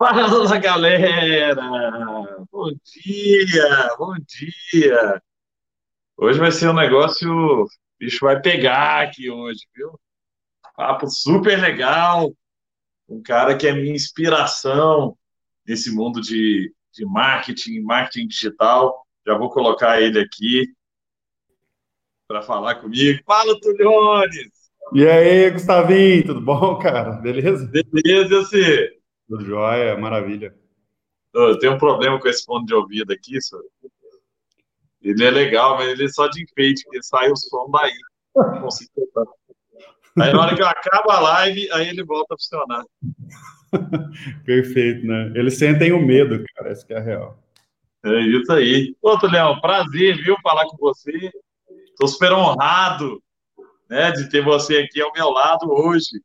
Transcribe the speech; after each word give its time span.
Fala, 0.00 0.58
galera! 0.58 1.54
Bom 2.50 2.70
dia, 2.82 3.94
bom 3.98 4.14
dia! 4.14 5.22
Hoje 6.16 6.38
vai 6.38 6.50
ser 6.50 6.70
um 6.70 6.72
negócio, 6.72 7.30
o 7.30 7.66
bicho 7.98 8.24
vai 8.24 8.40
pegar 8.40 9.02
aqui 9.02 9.28
hoje, 9.28 9.60
viu? 9.76 10.00
Papo 10.74 11.06
super 11.06 11.60
legal, 11.60 12.32
um 13.06 13.22
cara 13.22 13.54
que 13.54 13.66
é 13.68 13.74
minha 13.74 13.94
inspiração 13.94 15.18
nesse 15.68 15.94
mundo 15.94 16.22
de, 16.22 16.74
de 16.94 17.04
marketing, 17.04 17.80
marketing 17.80 18.26
digital. 18.26 19.06
Já 19.26 19.36
vou 19.36 19.50
colocar 19.50 20.00
ele 20.00 20.18
aqui 20.18 20.66
para 22.26 22.40
falar 22.40 22.76
comigo. 22.76 23.22
Fala, 23.26 23.54
Tuliones! 23.60 24.50
E 24.94 25.06
aí, 25.06 25.50
Gustavinho, 25.50 26.24
tudo 26.24 26.40
bom, 26.40 26.78
cara? 26.78 27.12
Beleza? 27.20 27.70
Beleza, 27.92 28.38
você? 28.38 28.99
Tudo 29.30 29.44
jóia, 29.44 29.96
maravilha. 29.96 30.52
Eu 31.32 31.56
tenho 31.60 31.74
um 31.74 31.78
problema 31.78 32.18
com 32.18 32.26
esse 32.26 32.44
fone 32.44 32.66
de 32.66 32.74
ouvido 32.74 33.12
aqui, 33.12 33.40
senhor. 33.40 33.64
Ele 35.00 35.24
é 35.24 35.30
legal, 35.30 35.76
mas 35.76 35.88
ele 35.88 36.04
é 36.04 36.08
só 36.08 36.26
de 36.26 36.42
enfeite, 36.42 36.82
porque 36.82 37.00
sai 37.04 37.30
o 37.30 37.36
som 37.36 37.70
daí. 37.70 37.94
Não 38.34 38.62
consigo 38.62 38.90
Aí 40.18 40.32
na 40.32 40.40
hora 40.40 40.56
que 40.56 40.60
eu 40.60 40.66
acabo 40.66 41.12
a 41.12 41.20
live, 41.20 41.70
aí 41.70 41.88
ele 41.88 42.02
volta 42.02 42.34
a 42.34 42.36
funcionar. 42.36 42.84
Perfeito, 44.44 45.06
né? 45.06 45.32
Eles 45.36 45.56
sentem 45.56 45.92
o 45.92 46.04
medo, 46.04 46.44
cara, 46.56 46.70
essa 46.70 46.84
que 46.84 46.92
é 46.92 46.96
a 46.98 47.00
real. 47.00 47.40
É 48.04 48.20
isso 48.22 48.52
aí. 48.52 48.96
Outro 49.00 49.30
Leão, 49.30 49.60
prazer, 49.60 50.16
viu, 50.16 50.34
falar 50.42 50.66
com 50.66 50.76
você. 50.76 51.30
Estou 51.84 52.08
super 52.08 52.32
honrado, 52.32 53.22
né, 53.88 54.10
de 54.10 54.28
ter 54.28 54.42
você 54.42 54.78
aqui 54.78 55.00
ao 55.00 55.12
meu 55.12 55.30
lado 55.30 55.70
hoje. 55.70 56.20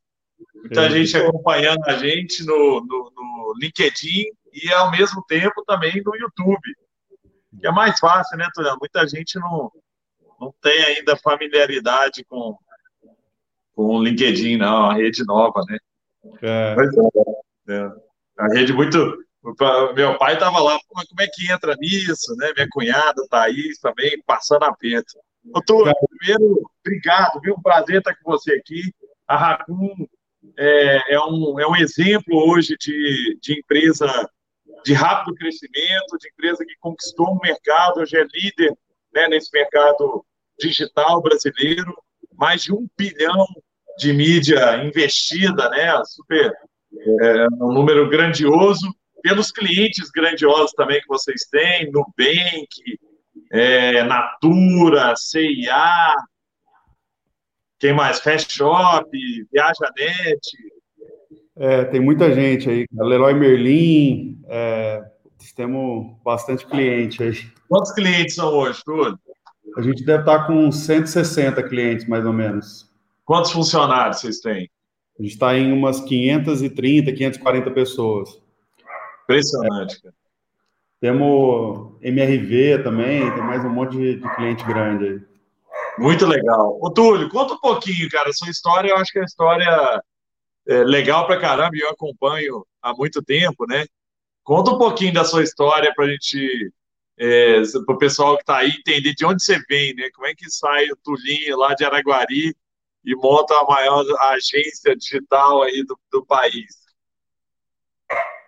Muita 0.54 0.86
é. 0.86 0.90
gente 0.90 1.18
acompanhando 1.18 1.84
a 1.86 1.94
gente 1.98 2.44
no, 2.46 2.82
no, 2.82 3.12
no, 3.16 3.54
LinkedIn 3.62 4.26
e, 4.52 4.72
ao 4.74 4.92
mesmo 4.92 5.24
tempo, 5.28 5.64
também 5.66 6.02
no 6.04 6.16
YouTube. 6.16 6.76
Que 7.60 7.68
é 7.68 7.72
mais 7.72 8.00
fácil, 8.00 8.38
né, 8.38 8.48
Tuliano? 8.54 8.78
Muita 8.80 9.08
gente 9.08 9.40
não, 9.40 9.72
não 10.40 10.54
tem 10.62 10.84
ainda 10.84 11.16
familiaridade 11.16 12.26
com, 12.26 12.58
com 13.76 13.86
o 13.96 14.04
LinkedIn, 14.04 14.58
não, 14.58 14.90
a 14.90 14.94
rede 14.94 15.24
nova, 15.26 15.62
né? 15.70 15.78
É. 16.42 16.76
é. 17.70 17.76
é. 17.76 17.92
A 18.38 18.48
rede 18.54 18.74
muito. 18.74 18.98
Meu 19.96 20.18
pai 20.18 20.34
estava 20.34 20.60
lá, 20.60 20.78
como 20.88 21.22
é 21.22 21.28
que 21.32 21.52
entra 21.52 21.76
nisso, 21.80 22.36
né? 22.38 22.52
Minha 22.56 22.68
cunhada, 22.72 23.28
Thaís, 23.30 23.78
também, 23.80 24.20
passando 24.26 24.64
aperto. 24.64 25.20
Doutor, 25.44 25.94
primeiro, 26.20 26.70
obrigado, 26.84 27.40
viu? 27.42 27.54
Um 27.56 27.62
prazer 27.62 28.00
estar 28.00 28.16
com 28.16 28.32
você 28.32 28.54
aqui. 28.54 28.92
A 29.28 29.38
Racun 29.38 30.08
é, 30.58 31.14
é, 31.14 31.20
um, 31.20 31.60
é 31.60 31.68
um 31.68 31.76
exemplo 31.76 32.50
hoje 32.50 32.76
de, 32.80 33.38
de 33.42 33.60
empresa 33.60 34.08
de 34.84 34.94
rápido 34.94 35.36
crescimento, 35.36 36.18
de 36.20 36.30
empresa 36.30 36.66
que 36.66 36.76
conquistou 36.80 37.32
um 37.32 37.40
mercado, 37.42 38.00
hoje 38.00 38.18
é 38.18 38.26
líder 38.34 38.74
né, 39.14 39.28
nesse 39.28 39.50
mercado 39.52 40.24
digital 40.60 41.22
brasileiro, 41.22 41.94
mais 42.34 42.64
de 42.64 42.74
um 42.74 42.88
bilhão 42.98 43.46
de 43.98 44.14
mídia 44.14 44.84
investida, 44.84 45.70
né, 45.70 46.02
super, 46.06 46.54
é, 47.22 47.48
um 47.62 47.74
número 47.74 48.10
grandioso, 48.10 48.88
pelos 49.24 49.52
clientes 49.52 50.12
grandiosos 50.12 50.72
também 50.74 51.02
que 51.02 51.08
vocês 51.08 51.46
têm, 51.50 51.92
Nubank, 51.92 52.68
é, 53.52 54.04
Natura, 54.04 55.16
CIA, 55.16 56.14
quem 57.80 57.94
mais? 57.94 58.20
Fast 58.20 58.52
Shop, 58.54 59.10
ViajaNet. 59.52 60.40
É, 61.58 61.86
tem 61.86 62.00
muita 62.00 62.34
gente 62.34 62.70
aí. 62.70 62.86
Leroy 62.92 63.34
Merlin, 63.34 64.42
é, 64.48 65.04
temos 65.56 66.16
bastante 66.24 66.66
cliente 66.66 67.24
aí. 67.24 67.34
Quantos 67.70 67.92
clientes 67.94 68.36
são 68.36 68.54
hoje, 68.54 68.82
tudo? 68.86 69.20
A 69.78 69.82
gente 69.82 70.06
deve 70.06 70.20
estar 70.20 70.48
com 70.48 70.72
160 70.72 71.62
clientes, 71.64 72.08
mais 72.08 72.26
ou 72.26 72.34
menos. 72.34 72.90
Quantos 73.26 73.52
funcionários 73.52 74.20
vocês 74.20 74.40
têm? 74.40 74.70
A 75.20 75.24
gente 75.24 75.32
está 75.32 75.58
em 75.58 75.72
umas 75.72 76.02
530, 76.02 77.12
540 77.12 77.72
pessoas. 77.72 78.42
Impressionante, 79.24 80.02
cara. 80.02 80.14
Temos 81.02 81.94
MRV 82.02 82.84
também, 82.84 83.32
tem 83.34 83.44
mais 83.44 83.64
um 83.64 83.70
monte 83.70 83.98
de, 83.98 84.16
de 84.16 84.36
cliente 84.36 84.64
grande 84.66 85.06
aí. 85.06 85.22
Muito 85.98 86.26
legal. 86.26 86.78
Ô, 86.82 86.92
Túlio, 86.92 87.30
conta 87.30 87.54
um 87.54 87.60
pouquinho, 87.60 88.10
cara, 88.10 88.32
sua 88.34 88.50
história, 88.50 88.90
eu 88.90 88.98
acho 88.98 89.12
que 89.12 89.18
é 89.18 89.22
uma 89.22 89.26
história 89.26 90.02
é, 90.68 90.84
legal 90.84 91.26
pra 91.26 91.40
caramba 91.40 91.76
e 91.76 91.80
eu 91.80 91.90
acompanho 91.90 92.66
há 92.82 92.94
muito 92.94 93.24
tempo, 93.24 93.66
né? 93.68 93.86
Conta 94.44 94.72
um 94.72 94.78
pouquinho 94.78 95.14
da 95.14 95.24
sua 95.24 95.44
história 95.44 95.92
pra 95.96 96.08
gente, 96.08 96.72
é, 97.18 97.62
pro 97.86 97.98
pessoal 97.98 98.38
que 98.38 98.44
tá 98.44 98.58
aí 98.58 98.70
entender 98.70 99.14
de 99.14 99.26
onde 99.26 99.44
você 99.44 99.60
vem, 99.70 99.96
né? 99.96 100.10
Como 100.14 100.28
é 100.28 100.36
que 100.36 100.50
sai 100.50 100.86
o 100.90 100.98
Tulinho 101.04 101.58
lá 101.58 101.74
de 101.74 101.86
Araguari 101.86 102.56
e 103.04 103.16
monta 103.16 103.54
a 103.54 103.66
maior 103.66 104.04
agência 104.32 104.96
digital 104.96 105.64
aí 105.64 105.84
do, 105.84 105.98
do 106.12 106.26
país. 106.26 106.86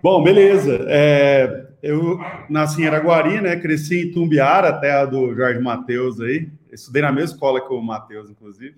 Bom, 0.02 0.24
beleza. 0.24 0.86
É, 0.88 1.68
eu 1.82 2.20
nasci 2.50 2.84
em 2.84 2.88
Araguari, 2.88 3.42
né? 3.42 3.56
Cresci 3.60 4.02
em 4.02 4.12
Tumbiara, 4.12 4.80
terra 4.80 5.06
do 5.06 5.34
Jorge 5.36 5.60
Matheus 5.60 6.20
aí. 6.20 6.50
Estudei 6.72 7.02
na 7.02 7.12
mesma 7.12 7.34
escola 7.36 7.62
que 7.62 7.74
o 7.74 7.82
Matheus, 7.82 8.30
inclusive. 8.30 8.76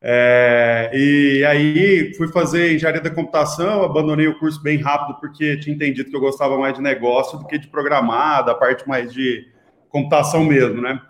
É, 0.00 0.90
e 0.94 1.44
aí 1.44 2.14
fui 2.14 2.28
fazer 2.28 2.72
engenharia 2.72 3.00
da 3.00 3.10
computação, 3.10 3.82
abandonei 3.82 4.28
o 4.28 4.38
curso 4.38 4.62
bem 4.62 4.78
rápido 4.78 5.18
porque 5.18 5.56
tinha 5.56 5.74
entendido 5.74 6.08
que 6.08 6.14
eu 6.14 6.20
gostava 6.20 6.56
mais 6.56 6.74
de 6.74 6.80
negócio 6.80 7.36
do 7.36 7.46
que 7.46 7.58
de 7.58 7.66
programar, 7.66 8.44
da 8.44 8.54
parte 8.54 8.88
mais 8.88 9.12
de 9.12 9.48
computação 9.88 10.44
mesmo, 10.44 10.80
né? 10.80 11.00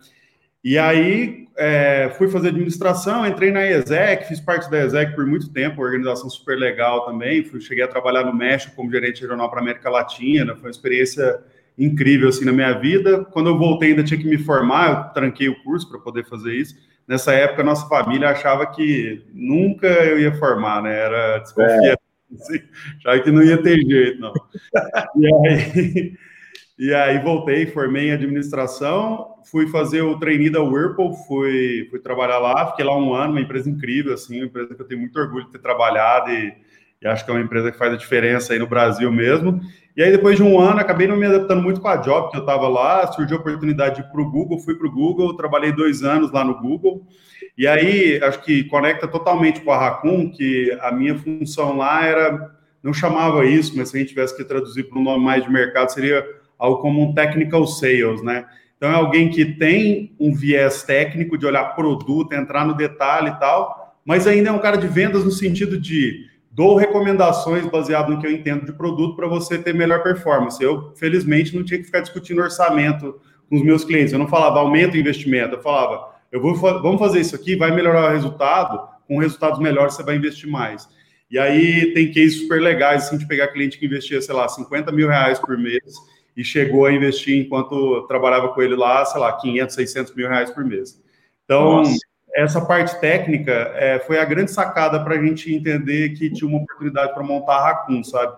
E 0.65 0.79
aí 0.79 1.47
é, 1.57 2.11
fui 2.17 2.29
fazer 2.29 2.49
administração, 2.49 3.27
entrei 3.27 3.51
na 3.51 3.67
ESEC, 3.67 4.27
fiz 4.27 4.41
parte 4.41 4.71
da 4.71 4.85
ESEC 4.85 5.15
por 5.15 5.27
muito 5.27 5.53
tempo, 5.53 5.83
organização 5.83 6.31
super 6.31 6.57
legal 6.57 7.05
também. 7.05 7.45
Fui, 7.45 7.61
cheguei 7.61 7.85
a 7.85 7.89
trabalhar 7.89 8.25
no 8.25 8.35
México 8.35 8.75
como 8.75 8.91
gerente 8.91 9.21
regional 9.21 9.51
para 9.51 9.61
América 9.61 9.91
Latina, 9.91 10.55
foi 10.55 10.65
uma 10.65 10.71
experiência 10.71 11.41
incrível 11.79 12.29
assim 12.29 12.45
na 12.45 12.53
minha 12.53 12.73
vida. 12.73 13.25
Quando 13.27 13.49
eu 13.49 13.59
voltei 13.59 13.91
ainda 13.91 14.03
tinha 14.03 14.19
que 14.19 14.27
me 14.27 14.39
formar, 14.39 14.91
eu 14.91 15.13
tranquei 15.15 15.49
o 15.49 15.63
curso 15.63 15.89
para 15.89 16.01
poder 16.01 16.27
fazer 16.27 16.55
isso. 16.55 16.75
Nessa 17.07 17.33
época 17.33 17.63
nossa 17.63 17.89
família 17.89 18.31
achava 18.31 18.67
que 18.67 19.25
nunca 19.33 19.87
eu 19.87 20.19
ia 20.19 20.35
formar, 20.35 20.83
né? 20.83 20.99
Era 20.99 21.39
desconfiado, 21.39 21.99
é. 22.33 22.35
assim, 22.35 22.61
achava 22.99 23.23
que 23.23 23.31
não 23.31 23.43
ia 23.43 23.63
ter 23.63 23.79
jeito, 23.81 24.21
não. 24.21 24.33
e 25.17 25.35
aí 25.35 26.19
e 26.79 26.95
aí 26.95 27.19
voltei, 27.19 27.67
formei 27.67 28.09
em 28.09 28.13
administração, 28.13 29.35
fui 29.51 29.67
fazer 29.67 30.03
o 30.03 30.17
trainee 30.17 30.49
da 30.49 30.63
Whirlpool, 30.63 31.13
fui, 31.27 31.89
fui 31.91 31.99
trabalhar 31.99 32.39
lá, 32.39 32.71
fiquei 32.71 32.85
lá 32.85 32.97
um 32.97 33.13
ano, 33.13 33.33
uma 33.33 33.41
empresa 33.41 33.69
incrível, 33.69 34.15
assim, 34.15 34.37
uma 34.37 34.47
empresa 34.47 34.77
que 34.77 34.81
eu 34.81 34.87
tenho 34.87 35.01
muito 35.01 35.19
orgulho 35.19 35.47
de 35.47 35.51
ter 35.51 35.59
trabalhado 35.59 36.31
e, 36.31 36.55
e 37.01 37.07
acho 37.07 37.25
que 37.25 37.31
é 37.31 37.35
uma 37.35 37.43
empresa 37.43 37.71
que 37.71 37.79
faz 37.79 37.93
a 37.93 37.97
diferença 37.97 38.53
aí 38.53 38.59
no 38.59 38.67
Brasil 38.67 39.11
mesmo. 39.11 39.61
E 39.97 40.03
aí, 40.03 40.11
depois 40.11 40.37
de 40.37 40.43
um 40.43 40.61
ano, 40.61 40.81
acabei 40.81 41.07
não 41.07 41.17
me 41.17 41.27
adaptando 41.27 41.63
muito 41.63 41.81
com 41.81 41.89
a 41.89 41.97
job 41.97 42.31
que 42.31 42.37
eu 42.37 42.41
estava 42.41 42.69
lá, 42.69 43.07
surgiu 43.13 43.37
a 43.37 43.41
oportunidade 43.41 43.97
de 43.97 44.01
ir 44.03 44.11
para 44.11 44.21
o 44.21 44.31
Google, 44.31 44.59
fui 44.61 44.75
para 44.77 44.87
o 44.87 44.93
Google, 44.93 45.37
trabalhei 45.37 45.73
dois 45.73 46.03
anos 46.03 46.31
lá 46.31 46.45
no 46.45 46.61
Google, 46.61 47.05
e 47.57 47.67
aí 47.67 48.23
acho 48.23 48.41
que 48.43 48.65
conecta 48.65 49.09
totalmente 49.09 49.61
com 49.61 49.73
a 49.73 49.79
Raccoon, 49.79 50.31
que 50.31 50.77
a 50.81 50.93
minha 50.93 51.17
função 51.19 51.77
lá 51.77 52.05
era, 52.05 52.51
não 52.83 52.93
chamava 52.93 53.45
isso, 53.45 53.77
mas 53.77 53.89
se 53.89 53.97
a 53.97 54.01
gente 54.01 54.11
tivesse 54.11 54.37
que 54.37 54.45
traduzir 54.45 54.85
para 54.85 54.99
um 54.99 55.03
nome 55.03 55.25
mais 55.25 55.43
de 55.43 55.51
mercado, 55.51 55.89
seria 55.89 56.25
algo 56.57 56.81
como 56.81 57.03
um 57.03 57.15
technical 57.15 57.67
sales, 57.67 58.23
né? 58.23 58.45
Então 58.77 58.91
é 58.91 58.95
alguém 58.95 59.29
que 59.29 59.45
tem 59.45 60.15
um 60.21 60.33
viés 60.33 60.85
técnico 60.85 61.37
de 61.37 61.45
olhar 61.45 61.75
produto, 61.75 62.33
entrar 62.33 62.65
no 62.65 62.75
detalhe 62.75 63.31
e 63.31 63.41
tal, 63.41 63.97
mas 64.05 64.29
ainda 64.29 64.51
é 64.51 64.53
um 64.53 64.61
cara 64.61 64.77
de 64.77 64.87
vendas 64.87 65.25
no 65.25 65.33
sentido 65.33 65.77
de 65.77 66.29
dou 66.59 66.75
recomendações 66.75 67.65
baseado 67.67 68.11
no 68.11 68.21
que 68.21 68.27
eu 68.27 68.33
entendo 68.33 68.67
de 68.67 68.73
produto 68.73 69.15
para 69.15 69.29
você 69.29 69.57
ter 69.57 69.73
melhor 69.73 70.03
performance. 70.03 70.61
Eu, 70.61 70.93
felizmente, 70.97 71.55
não 71.55 71.65
tinha 71.65 71.79
que 71.79 71.85
ficar 71.85 72.01
discutindo 72.01 72.43
orçamento 72.43 73.21
com 73.49 73.55
os 73.55 73.63
meus 73.63 73.85
clientes. 73.85 74.13
Eu 74.13 74.19
não 74.19 74.27
falava 74.27 74.59
aumenta 74.59 74.97
o 74.97 74.99
investimento, 74.99 75.55
eu 75.55 75.63
falava 75.63 76.19
eu 76.33 76.43
vou 76.43 76.57
vamos 76.57 76.99
fazer 76.99 77.21
isso 77.21 77.37
aqui, 77.37 77.55
vai 77.55 77.71
melhorar 77.71 78.11
o 78.11 78.13
resultado, 78.13 78.89
com 79.07 79.19
resultados 79.19 79.61
melhores 79.61 79.95
você 79.95 80.03
vai 80.03 80.17
investir 80.17 80.51
mais. 80.51 80.89
E 81.31 81.39
aí 81.39 81.95
tem 81.95 82.09
cases 82.09 82.41
super 82.41 82.61
legais 82.61 83.05
assim 83.05 83.19
de 83.19 83.29
pegar 83.29 83.49
cliente 83.49 83.79
que 83.79 83.87
investia, 83.87 84.21
sei 84.21 84.35
lá, 84.35 84.49
50 84.49 84.91
mil 84.91 85.07
reais 85.07 85.39
por 85.39 85.57
mês 85.57 85.95
e 86.37 86.43
chegou 86.43 86.87
a 86.87 86.93
investir, 86.93 87.39
enquanto 87.39 88.05
trabalhava 88.09 88.49
com 88.49 88.61
ele 88.61 88.75
lá, 88.75 89.05
sei 89.05 89.21
lá, 89.21 89.33
500, 89.33 89.75
600 89.77 90.15
mil 90.17 90.29
reais 90.29 90.51
por 90.51 90.65
mês. 90.65 91.01
Então, 91.45 91.77
Nossa. 91.77 92.08
Essa 92.39 92.61
parte 92.61 93.01
técnica 93.01 93.53
é, 93.75 93.99
foi 93.99 94.19
a 94.19 94.25
grande 94.25 94.53
sacada 94.53 95.03
para 95.03 95.17
a 95.17 95.23
gente 95.23 95.53
entender 95.53 96.11
que 96.11 96.31
tinha 96.31 96.49
uma 96.49 96.59
oportunidade 96.59 97.13
para 97.13 97.23
montar 97.23 97.57
a 97.57 97.65
Raccoon, 97.65 98.05
sabe? 98.05 98.33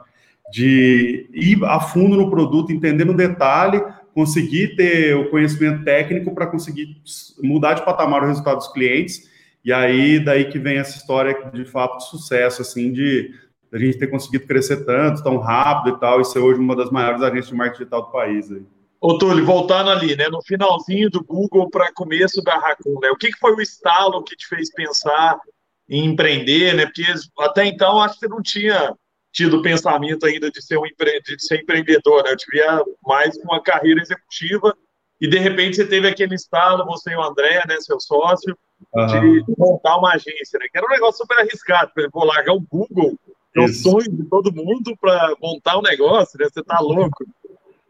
De 0.51 1.29
ir 1.33 1.63
a 1.65 1.79
fundo 1.81 2.17
no 2.17 2.31
produto, 2.31 2.73
entender 2.73 3.05
no 3.05 3.15
detalhe, 3.15 3.83
conseguir 4.15 4.75
ter 4.75 5.15
o 5.15 5.31
conhecimento 5.31 5.85
técnico 5.85 6.35
para 6.35 6.47
conseguir 6.47 6.97
mudar 7.43 7.75
de 7.75 7.85
patamar 7.85 8.23
o 8.23 8.27
resultado 8.27 8.57
dos 8.57 8.73
clientes. 8.73 9.29
E 9.63 9.73
aí, 9.73 10.19
daí 10.19 10.47
que 10.47 10.59
vem 10.59 10.79
essa 10.79 10.97
história 10.97 11.37
de 11.53 11.65
fato 11.67 11.99
de 11.99 12.09
sucesso, 12.09 12.63
assim, 12.63 12.93
de 12.93 13.35
da 13.71 13.79
gente 13.79 13.99
ter 13.99 14.09
conseguido 14.09 14.47
crescer 14.47 14.85
tanto, 14.85 15.23
tão 15.23 15.37
rápido 15.37 15.95
e 15.95 16.01
tal, 16.01 16.21
e 16.21 16.25
ser 16.25 16.41
hoje 16.41 16.59
uma 16.59 16.75
das 16.75 16.91
maiores 16.91 17.23
agências 17.23 17.49
de 17.49 17.55
marketing 17.55 17.79
digital 17.79 18.03
do 18.03 18.11
país. 18.11 18.51
Aí. 18.51 18.63
Ô, 19.01 19.17
Túlio, 19.17 19.47
voltando 19.47 19.91
ali, 19.91 20.15
né, 20.15 20.29
no 20.29 20.43
finalzinho 20.43 21.09
do 21.09 21.25
Google 21.25 21.71
para 21.71 21.93
começo 21.93 22.43
da 22.43 22.59
Raccoon, 22.59 23.01
né, 23.01 23.11
o 23.11 23.17
que, 23.17 23.33
que 23.33 23.39
foi 23.39 23.55
o 23.55 23.61
estalo 23.61 24.23
que 24.23 24.37
te 24.37 24.47
fez 24.47 24.71
pensar 24.71 25.41
em 25.89 26.05
empreender, 26.05 26.75
né, 26.75 26.85
porque 26.85 27.05
até 27.39 27.65
então 27.65 28.01
acho 28.01 28.15
que 28.15 28.21
você 28.21 28.29
não 28.29 28.43
tinha 28.43 28.95
tido 29.33 29.59
o 29.59 29.63
pensamento 29.63 30.27
ainda 30.27 30.51
de 30.51 30.63
ser 30.63 30.77
um 30.77 30.85
empre... 30.85 31.19
de 31.23 31.43
ser 31.43 31.63
empreendedor, 31.63 32.25
né, 32.25 32.33
eu 32.33 32.37
tivia 32.37 32.85
mais 33.03 33.35
uma 33.39 33.63
carreira 33.63 34.03
executiva 34.03 34.77
e 35.19 35.27
de 35.27 35.39
repente 35.39 35.77
você 35.77 35.87
teve 35.87 36.07
aquele 36.07 36.35
estalo, 36.35 36.85
você 36.85 37.13
e 37.13 37.17
o 37.17 37.23
André, 37.23 37.63
né, 37.67 37.81
seu 37.81 37.99
sócio, 37.99 38.55
uhum. 38.93 39.07
de 39.07 39.45
montar 39.57 39.97
uma 39.97 40.13
agência, 40.13 40.59
né, 40.59 40.67
que 40.71 40.77
era 40.77 40.87
um 40.87 40.91
negócio 40.91 41.23
super 41.23 41.39
arriscado, 41.39 41.91
vou 42.13 42.25
largar 42.27 42.53
o 42.53 42.61
Google 42.61 43.17
é 43.57 43.61
o 43.61 43.69
sonho 43.69 44.09
de 44.09 44.25
todo 44.27 44.55
mundo 44.55 44.97
para 45.01 45.35
montar 45.43 45.77
um 45.77 45.83
negócio, 45.83 46.39
né? 46.39 46.47
Você 46.49 46.63
tá 46.63 46.79
louco. 46.79 47.25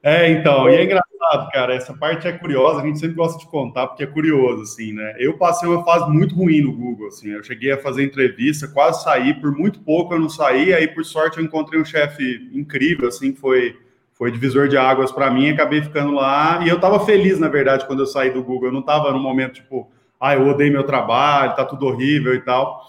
É, 0.02 0.30
então, 0.30 0.68
e 0.70 0.76
é 0.76 0.84
engraçado, 0.84 1.50
cara, 1.52 1.74
essa 1.74 1.92
parte 1.92 2.26
é 2.26 2.32
curiosa, 2.32 2.80
a 2.80 2.86
gente 2.86 2.98
sempre 2.98 3.16
gosta 3.16 3.38
de 3.38 3.46
contar, 3.46 3.86
porque 3.86 4.02
é 4.02 4.06
curioso, 4.06 4.62
assim, 4.62 4.94
né? 4.94 5.14
Eu 5.18 5.36
passei 5.36 5.68
uma 5.68 5.84
fase 5.84 6.10
muito 6.10 6.34
ruim 6.34 6.62
no 6.62 6.72
Google, 6.72 7.08
assim, 7.08 7.28
eu 7.28 7.42
cheguei 7.42 7.70
a 7.70 7.76
fazer 7.76 8.02
entrevista, 8.02 8.66
quase 8.66 9.04
saí, 9.04 9.34
por 9.34 9.52
muito 9.52 9.80
pouco 9.80 10.14
eu 10.14 10.18
não 10.18 10.30
saí, 10.30 10.72
aí 10.72 10.88
por 10.88 11.04
sorte 11.04 11.36
eu 11.36 11.44
encontrei 11.44 11.78
um 11.78 11.84
chefe 11.84 12.48
incrível, 12.54 13.08
assim, 13.08 13.34
foi, 13.34 13.76
foi 14.14 14.32
divisor 14.32 14.68
de 14.68 14.78
águas 14.78 15.12
para 15.12 15.30
mim, 15.30 15.50
acabei 15.50 15.82
ficando 15.82 16.12
lá, 16.12 16.64
e 16.64 16.68
eu 16.70 16.80
tava 16.80 17.04
feliz, 17.04 17.38
na 17.38 17.48
verdade, 17.48 17.86
quando 17.86 18.00
eu 18.00 18.06
saí 18.06 18.30
do 18.30 18.42
Google, 18.42 18.68
eu 18.68 18.72
não 18.72 18.82
tava 18.82 19.12
no 19.12 19.20
momento, 19.20 19.56
tipo, 19.56 19.90
ah, 20.18 20.34
eu 20.34 20.48
odeio 20.48 20.72
meu 20.72 20.84
trabalho, 20.84 21.54
tá 21.54 21.64
tudo 21.64 21.86
horrível 21.86 22.34
e 22.34 22.40
tal, 22.40 22.86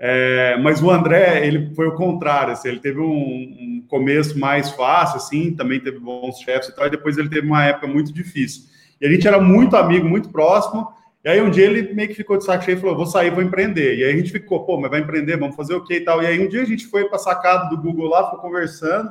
é, 0.00 0.56
mas 0.62 0.80
o 0.80 0.88
André, 0.88 1.44
ele 1.44 1.74
foi 1.74 1.88
o 1.88 1.94
contrário, 1.96 2.52
assim, 2.52 2.68
ele 2.68 2.78
teve 2.78 3.00
um, 3.00 3.04
um, 3.04 3.84
começo 3.88 4.38
mais 4.38 4.70
fácil, 4.70 5.16
assim, 5.16 5.52
também 5.52 5.80
teve 5.80 5.98
bons 5.98 6.38
chefes 6.38 6.68
e 6.68 6.74
tal, 6.74 6.86
e 6.86 6.90
depois 6.90 7.18
ele 7.18 7.28
teve 7.28 7.44
uma 7.44 7.64
época 7.64 7.88
muito 7.88 8.12
difícil. 8.12 8.62
E 9.00 9.06
a 9.06 9.10
gente 9.10 9.26
era 9.26 9.40
muito 9.40 9.76
amigo, 9.76 10.08
muito 10.08 10.28
próximo, 10.28 10.86
e 11.24 11.28
aí 11.28 11.42
um 11.42 11.50
dia 11.50 11.64
ele 11.64 11.92
meio 11.94 12.08
que 12.08 12.14
ficou 12.14 12.38
de 12.38 12.44
saco 12.44 12.64
cheio 12.64 12.78
e 12.78 12.80
falou, 12.80 12.94
vou 12.94 13.06
sair, 13.06 13.30
vou 13.30 13.42
empreender. 13.42 13.98
E 13.98 14.04
aí 14.04 14.12
a 14.12 14.16
gente 14.16 14.30
ficou, 14.30 14.64
pô, 14.64 14.78
mas 14.78 14.88
vai 14.88 15.00
empreender, 15.00 15.36
vamos 15.36 15.56
fazer 15.56 15.74
o 15.74 15.82
quê 15.82 15.96
e 15.96 16.00
tal. 16.00 16.22
E 16.22 16.26
aí 16.26 16.38
um 16.38 16.48
dia 16.48 16.62
a 16.62 16.66
gente 16.66 16.86
foi 16.86 17.08
para 17.08 17.18
sacada 17.18 17.68
do 17.68 17.82
Google 17.82 18.08
lá, 18.08 18.24
ficou 18.24 18.38
conversando, 18.38 19.10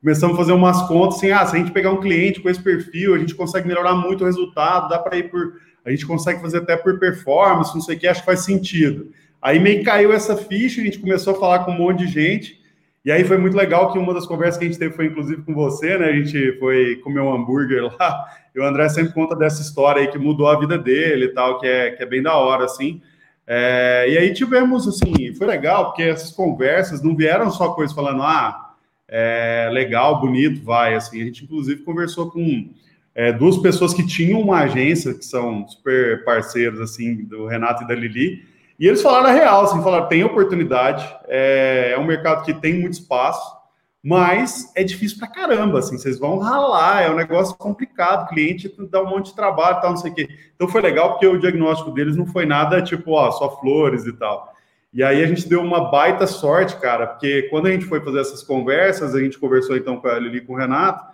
começamos 0.00 0.36
a 0.36 0.38
fazer 0.38 0.52
umas 0.52 0.80
contas, 0.86 1.16
assim, 1.16 1.32
ah, 1.32 1.44
se 1.44 1.56
a 1.56 1.58
gente 1.58 1.72
pegar 1.72 1.90
um 1.90 2.00
cliente 2.00 2.40
com 2.40 2.48
esse 2.48 2.62
perfil, 2.62 3.16
a 3.16 3.18
gente 3.18 3.34
consegue 3.34 3.66
melhorar 3.66 3.96
muito 3.96 4.22
o 4.22 4.26
resultado, 4.26 4.88
dá 4.88 4.98
para 4.98 5.16
ir 5.16 5.28
por... 5.28 5.54
A 5.84 5.90
gente 5.90 6.06
consegue 6.06 6.40
fazer 6.40 6.58
até 6.58 6.76
por 6.76 7.00
performance, 7.00 7.74
não 7.74 7.80
sei 7.80 7.96
o 7.96 7.98
que, 7.98 8.06
acho 8.06 8.20
que 8.20 8.26
faz 8.26 8.44
sentido. 8.44 9.10
Aí 9.40 9.58
meio 9.58 9.82
caiu 9.84 10.12
essa 10.12 10.36
ficha, 10.36 10.80
a 10.80 10.84
gente 10.84 10.98
começou 10.98 11.34
a 11.34 11.38
falar 11.38 11.60
com 11.60 11.72
um 11.72 11.78
monte 11.78 12.00
de 12.00 12.08
gente. 12.08 12.60
E 13.04 13.10
aí 13.10 13.24
foi 13.24 13.38
muito 13.38 13.56
legal 13.56 13.92
que 13.92 13.98
uma 13.98 14.12
das 14.12 14.26
conversas 14.26 14.58
que 14.58 14.64
a 14.64 14.68
gente 14.68 14.78
teve 14.78 14.94
foi 14.94 15.06
inclusive 15.06 15.42
com 15.42 15.54
você, 15.54 15.96
né? 15.96 16.06
A 16.06 16.12
gente 16.12 16.58
foi 16.58 16.96
comer 16.96 17.20
um 17.20 17.32
hambúrguer 17.32 17.82
lá. 17.98 18.26
E 18.54 18.60
o 18.60 18.64
André 18.64 18.88
sempre 18.88 19.14
conta 19.14 19.34
dessa 19.34 19.62
história 19.62 20.02
aí 20.02 20.08
que 20.08 20.18
mudou 20.18 20.48
a 20.48 20.58
vida 20.58 20.76
dele 20.76 21.26
e 21.26 21.28
tal, 21.28 21.58
que 21.58 21.66
é, 21.66 21.92
que 21.92 22.02
é 22.02 22.06
bem 22.06 22.22
da 22.22 22.34
hora, 22.34 22.64
assim. 22.64 23.00
É, 23.46 24.06
e 24.08 24.18
aí 24.18 24.32
tivemos, 24.34 24.86
assim, 24.86 25.34
foi 25.34 25.46
legal, 25.46 25.86
porque 25.86 26.02
essas 26.02 26.30
conversas 26.30 27.02
não 27.02 27.16
vieram 27.16 27.50
só 27.50 27.70
coisas 27.70 27.94
falando, 27.94 28.22
ah, 28.22 28.74
é 29.08 29.68
legal, 29.72 30.20
bonito, 30.20 30.62
vai, 30.62 30.94
assim. 30.94 31.22
A 31.22 31.24
gente, 31.24 31.44
inclusive, 31.44 31.82
conversou 31.82 32.30
com 32.30 32.68
é, 33.14 33.32
duas 33.32 33.58
pessoas 33.58 33.92
que 33.92 34.06
tinham 34.06 34.40
uma 34.40 34.60
agência, 34.60 35.14
que 35.14 35.24
são 35.24 35.66
super 35.66 36.24
parceiros, 36.24 36.80
assim, 36.80 37.24
do 37.24 37.46
Renato 37.46 37.82
e 37.82 37.88
da 37.88 37.94
Lili, 37.94 38.44
e 38.80 38.88
eles 38.88 39.02
falaram 39.02 39.26
a 39.26 39.32
real, 39.32 39.64
assim, 39.64 39.82
falaram, 39.82 40.08
tem 40.08 40.24
oportunidade, 40.24 41.06
é, 41.28 41.92
é 41.94 41.98
um 41.98 42.06
mercado 42.06 42.42
que 42.46 42.54
tem 42.54 42.80
muito 42.80 42.94
espaço, 42.94 43.60
mas 44.02 44.72
é 44.74 44.82
difícil 44.82 45.18
pra 45.18 45.28
caramba, 45.28 45.80
assim, 45.80 45.98
vocês 45.98 46.18
vão 46.18 46.38
ralar, 46.38 47.02
é 47.02 47.10
um 47.10 47.14
negócio 47.14 47.54
complicado, 47.58 48.24
o 48.24 48.28
cliente 48.28 48.74
dá 48.90 49.02
um 49.02 49.10
monte 49.10 49.26
de 49.26 49.36
trabalho 49.36 49.82
tal, 49.82 49.90
não 49.90 49.98
sei 49.98 50.10
o 50.10 50.14
quê. 50.14 50.28
Então 50.54 50.66
foi 50.66 50.80
legal 50.80 51.10
porque 51.10 51.26
o 51.26 51.38
diagnóstico 51.38 51.90
deles 51.90 52.16
não 52.16 52.24
foi 52.24 52.46
nada 52.46 52.80
tipo, 52.80 53.12
ó, 53.12 53.30
só 53.30 53.60
flores 53.60 54.06
e 54.06 54.14
tal. 54.14 54.50
E 54.94 55.04
aí 55.04 55.22
a 55.22 55.26
gente 55.26 55.46
deu 55.46 55.60
uma 55.60 55.90
baita 55.90 56.26
sorte, 56.26 56.76
cara, 56.76 57.06
porque 57.06 57.42
quando 57.50 57.66
a 57.66 57.70
gente 57.70 57.84
foi 57.84 58.00
fazer 58.00 58.20
essas 58.20 58.42
conversas, 58.42 59.14
a 59.14 59.20
gente 59.20 59.38
conversou 59.38 59.76
então 59.76 60.00
com 60.00 60.08
a 60.08 60.18
Lili 60.18 60.40
com 60.40 60.54
o 60.54 60.56
Renato, 60.56 61.04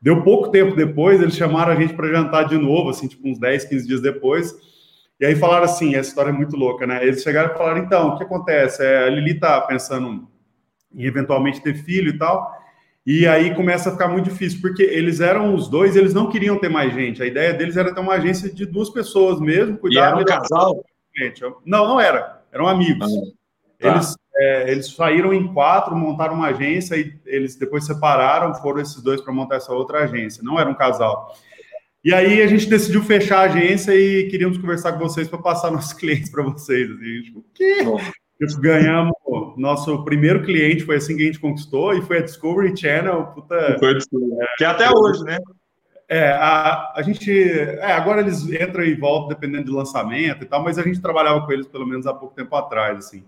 deu 0.00 0.22
pouco 0.22 0.48
tempo 0.48 0.74
depois, 0.74 1.20
eles 1.20 1.36
chamaram 1.36 1.70
a 1.72 1.76
gente 1.76 1.92
para 1.92 2.08
jantar 2.08 2.48
de 2.48 2.56
novo, 2.56 2.88
assim, 2.88 3.06
tipo 3.06 3.28
uns 3.28 3.38
10, 3.38 3.66
15 3.66 3.86
dias 3.86 4.00
depois, 4.00 4.54
e 5.20 5.26
aí 5.26 5.36
falaram 5.36 5.64
assim, 5.64 5.94
essa 5.94 6.08
história 6.08 6.30
é 6.30 6.32
muito 6.32 6.56
louca, 6.56 6.86
né? 6.86 7.04
Eles 7.04 7.22
chegaram 7.22 7.52
e 7.52 7.58
falaram, 7.58 7.78
então, 7.84 8.08
o 8.08 8.16
que 8.16 8.24
acontece? 8.24 8.82
É, 8.82 9.04
a 9.04 9.10
Lili 9.10 9.38
tá 9.38 9.60
pensando 9.60 10.26
em 10.94 11.04
eventualmente 11.04 11.60
ter 11.60 11.74
filho 11.74 12.08
e 12.10 12.18
tal, 12.18 12.50
e 13.06 13.26
aí 13.26 13.54
começa 13.54 13.88
a 13.88 13.92
ficar 13.92 14.08
muito 14.08 14.30
difícil, 14.30 14.60
porque 14.60 14.82
eles 14.82 15.20
eram 15.20 15.54
os 15.54 15.68
dois, 15.68 15.94
eles 15.96 16.14
não 16.14 16.30
queriam 16.30 16.58
ter 16.58 16.68
mais 16.68 16.92
gente. 16.92 17.22
A 17.22 17.26
ideia 17.26 17.52
deles 17.52 17.76
era 17.76 17.94
ter 17.94 18.00
uma 18.00 18.14
agência 18.14 18.52
de 18.52 18.64
duas 18.64 18.90
pessoas 18.90 19.40
mesmo, 19.40 19.76
cuidar... 19.78 20.00
E 20.00 20.04
era 20.04 20.16
um 20.16 20.24
casal? 20.24 20.84
Não, 21.64 21.86
não 21.86 22.00
era. 22.00 22.42
Eram 22.52 22.66
amigos. 22.66 23.06
Ah, 23.06 23.20
tá. 23.78 23.88
Eles, 23.94 24.16
é, 24.36 24.70
eles 24.70 24.94
saíram 24.94 25.32
em 25.34 25.52
quatro, 25.52 25.96
montaram 25.96 26.34
uma 26.34 26.48
agência 26.48 26.96
e 26.96 27.14
eles 27.26 27.56
depois 27.56 27.84
separaram, 27.84 28.54
foram 28.54 28.80
esses 28.80 29.02
dois 29.02 29.20
para 29.20 29.32
montar 29.32 29.56
essa 29.56 29.72
outra 29.72 30.04
agência. 30.04 30.42
Não 30.42 30.58
era 30.58 30.68
um 30.68 30.74
casal. 30.74 31.34
E 32.02 32.14
aí 32.14 32.42
a 32.42 32.46
gente 32.46 32.68
decidiu 32.68 33.02
fechar 33.02 33.40
a 33.40 33.52
agência 33.52 33.94
e 33.94 34.28
queríamos 34.28 34.56
conversar 34.56 34.92
com 34.92 34.98
vocês 34.98 35.28
para 35.28 35.38
passar 35.38 35.70
nossos 35.72 35.92
clientes 35.92 36.30
para 36.30 36.42
vocês. 36.42 36.90
Assim, 36.90 37.02
a 37.02 37.16
gente, 37.16 37.36
o 37.36 37.44
quê? 37.54 37.78
Ganhamos 38.58 39.12
nosso 39.58 40.02
primeiro 40.02 40.42
cliente, 40.42 40.84
foi 40.84 40.96
assim 40.96 41.14
que 41.14 41.22
a 41.22 41.26
gente 41.26 41.38
conquistou, 41.38 41.92
e 41.92 42.00
foi 42.00 42.18
a 42.18 42.22
Discovery 42.22 42.74
Channel. 42.74 43.26
Puta, 43.26 43.76
foi, 43.78 43.92
é, 43.92 43.98
que 44.56 44.64
é 44.64 44.66
até 44.66 44.90
hoje, 44.90 45.22
né? 45.24 45.38
É, 46.08 46.30
a, 46.30 46.92
a 46.96 47.02
gente. 47.02 47.30
É, 47.30 47.92
agora 47.92 48.22
eles 48.22 48.42
entram 48.48 48.82
e 48.82 48.94
voltam 48.94 49.28
dependendo 49.28 49.66
do 49.66 49.76
lançamento 49.76 50.42
e 50.42 50.46
tal, 50.46 50.64
mas 50.64 50.78
a 50.78 50.82
gente 50.82 51.00
trabalhava 51.00 51.44
com 51.44 51.52
eles 51.52 51.68
pelo 51.68 51.86
menos 51.86 52.06
há 52.06 52.14
pouco 52.14 52.34
tempo 52.34 52.56
atrás, 52.56 52.98
assim. 52.98 53.22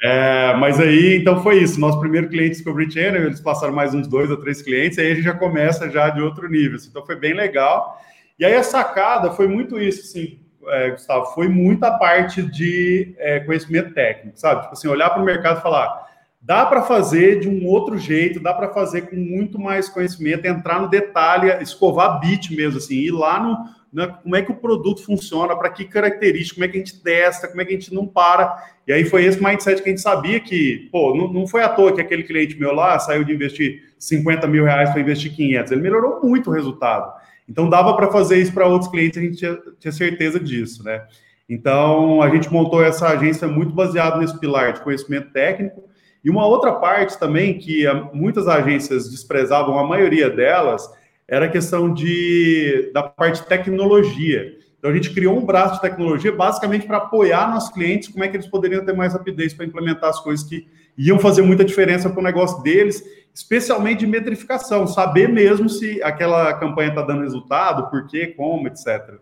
É, 0.00 0.54
mas 0.54 0.78
aí, 0.78 1.16
então 1.16 1.42
foi 1.42 1.62
isso. 1.62 1.80
Nosso 1.80 1.98
primeiro 1.98 2.28
cliente 2.28 2.56
Discovery 2.56 2.90
Channel, 2.90 3.24
eles 3.24 3.40
passaram 3.40 3.72
mais 3.72 3.94
uns 3.94 4.06
dois 4.06 4.30
ou 4.30 4.36
três 4.36 4.62
clientes, 4.62 4.98
aí 4.98 5.10
a 5.10 5.14
gente 5.14 5.24
já 5.24 5.34
começa 5.34 5.90
já 5.90 6.08
de 6.08 6.20
outro 6.20 6.48
nível. 6.48 6.76
Assim, 6.76 6.88
então 6.88 7.04
foi 7.04 7.16
bem 7.16 7.34
legal. 7.34 8.00
E 8.38 8.44
aí 8.44 8.54
a 8.54 8.62
sacada 8.62 9.32
foi 9.32 9.48
muito 9.48 9.80
isso, 9.80 10.02
assim, 10.02 10.38
é, 10.68 10.90
Gustavo, 10.90 11.26
foi 11.34 11.48
muita 11.48 11.90
parte 11.98 12.42
de 12.42 13.14
é, 13.18 13.40
conhecimento 13.40 13.92
técnico, 13.92 14.38
sabe? 14.38 14.62
Tipo 14.62 14.74
assim, 14.74 14.88
olhar 14.88 15.10
para 15.10 15.22
o 15.22 15.24
mercado 15.24 15.58
e 15.58 15.62
falar, 15.62 16.06
dá 16.40 16.64
para 16.64 16.82
fazer 16.82 17.40
de 17.40 17.48
um 17.48 17.66
outro 17.66 17.98
jeito, 17.98 18.40
dá 18.40 18.54
para 18.54 18.68
fazer 18.68 19.02
com 19.02 19.16
muito 19.16 19.58
mais 19.58 19.88
conhecimento, 19.88 20.46
entrar 20.46 20.80
no 20.80 20.88
detalhe, 20.88 21.50
escovar 21.62 22.20
bit 22.20 22.54
mesmo, 22.54 22.78
assim, 22.78 22.94
ir 22.94 23.10
lá 23.10 23.40
no, 23.40 23.56
né, 23.92 24.06
como 24.22 24.36
é 24.36 24.42
que 24.42 24.50
o 24.50 24.56
produto 24.56 25.02
funciona, 25.02 25.56
para 25.56 25.70
que 25.70 25.84
característica, 25.84 26.54
como 26.56 26.64
é 26.64 26.68
que 26.68 26.76
a 26.76 26.80
gente 26.80 27.02
testa, 27.02 27.48
como 27.48 27.60
é 27.60 27.64
que 27.64 27.74
a 27.74 27.78
gente 27.78 27.92
não 27.94 28.06
para. 28.06 28.54
E 28.86 28.92
aí 28.92 29.04
foi 29.04 29.24
esse 29.24 29.42
mindset 29.42 29.82
que 29.82 29.88
a 29.88 29.92
gente 29.92 30.02
sabia 30.02 30.40
que, 30.40 30.88
pô, 30.92 31.14
não, 31.14 31.32
não 31.32 31.46
foi 31.46 31.62
à 31.62 31.68
toa 31.68 31.94
que 31.94 32.00
aquele 32.00 32.22
cliente 32.22 32.58
meu 32.58 32.72
lá 32.72 32.98
saiu 32.98 33.24
de 33.24 33.32
investir 33.32 33.82
50 33.98 34.46
mil 34.46 34.64
reais 34.64 34.90
para 34.90 35.00
investir 35.00 35.34
500, 35.34 35.72
ele 35.72 35.80
melhorou 35.80 36.20
muito 36.22 36.50
o 36.50 36.52
resultado. 36.52 37.12
Então 37.48 37.68
dava 37.68 37.96
para 37.96 38.10
fazer 38.12 38.38
isso 38.38 38.52
para 38.52 38.66
outros 38.66 38.90
clientes, 38.90 39.18
a 39.18 39.22
gente 39.22 39.36
tinha, 39.38 39.58
tinha 39.78 39.92
certeza 39.92 40.38
disso, 40.38 40.84
né? 40.84 41.06
Então 41.48 42.20
a 42.20 42.28
gente 42.28 42.52
montou 42.52 42.84
essa 42.84 43.08
agência 43.08 43.48
muito 43.48 43.72
baseado 43.72 44.20
nesse 44.20 44.38
pilar 44.38 44.74
de 44.74 44.82
conhecimento 44.82 45.30
técnico. 45.30 45.82
E 46.22 46.28
uma 46.28 46.46
outra 46.46 46.72
parte 46.72 47.18
também 47.18 47.58
que 47.58 47.84
muitas 48.12 48.46
agências 48.46 49.08
desprezavam, 49.10 49.78
a 49.78 49.86
maioria 49.86 50.28
delas, 50.28 50.86
era 51.28 51.44
a 51.44 51.50
questão 51.50 51.92
de, 51.92 52.90
da 52.94 53.02
parte 53.02 53.42
de 53.42 53.48
tecnologia. 53.48 54.56
Então, 54.78 54.90
a 54.90 54.94
gente 54.94 55.12
criou 55.12 55.36
um 55.36 55.44
braço 55.44 55.74
de 55.74 55.80
tecnologia 55.80 56.32
basicamente 56.32 56.86
para 56.86 56.98
apoiar 56.98 57.50
nossos 57.52 57.70
clientes, 57.70 58.08
como 58.08 58.24
é 58.24 58.28
que 58.28 58.36
eles 58.36 58.46
poderiam 58.46 58.84
ter 58.84 58.94
mais 58.94 59.12
rapidez 59.12 59.52
para 59.52 59.66
implementar 59.66 60.08
as 60.08 60.20
coisas 60.20 60.48
que 60.48 60.66
iam 60.96 61.18
fazer 61.18 61.42
muita 61.42 61.64
diferença 61.64 62.08
para 62.08 62.20
o 62.20 62.22
negócio 62.22 62.62
deles, 62.62 63.02
especialmente 63.34 64.00
de 64.00 64.06
metrificação, 64.06 64.86
saber 64.86 65.28
mesmo 65.28 65.68
se 65.68 66.02
aquela 66.02 66.54
campanha 66.54 66.90
está 66.90 67.02
dando 67.02 67.22
resultado, 67.22 67.90
por 67.90 68.06
quê, 68.06 68.28
como, 68.28 68.66
etc. 68.68 69.18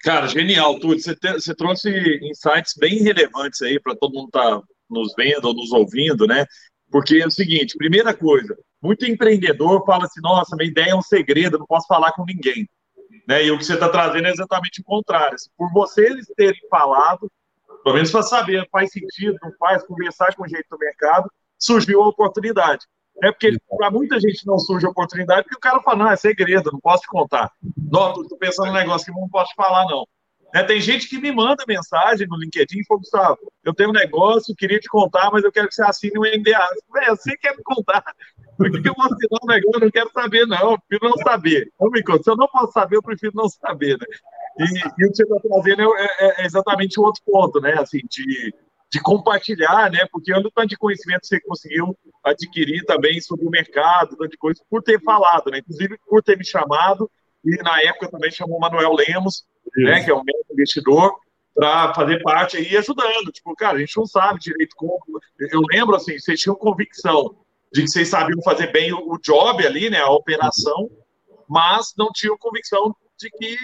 Cara, 0.00 0.28
genial, 0.28 0.78
Túlio. 0.78 1.00
Você, 1.00 1.16
te, 1.16 1.32
você 1.32 1.54
trouxe 1.54 1.90
insights 2.22 2.74
bem 2.78 3.02
relevantes 3.02 3.60
aí 3.62 3.80
para 3.80 3.96
todo 3.96 4.14
mundo 4.14 4.28
estar 4.28 4.58
tá 4.58 4.62
nos 4.88 5.12
vendo 5.16 5.46
ou 5.46 5.54
nos 5.54 5.72
ouvindo, 5.72 6.26
né? 6.26 6.46
Porque 6.90 7.16
é 7.16 7.26
o 7.26 7.30
seguinte, 7.30 7.76
primeira 7.76 8.14
coisa, 8.14 8.56
muito 8.82 9.04
empreendedor 9.04 9.84
fala 9.84 10.04
assim, 10.04 10.20
nossa, 10.22 10.56
minha 10.56 10.70
ideia 10.70 10.90
é 10.90 10.94
um 10.94 11.02
segredo, 11.02 11.58
não 11.58 11.66
posso 11.66 11.86
falar 11.86 12.12
com 12.12 12.24
ninguém. 12.24 12.68
Né? 13.26 13.44
E 13.44 13.50
o 13.50 13.58
que 13.58 13.64
você 13.64 13.74
está 13.74 13.88
trazendo 13.88 14.26
é 14.26 14.30
exatamente 14.30 14.80
o 14.80 14.84
contrário. 14.84 15.36
Por 15.56 15.70
vocês 15.72 16.26
terem 16.36 16.60
falado, 16.70 17.30
pelo 17.82 17.94
menos 17.94 18.10
para 18.10 18.22
saber, 18.22 18.66
faz 18.70 18.90
sentido, 18.90 19.36
não 19.42 19.52
faz, 19.58 19.82
conversar 19.84 20.34
com 20.34 20.44
o 20.44 20.48
jeito 20.48 20.66
do 20.70 20.78
mercado, 20.78 21.30
surgiu 21.58 22.02
a 22.02 22.08
oportunidade. 22.08 22.86
É 23.22 23.32
porque 23.32 23.56
para 23.76 23.90
muita 23.90 24.18
gente 24.20 24.46
não 24.46 24.58
surge 24.58 24.86
a 24.86 24.90
oportunidade, 24.90 25.42
porque 25.42 25.56
o 25.56 25.60
cara 25.60 25.82
fala, 25.82 25.98
não, 25.98 26.10
é 26.10 26.16
segredo, 26.16 26.70
não 26.72 26.80
posso 26.80 27.02
te 27.02 27.08
contar. 27.08 27.50
Não, 27.76 28.10
estou 28.22 28.38
pensando 28.38 28.68
num 28.68 28.74
negócio 28.74 29.12
que 29.12 29.20
não 29.20 29.28
posso 29.28 29.50
te 29.50 29.56
falar, 29.56 29.84
não. 29.86 30.06
Né, 30.52 30.62
tem 30.62 30.80
gente 30.80 31.08
que 31.08 31.18
me 31.18 31.30
manda 31.30 31.64
mensagem 31.68 32.26
no 32.26 32.38
LinkedIn 32.38 32.80
e 32.80 32.86
fala, 32.86 33.00
Gustavo, 33.00 33.38
eu 33.62 33.74
tenho 33.74 33.90
um 33.90 33.92
negócio, 33.92 34.54
queria 34.56 34.78
te 34.78 34.88
contar, 34.88 35.30
mas 35.30 35.44
eu 35.44 35.52
quero 35.52 35.68
que 35.68 35.74
você 35.74 35.82
assine 35.82 36.18
um 36.18 36.22
NDA. 36.22 36.66
Véi, 36.92 37.08
você 37.10 37.36
quer 37.36 37.54
me 37.54 37.62
contar? 37.62 38.02
Por 38.56 38.70
que 38.70 38.88
eu 38.88 38.94
vou 38.94 39.04
assinar 39.04 39.40
um 39.42 39.46
negócio? 39.46 39.76
Eu 39.76 39.80
não 39.80 39.90
quero 39.90 40.10
saber, 40.10 40.46
não. 40.46 40.72
Eu 40.72 40.78
prefiro 40.88 41.10
não 41.10 41.18
saber. 41.18 41.72
Não 41.78 41.90
me 41.90 42.02
conta. 42.02 42.22
Se 42.24 42.30
eu 42.30 42.36
não 42.36 42.48
posso 42.48 42.72
saber, 42.72 42.96
eu 42.96 43.02
prefiro 43.02 43.32
não 43.34 43.48
saber, 43.48 43.98
né? 43.98 44.06
E, 44.58 45.02
e 45.02 45.06
o 45.06 45.10
que 45.10 45.16
você 45.16 45.22
está 45.22 45.36
trazendo 45.40 45.96
é, 45.96 46.04
é, 46.18 46.42
é, 46.42 46.46
exatamente 46.46 46.98
o 46.98 47.04
outro 47.04 47.22
ponto, 47.24 47.60
né? 47.60 47.74
Assim, 47.78 48.00
de, 48.10 48.52
de 48.90 49.00
compartilhar, 49.00 49.90
né? 49.92 50.06
Porque 50.10 50.32
olha 50.32 50.48
o 50.48 50.50
tanto 50.50 50.70
de 50.70 50.76
conhecimento 50.76 51.20
que 51.20 51.28
você 51.28 51.40
conseguiu 51.40 51.96
adquirir 52.24 52.84
também 52.84 53.20
sobre 53.20 53.46
o 53.46 53.50
mercado, 53.50 54.16
tanto 54.16 54.30
de 54.30 54.36
coisa, 54.38 54.60
por 54.68 54.82
ter 54.82 55.00
falado, 55.02 55.50
né? 55.50 55.58
Inclusive 55.58 55.96
por 56.08 56.22
ter 56.22 56.36
me 56.36 56.44
chamado, 56.44 57.08
e 57.54 57.62
na 57.62 57.80
época 57.82 58.10
também 58.10 58.30
chamou 58.30 58.58
o 58.58 58.60
Manuel 58.60 58.92
Lemos, 58.92 59.44
né? 59.76 60.04
Que 60.04 60.10
é 60.10 60.14
um 60.14 60.22
investidor, 60.52 61.12
para 61.58 61.92
fazer 61.92 62.22
parte 62.22 62.56
aí 62.56 62.76
ajudando. 62.76 63.32
Tipo, 63.32 63.54
cara, 63.56 63.76
a 63.76 63.80
gente 63.80 63.96
não 63.96 64.06
sabe 64.06 64.38
direito 64.38 64.76
como. 64.76 65.00
Eu 65.38 65.60
lembro, 65.72 65.96
assim, 65.96 66.16
vocês 66.16 66.40
tinham 66.40 66.54
convicção 66.54 67.36
de 67.72 67.82
que 67.82 67.88
vocês 67.88 68.08
sabiam 68.08 68.40
fazer 68.42 68.70
bem 68.70 68.92
o, 68.92 69.12
o 69.12 69.18
job 69.18 69.66
ali, 69.66 69.90
né? 69.90 69.98
A 70.00 70.10
operação, 70.10 70.88
mas 71.48 71.94
não 71.98 72.10
tinham 72.12 72.38
convicção 72.38 72.94
de 73.18 73.28
que 73.30 73.56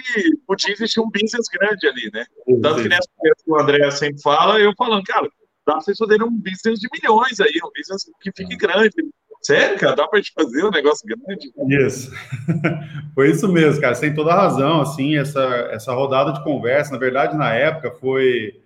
podia 0.45 0.73
existir 0.73 0.99
um 0.99 1.09
business 1.09 1.47
grande 1.47 1.87
ali, 1.87 2.09
né? 2.13 2.25
Tanto 2.61 2.81
que 2.81 2.89
nessa 2.89 3.07
que 3.23 3.49
o 3.49 3.57
André 3.57 3.89
sempre 3.91 4.21
fala, 4.21 4.59
eu 4.59 4.73
falando, 4.77 5.03
cara, 5.03 5.29
dá 5.65 5.73
pra 5.73 5.81
vocês 5.81 5.97
fazerem 5.97 6.27
um 6.27 6.37
business 6.37 6.79
de 6.79 6.89
milhões 6.91 7.39
aí, 7.39 7.59
um 7.63 7.71
business 7.73 8.11
que 8.19 8.31
fique 8.35 8.57
grande. 8.57 8.93
Sério, 9.45 9.77
cara, 9.77 9.95
dá 9.95 10.07
pra 10.07 10.17
gente 10.17 10.33
fazer 10.33 10.65
um 10.65 10.71
negócio 10.71 11.05
grande? 11.05 11.53
Isso. 11.85 12.11
foi 13.13 13.29
isso 13.29 13.47
mesmo, 13.47 13.79
cara, 13.79 13.93
você 13.93 14.07
tem 14.07 14.15
toda 14.15 14.31
a 14.31 14.41
razão, 14.41 14.81
assim, 14.81 15.17
essa, 15.17 15.39
essa 15.71 15.93
rodada 15.93 16.33
de 16.33 16.43
conversa, 16.43 16.91
na 16.91 16.97
verdade, 16.97 17.37
na 17.37 17.53
época, 17.53 17.91
foi, 17.91 18.59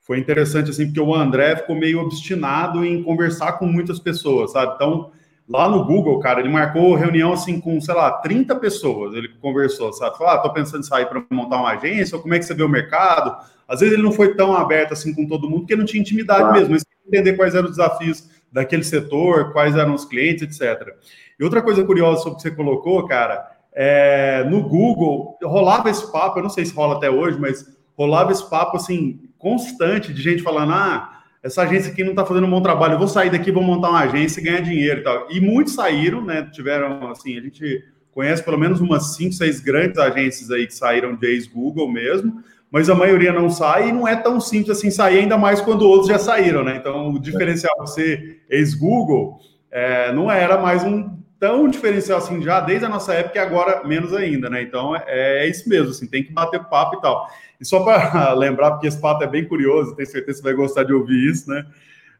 foi 0.00 0.18
interessante, 0.18 0.70
assim, 0.70 0.86
porque 0.86 0.98
o 0.98 1.14
André 1.14 1.54
ficou 1.54 1.76
meio 1.76 2.00
obstinado 2.00 2.84
em 2.84 3.00
conversar 3.00 3.52
com 3.52 3.66
muitas 3.66 4.00
pessoas, 4.00 4.50
sabe? 4.50 4.74
Então, 4.74 5.12
Lá 5.46 5.68
no 5.68 5.84
Google, 5.84 6.18
cara, 6.20 6.40
ele 6.40 6.48
marcou 6.48 6.94
reunião 6.94 7.30
assim 7.34 7.60
com, 7.60 7.78
sei 7.78 7.94
lá, 7.94 8.10
30 8.10 8.56
pessoas. 8.56 9.14
Ele 9.14 9.28
conversou, 9.42 9.92
sabe? 9.92 10.16
Falou, 10.16 10.32
ah, 10.32 10.38
tô 10.38 10.50
pensando 10.50 10.80
em 10.80 10.84
sair 10.84 11.04
para 11.04 11.22
montar 11.30 11.58
uma 11.58 11.72
agência, 11.72 12.16
ou 12.16 12.22
como 12.22 12.32
é 12.32 12.38
que 12.38 12.46
você 12.46 12.54
vê 12.54 12.62
o 12.62 12.68
mercado. 12.68 13.36
Às 13.68 13.80
vezes 13.80 13.92
ele 13.92 14.02
não 14.02 14.12
foi 14.12 14.34
tão 14.34 14.56
aberto 14.56 14.92
assim 14.92 15.14
com 15.14 15.26
todo 15.26 15.48
mundo, 15.48 15.60
porque 15.60 15.76
não 15.76 15.84
tinha 15.84 16.00
intimidade 16.00 16.50
mesmo, 16.50 16.70
mas 16.70 16.82
entender 17.06 17.34
quais 17.34 17.54
eram 17.54 17.66
os 17.66 17.76
desafios 17.76 18.30
daquele 18.54 18.84
setor, 18.84 19.52
quais 19.52 19.74
eram 19.74 19.94
os 19.94 20.04
clientes, 20.04 20.44
etc. 20.44 20.94
E 21.38 21.42
outra 21.42 21.60
coisa 21.60 21.84
curiosa 21.84 22.22
sobre 22.22 22.34
o 22.34 22.36
que 22.36 22.42
você 22.42 22.50
colocou, 22.52 23.04
cara, 23.04 23.50
é, 23.72 24.44
no 24.44 24.62
Google 24.62 25.36
rolava 25.42 25.90
esse 25.90 26.10
papo, 26.12 26.38
eu 26.38 26.44
não 26.44 26.48
sei 26.48 26.64
se 26.64 26.72
rola 26.72 26.94
até 26.94 27.10
hoje, 27.10 27.36
mas 27.36 27.66
rolava 27.98 28.30
esse 28.30 28.48
papo 28.48 28.76
assim 28.76 29.20
constante 29.36 30.14
de 30.14 30.22
gente 30.22 30.40
falando, 30.40 30.72
ah, 30.72 31.20
essa 31.42 31.62
agência 31.62 31.90
aqui 31.90 32.04
não 32.04 32.10
está 32.10 32.24
fazendo 32.24 32.46
um 32.46 32.50
bom 32.50 32.62
trabalho, 32.62 32.94
eu 32.94 32.98
vou 32.98 33.08
sair 33.08 33.28
daqui, 33.28 33.50
vou 33.50 33.62
montar 33.62 33.90
uma 33.90 34.00
agência 34.00 34.40
e 34.40 34.44
ganhar 34.44 34.60
dinheiro 34.60 35.00
e 35.00 35.02
tal. 35.02 35.26
E 35.28 35.40
muitos 35.40 35.74
saíram, 35.74 36.24
né? 36.24 36.48
Tiveram, 36.52 37.10
assim, 37.10 37.36
a 37.36 37.40
gente 37.40 37.84
conhece 38.12 38.42
pelo 38.44 38.56
menos 38.56 38.80
umas 38.80 39.16
5, 39.16 39.34
6 39.34 39.60
grandes 39.60 39.98
agências 39.98 40.52
aí 40.52 40.64
que 40.66 40.74
saíram 40.74 41.16
de 41.16 41.26
ex-Google 41.26 41.90
mesmo, 41.90 42.40
mas 42.74 42.90
a 42.90 42.94
maioria 42.96 43.32
não 43.32 43.48
sai 43.48 43.90
e 43.90 43.92
não 43.92 44.08
é 44.08 44.16
tão 44.16 44.40
simples 44.40 44.76
assim 44.76 44.90
sair, 44.90 45.20
ainda 45.20 45.38
mais 45.38 45.60
quando 45.60 45.88
outros 45.88 46.08
já 46.08 46.18
saíram, 46.18 46.64
né? 46.64 46.74
Então, 46.74 47.12
o 47.12 47.20
diferencial 47.20 47.86
ser 47.86 48.42
ex-Google 48.50 49.38
é, 49.70 50.12
não 50.12 50.28
era 50.28 50.58
mais 50.58 50.82
um 50.82 51.08
tão 51.38 51.68
diferencial 51.68 52.18
assim 52.18 52.42
já 52.42 52.58
desde 52.58 52.84
a 52.84 52.88
nossa 52.88 53.14
época 53.14 53.38
e 53.38 53.40
agora 53.40 53.86
menos 53.86 54.12
ainda, 54.12 54.50
né? 54.50 54.60
Então, 54.60 54.96
é, 54.96 55.44
é 55.44 55.48
isso 55.48 55.68
mesmo, 55.68 55.90
assim, 55.90 56.08
tem 56.08 56.24
que 56.24 56.32
bater 56.32 56.64
papo 56.64 56.96
e 56.96 57.00
tal. 57.00 57.28
E 57.60 57.64
só 57.64 57.78
para 57.78 58.32
lembrar, 58.34 58.72
porque 58.72 58.88
esse 58.88 59.00
fato 59.00 59.22
é 59.22 59.28
bem 59.28 59.46
curioso, 59.46 59.94
tenho 59.94 60.08
certeza 60.08 60.38
que 60.38 60.42
você 60.42 60.52
vai 60.52 60.54
gostar 60.54 60.82
de 60.82 60.92
ouvir 60.92 61.30
isso, 61.30 61.48
né? 61.48 61.64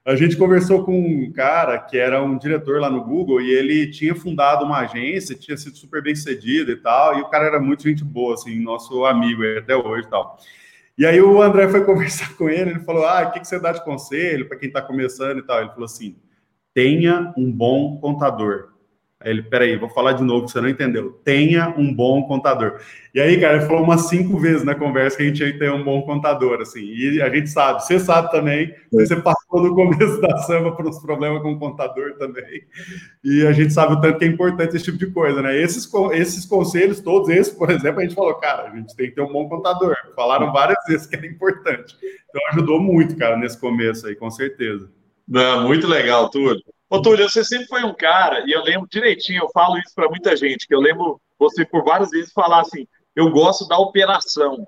A 0.07 0.15
gente 0.17 0.37
conversou 0.37 0.85
com 0.85 0.99
um 0.99 1.33
cara 1.33 1.79
que 1.79 1.97
era 1.97 2.23
um 2.23 2.37
diretor 2.37 2.79
lá 2.79 2.91
no 2.91 3.03
Google 3.03 3.41
e 3.41 3.51
ele 3.51 3.91
tinha 3.91 4.15
fundado 4.15 4.63
uma 4.63 4.81
agência, 4.81 5.35
tinha 5.35 5.57
sido 5.57 5.77
super 5.77 6.03
bem 6.03 6.15
sucedido 6.15 6.71
e 6.71 6.77
tal, 6.77 7.19
e 7.19 7.23
o 7.23 7.29
cara 7.31 7.47
era 7.47 7.59
muito 7.59 7.85
gente 7.85 8.05
boa, 8.05 8.35
assim, 8.35 8.61
nosso 8.61 9.07
amigo 9.07 9.43
até 9.59 9.75
hoje 9.75 10.07
e 10.07 10.11
tal. 10.11 10.39
E 10.99 11.07
aí 11.07 11.21
o 11.23 11.41
André 11.41 11.69
foi 11.69 11.83
conversar 11.87 12.37
com 12.37 12.51
ele, 12.51 12.73
ele 12.73 12.81
falou: 12.81 13.07
Ah, 13.07 13.23
o 13.29 13.33
que, 13.33 13.41
que 13.41 13.49
você 13.49 13.59
dá 13.59 13.73
de 13.73 13.83
conselho 13.83 14.47
para 14.47 14.59
quem 14.59 14.69
está 14.69 14.83
começando 14.83 15.39
e 15.39 15.43
tal? 15.43 15.61
Ele 15.61 15.71
falou 15.71 15.87
assim: 15.87 16.17
tenha 16.75 17.33
um 17.37 17.51
bom 17.51 17.99
contador. 17.99 18.75
Aí 19.21 19.31
ele, 19.31 19.43
peraí, 19.43 19.77
vou 19.79 19.89
falar 19.89 20.13
de 20.13 20.23
novo 20.23 20.47
você 20.47 20.61
não 20.61 20.69
entendeu. 20.69 21.13
Tenha 21.25 21.73
um 21.79 21.95
bom 21.95 22.25
contador. 22.25 22.79
E 23.15 23.21
aí, 23.21 23.41
cara, 23.41 23.57
ele 23.57 23.67
falou 23.67 23.83
umas 23.83 24.09
cinco 24.09 24.39
vezes 24.39 24.65
na 24.65 24.75
conversa 24.75 25.17
que 25.17 25.23
a 25.23 25.27
gente 25.27 25.59
ter 25.59 25.73
um 25.73 25.83
bom 25.83 26.03
contador, 26.03 26.61
assim. 26.61 26.83
E 26.83 27.23
a 27.23 27.31
gente 27.31 27.49
sabe, 27.49 27.83
você 27.83 27.99
sabe 27.99 28.31
também, 28.31 28.75
você 28.93 29.17
passou 29.17 29.44
no 29.63 29.75
começo 29.75 30.21
da 30.21 30.37
samba 30.39 30.73
por 30.73 30.87
uns 30.87 30.99
problemas 31.01 31.43
com 31.43 31.53
o 31.53 31.59
contador 31.59 32.15
também. 32.19 32.63
E 33.23 33.47
a 33.47 33.53
gente 33.53 33.73
sabe 33.73 33.95
o 33.95 34.01
tanto 34.01 34.19
que 34.19 34.25
é 34.25 34.29
importante 34.29 34.77
esse 34.77 34.85
tipo 34.85 34.99
de 34.99 35.11
coisa, 35.11 35.43
né? 35.43 35.57
Esses, 35.61 35.91
esses 36.13 36.45
conselhos 36.45 37.01
todos, 37.01 37.29
esse, 37.29 37.57
por 37.57 37.71
exemplo, 37.71 38.01
a 38.01 38.03
gente 38.03 38.15
falou, 38.15 38.35
cara, 38.35 38.71
a 38.71 38.77
gente 38.77 38.95
tem 38.97 39.09
que 39.09 39.15
ter 39.15 39.23
um 39.23 39.33
bom 39.33 39.49
contador. 39.49 39.95
Falaram 40.15 40.53
várias 40.53 40.79
vezes 40.87 41.07
que 41.07 41.17
era 41.17 41.27
importante. 41.27 41.97
Então 42.29 42.43
ajudou 42.51 42.81
muito, 42.81 43.17
cara, 43.17 43.37
nesse 43.37 43.59
começo 43.59 44.07
aí, 44.07 44.15
com 44.15 44.31
certeza. 44.31 44.91
Não, 45.27 45.67
muito 45.67 45.87
legal, 45.87 46.29
Túlio. 46.29 46.63
Ô, 46.91 47.01
Túlio, 47.01 47.29
você 47.29 47.43
sempre 47.43 47.67
foi 47.67 47.83
um 47.83 47.95
cara, 47.95 48.45
e 48.47 48.53
eu 48.53 48.63
lembro 48.63 48.87
direitinho, 48.89 49.43
eu 49.43 49.49
falo 49.53 49.79
isso 49.79 49.95
para 49.95 50.09
muita 50.09 50.37
gente, 50.37 50.67
que 50.67 50.75
eu 50.75 50.81
lembro 50.81 51.21
você 51.39 51.65
por 51.65 51.83
várias 51.83 52.11
vezes 52.11 52.33
falar 52.33 52.61
assim: 52.61 52.87
eu 53.17 53.31
gosto 53.31 53.67
da 53.67 53.79
operação, 53.79 54.67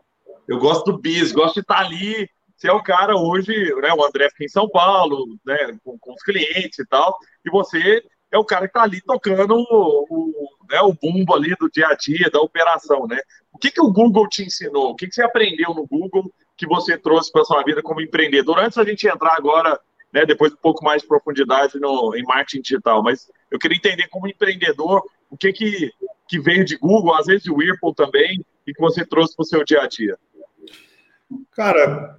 eu 0.49 0.59
gosto 0.59 0.91
do 0.91 0.99
bis, 0.99 1.33
gosto 1.33 1.55
de 1.55 1.61
estar 1.61 1.81
ali. 1.81 2.29
Você 2.57 2.69
é 2.69 2.73
o 2.73 2.83
cara 2.83 3.17
hoje, 3.17 3.53
né? 3.83 3.93
O 3.93 4.05
André 4.05 4.29
fica 4.31 4.45
em 4.45 4.49
São 4.49 4.69
Paulo, 4.69 5.39
né? 5.45 5.79
Com, 5.85 5.99
com 5.99 6.15
os 6.15 6.23
clientes 6.23 6.79
e 6.79 6.87
tal, 6.87 7.17
e 7.45 7.51
você 7.51 8.03
é 8.31 8.39
o 8.39 8.45
cara 8.45 8.63
que 8.63 8.71
está 8.71 8.83
ali 8.83 9.01
tocando 9.01 9.55
o, 9.57 10.07
o, 10.11 10.49
né, 10.69 10.81
o 10.81 10.93
bumbo 10.93 11.35
ali 11.35 11.55
do 11.61 11.71
dia 11.71 11.87
a 11.89 11.95
dia, 11.95 12.29
da 12.31 12.41
operação, 12.41 13.07
né? 13.07 13.19
O 13.53 13.59
que, 13.59 13.71
que 13.71 13.81
o 13.81 13.93
Google 13.93 14.29
te 14.29 14.43
ensinou? 14.43 14.91
O 14.91 14.97
que, 14.97 15.07
que 15.07 15.15
você 15.15 15.23
aprendeu 15.23 15.73
no 15.73 15.87
Google 15.87 16.33
que 16.57 16.67
você 16.67 16.99
trouxe 16.99 17.31
para 17.31 17.45
sua 17.45 17.63
vida 17.63 17.83
como 17.83 18.01
empreendedor? 18.01 18.59
Antes 18.59 18.77
da 18.77 18.85
gente 18.85 19.07
entrar 19.07 19.37
agora 19.37 19.79
né, 20.13 20.25
depois 20.25 20.53
um 20.53 20.57
pouco 20.57 20.85
mais 20.85 21.03
de 21.03 21.09
profundidade 21.09 21.79
no, 21.79 22.17
em 22.17 22.23
marketing 22.23 22.63
digital. 22.63 23.03
Mas 23.03 23.31
eu 23.51 23.59
queria 23.59 23.77
entender 23.77 24.09
como 24.09 24.29
empreendedor 24.29 25.03
o 25.31 25.37
que, 25.37 25.53
que, 25.53 25.91
que 26.29 26.41
veio 26.41 26.65
de 26.65 26.77
Google, 26.77 27.15
às 27.15 27.27
vezes 27.27 27.43
de 27.43 27.51
Whirlpool 27.51 27.95
também, 27.95 28.45
e 28.67 28.73
que 28.73 28.81
você 28.81 29.05
trouxe 29.05 29.37
para 29.37 29.43
o 29.43 29.47
seu 29.47 29.65
dia 29.65 29.83
a 29.83 29.87
dia. 29.87 30.19
Cara, 31.53 32.19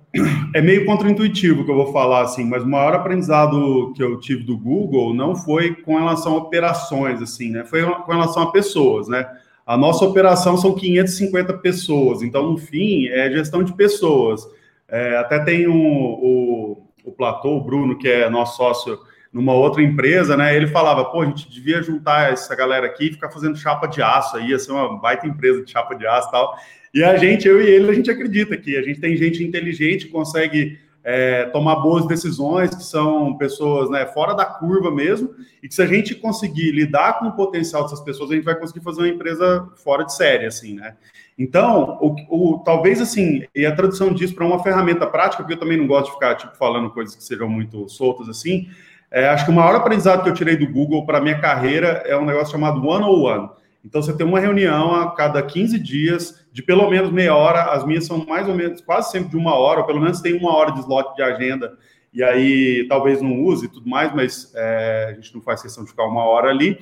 é 0.53 0.61
meio 0.61 0.85
contraintuitivo 0.85 1.63
que 1.63 1.71
eu 1.71 1.75
vou 1.75 1.91
falar 1.91 2.21
assim, 2.21 2.43
mas 2.45 2.63
o 2.63 2.67
maior 2.67 2.93
aprendizado 2.93 3.93
que 3.95 4.03
eu 4.03 4.19
tive 4.19 4.43
do 4.43 4.57
Google 4.57 5.13
não 5.13 5.35
foi 5.35 5.75
com 5.75 5.97
relação 5.97 6.33
a 6.33 6.37
operações, 6.37 7.21
assim, 7.21 7.51
né? 7.51 7.63
Foi 7.65 7.83
com 7.83 8.11
relação 8.11 8.43
a 8.43 8.51
pessoas, 8.51 9.07
né? 9.07 9.27
A 9.65 9.77
nossa 9.77 10.05
operação 10.05 10.57
são 10.57 10.73
550 10.73 11.53
pessoas, 11.57 12.21
então, 12.21 12.51
no 12.51 12.57
fim, 12.57 13.07
é 13.07 13.29
gestão 13.29 13.63
de 13.63 13.73
pessoas. 13.73 14.47
É, 14.87 15.17
até 15.17 15.39
tem 15.39 15.67
um, 15.67 15.95
o, 15.95 16.83
o 17.03 17.11
Platô, 17.11 17.57
o 17.57 17.63
Bruno, 17.63 17.97
que 17.97 18.07
é 18.07 18.29
nosso 18.29 18.55
sócio 18.55 18.97
numa 19.31 19.53
outra 19.53 19.83
empresa, 19.83 20.37
né? 20.37 20.55
Ele 20.55 20.67
falava, 20.67 21.05
pô, 21.05 21.21
a 21.21 21.25
gente 21.25 21.49
devia 21.49 21.81
juntar 21.81 22.31
essa 22.31 22.55
galera 22.55 22.85
aqui 22.85 23.07
e 23.07 23.11
ficar 23.11 23.29
fazendo 23.29 23.57
chapa 23.57 23.87
de 23.87 24.01
aço 24.01 24.37
aí, 24.37 24.49
ia 24.49 24.59
ser 24.59 24.71
uma 24.71 24.97
baita 24.97 25.27
empresa 25.27 25.63
de 25.63 25.69
chapa 25.69 25.95
de 25.95 26.07
aço 26.07 26.29
e 26.29 26.31
tal. 26.31 26.57
E 26.94 27.03
a 27.03 27.15
gente, 27.17 27.48
eu 27.48 27.62
e 27.62 27.67
ele, 27.67 27.89
a 27.89 27.94
gente 27.94 28.10
acredita 28.10 28.58
que 28.58 28.75
a 28.75 28.82
gente 28.82 29.00
tem 29.00 29.15
gente 29.15 29.44
inteligente, 29.44 30.08
consegue 30.08 30.79
é, 31.03 31.46
tomar 31.46 31.77
boas 31.77 32.06
decisões, 32.06 32.75
que 32.75 32.84
são 32.84 33.38
pessoas 33.38 33.89
né, 33.89 34.06
fora 34.08 34.34
da 34.34 34.44
curva 34.44 34.91
mesmo, 34.91 35.34
e 35.63 35.67
que 35.70 35.74
se 35.74 35.82
a 35.82 35.86
gente 35.86 36.13
conseguir 36.13 36.72
lidar 36.72 37.20
com 37.20 37.27
o 37.27 37.32
potencial 37.32 37.84
dessas 37.84 38.01
pessoas, 38.01 38.29
a 38.29 38.36
gente 38.36 38.44
vai 38.44 38.60
conseguir 38.60 38.84
fazer 38.84 39.01
uma 39.01 39.08
empresa 39.08 39.70
fora 39.77 40.03
de 40.03 40.13
série, 40.13 40.46
assim, 40.46 40.75
né? 40.75 40.96
Então, 41.38 41.98
o, 42.01 42.15
o, 42.56 42.60
talvez 42.60 43.00
assim, 43.00 43.44
e 43.56 43.65
a 43.65 43.74
tradução 43.74 44.12
disso 44.12 44.36
para 44.36 44.46
uma 44.46 44.62
ferramenta 44.62 45.06
prática, 45.06 45.44
porque 45.44 45.53
eu 45.53 45.60
também 45.60 45.77
não 45.77 45.88
gosto 45.88 46.08
de 46.08 46.13
ficar 46.13 46.36
tipo, 46.36 46.58
falando 46.58 46.89
coisas 46.89 47.15
que 47.15 47.24
sejam 47.24 47.48
muito 47.48 47.88
soltas 47.88 48.27
assim. 48.27 48.67
É, 49.10 49.29
acho 49.29 49.46
que 49.46 49.51
o 49.51 49.53
maior 49.53 49.75
aprendizado 49.75 50.24
que 50.24 50.29
eu 50.29 50.34
tirei 50.34 50.58
do 50.58 50.67
Google 50.67 51.06
para 51.06 51.22
minha 51.22 51.39
carreira 51.39 52.03
é 52.06 52.17
um 52.17 52.25
negócio 52.25 52.51
chamado 52.51 52.86
One 52.86 53.06
on 53.06 53.24
One. 53.24 53.50
Então, 53.88 54.01
você 54.01 54.15
tem 54.15 54.27
uma 54.27 54.39
reunião 54.39 54.94
a 54.94 55.15
cada 55.15 55.41
15 55.41 55.79
dias, 55.79 56.46
de 56.51 56.62
pelo 56.62 56.89
menos 56.89 57.10
meia 57.10 57.34
hora. 57.34 57.72
As 57.72 57.86
minhas 57.86 58.06
são 58.06 58.25
mais 58.25 58.48
ou 58.48 58.53
menos, 58.53 58.82
quase 58.82 59.12
sempre 59.12 59.29
de 59.29 59.38
uma 59.38 59.56
hora, 59.56 59.79
ou 59.79 59.86
pelo 59.86 60.01
menos 60.01 60.20
tem 60.20 60.34
uma 60.34 60.53
hora 60.53 60.74
de 60.74 60.82
slot 60.82 61.15
de 61.15 61.24
agenda. 61.24 61.77
E 62.13 62.22
aí, 62.22 62.86
talvez 62.89 63.22
não 63.22 63.41
use 63.44 63.65
e 63.65 63.70
tudo 63.70 63.89
mais, 63.89 64.13
mas 64.13 64.51
é, 64.56 65.08
a 65.10 65.13
gente 65.13 65.34
não 65.34 65.41
faz 65.41 65.62
questão 65.62 65.84
de 65.86 65.89
ficar 65.89 66.06
uma 66.06 66.24
hora 66.24 66.50
ali 66.50 66.77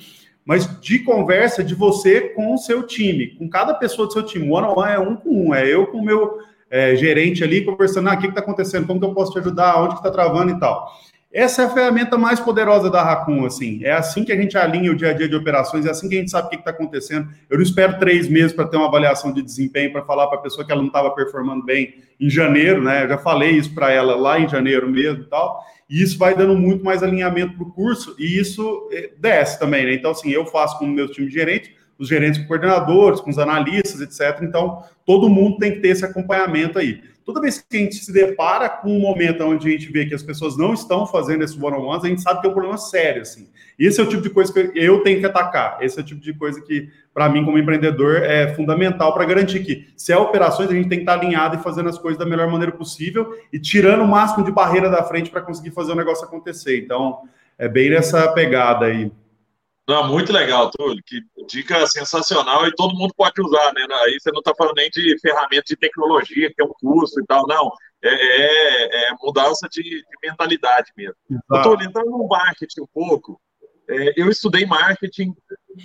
mas 0.46 0.80
de 0.80 1.00
conversa 1.00 1.64
de 1.64 1.74
você 1.74 2.22
com 2.30 2.54
o 2.54 2.58
seu 2.60 2.84
time, 2.84 3.36
com 3.36 3.50
cada 3.50 3.74
pessoa 3.74 4.06
do 4.06 4.14
seu 4.14 4.22
time. 4.22 4.48
One 4.48 4.68
on 4.68 4.80
one 4.80 4.92
é 4.92 5.00
um 5.00 5.16
com 5.16 5.48
um, 5.48 5.56
é 5.56 5.68
eu 5.68 5.88
com 5.88 5.98
o 5.98 6.06
meu 6.06 6.38
é, 6.70 6.96
gerente 6.96 7.44
ali 7.44 7.66
conversando, 7.66 8.10
ah, 8.10 8.14
o 8.14 8.20
que 8.20 8.28
está 8.28 8.42
acontecendo, 8.42 8.86
como 8.86 9.00
que 9.00 9.06
eu 9.06 9.14
posso 9.14 9.32
te 9.32 9.40
ajudar, 9.40 9.82
onde 9.82 9.96
que 9.96 10.00
está 10.00 10.12
travando 10.12 10.52
e 10.52 10.60
tal. 10.60 10.92
Essa 11.36 11.64
é 11.64 11.66
a 11.66 11.70
ferramenta 11.70 12.18
mais 12.18 12.40
poderosa 12.40 12.90
da 12.90 13.04
Raccoon, 13.04 13.46
assim. 13.46 13.84
É 13.84 13.92
assim 13.92 14.24
que 14.24 14.32
a 14.32 14.38
gente 14.38 14.58
alinha 14.58 14.90
o 14.90 14.96
dia 14.96 15.10
a 15.10 15.14
dia 15.14 15.28
de 15.28 15.36
operações, 15.36 15.86
é 15.86 15.90
assim 15.90 16.08
que 16.08 16.16
a 16.16 16.20
gente 16.20 16.32
sabe 16.32 16.48
o 16.48 16.50
que 16.50 16.56
está 16.56 16.72
acontecendo. 16.72 17.28
Eu 17.50 17.58
não 17.58 17.64
espero 17.64 18.00
três 18.00 18.30
meses 18.30 18.54
para 18.54 18.66
ter 18.66 18.78
uma 18.78 18.88
avaliação 18.88 19.34
de 19.34 19.42
desempenho, 19.42 19.92
para 19.92 20.06
falar 20.06 20.28
para 20.28 20.38
a 20.38 20.42
pessoa 20.42 20.66
que 20.66 20.72
ela 20.72 20.80
não 20.80 20.88
estava 20.88 21.12
performando 21.12 21.66
bem 21.66 21.96
em 22.22 22.30
janeiro, 22.30 22.82
né? 22.82 23.04
Eu 23.04 23.10
já 23.10 23.18
falei 23.18 23.52
isso 23.52 23.76
para 23.76 23.92
ela 23.92 24.16
lá 24.16 24.40
em 24.40 24.48
janeiro 24.48 24.90
mesmo 24.90 25.24
e 25.24 25.26
tal. 25.26 25.62
E 25.90 26.02
isso 26.02 26.18
vai 26.18 26.34
dando 26.34 26.56
muito 26.56 26.86
mais 26.86 27.04
alinhamento 27.04 27.58
para 27.58 27.68
o 27.68 27.72
curso, 27.74 28.16
e 28.18 28.40
isso 28.40 28.88
eh, 28.94 29.12
desce 29.20 29.60
também, 29.60 29.86
né? 29.86 29.94
Então, 29.94 30.12
assim, 30.12 30.30
eu 30.30 30.46
faço 30.46 30.80
com 30.80 30.86
o 30.86 30.88
meu 30.88 31.12
time 31.12 31.28
de 31.28 31.34
gerente, 31.34 31.76
os 32.00 32.08
gerentes 32.08 32.40
com 32.40 32.48
coordenadores, 32.48 33.20
com 33.20 33.30
os 33.30 33.38
analistas, 33.38 34.00
etc. 34.00 34.42
Então, 34.42 34.84
todo 35.06 35.30
mundo 35.30 35.58
tem 35.58 35.74
que 35.74 35.80
ter 35.82 35.90
esse 35.90 36.06
acompanhamento 36.06 36.80
aí. 36.80 37.02
Toda 37.26 37.42
vez 37.42 37.58
que 37.58 37.76
a 37.76 37.80
gente 37.80 37.96
se 37.96 38.14
depara 38.14 38.70
com 38.70 38.96
um 38.96 39.00
momento 39.00 39.44
onde 39.44 39.68
a 39.68 39.72
gente 39.72 39.92
vê 39.92 40.06
que 40.06 40.14
as 40.14 40.22
pessoas 40.22 40.56
não 40.56 40.76
estão 40.76 41.08
fazendo 41.08 41.44
esse 41.44 41.60
one-on-ones, 41.60 42.06
a 42.06 42.08
gente 42.08 42.22
sabe 42.22 42.40
que 42.40 42.46
é 42.46 42.50
um 42.52 42.54
problema 42.54 42.78
sério, 42.78 43.24
assim. 43.24 43.50
Esse 43.80 44.00
é 44.00 44.04
o 44.04 44.08
tipo 44.08 44.22
de 44.22 44.30
coisa 44.30 44.54
que 44.54 44.72
eu 44.76 45.02
tenho 45.02 45.20
que 45.20 45.26
atacar. 45.26 45.80
Esse 45.82 45.98
é 45.98 46.04
o 46.04 46.06
tipo 46.06 46.22
de 46.22 46.36
coisa 46.36 46.62
que, 46.62 46.88
para 47.12 47.28
mim, 47.28 47.44
como 47.44 47.58
empreendedor, 47.58 48.18
é 48.18 48.54
fundamental 48.54 49.12
para 49.12 49.26
garantir 49.26 49.64
que, 49.64 49.88
se 49.98 50.14
é 50.14 50.18
operações, 50.18 50.70
a 50.70 50.74
gente 50.74 50.88
tem 50.88 51.00
que 51.00 51.04
estar 51.04 51.20
alinhado 51.20 51.56
e 51.56 51.64
fazendo 51.64 51.90
as 51.90 51.98
coisas 51.98 52.20
da 52.20 52.28
melhor 52.28 52.48
maneira 52.48 52.72
possível 52.72 53.36
e 53.52 53.58
tirando 53.58 54.04
o 54.04 54.08
máximo 54.08 54.46
de 54.46 54.52
barreira 54.52 54.88
da 54.88 55.04
frente 55.04 55.32
para 55.32 55.42
conseguir 55.42 55.72
fazer 55.72 55.94
o 55.94 55.96
negócio 55.96 56.26
acontecer. 56.26 56.80
Então, 56.80 57.22
é 57.58 57.68
bem 57.68 57.90
nessa 57.90 58.32
pegada 58.34 58.86
aí. 58.86 59.12
Não, 59.88 60.08
muito 60.08 60.34
legal, 60.34 60.72
Túlio. 60.72 61.02
Que 61.06 61.22
dica 61.48 61.86
sensacional 61.86 62.68
e 62.68 62.76
todo 62.76 62.96
mundo 62.96 63.14
pode 63.16 63.40
usar, 63.42 63.72
né? 63.74 63.86
Aí 64.06 64.20
você 64.20 64.32
não 64.32 64.40
está 64.40 64.54
falando 64.56 64.76
nem 64.78 64.90
de 64.90 65.18
ferramentas 65.20 65.66
de 65.68 65.76
tecnologia, 65.76 66.52
que 66.54 66.62
é 66.62 66.66
um 66.66 66.74
curso 66.80 67.20
e 67.20 67.26
tal, 67.26 67.46
não. 67.48 67.72
É, 68.04 68.10
é, 68.10 69.10
é 69.10 69.14
mudança 69.22 69.68
de, 69.70 69.82
de, 69.82 70.04
mentalidade 70.24 70.92
mesmo. 70.98 71.16
Túlio, 71.64 71.88
entrando 71.88 72.10
no 72.10 72.28
marketing 72.28 72.82
um 72.82 72.88
pouco, 72.94 73.40
é, 73.88 74.14
eu 74.20 74.30
estudei 74.30 74.66
marketing 74.66 75.34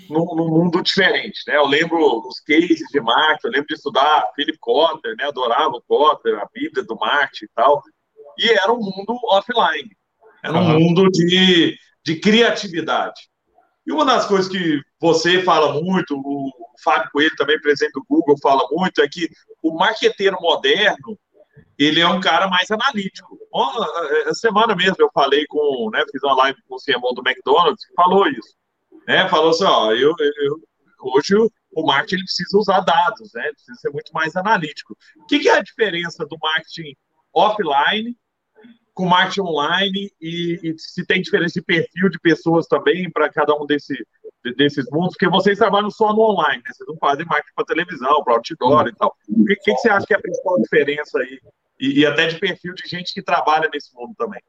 num, 0.08 0.34
num, 0.34 0.48
mundo 0.48 0.82
diferente, 0.82 1.40
né? 1.46 1.56
Eu 1.56 1.66
lembro 1.66 1.98
os 2.26 2.40
cases 2.40 2.88
de 2.90 3.00
marketing, 3.00 3.46
eu 3.46 3.52
lembro 3.52 3.66
de 3.68 3.74
estudar 3.74 4.26
Philip 4.34 4.58
Kotler, 4.58 5.14
né? 5.16 5.24
Adorava 5.24 5.72
o 5.72 5.82
Kotler, 5.82 6.38
a 6.38 6.48
Bíblia 6.52 6.84
do 6.84 6.96
marketing 6.96 7.44
e 7.44 7.50
tal. 7.54 7.82
E 8.38 8.48
era 8.50 8.72
um 8.72 8.78
mundo 8.80 9.18
offline. 9.24 9.90
Era 10.42 10.54
um 10.54 10.72
uhum. 10.72 10.80
mundo 10.80 11.10
de, 11.10 11.76
de 12.02 12.16
criatividade. 12.16 13.29
E 13.86 13.92
uma 13.92 14.04
das 14.04 14.26
coisas 14.26 14.50
que 14.50 14.80
você 15.00 15.42
fala 15.42 15.80
muito, 15.80 16.14
o 16.14 16.50
Fábio 16.82 17.10
Coelho 17.10 17.36
também, 17.36 17.60
presidente 17.60 17.92
do 17.92 18.04
Google, 18.08 18.36
fala 18.42 18.62
muito, 18.70 19.00
é 19.00 19.08
que 19.08 19.28
o 19.62 19.74
marqueteiro 19.74 20.36
moderno, 20.40 21.18
ele 21.78 22.00
é 22.00 22.06
um 22.06 22.20
cara 22.20 22.48
mais 22.48 22.70
analítico. 22.70 23.38
Essa 24.26 24.34
semana 24.34 24.74
mesmo 24.76 24.96
eu 24.98 25.10
falei 25.12 25.46
com, 25.46 25.90
né, 25.92 26.04
fiz 26.10 26.22
uma 26.22 26.34
live 26.34 26.58
com 26.68 26.76
o 26.76 26.78
CMO 26.78 27.14
do 27.14 27.22
McDonald's, 27.26 27.84
que 27.84 27.94
falou 27.94 28.26
isso. 28.28 28.54
Né, 29.08 29.28
falou 29.28 29.50
assim, 29.50 29.64
ó, 29.64 29.92
eu, 29.92 30.14
eu 30.18 30.60
hoje 31.00 31.34
o 31.72 31.86
marketing 31.86 32.24
precisa 32.24 32.58
usar 32.58 32.80
dados, 32.80 33.32
né, 33.34 33.50
precisa 33.52 33.78
ser 33.78 33.90
muito 33.90 34.12
mais 34.12 34.36
analítico. 34.36 34.96
O 35.16 35.26
que, 35.26 35.38
que 35.38 35.48
é 35.48 35.56
a 35.56 35.62
diferença 35.62 36.26
do 36.26 36.36
marketing 36.40 36.94
offline 37.32 38.16
com 38.94 39.06
marketing 39.06 39.42
online 39.42 40.12
e, 40.20 40.58
e, 40.62 40.74
se 40.78 41.04
tem 41.06 41.22
diferença 41.22 41.54
de 41.54 41.64
perfil 41.64 42.08
de 42.08 42.18
pessoas 42.18 42.66
também 42.66 43.10
para 43.10 43.30
cada 43.30 43.54
um 43.54 43.66
desse, 43.66 43.94
desses 44.56 44.86
mundos, 44.90 45.10
porque 45.10 45.28
vocês 45.28 45.58
trabalham 45.58 45.90
só 45.90 46.12
no 46.12 46.22
online, 46.22 46.62
né? 46.64 46.72
vocês 46.72 46.88
não 46.88 46.96
fazem 46.96 47.26
marketing 47.26 47.54
para 47.54 47.64
televisão, 47.64 48.24
para 48.24 48.34
outdoor 48.34 48.88
e 48.88 48.94
tal. 48.94 49.14
O 49.28 49.44
que, 49.44 49.56
que, 49.56 49.74
você 49.74 49.88
acha 49.88 50.06
que 50.06 50.14
é 50.14 50.16
a 50.16 50.20
principal 50.20 50.60
diferença 50.60 51.18
aí? 51.18 51.38
E, 51.78 52.00
e, 52.00 52.06
até 52.06 52.26
de 52.26 52.38
perfil 52.38 52.74
de 52.74 52.86
gente 52.88 53.14
que 53.14 53.22
trabalha 53.22 53.68
nesse 53.72 53.94
mundo 53.94 54.14
também. 54.16 54.40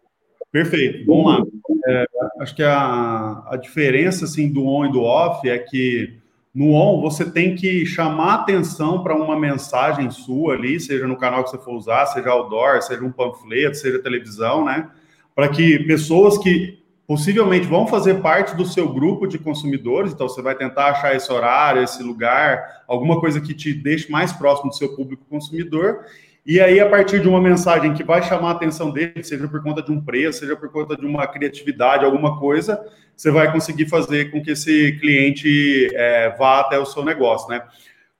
Perfeito, 0.52 1.06
vamos 1.06 1.26
lá. 1.26 1.46
É, 1.88 2.06
acho 2.40 2.54
que 2.56 2.64
a, 2.64 3.44
a 3.48 3.56
diferença 3.56 4.26
assim, 4.26 4.52
do 4.52 4.66
on 4.66 4.86
e 4.86 4.92
do 4.92 5.02
off 5.02 5.48
é 5.48 5.58
que 5.58 6.20
no 6.54 6.74
on, 6.74 7.02
você 7.02 7.30
tem 7.30 7.56
que 7.56 7.86
chamar 7.86 8.36
atenção 8.36 9.02
para 9.02 9.16
uma 9.16 9.40
mensagem 9.40 10.12
sua 10.12 10.54
ali, 10.54 10.80
seja 10.80 11.08
no 11.08 11.18
canal 11.18 11.44
que 11.44 11.52
você 11.52 11.58
for 11.58 11.74
usar, 11.74 12.06
seja 12.08 12.30
outdoor, 12.30 12.82
seja 12.82 13.04
um 13.04 13.12
panfleto, 13.12 13.78
seja 13.78 14.00
televisão, 14.00 14.66
né? 14.66 14.90
Para 15.34 15.48
que 15.48 15.80
pessoas 15.80 16.38
que 16.38 16.82
possivelmente 17.08 17.68
vão 17.68 17.88
fazer 17.88 18.22
parte 18.22 18.56
do 18.56 18.66
seu 18.66 18.88
grupo 18.88 19.28
de 19.28 19.38
consumidores, 19.38 20.14
então 20.14 20.28
você 20.28 20.42
vai 20.42 20.56
tentar 20.56 20.92
achar 20.92 21.16
esse 21.16 21.32
horário, 21.32 21.84
esse 21.84 22.04
lugar, 22.04 22.84
alguma 22.88 23.20
coisa 23.20 23.40
que 23.40 23.54
te 23.54 23.74
deixe 23.74 24.12
mais 24.12 24.32
próximo 24.34 24.70
do 24.70 24.76
seu 24.76 24.96
público 24.96 25.26
consumidor, 25.30 26.06
e 26.46 26.60
aí, 26.60 26.80
a 26.80 26.90
partir 26.90 27.22
de 27.22 27.28
uma 27.28 27.40
mensagem 27.40 27.94
que 27.94 28.04
vai 28.04 28.24
chamar 28.24 28.50
a 28.50 28.52
atenção 28.54 28.90
dele, 28.90 29.24
seja 29.24 29.48
por 29.48 29.62
conta 29.62 29.82
de 29.82 29.92
um 29.92 30.02
preço, 30.02 30.40
seja 30.40 30.56
por 30.56 30.72
conta 30.72 30.96
de 30.96 31.06
uma 31.06 31.28
criatividade, 31.28 32.04
alguma 32.04 32.40
coisa, 32.40 32.84
você 33.16 33.30
vai 33.30 33.52
conseguir 33.52 33.88
fazer 33.88 34.32
com 34.32 34.42
que 34.42 34.52
esse 34.52 34.98
cliente 35.00 35.88
é, 35.94 36.36
vá 36.38 36.62
até 36.62 36.80
o 36.80 36.86
seu 36.86 37.06
negócio, 37.06 37.48
né? 37.50 37.62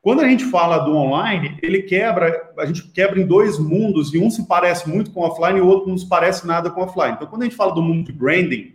Quando 0.02 0.22
a 0.22 0.28
gente 0.28 0.46
fala 0.46 0.80
do 0.80 0.96
online, 0.96 1.58
ele 1.62 1.84
quebra, 1.84 2.52
a 2.58 2.66
gente 2.66 2.88
quebra 2.92 3.20
em 3.20 3.26
dois 3.26 3.60
mundos, 3.60 4.14
e 4.14 4.20
um 4.20 4.30
se 4.30 4.48
parece 4.48 4.90
muito 4.90 5.12
com 5.12 5.22
offline 5.22 5.60
e 5.60 5.62
o 5.62 5.68
outro 5.68 5.90
não 5.90 5.98
se 5.98 6.08
parece 6.08 6.46
nada 6.46 6.70
com 6.70 6.82
offline. 6.82 7.14
Então, 7.14 7.28
quando 7.28 7.42
a 7.42 7.46
gente 7.46 7.56
fala 7.56 7.74
do 7.74 7.82
mundo 7.84 8.06
de 8.06 8.12
branding, 8.12 8.74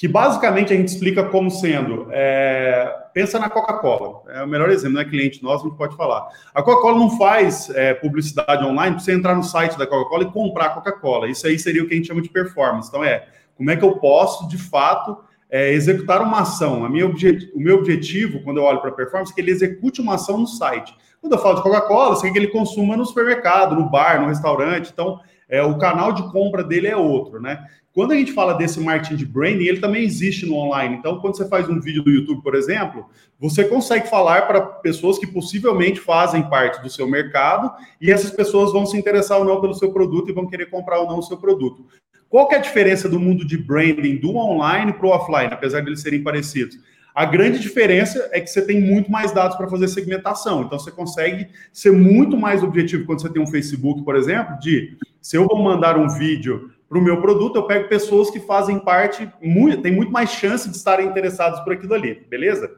que 0.00 0.08
basicamente 0.08 0.72
a 0.72 0.76
gente 0.76 0.88
explica 0.88 1.22
como 1.24 1.50
sendo, 1.50 2.06
é, 2.10 2.90
pensa 3.12 3.38
na 3.38 3.50
Coca-Cola, 3.50 4.22
é 4.30 4.42
o 4.42 4.48
melhor 4.48 4.70
exemplo, 4.70 4.94
não 4.94 5.02
é 5.02 5.04
cliente 5.04 5.42
nosso, 5.42 5.66
a 5.66 5.68
gente 5.68 5.76
pode 5.76 5.94
falar. 5.94 6.26
A 6.54 6.62
Coca-Cola 6.62 6.98
não 6.98 7.18
faz 7.18 7.68
é, 7.68 7.92
publicidade 7.92 8.64
online 8.64 8.96
para 8.96 9.04
você 9.04 9.12
entrar 9.12 9.34
no 9.34 9.42
site 9.42 9.76
da 9.76 9.86
Coca-Cola 9.86 10.22
e 10.22 10.32
comprar 10.32 10.70
Coca-Cola. 10.70 11.28
Isso 11.28 11.46
aí 11.46 11.58
seria 11.58 11.82
o 11.82 11.86
que 11.86 11.92
a 11.92 11.96
gente 11.98 12.08
chama 12.08 12.22
de 12.22 12.30
performance. 12.30 12.88
Então 12.88 13.04
é, 13.04 13.28
como 13.54 13.70
é 13.70 13.76
que 13.76 13.84
eu 13.84 13.98
posso, 13.98 14.48
de 14.48 14.56
fato, 14.56 15.18
é, 15.50 15.70
executar 15.74 16.22
uma 16.22 16.40
ação? 16.40 16.82
A 16.82 16.88
minha 16.88 17.06
o 17.06 17.60
meu 17.60 17.76
objetivo, 17.76 18.42
quando 18.42 18.56
eu 18.56 18.64
olho 18.64 18.80
para 18.80 18.92
performance, 18.92 19.32
é 19.32 19.34
que 19.34 19.42
ele 19.42 19.50
execute 19.50 20.00
uma 20.00 20.14
ação 20.14 20.38
no 20.38 20.46
site. 20.46 20.96
Quando 21.20 21.34
eu 21.34 21.38
falo 21.38 21.56
de 21.56 21.62
Coca-Cola, 21.62 22.16
você 22.16 22.28
quer 22.28 22.32
que 22.32 22.38
ele 22.38 22.46
consuma 22.46 22.96
no 22.96 23.04
supermercado, 23.04 23.76
no 23.76 23.90
bar, 23.90 24.18
no 24.18 24.28
restaurante. 24.28 24.90
Então, 24.90 25.20
é, 25.46 25.62
o 25.62 25.76
canal 25.76 26.12
de 26.12 26.22
compra 26.30 26.64
dele 26.64 26.86
é 26.86 26.96
outro, 26.96 27.40
né? 27.40 27.66
Quando 27.92 28.12
a 28.12 28.14
gente 28.14 28.32
fala 28.32 28.54
desse 28.54 28.78
marketing 28.78 29.16
de 29.16 29.26
branding, 29.26 29.64
ele 29.64 29.80
também 29.80 30.04
existe 30.04 30.46
no 30.46 30.54
online. 30.54 30.96
Então, 30.96 31.18
quando 31.20 31.36
você 31.36 31.48
faz 31.48 31.68
um 31.68 31.80
vídeo 31.80 32.04
do 32.04 32.10
YouTube, 32.10 32.40
por 32.40 32.54
exemplo, 32.54 33.06
você 33.38 33.64
consegue 33.64 34.08
falar 34.08 34.46
para 34.46 34.60
pessoas 34.60 35.18
que 35.18 35.26
possivelmente 35.26 35.98
fazem 35.98 36.48
parte 36.48 36.80
do 36.82 36.88
seu 36.88 37.08
mercado 37.08 37.72
e 38.00 38.10
essas 38.10 38.30
pessoas 38.30 38.72
vão 38.72 38.86
se 38.86 38.96
interessar 38.96 39.38
ou 39.38 39.44
não 39.44 39.60
pelo 39.60 39.74
seu 39.74 39.92
produto 39.92 40.30
e 40.30 40.32
vão 40.32 40.46
querer 40.46 40.66
comprar 40.66 41.00
ou 41.00 41.08
não 41.08 41.18
o 41.18 41.22
seu 41.22 41.36
produto. 41.36 41.84
Qual 42.28 42.46
que 42.46 42.54
é 42.54 42.58
a 42.58 42.60
diferença 42.60 43.08
do 43.08 43.18
mundo 43.18 43.44
de 43.44 43.58
branding 43.58 44.18
do 44.18 44.36
online 44.36 44.92
para 44.92 45.06
o 45.06 45.10
offline, 45.10 45.52
apesar 45.52 45.80
de 45.80 45.88
eles 45.88 46.00
serem 46.00 46.22
parecidos? 46.22 46.78
A 47.12 47.24
grande 47.24 47.58
diferença 47.58 48.30
é 48.30 48.40
que 48.40 48.46
você 48.46 48.64
tem 48.64 48.80
muito 48.80 49.10
mais 49.10 49.32
dados 49.32 49.56
para 49.56 49.68
fazer 49.68 49.88
segmentação. 49.88 50.62
Então, 50.62 50.78
você 50.78 50.92
consegue 50.92 51.48
ser 51.72 51.90
muito 51.90 52.36
mais 52.36 52.62
objetivo 52.62 53.04
quando 53.04 53.20
você 53.20 53.28
tem 53.28 53.42
um 53.42 53.48
Facebook, 53.48 54.04
por 54.04 54.14
exemplo, 54.14 54.56
de 54.60 54.96
se 55.20 55.36
eu 55.36 55.44
vou 55.48 55.60
mandar 55.60 55.98
um 55.98 56.08
vídeo 56.08 56.70
para 56.90 56.98
o 56.98 57.02
meu 57.02 57.20
produto, 57.20 57.54
eu 57.54 57.62
pego 57.68 57.88
pessoas 57.88 58.32
que 58.32 58.40
fazem 58.40 58.80
parte, 58.80 59.30
muito, 59.40 59.80
tem 59.80 59.92
muito 59.92 60.10
mais 60.10 60.30
chance 60.30 60.68
de 60.68 60.76
estarem 60.76 61.06
interessados 61.06 61.60
por 61.60 61.72
aquilo 61.72 61.94
ali, 61.94 62.26
beleza? 62.28 62.68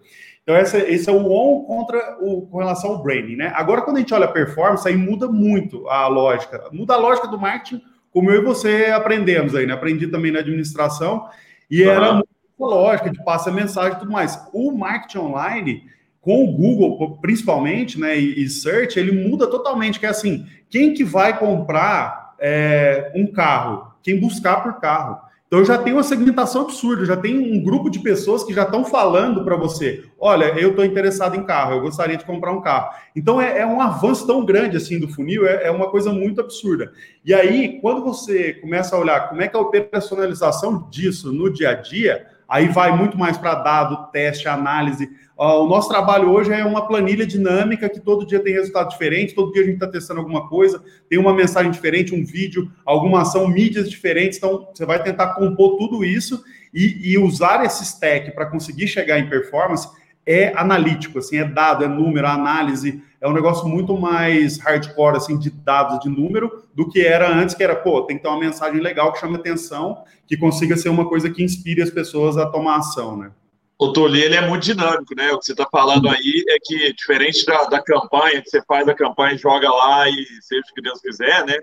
Então, 0.42 0.54
essa, 0.54 0.76
esse 0.76 1.08
é 1.08 1.12
o 1.12 1.32
on 1.32 1.64
contra 1.64 2.18
o, 2.20 2.42
com 2.42 2.58
relação 2.58 2.90
ao 2.90 3.02
branding, 3.02 3.36
né? 3.36 3.50
Agora, 3.56 3.80
quando 3.80 3.96
a 3.96 4.00
gente 4.00 4.12
olha 4.12 4.26
a 4.26 4.30
performance, 4.30 4.86
aí 4.86 4.94
muda 4.98 5.28
muito 5.28 5.88
a 5.88 6.08
lógica. 6.08 6.68
Muda 6.70 6.92
a 6.92 6.98
lógica 6.98 7.26
do 7.26 7.40
marketing, 7.40 7.80
como 8.10 8.30
eu 8.30 8.42
e 8.42 8.44
você 8.44 8.92
aprendemos 8.94 9.54
aí, 9.54 9.64
né? 9.64 9.72
Aprendi 9.72 10.06
também 10.06 10.30
na 10.30 10.40
administração, 10.40 11.26
e 11.70 11.82
era 11.82 12.12
muito 12.12 12.28
lógica 12.58 13.08
de 13.08 13.24
passa 13.24 13.50
mensagem 13.50 13.96
e 13.96 14.00
tudo 14.00 14.12
mais. 14.12 14.38
O 14.52 14.72
marketing 14.72 15.18
online, 15.18 15.84
com 16.20 16.44
o 16.44 16.52
Google, 16.52 17.16
principalmente, 17.22 17.98
né, 17.98 18.18
e, 18.18 18.44
e 18.44 18.48
search, 18.50 18.98
ele 18.98 19.26
muda 19.26 19.46
totalmente, 19.46 19.98
que 19.98 20.04
é 20.04 20.10
assim, 20.10 20.46
quem 20.68 20.92
que 20.92 21.02
vai 21.02 21.38
comprar 21.38 22.34
é, 22.38 23.10
um 23.14 23.26
carro? 23.26 23.91
Quem 24.02 24.20
buscar 24.20 24.62
por 24.62 24.80
carro. 24.80 25.18
Então 25.52 25.62
já 25.66 25.76
tenho 25.76 25.96
uma 25.96 26.02
segmentação 26.02 26.62
absurda, 26.62 27.04
já 27.04 27.14
tem 27.14 27.38
um 27.38 27.62
grupo 27.62 27.90
de 27.90 27.98
pessoas 27.98 28.42
que 28.42 28.54
já 28.54 28.62
estão 28.62 28.86
falando 28.86 29.44
para 29.44 29.54
você: 29.54 30.02
olha, 30.18 30.46
eu 30.58 30.70
estou 30.70 30.82
interessado 30.82 31.36
em 31.36 31.44
carro, 31.44 31.74
eu 31.74 31.82
gostaria 31.82 32.16
de 32.16 32.24
comprar 32.24 32.52
um 32.52 32.62
carro. 32.62 32.94
Então 33.14 33.38
é, 33.38 33.58
é 33.58 33.66
um 33.66 33.78
avanço 33.78 34.26
tão 34.26 34.46
grande 34.46 34.78
assim 34.78 34.98
do 34.98 35.08
funil, 35.08 35.46
é, 35.46 35.64
é, 35.64 35.70
uma 35.70 35.90
coisa 35.90 36.10
muito 36.10 36.40
absurda. 36.40 36.90
E 37.22 37.34
aí, 37.34 37.78
quando 37.82 38.02
você 38.02 38.54
começa 38.54 38.96
a 38.96 38.98
olhar 38.98 39.28
como 39.28 39.42
é 39.42 39.48
que 39.48 39.54
é 39.54 39.58
a 39.58 39.62
operacionalização 39.62 40.88
disso 40.88 41.30
no 41.30 41.52
dia 41.52 41.68
a 41.68 41.74
dia, 41.74 42.26
aí 42.52 42.68
vai 42.68 42.94
muito 42.94 43.16
mais 43.16 43.38
para 43.38 43.54
dado, 43.54 44.10
teste, 44.12 44.46
análise. 44.46 45.06
Uh, 45.38 45.64
o 45.64 45.66
nosso 45.66 45.88
trabalho 45.88 46.30
hoje 46.30 46.52
é 46.52 46.62
uma 46.62 46.86
planilha 46.86 47.24
dinâmica 47.24 47.88
que 47.88 47.98
todo 47.98 48.26
dia 48.26 48.40
tem 48.40 48.52
resultado 48.52 48.90
diferente, 48.90 49.34
todo 49.34 49.50
dia 49.52 49.62
a 49.62 49.64
gente 49.64 49.76
está 49.76 49.86
testando 49.86 50.20
alguma 50.20 50.46
coisa, 50.50 50.84
tem 51.08 51.18
uma 51.18 51.32
mensagem 51.32 51.72
diferente, 51.72 52.14
um 52.14 52.22
vídeo, 52.22 52.70
alguma 52.84 53.22
ação, 53.22 53.48
mídias 53.48 53.88
diferentes. 53.88 54.36
Então, 54.36 54.68
você 54.70 54.84
vai 54.84 55.02
tentar 55.02 55.28
compor 55.28 55.78
tudo 55.78 56.04
isso 56.04 56.44
e, 56.74 57.12
e 57.12 57.16
usar 57.16 57.64
esse 57.64 57.84
stack 57.84 58.32
para 58.32 58.44
conseguir 58.44 58.86
chegar 58.86 59.18
em 59.18 59.30
performance 59.30 59.88
é 60.26 60.52
analítico, 60.54 61.18
assim, 61.18 61.38
é 61.38 61.44
dado, 61.44 61.84
é 61.84 61.88
número, 61.88 62.26
análise, 62.26 63.02
é 63.22 63.28
um 63.28 63.32
negócio 63.32 63.68
muito 63.68 63.96
mais 63.96 64.58
hardcore, 64.58 65.16
assim, 65.16 65.38
de 65.38 65.48
dados, 65.48 66.00
de 66.00 66.08
número, 66.08 66.64
do 66.74 66.88
que 66.90 67.06
era 67.06 67.32
antes, 67.32 67.54
que 67.54 67.62
era, 67.62 67.76
pô, 67.76 68.02
tem 68.02 68.16
que 68.16 68.24
ter 68.24 68.28
uma 68.28 68.40
mensagem 68.40 68.80
legal 68.80 69.12
que 69.12 69.20
chame 69.20 69.36
atenção, 69.36 70.02
que 70.26 70.36
consiga 70.36 70.76
ser 70.76 70.88
uma 70.88 71.08
coisa 71.08 71.30
que 71.30 71.40
inspire 71.40 71.80
as 71.80 71.90
pessoas 71.90 72.36
a 72.36 72.46
tomar 72.46 72.78
ação, 72.78 73.16
né? 73.16 73.30
O 73.78 73.92
Tolhi, 73.92 74.22
ele 74.22 74.34
é 74.34 74.40
muito 74.40 74.64
dinâmico, 74.64 75.14
né? 75.14 75.30
O 75.30 75.38
que 75.38 75.46
você 75.46 75.52
está 75.52 75.68
falando 75.70 76.08
aí 76.08 76.44
é 76.48 76.56
que, 76.60 76.92
diferente 76.94 77.46
da, 77.46 77.62
da 77.64 77.80
campanha, 77.80 78.42
que 78.42 78.50
você 78.50 78.60
faz 78.64 78.88
a 78.88 78.94
campanha, 78.94 79.38
joga 79.38 79.70
lá 79.70 80.08
e 80.08 80.26
seja 80.40 80.62
o 80.68 80.74
que 80.74 80.82
Deus 80.82 81.00
quiser, 81.00 81.46
né? 81.46 81.56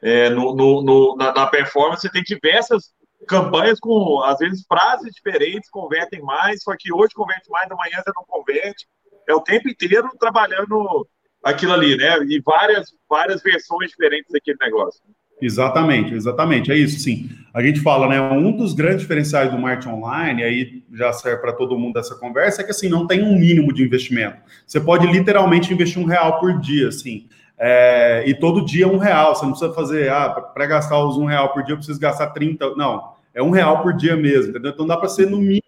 É, 0.00 0.30
no, 0.30 0.54
no, 0.54 0.82
no 0.82 1.16
na, 1.16 1.34
na, 1.34 1.46
performance, 1.46 2.00
você 2.00 2.10
tem 2.10 2.22
diversas 2.22 2.92
campanhas 3.28 3.78
com, 3.78 4.22
às 4.22 4.38
vezes, 4.38 4.64
frases 4.66 5.12
diferentes, 5.14 5.68
convertem 5.68 6.22
mais, 6.22 6.62
só 6.62 6.74
que 6.78 6.90
hoje 6.90 7.12
converte 7.14 7.50
mais, 7.50 7.70
amanhã 7.70 8.02
você 8.02 8.12
não 8.16 8.24
converte. 8.26 8.86
É 9.28 9.34
o 9.34 9.40
tempo 9.40 9.68
inteiro 9.68 10.08
trabalhando 10.18 11.06
aquilo 11.42 11.72
ali, 11.72 11.96
né? 11.96 12.18
E 12.28 12.40
várias, 12.44 12.88
várias 13.08 13.42
versões 13.42 13.90
diferentes 13.90 14.30
daquele 14.32 14.58
negócio. 14.60 15.00
Exatamente, 15.40 16.14
exatamente. 16.14 16.72
É 16.72 16.76
isso, 16.76 16.98
sim. 17.00 17.28
A 17.52 17.62
gente 17.62 17.80
fala, 17.80 18.08
né? 18.08 18.20
Um 18.20 18.52
dos 18.52 18.72
grandes 18.72 19.02
diferenciais 19.02 19.50
do 19.50 19.58
marketing 19.58 19.94
online, 19.94 20.42
aí 20.42 20.82
já 20.92 21.12
serve 21.12 21.40
para 21.40 21.52
todo 21.52 21.78
mundo 21.78 21.98
essa 21.98 22.14
conversa, 22.14 22.62
é 22.62 22.64
que 22.64 22.70
assim, 22.70 22.88
não 22.88 23.06
tem 23.06 23.22
um 23.22 23.38
mínimo 23.38 23.72
de 23.72 23.82
investimento. 23.82 24.38
Você 24.66 24.80
pode 24.80 25.06
literalmente 25.06 25.72
investir 25.72 26.00
um 26.00 26.06
real 26.06 26.40
por 26.40 26.58
dia, 26.60 26.88
assim. 26.88 27.28
É, 27.58 28.24
e 28.26 28.34
todo 28.34 28.64
dia 28.64 28.88
um 28.88 28.96
real. 28.96 29.34
Você 29.34 29.44
não 29.44 29.52
precisa 29.52 29.72
fazer, 29.72 30.10
ah, 30.10 30.30
para 30.30 30.66
gastar 30.66 30.98
os 31.04 31.16
um 31.16 31.24
real 31.24 31.52
por 31.52 31.62
dia, 31.62 31.72
eu 31.72 31.78
preciso 31.78 32.00
gastar 32.00 32.28
30. 32.28 32.74
Não, 32.76 33.12
é 33.34 33.42
um 33.42 33.50
real 33.50 33.82
por 33.82 33.92
dia 33.92 34.16
mesmo, 34.16 34.50
entendeu? 34.50 34.70
Então 34.70 34.86
dá 34.86 34.96
para 34.96 35.08
ser 35.08 35.28
no 35.28 35.38
mínimo 35.38 35.62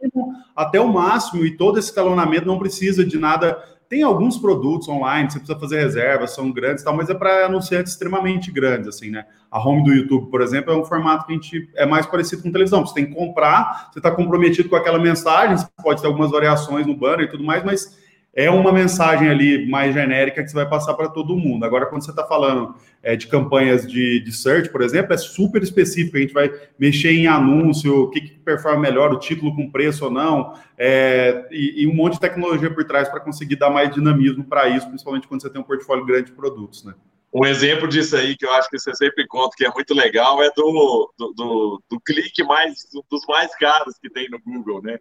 até 0.57 0.81
o 0.81 0.88
máximo, 0.88 1.45
e 1.45 1.57
todo 1.57 1.79
esse 1.79 1.88
escalonamento 1.88 2.47
não 2.47 2.59
precisa 2.59 3.05
de 3.05 3.19
nada 3.19 3.62
tem 3.88 4.03
alguns 4.03 4.37
produtos 4.37 4.88
online, 4.88 5.31
você 5.31 5.38
precisa 5.38 5.59
fazer 5.59 5.79
reservas, 5.79 6.35
são 6.35 6.51
grandes, 6.51 6.83
tal, 6.83 6.97
mas 6.97 7.09
é 7.09 7.14
para 7.14 7.47
anunciantes 7.47 7.92
extremamente 7.92 8.51
grandes, 8.51 8.88
assim, 8.88 9.11
né? 9.11 9.27
A 9.49 9.61
home 9.61 9.85
do 9.85 9.92
YouTube, 9.92 10.29
por 10.29 10.42
exemplo, 10.42 10.73
é 10.73 10.77
um 10.77 10.85
formato 10.85 11.25
que 11.25 11.33
a 11.33 11.35
gente 11.37 11.71
é 11.77 11.87
mais 11.87 12.05
parecido 12.05 12.42
com 12.42 12.51
televisão. 12.51 12.85
Você 12.85 12.95
tem 12.95 13.07
que 13.07 13.14
comprar, 13.14 13.90
você 13.92 14.01
está 14.01 14.11
comprometido 14.11 14.69
com 14.69 14.77
aquela 14.77 14.99
mensagem, 14.99 15.64
pode 15.83 16.01
ter 16.01 16.09
algumas 16.09 16.33
variações 16.33 16.85
no 16.85 16.97
banner 16.97 17.27
e 17.27 17.31
tudo 17.31 17.45
mais, 17.45 17.64
mas 17.64 17.97
é 18.37 18.51
uma 18.51 18.70
mensagem 18.70 19.31
ali 19.31 19.66
mais 19.66 19.94
genérica 19.94 20.44
que 20.44 20.51
você 20.51 20.55
vai 20.55 20.68
passar 20.68 20.92
para 20.92 21.09
todo 21.09 21.38
mundo. 21.38 21.64
Agora, 21.64 21.87
quando 21.87 22.05
você 22.05 22.11
está 22.11 22.22
falando 22.22 22.75
é, 23.03 23.16
de 23.16 23.27
campanhas 23.29 23.87
de, 23.87 24.20
de 24.20 24.31
search, 24.31 24.68
por 24.68 24.83
exemplo, 24.83 25.14
é 25.14 25.16
super 25.16 25.62
específico. 25.62 26.18
A 26.18 26.20
gente 26.20 26.35
vai 26.35 26.53
mexer 26.79 27.12
em 27.12 27.27
anúncio, 27.27 28.03
o 28.03 28.11
que, 28.11 28.20
que 28.20 28.38
performa 28.40 28.79
melhor, 28.79 29.11
o 29.11 29.18
título 29.18 29.57
com 29.57 29.70
preço 29.70 30.05
ou 30.05 30.11
não, 30.11 30.53
é, 30.77 31.49
e, 31.51 31.83
e, 31.83 31.87
um 31.87 31.94
monte 31.94 32.14
de 32.14 32.20
tecnologia 32.20 32.70
por 32.70 32.85
trás 32.85 33.09
para 33.09 33.20
conseguir 33.20 33.57
dar 33.57 33.70
mais 33.70 33.90
dinamismo 33.90 34.44
para 34.44 34.68
isso, 34.68 34.87
principalmente 34.87 35.27
quando 35.27 35.40
você 35.40 35.49
tem 35.49 35.61
um 35.61 35.64
portfólio 35.64 36.05
grande 36.05 36.27
de 36.27 36.33
produtos, 36.33 36.85
né? 36.85 36.92
Um 37.38 37.44
exemplo 37.44 37.87
disso 37.87 38.16
aí 38.16 38.35
que 38.35 38.46
eu 38.46 38.55
acho 38.55 38.70
que 38.70 38.79
você 38.79 38.94
sempre 38.94 39.27
conta 39.27 39.55
que 39.55 39.66
é 39.66 39.70
muito 39.70 39.92
legal 39.92 40.42
é 40.42 40.51
do, 40.57 41.12
do, 41.18 41.33
do, 41.35 41.83
do 41.90 42.01
clique 42.01 42.42
mais 42.42 42.88
dos 43.11 43.27
mais 43.29 43.55
caros 43.57 43.99
que 44.01 44.09
tem 44.09 44.27
no 44.31 44.40
Google, 44.40 44.81
né? 44.83 44.99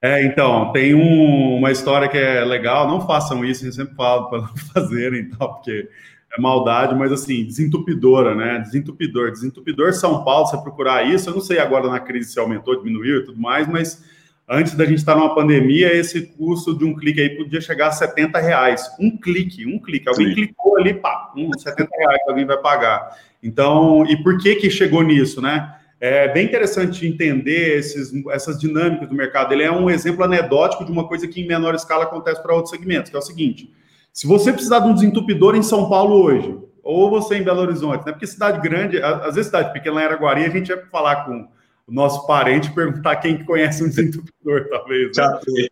É, 0.00 0.24
então, 0.24 0.70
tem 0.72 0.94
um, 0.94 1.56
uma 1.56 1.72
história 1.72 2.08
que 2.08 2.16
é 2.16 2.44
legal, 2.44 2.86
não 2.86 3.04
façam 3.04 3.44
isso, 3.44 3.66
eu 3.66 3.72
sempre 3.72 3.96
falo 3.96 4.30
para 4.30 4.42
não 4.42 4.56
fazerem, 4.72 5.22
então, 5.22 5.54
porque 5.54 5.88
é 6.36 6.40
maldade, 6.40 6.94
mas 6.94 7.10
assim, 7.10 7.44
desentupidora, 7.44 8.36
né? 8.36 8.60
Desentupidor, 8.60 9.32
desentupidor 9.32 9.92
São 9.92 10.22
Paulo, 10.22 10.46
você 10.46 10.56
procurar 10.58 11.02
isso, 11.02 11.30
eu 11.30 11.34
não 11.34 11.40
sei 11.40 11.58
agora 11.58 11.88
na 11.88 11.98
crise 11.98 12.32
se 12.32 12.38
aumentou, 12.38 12.76
diminuiu 12.76 13.18
e 13.18 13.24
tudo 13.24 13.40
mais, 13.40 13.66
mas 13.66 14.04
Antes 14.48 14.74
da 14.74 14.84
gente 14.84 14.98
estar 14.98 15.16
numa 15.16 15.34
pandemia, 15.34 15.94
esse 15.94 16.26
custo 16.26 16.76
de 16.76 16.84
um 16.84 16.94
clique 16.94 17.20
aí 17.20 17.30
podia 17.30 17.62
chegar 17.62 17.88
a 17.88 17.92
70 17.92 18.38
reais. 18.38 18.90
Um 19.00 19.16
clique, 19.16 19.66
um 19.66 19.78
clique. 19.78 20.06
Alguém 20.06 20.28
Sim. 20.28 20.34
clicou 20.34 20.76
ali, 20.76 20.92
pá, 20.92 21.32
um, 21.34 21.50
70 21.56 21.88
reais 21.96 22.22
que 22.22 22.30
alguém 22.30 22.44
vai 22.44 22.58
pagar. 22.58 23.16
Então, 23.42 24.04
e 24.06 24.22
por 24.22 24.38
que 24.38 24.56
que 24.56 24.68
chegou 24.68 25.02
nisso, 25.02 25.40
né? 25.40 25.74
É 25.98 26.28
bem 26.28 26.44
interessante 26.44 27.06
entender 27.06 27.78
esses, 27.78 28.12
essas 28.30 28.58
dinâmicas 28.58 29.08
do 29.08 29.14
mercado. 29.14 29.54
Ele 29.54 29.62
é 29.62 29.72
um 29.72 29.88
exemplo 29.88 30.22
anedótico 30.22 30.84
de 30.84 30.92
uma 30.92 31.08
coisa 31.08 31.26
que 31.26 31.40
em 31.40 31.46
menor 31.46 31.74
escala 31.74 32.04
acontece 32.04 32.42
para 32.42 32.54
outros 32.54 32.70
segmentos, 32.70 33.10
que 33.10 33.16
é 33.16 33.18
o 33.18 33.22
seguinte: 33.22 33.72
se 34.12 34.26
você 34.26 34.52
precisar 34.52 34.80
de 34.80 34.88
um 34.88 34.94
desentupidor 34.94 35.56
em 35.56 35.62
São 35.62 35.88
Paulo 35.88 36.22
hoje, 36.22 36.58
ou 36.82 37.08
você 37.08 37.36
em 37.36 37.42
Belo 37.42 37.62
Horizonte, 37.62 38.04
né? 38.04 38.12
Porque 38.12 38.26
cidade 38.26 38.60
grande, 38.60 39.02
às 39.02 39.34
vezes 39.34 39.46
cidade 39.46 39.72
pequena, 39.72 40.02
em 40.02 40.04
Araguari, 40.04 40.44
a 40.44 40.50
gente 40.50 40.74
vai 40.74 40.84
falar 40.84 41.24
com 41.24 41.48
o 41.86 41.92
nosso 41.92 42.26
parente 42.26 42.72
perguntar 42.72 43.16
quem 43.16 43.36
que 43.36 43.44
conhece 43.44 43.82
um 43.82 43.88
desentupidor, 43.88 44.68
talvez. 44.68 45.06
Né? 45.08 45.12
Já 45.14 45.40
sei. 45.40 45.70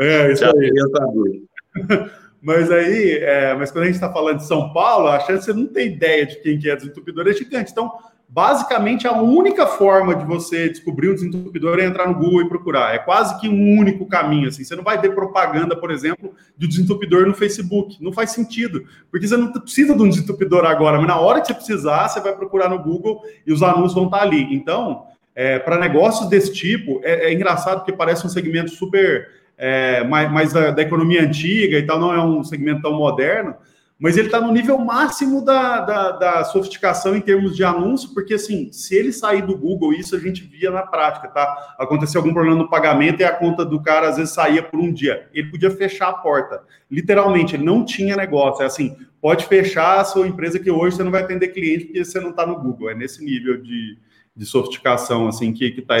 É, 0.00 0.32
isso 0.32 0.44
Já 0.44 0.52
aí. 0.52 1.42
Mas 2.40 2.70
aí, 2.70 3.18
é, 3.18 3.54
mas 3.54 3.70
quando 3.70 3.82
a 3.82 3.86
gente 3.86 3.96
está 3.96 4.12
falando 4.12 4.36
de 4.36 4.46
São 4.46 4.72
Paulo, 4.72 5.08
a 5.08 5.18
chance 5.20 5.44
você 5.44 5.52
não 5.52 5.66
tem 5.66 5.88
ideia 5.88 6.24
de 6.24 6.40
quem 6.40 6.56
que 6.56 6.70
é 6.70 6.76
desentupidor 6.76 7.26
é 7.26 7.32
gigante. 7.32 7.72
Então, 7.72 7.90
basicamente, 8.28 9.08
a 9.08 9.12
única 9.20 9.66
forma 9.66 10.14
de 10.14 10.24
você 10.24 10.68
descobrir 10.68 11.10
um 11.10 11.14
desentupidor 11.14 11.80
é 11.80 11.84
entrar 11.84 12.06
no 12.06 12.14
Google 12.14 12.42
e 12.42 12.48
procurar. 12.48 12.94
É 12.94 12.98
quase 12.98 13.40
que 13.40 13.48
um 13.48 13.76
único 13.76 14.06
caminho. 14.06 14.48
Assim, 14.48 14.62
você 14.62 14.76
não 14.76 14.84
vai 14.84 15.00
ver 15.00 15.16
propaganda, 15.16 15.74
por 15.74 15.90
exemplo, 15.90 16.32
de 16.56 16.68
desentupidor 16.68 17.26
no 17.26 17.34
Facebook. 17.34 17.96
Não 18.00 18.12
faz 18.12 18.30
sentido, 18.30 18.84
porque 19.10 19.26
você 19.26 19.36
não 19.36 19.50
precisa 19.50 19.96
de 19.96 20.02
um 20.02 20.08
desentupidor 20.08 20.64
agora, 20.64 20.98
mas 20.98 21.08
na 21.08 21.18
hora 21.18 21.40
que 21.40 21.48
você 21.48 21.54
precisar, 21.54 22.08
você 22.08 22.20
vai 22.20 22.36
procurar 22.36 22.68
no 22.68 22.80
Google 22.80 23.20
e 23.44 23.52
os 23.52 23.64
anúncios 23.64 23.94
vão 23.94 24.04
estar 24.04 24.22
ali. 24.22 24.54
Então, 24.54 25.06
é, 25.38 25.56
para 25.56 25.78
negócios 25.78 26.28
desse 26.28 26.52
tipo, 26.52 27.00
é, 27.04 27.26
é, 27.26 27.32
engraçado 27.32 27.78
porque 27.78 27.92
parece 27.92 28.26
um 28.26 28.28
segmento 28.28 28.72
super 28.72 29.28
é, 29.56 30.02
mais, 30.02 30.32
mais 30.32 30.52
da, 30.52 30.72
da, 30.72 30.82
economia 30.82 31.22
antiga 31.22 31.78
e 31.78 31.86
tal, 31.86 32.00
não 32.00 32.12
é 32.12 32.20
um 32.20 32.42
segmento 32.42 32.82
tão 32.82 32.94
moderno, 32.94 33.54
mas 34.00 34.16
ele 34.16 34.26
está 34.26 34.40
no 34.40 34.52
nível 34.52 34.76
máximo 34.78 35.44
da, 35.44 35.80
da, 35.82 36.10
da, 36.10 36.44
sofisticação 36.44 37.14
em 37.14 37.20
termos 37.20 37.54
de 37.54 37.62
anúncio, 37.62 38.12
porque 38.14 38.34
assim, 38.34 38.72
se 38.72 38.96
ele 38.96 39.12
sair 39.12 39.42
do 39.42 39.56
Google, 39.56 39.92
isso 39.92 40.16
a 40.16 40.18
gente 40.18 40.42
via 40.42 40.72
na 40.72 40.82
prática, 40.82 41.28
tá? 41.28 41.76
Aconteceu 41.78 42.20
algum 42.20 42.34
problema 42.34 42.58
no 42.58 42.68
pagamento 42.68 43.20
e 43.20 43.24
a 43.24 43.30
conta 43.30 43.64
do 43.64 43.80
cara 43.80 44.08
às 44.08 44.16
vezes 44.16 44.34
saía 44.34 44.64
por 44.64 44.80
um 44.80 44.92
dia. 44.92 45.28
Ele 45.32 45.52
podia 45.52 45.70
fechar 45.70 46.08
a 46.08 46.14
porta. 46.14 46.62
Literalmente, 46.90 47.54
ele 47.54 47.64
não 47.64 47.84
tinha 47.84 48.16
negócio. 48.16 48.64
É 48.64 48.66
assim, 48.66 48.96
pode 49.20 49.46
fechar 49.46 50.00
a 50.00 50.04
sua 50.04 50.26
empresa 50.26 50.58
que 50.58 50.70
hoje 50.70 50.96
você 50.96 51.04
não 51.04 51.12
vai 51.12 51.22
atender 51.22 51.48
cliente 51.48 51.84
porque 51.84 52.04
você 52.04 52.18
não 52.18 52.30
está 52.30 52.44
no 52.44 52.60
Google. 52.60 52.90
É 52.90 52.94
nesse 52.94 53.24
nível 53.24 53.60
de, 53.60 53.98
de 54.38 54.46
sofisticação 54.46 55.26
assim 55.26 55.52
que 55.52 55.64
está 55.66 55.96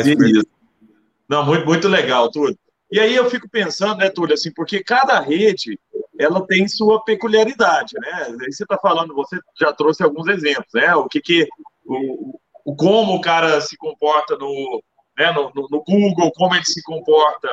Não, 1.28 1.44
muito, 1.44 1.66
muito 1.66 1.88
legal, 1.88 2.30
Túlio. 2.30 2.56
E 2.90 3.00
aí 3.00 3.14
eu 3.14 3.28
fico 3.28 3.48
pensando, 3.50 3.98
né, 3.98 4.08
Túlio, 4.08 4.34
assim, 4.34 4.52
porque 4.54 4.82
cada 4.82 5.20
rede 5.20 5.78
ela 6.18 6.46
tem 6.46 6.66
sua 6.68 7.02
peculiaridade, 7.04 7.94
né? 8.00 8.28
Aí 8.40 8.52
você 8.52 8.62
está 8.62 8.78
falando, 8.78 9.14
você 9.14 9.38
já 9.60 9.72
trouxe 9.72 10.02
alguns 10.02 10.28
exemplos, 10.28 10.72
né? 10.72 10.94
O 10.94 11.08
que 11.08 11.20
que 11.20 11.48
o, 11.84 12.38
o 12.64 12.76
como 12.76 13.16
o 13.16 13.20
cara 13.20 13.60
se 13.60 13.76
comporta 13.76 14.36
no, 14.36 14.82
né, 15.18 15.32
no, 15.32 15.52
no, 15.54 15.68
no 15.68 15.84
Google, 15.84 16.32
como 16.34 16.54
ele 16.54 16.64
se 16.64 16.82
comporta 16.82 17.48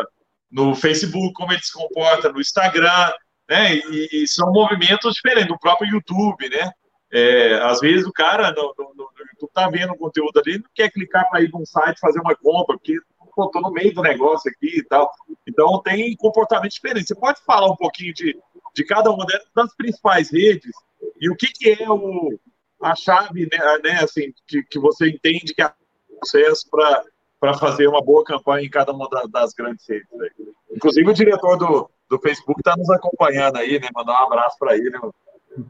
no 0.51 0.75
Facebook, 0.75 1.33
como 1.33 1.51
ele 1.51 1.61
se 1.61 1.73
comporta 1.73 2.31
no 2.31 2.39
Instagram, 2.39 3.11
né? 3.49 3.75
E, 3.75 4.23
e 4.23 4.27
são 4.27 4.51
movimentos 4.51 5.15
diferentes, 5.15 5.49
do 5.49 5.59
próprio 5.59 5.89
YouTube, 5.89 6.47
né? 6.49 6.71
É, 7.11 7.53
às 7.61 7.79
vezes 7.79 8.05
o 8.05 8.11
cara 8.11 8.51
no, 8.51 8.73
no, 8.77 8.93
no 8.95 9.09
YouTube 9.33 9.51
tá 9.53 9.69
vendo 9.69 9.93
o 9.93 9.97
conteúdo 9.97 10.39
ali, 10.39 10.57
não 10.57 10.69
quer 10.73 10.91
clicar 10.91 11.29
para 11.29 11.41
ir 11.41 11.51
num 11.51 11.65
site 11.65 11.99
fazer 11.99 12.19
uma 12.19 12.35
compra, 12.35 12.77
porque 12.77 12.99
tô 13.35 13.61
no 13.61 13.71
meio 13.71 13.93
do 13.93 14.01
negócio 14.01 14.49
aqui 14.49 14.79
e 14.79 14.83
tal. 14.83 15.11
Então 15.47 15.81
tem 15.81 16.15
comportamento 16.15 16.71
diferente. 16.71 17.07
Você 17.07 17.15
pode 17.15 17.41
falar 17.45 17.67
um 17.67 17.75
pouquinho 17.75 18.13
de, 18.13 18.37
de 18.73 18.83
cada 18.85 19.11
uma 19.11 19.25
das 19.55 19.75
principais 19.75 20.31
redes 20.31 20.71
e 21.19 21.29
o 21.29 21.35
que, 21.35 21.47
que 21.47 21.83
é 21.83 21.89
o, 21.89 22.39
a 22.81 22.95
chave, 22.95 23.47
né, 23.51 23.59
né 23.83 24.03
assim, 24.03 24.33
que, 24.47 24.63
que 24.63 24.79
você 24.79 25.09
entende 25.09 25.53
que 25.53 25.61
é 25.61 25.67
o 25.67 26.19
processo 26.19 26.67
para 26.69 27.53
fazer 27.57 27.87
uma 27.87 28.01
boa 28.03 28.23
campanha 28.23 28.65
em 28.65 28.69
cada 28.69 28.91
uma 28.91 29.07
das 29.29 29.53
grandes 29.53 29.87
redes. 29.87 30.07
Né? 30.13 30.29
Inclusive 30.71 31.09
o 31.09 31.13
diretor 31.13 31.57
do, 31.57 31.89
do 32.09 32.19
Facebook 32.19 32.59
está 32.59 32.75
nos 32.77 32.89
acompanhando 32.89 33.57
aí, 33.57 33.79
né? 33.79 33.89
Mandar 33.93 34.21
um 34.21 34.25
abraço 34.27 34.57
para 34.59 34.75
ele. 34.75 34.91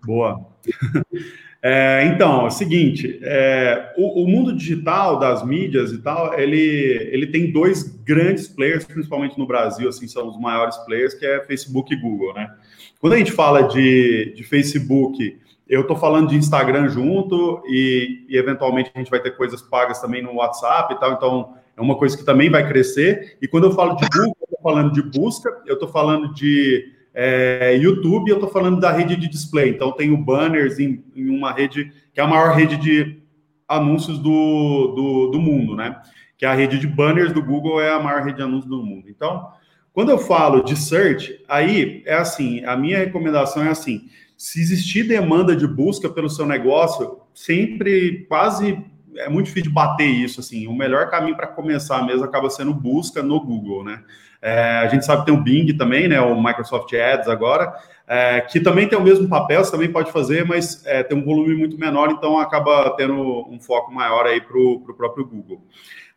Boa. 0.05 0.47
É, 1.67 2.05
então, 2.13 2.41
é 2.41 2.45
o 2.45 2.51
seguinte, 2.51 3.19
é, 3.23 3.91
o, 3.97 4.21
o, 4.21 4.27
mundo 4.27 4.55
digital 4.55 5.17
das 5.17 5.43
mídias 5.43 5.91
e 5.91 5.97
tal, 5.97 6.37
ele, 6.39 7.09
ele 7.11 7.25
tem 7.25 7.51
dois 7.51 7.81
grandes 8.05 8.47
players, 8.47 8.85
principalmente 8.85 9.35
no 9.39 9.47
Brasil, 9.47 9.89
assim, 9.89 10.07
são 10.07 10.27
os 10.27 10.39
maiores 10.39 10.77
players, 10.85 11.15
que 11.15 11.25
é 11.25 11.43
Facebook 11.43 11.91
e 11.91 11.99
Google, 11.99 12.35
né? 12.35 12.53
Quando 12.99 13.13
a 13.13 13.17
gente 13.17 13.31
fala 13.31 13.63
de, 13.63 14.31
de 14.35 14.43
Facebook, 14.43 15.39
eu 15.67 15.81
estou 15.81 15.95
falando 15.95 16.29
de 16.29 16.35
Instagram 16.35 16.87
junto 16.87 17.63
e, 17.65 18.27
e, 18.29 18.37
eventualmente 18.37 18.91
a 18.93 18.99
gente 18.99 19.09
vai 19.09 19.19
ter 19.19 19.31
coisas 19.31 19.59
pagas 19.59 19.99
também 19.99 20.21
no 20.21 20.35
WhatsApp 20.35 20.93
e 20.93 20.99
tal, 20.99 21.13
então 21.13 21.55
é 21.75 21.81
uma 21.81 21.97
coisa 21.97 22.15
que 22.15 22.23
também 22.23 22.47
vai 22.47 22.67
crescer. 22.67 23.37
E 23.41 23.47
quando 23.47 23.63
eu 23.63 23.71
falo 23.71 23.95
de 23.95 24.07
Google, 24.07 24.37
eu 24.39 24.45
estou 24.45 24.59
falando 24.61 24.91
de 24.91 25.01
busca, 25.01 25.49
eu 25.65 25.73
estou 25.73 25.89
falando 25.89 26.31
de 26.31 26.93
é, 27.15 27.77
YouTube, 27.77 28.29
eu 28.29 28.35
estou 28.35 28.49
falando 28.49 28.79
da 28.79 28.91
rede 28.91 29.15
de 29.15 29.29
display. 29.29 29.69
Então, 29.69 29.93
tenho 29.93 30.17
banners 30.17 30.77
em, 30.77 31.01
em, 31.15 31.29
uma 31.29 31.53
rede 31.53 31.91
que 32.13 32.19
é 32.19 32.23
a 32.23 32.27
maior 32.27 32.53
rede 32.53 32.75
de 32.75 33.21
anúncios 33.67 34.19
do, 34.19 34.93
do, 34.95 35.27
do, 35.31 35.39
mundo, 35.39 35.75
né? 35.75 35.97
Que 36.37 36.45
é 36.45 36.49
a 36.49 36.53
rede 36.53 36.77
de 36.77 36.85
banners 36.85 37.31
do 37.31 37.41
Google 37.41 37.81
é 37.81 37.89
a 37.89 37.99
maior 37.99 38.21
rede 38.21 38.37
de 38.37 38.43
anúncios 38.43 38.69
do 38.69 38.83
mundo. 38.83 39.09
Então, 39.09 39.47
Quando 39.93 40.09
eu 40.09 40.17
falo 40.17 40.61
de 40.61 40.75
search, 40.75 41.41
aí 41.47 42.03
é 42.05 42.15
assim, 42.15 42.65
a 42.65 42.75
minha 42.75 42.97
recomendação 42.97 43.63
é 43.63 43.69
assim, 43.69 44.09
se 44.37 44.59
existir 44.59 45.07
demanda 45.07 45.55
de 45.55 45.65
busca 45.65 46.09
pelo 46.09 46.29
seu 46.29 46.45
negócio, 46.45 47.21
sempre 47.33 48.25
quase 48.27 48.77
é 49.17 49.29
muito 49.29 49.47
difícil 49.47 49.69
de 49.69 49.73
bater 49.73 50.07
isso, 50.07 50.39
assim, 50.39 50.67
o 50.67 50.73
melhor 50.73 51.09
caminho 51.09 51.35
para 51.35 51.47
começar 51.47 52.05
mesmo 52.05 52.23
acaba 52.23 52.49
sendo 52.49 52.73
busca 52.73 53.21
no 53.21 53.39
Google, 53.39 53.83
né? 53.83 54.03
É, 54.41 54.79
a 54.79 54.87
gente 54.87 55.05
sabe 55.05 55.21
que 55.21 55.31
tem 55.31 55.33
o 55.33 55.41
Bing 55.41 55.75
também, 55.75 56.07
né? 56.07 56.21
O 56.21 56.41
Microsoft 56.41 56.93
Ads 56.93 57.27
agora, 57.27 57.73
é, 58.07 58.41
que 58.41 58.59
também 58.59 58.87
tem 58.87 58.97
o 58.97 59.03
mesmo 59.03 59.27
papel, 59.27 59.63
você 59.63 59.71
também 59.71 59.91
pode 59.91 60.11
fazer, 60.11 60.45
mas 60.45 60.85
é, 60.85 61.01
tem 61.01 61.17
um 61.17 61.23
volume 61.23 61.55
muito 61.55 61.79
menor, 61.79 62.11
então 62.11 62.37
acaba 62.37 62.91
tendo 62.95 63.15
um 63.49 63.59
foco 63.59 63.91
maior 63.91 64.25
aí 64.25 64.39
para 64.39 64.57
o 64.57 64.93
próprio 64.95 65.25
Google. 65.25 65.63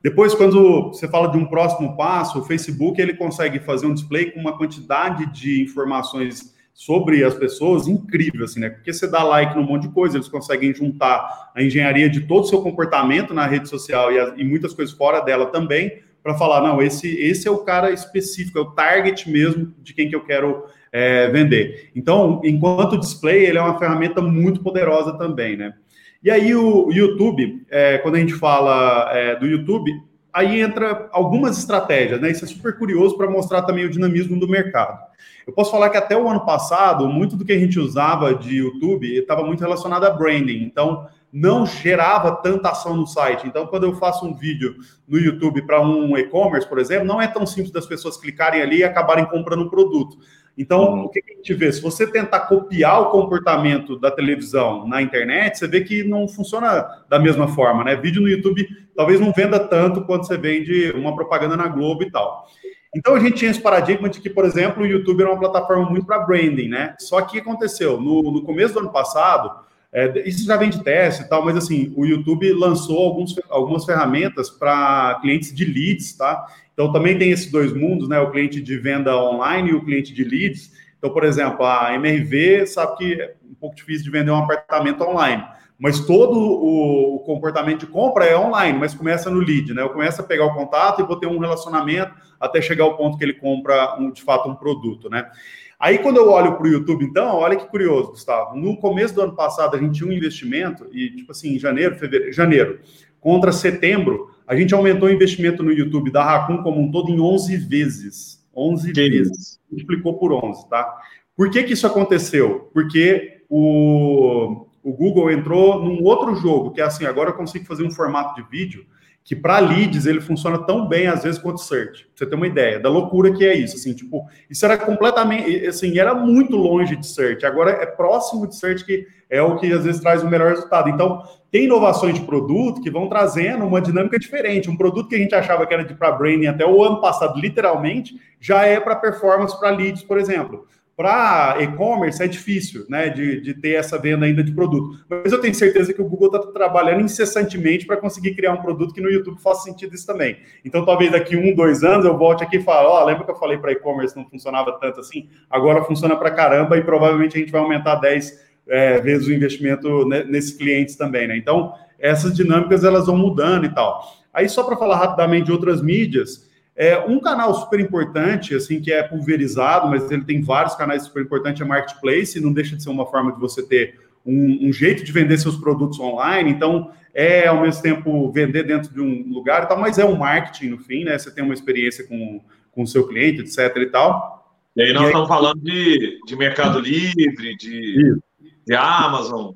Depois, 0.03 0.35
quando 0.35 0.89
você 0.89 1.09
fala 1.09 1.29
de 1.29 1.39
um 1.39 1.47
próximo 1.47 1.97
passo, 1.97 2.41
o 2.41 2.45
Facebook 2.45 3.01
ele 3.01 3.15
consegue 3.15 3.59
fazer 3.59 3.87
um 3.87 3.95
display 3.95 4.31
com 4.31 4.39
uma 4.39 4.57
quantidade 4.57 5.27
de 5.33 5.63
informações 5.63 6.55
sobre 6.79 7.25
as 7.25 7.35
pessoas 7.35 7.89
incrível, 7.89 8.45
assim, 8.45 8.61
né? 8.61 8.71
Porque 8.71 8.93
você 8.93 9.11
dá 9.11 9.25
like 9.25 9.57
num 9.57 9.65
monte 9.65 9.89
de 9.89 9.93
coisa, 9.93 10.17
eles 10.17 10.29
conseguem 10.29 10.73
juntar 10.73 11.51
a 11.53 11.61
engenharia 11.61 12.09
de 12.09 12.21
todo 12.21 12.45
o 12.45 12.47
seu 12.47 12.63
comportamento 12.63 13.35
na 13.35 13.45
rede 13.47 13.69
social 13.69 14.13
e, 14.13 14.41
e 14.41 14.45
muitas 14.45 14.73
coisas 14.73 14.95
fora 14.95 15.19
dela 15.19 15.47
também, 15.47 15.99
para 16.23 16.39
falar, 16.39 16.61
não, 16.61 16.81
esse, 16.81 17.21
esse 17.21 17.49
é 17.49 17.51
o 17.51 17.65
cara 17.65 17.91
específico, 17.91 18.61
é 18.61 18.63
o 18.63 18.71
target 18.71 19.29
mesmo 19.29 19.75
de 19.83 19.93
quem 19.93 20.09
que 20.09 20.15
eu 20.15 20.25
quero 20.25 20.67
é, 20.93 21.29
vender. 21.31 21.91
Então, 21.97 22.41
enquanto 22.45 22.97
display, 22.97 23.47
ele 23.47 23.59
é 23.59 23.61
uma 23.61 23.77
ferramenta 23.77 24.23
muito 24.23 24.63
poderosa 24.63 25.19
também, 25.19 25.57
né? 25.57 25.75
E 26.23 26.31
aí 26.31 26.55
o 26.55 26.93
YouTube, 26.93 27.61
é, 27.71 27.99
quando 27.99 28.15
a 28.15 28.21
gente 28.21 28.35
fala 28.35 29.11
é, 29.13 29.35
do 29.35 29.47
YouTube, 29.47 29.91
aí 30.33 30.61
entra 30.61 31.09
algumas 31.11 31.59
estratégias, 31.59 32.21
né? 32.21 32.31
Isso 32.31 32.45
é 32.45 32.49
super 32.49 32.79
curioso 32.79 33.17
para 33.17 33.29
mostrar 33.29 33.63
também 33.63 33.85
o 33.85 33.91
dinamismo 33.91 34.39
do 34.39 34.47
mercado. 34.47 35.09
Eu 35.49 35.55
posso 35.55 35.71
falar 35.71 35.89
que 35.89 35.97
até 35.97 36.15
o 36.15 36.29
ano 36.29 36.45
passado, 36.45 37.09
muito 37.09 37.35
do 37.35 37.43
que 37.43 37.53
a 37.53 37.59
gente 37.59 37.81
usava 37.81 38.35
de 38.35 38.59
YouTube 38.59 39.17
estava 39.17 39.43
muito 39.43 39.61
relacionado 39.61 40.05
a 40.05 40.11
branding. 40.11 40.63
Então, 40.63 41.09
não 41.33 41.65
gerava 41.65 42.33
tanta 42.33 42.69
ação 42.69 42.95
no 42.95 43.07
site. 43.07 43.47
Então, 43.47 43.67
quando 43.67 43.85
eu 43.85 43.95
faço 43.95 44.27
um 44.27 44.35
vídeo 44.35 44.77
no 45.09 45.19
YouTube 45.19 45.63
para 45.63 45.81
um 45.81 46.19
e-commerce, 46.19 46.69
por 46.69 46.79
exemplo, 46.79 47.07
não 47.07 47.19
é 47.19 47.27
tão 47.27 47.47
simples 47.47 47.73
das 47.73 47.87
pessoas 47.87 48.19
clicarem 48.19 48.61
ali 48.61 48.81
e 48.81 48.85
acabarem 48.85 49.25
comprando 49.25 49.63
um 49.63 49.71
produto. 49.71 50.19
Então, 50.59 50.93
uhum. 50.93 51.05
o 51.05 51.09
que 51.09 51.21
a 51.21 51.37
gente 51.37 51.55
vê? 51.55 51.73
Se 51.73 51.81
você 51.81 52.07
tentar 52.07 52.41
copiar 52.41 53.01
o 53.01 53.11
comportamento 53.11 53.99
da 53.99 54.11
televisão 54.11 54.87
na 54.87 55.01
internet, 55.01 55.57
você 55.57 55.67
vê 55.67 55.81
que 55.81 56.05
não 56.05 56.29
funciona 56.29 56.85
da 57.09 57.19
mesma 57.19 57.49
forma, 57.49 57.85
né? 57.85 57.97
Vídeo 57.97 58.21
no 58.21 58.29
YouTube 58.29 58.69
talvez 58.95 59.21
não 59.21 59.33
venda 59.33 59.61
tanto 59.61 60.05
quanto 60.05 60.27
você 60.27 60.37
vende 60.37 60.91
uma 60.97 61.15
propaganda 61.15 61.57
na 61.57 61.69
Globo 61.69 62.03
e 62.03 62.11
tal. 62.11 62.49
Então, 62.95 63.15
a 63.15 63.21
gente 63.21 63.37
tinha 63.37 63.51
esse 63.51 63.61
paradigma 63.61 64.09
de 64.09 64.21
que, 64.21 64.31
por 64.31 64.45
exemplo, 64.45 64.83
o 64.83 64.87
YouTube 64.87 65.21
era 65.21 65.31
uma 65.31 65.39
plataforma 65.39 65.89
muito 65.91 66.07
para 66.07 66.21
branding, 66.21 66.69
né? 66.69 66.95
Só 66.99 67.21
que 67.21 67.39
aconteceu? 67.39 68.01
No, 68.01 68.23
no 68.31 68.43
começo 68.43 68.75
do 68.75 68.81
ano 68.81 68.91
passado, 68.91 69.67
é, 69.93 70.29
isso 70.29 70.45
já 70.45 70.57
vem 70.57 70.69
de 70.69 70.83
teste 70.83 71.23
e 71.23 71.29
tal, 71.29 71.45
mas 71.45 71.57
assim, 71.57 71.93
o 71.97 72.05
YouTube 72.05 72.53
lançou 72.53 72.99
alguns, 72.99 73.35
algumas 73.49 73.85
ferramentas 73.85 74.51
para 74.51 75.19
clientes 75.23 75.55
de 75.55 75.65
leads, 75.65 76.15
tá? 76.15 76.47
Então 76.75 76.93
também 76.93 77.19
tem 77.19 77.31
esses 77.31 77.51
dois 77.51 77.73
mundos, 77.73 78.09
né? 78.09 78.21
O 78.21 78.31
cliente 78.31 78.61
de 78.61 78.77
venda 78.77 79.17
online 79.17 79.71
e 79.71 79.75
o 79.75 79.85
cliente 79.85 80.13
de 80.13 80.25
leads. 80.25 80.73
Então, 80.99 81.11
por 81.11 81.25
exemplo, 81.25 81.65
a 81.65 81.95
MRV 81.95 82.67
sabe 82.67 82.97
que 82.97 83.15
é 83.15 83.35
um 83.49 83.55
pouco 83.55 83.77
difícil 83.77 84.05
de 84.05 84.11
vender 84.11 84.31
um 84.31 84.37
apartamento 84.37 85.03
online, 85.05 85.43
mas 85.79 86.01
todo 86.01 86.39
o, 86.39 87.21
comportamento 87.21 87.81
de 87.81 87.87
compra 87.87 88.25
é 88.25 88.37
online, 88.37 88.79
mas 88.79 88.95
começa 88.95 89.31
no 89.31 89.39
lead, 89.39 89.73
né? 89.75 89.83
Eu 89.83 89.91
começo 89.91 90.21
a 90.21 90.25
pegar 90.25 90.47
o 90.47 90.55
contato 90.55 91.01
e 91.01 91.05
vou 91.05 91.17
ter 91.17 91.27
um 91.27 91.39
relacionamento 91.39 92.13
até 92.41 92.61
chegar 92.61 92.85
ao 92.85 92.97
ponto 92.97 93.19
que 93.19 93.25
ele 93.25 93.35
compra 93.35 93.97
um, 93.99 94.11
de 94.11 94.23
fato 94.23 94.49
um 94.49 94.55
produto, 94.55 95.09
né? 95.11 95.31
Aí, 95.79 95.99
quando 95.99 96.17
eu 96.17 96.29
olho 96.31 96.57
para 96.57 96.67
o 96.67 96.69
YouTube, 96.69 97.05
então, 97.05 97.37
olha 97.37 97.55
que 97.55 97.67
curioso, 97.67 98.11
Gustavo. 98.11 98.57
No 98.57 98.77
começo 98.79 99.15
do 99.15 99.23
ano 99.23 99.37
passado, 99.37 99.77
a 99.77 99.79
gente 99.79 99.99
tinha 99.99 100.09
um 100.09 100.13
investimento, 100.13 100.89
e, 100.93 101.11
tipo 101.15 101.31
assim, 101.31 101.55
em 101.55 101.59
janeiro, 101.59 101.95
fevereiro, 101.95 102.33
janeiro, 102.33 102.81
contra 103.21 103.53
setembro, 103.53 104.31
a 104.47 104.57
gente 104.57 104.75
aumentou 104.75 105.09
o 105.09 105.13
investimento 105.13 105.63
no 105.63 105.71
YouTube 105.71 106.11
da 106.11 106.25
Raccoon 106.25 106.63
como 106.63 106.81
um 106.81 106.91
todo 106.91 107.11
em 107.11 107.21
11 107.21 107.57
vezes. 107.59 108.45
11 108.57 108.93
que 108.93 109.09
vezes. 109.09 109.61
Multiplicou 109.71 110.19
por 110.19 110.33
11, 110.33 110.69
tá? 110.69 110.99
Por 111.37 111.51
que 111.51 111.63
que 111.63 111.75
isso 111.75 111.87
aconteceu? 111.87 112.69
Porque 112.75 113.43
o, 113.49 114.67
o 114.83 114.93
Google 114.93 115.31
entrou 115.31 115.85
num 115.85 116.03
outro 116.03 116.35
jogo, 116.37 116.71
que 116.73 116.81
é 116.81 116.85
assim, 116.85 117.05
agora 117.05 117.31
eu 117.31 117.35
consigo 117.35 117.65
fazer 117.65 117.85
um 117.85 117.91
formato 117.91 118.35
de 118.35 118.49
vídeo 118.49 118.87
que 119.29 119.37
para 119.37 119.59
leads 119.59 120.07
ele 120.07 120.23
funciona 120.23 120.57
tão 120.65 120.89
bem 120.89 121.07
às 121.07 121.23
vezes 121.23 121.39
quanto 121.39 121.61
search. 121.61 122.05
Pra 122.05 122.13
você 122.15 122.27
ter 122.27 122.35
uma 122.35 122.47
ideia 122.47 122.81
da 122.81 122.89
loucura 122.89 123.31
que 123.31 123.45
é 123.45 123.55
isso, 123.55 123.77
assim, 123.77 123.93
tipo, 123.93 124.27
isso 124.49 124.65
era 124.65 124.79
completamente, 124.79 125.67
assim, 125.67 125.99
era 125.99 126.15
muito 126.15 126.57
longe 126.57 126.97
de 126.97 127.07
search. 127.07 127.45
Agora 127.45 127.73
é 127.73 127.85
próximo 127.85 128.47
de 128.47 128.57
search 128.57 128.87
que 128.87 129.07
é 129.29 129.43
o 129.43 129.57
que 129.57 129.71
às 129.71 129.85
vezes 129.85 130.01
traz 130.01 130.23
o 130.23 130.31
melhor 130.31 130.49
resultado. 130.49 130.89
Então, 130.89 131.23
tem 131.51 131.65
inovações 131.65 132.15
de 132.15 132.23
produto 132.23 132.81
que 132.81 132.91
vão 132.91 133.07
trazendo 133.07 133.67
uma 133.67 133.83
dinâmica 133.83 134.19
diferente. 134.19 134.71
Um 134.71 134.77
produto 134.79 135.11
que 135.11 135.17
a 135.17 135.19
gente 135.19 135.35
achava 135.35 135.67
que 135.67 135.75
era 135.75 135.85
de 135.85 135.93
para 135.93 136.13
branding 136.13 136.47
até 136.47 136.65
o 136.65 136.83
ano 136.83 136.99
passado, 136.99 137.39
literalmente, 137.39 138.19
já 138.41 138.65
é 138.65 138.81
para 138.81 138.97
performance 138.97 139.59
para 139.61 139.69
leads, 139.69 140.03
por 140.03 140.17
exemplo. 140.17 140.67
Para 140.99 141.59
e-commerce 141.61 142.21
é 142.21 142.27
difícil, 142.27 142.85
né, 142.89 143.09
de, 143.09 143.41
de 143.41 143.55
ter 143.55 143.75
essa 143.75 143.97
venda 143.97 144.27
ainda 144.27 144.43
de 144.43 144.51
produto. 144.51 144.99
Mas 145.09 145.31
eu 145.31 145.41
tenho 145.41 145.55
certeza 145.55 145.95
que 145.95 146.03
o 146.03 146.05
Google 146.05 146.27
está 146.27 146.51
trabalhando 146.51 147.03
incessantemente 147.03 147.87
para 147.87 147.97
conseguir 147.99 148.35
criar 148.35 148.53
um 148.53 148.61
produto 148.61 148.93
que 148.93 149.01
no 149.01 149.09
YouTube 149.09 149.41
faça 149.41 149.63
sentido 149.63 149.95
isso 149.95 150.05
também. 150.05 150.39
Então, 150.65 150.85
talvez 150.85 151.13
daqui 151.13 151.37
um, 151.37 151.55
dois 151.55 151.85
anos 151.85 152.05
eu 152.05 152.19
volte 152.19 152.43
aqui 152.43 152.57
e 152.57 152.61
fale, 152.61 152.89
ó, 152.89 153.01
oh, 153.01 153.07
lembra 153.07 153.25
que 153.25 153.31
eu 153.31 153.37
falei 153.37 153.59
para 153.59 153.71
e-commerce 153.71 154.17
não 154.17 154.29
funcionava 154.29 154.73
tanto 154.81 154.99
assim? 154.99 155.29
Agora 155.49 155.85
funciona 155.85 156.17
para 156.17 156.33
caramba 156.33 156.77
e 156.77 156.83
provavelmente 156.83 157.37
a 157.37 157.39
gente 157.39 157.53
vai 157.53 157.61
aumentar 157.61 157.95
10 157.95 158.49
é, 158.67 159.01
vezes 159.01 159.29
o 159.29 159.33
investimento 159.33 160.05
nesses 160.05 160.57
clientes 160.57 160.97
também, 160.97 161.29
né? 161.29 161.37
Então, 161.37 161.75
essas 161.97 162.35
dinâmicas 162.35 162.83
elas 162.83 163.07
vão 163.07 163.17
mudando 163.17 163.67
e 163.67 163.73
tal. 163.73 164.03
Aí, 164.35 164.49
só 164.49 164.65
para 164.65 164.77
falar 164.77 164.97
rapidamente 164.97 165.47
de 165.47 165.53
outras 165.53 165.81
mídias, 165.81 166.48
é, 166.79 166.97
um 167.01 167.19
canal 167.19 167.53
super 167.55 167.81
importante, 167.81 168.55
assim, 168.55 168.81
que 168.81 168.93
é 168.93 169.03
pulverizado, 169.03 169.89
mas 169.89 170.09
ele 170.13 170.23
tem 170.23 170.41
vários 170.41 170.77
canais 170.77 171.03
super 171.03 171.25
importantes, 171.25 171.61
é 171.61 171.65
Marketplace, 171.65 172.41
não 172.41 172.53
deixa 172.53 172.77
de 172.77 172.85
ser 172.85 172.91
uma 172.91 173.05
forma 173.05 173.33
de 173.33 173.41
você 173.41 173.67
ter 173.67 173.99
um, 174.25 174.69
um, 174.69 174.73
jeito 174.73 175.03
de 175.03 175.11
vender 175.11 175.39
seus 175.39 175.57
produtos 175.57 175.99
online, 175.99 176.53
então 176.53 176.93
é 177.13 177.49
ao 177.49 177.63
mesmo 177.63 177.83
tempo 177.83 178.31
vender 178.31 178.63
dentro 178.63 178.95
de 178.95 179.01
um 179.01 179.29
lugar 179.29 179.65
e 179.65 179.67
tal, 179.67 179.77
mas 179.77 179.99
é 179.99 180.05
um 180.05 180.15
marketing 180.15 180.69
no 180.69 180.79
fim, 180.79 181.03
né? 181.03 181.19
Você 181.19 181.33
tem 181.33 181.43
uma 181.43 181.55
experiência 181.55 182.07
com, 182.07 182.41
com 182.71 182.83
o 182.83 182.87
seu 182.87 183.09
cliente, 183.09 183.41
etc. 183.41 183.77
e 183.79 183.87
tal. 183.87 184.57
E 184.77 184.83
aí 184.83 184.93
nós 184.93 185.03
e 185.03 185.05
aí... 185.07 185.11
estamos 185.11 185.29
falando 185.29 185.61
de, 185.61 186.21
de 186.25 186.37
Mercado 186.37 186.79
Livre, 186.79 187.57
de, 187.57 188.21
de 188.65 188.75
Amazon. 188.75 189.53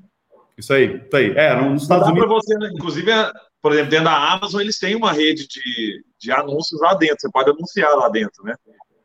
Isso 0.59 0.73
aí, 0.73 1.01
isso 1.07 1.17
aí. 1.17 1.31
É, 1.37 1.55
nos 1.55 1.83
Estados 1.83 2.09
Unidos. 2.09 2.29
Você, 2.29 2.59
né? 2.59 2.69
inclusive, 2.75 3.13
por 3.63 3.73
exemplo, 3.73 3.91
dentro 3.91 4.07
da 4.07 4.33
Amazon, 4.33 4.61
eles 4.61 4.79
têm 4.79 4.97
uma 4.97 5.13
rede 5.13 5.47
de, 5.47 6.05
de 6.19 6.33
anúncios 6.33 6.81
lá 6.81 6.95
dentro. 6.95 7.21
Você 7.21 7.31
pode 7.31 7.51
anunciar 7.51 7.95
lá 7.97 8.09
dentro, 8.09 8.43
né? 8.43 8.55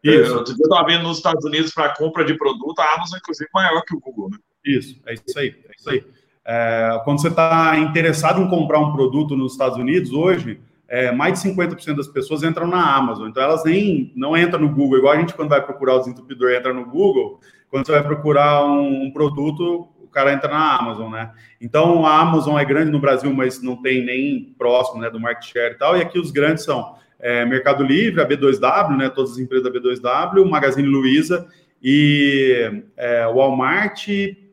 Isso. 0.03 0.33
Eu 0.33 0.41
estava 0.41 0.87
vendo 0.87 1.03
nos 1.03 1.17
Estados 1.17 1.45
Unidos 1.45 1.71
para 1.71 1.95
compra 1.95 2.25
de 2.25 2.35
produto, 2.35 2.79
a 2.79 2.95
Amazon, 2.95 3.19
inclusive, 3.19 3.49
maior 3.53 3.81
que 3.83 3.95
o 3.95 3.99
Google, 3.99 4.31
né? 4.31 4.37
Isso, 4.65 4.99
é 5.05 5.13
isso 5.13 5.39
aí, 5.39 5.55
é 5.65 5.71
isso 5.77 5.89
aí. 5.89 6.03
É, 6.45 7.01
quando 7.03 7.21
você 7.21 7.27
está 7.27 7.77
interessado 7.77 8.41
em 8.41 8.49
comprar 8.49 8.79
um 8.79 8.93
produto 8.93 9.35
nos 9.35 9.51
Estados 9.51 9.77
Unidos, 9.77 10.11
hoje, 10.11 10.59
é, 10.87 11.11
mais 11.11 11.41
de 11.41 11.49
50% 11.49 11.95
das 11.95 12.07
pessoas 12.07 12.41
entram 12.41 12.65
na 12.65 12.95
Amazon. 12.95 13.27
Então, 13.27 13.43
elas 13.43 13.63
nem 13.63 14.11
não 14.15 14.35
entram 14.35 14.61
no 14.61 14.69
Google, 14.69 14.97
igual 14.97 15.13
a 15.13 15.19
gente, 15.19 15.33
quando 15.33 15.49
vai 15.49 15.63
procurar 15.63 15.95
o 15.95 15.99
desentupidor, 15.99 16.51
entra 16.51 16.73
no 16.73 16.85
Google. 16.85 17.39
Quando 17.69 17.85
você 17.85 17.91
vai 17.91 18.03
procurar 18.03 18.65
um, 18.65 19.03
um 19.03 19.11
produto, 19.11 19.87
o 20.07 20.11
cara 20.11 20.33
entra 20.33 20.49
na 20.49 20.77
Amazon, 20.77 21.11
né? 21.11 21.31
Então 21.59 22.05
a 22.05 22.19
Amazon 22.19 22.57
é 22.57 22.65
grande 22.65 22.91
no 22.91 22.99
Brasil, 22.99 23.31
mas 23.33 23.61
não 23.61 23.75
tem 23.81 24.03
nem 24.03 24.55
próximo, 24.57 25.01
né, 25.01 25.09
do 25.09 25.19
market 25.19 25.51
share 25.51 25.75
e 25.75 25.77
tal. 25.77 25.97
E 25.97 26.01
aqui 26.01 26.17
os 26.17 26.31
grandes 26.31 26.63
são 26.63 26.95
é, 27.19 27.45
Mercado 27.45 27.83
Livre, 27.83 28.21
a 28.21 28.27
B2W, 28.27 28.97
né, 28.97 29.09
todas 29.09 29.31
as 29.33 29.37
empresas 29.37 29.63
da 29.63 29.79
B2W, 29.79 30.45
Magazine 30.49 30.87
Luiza 30.87 31.47
e 31.83 32.83
é, 32.95 33.27
Walmart 33.27 34.07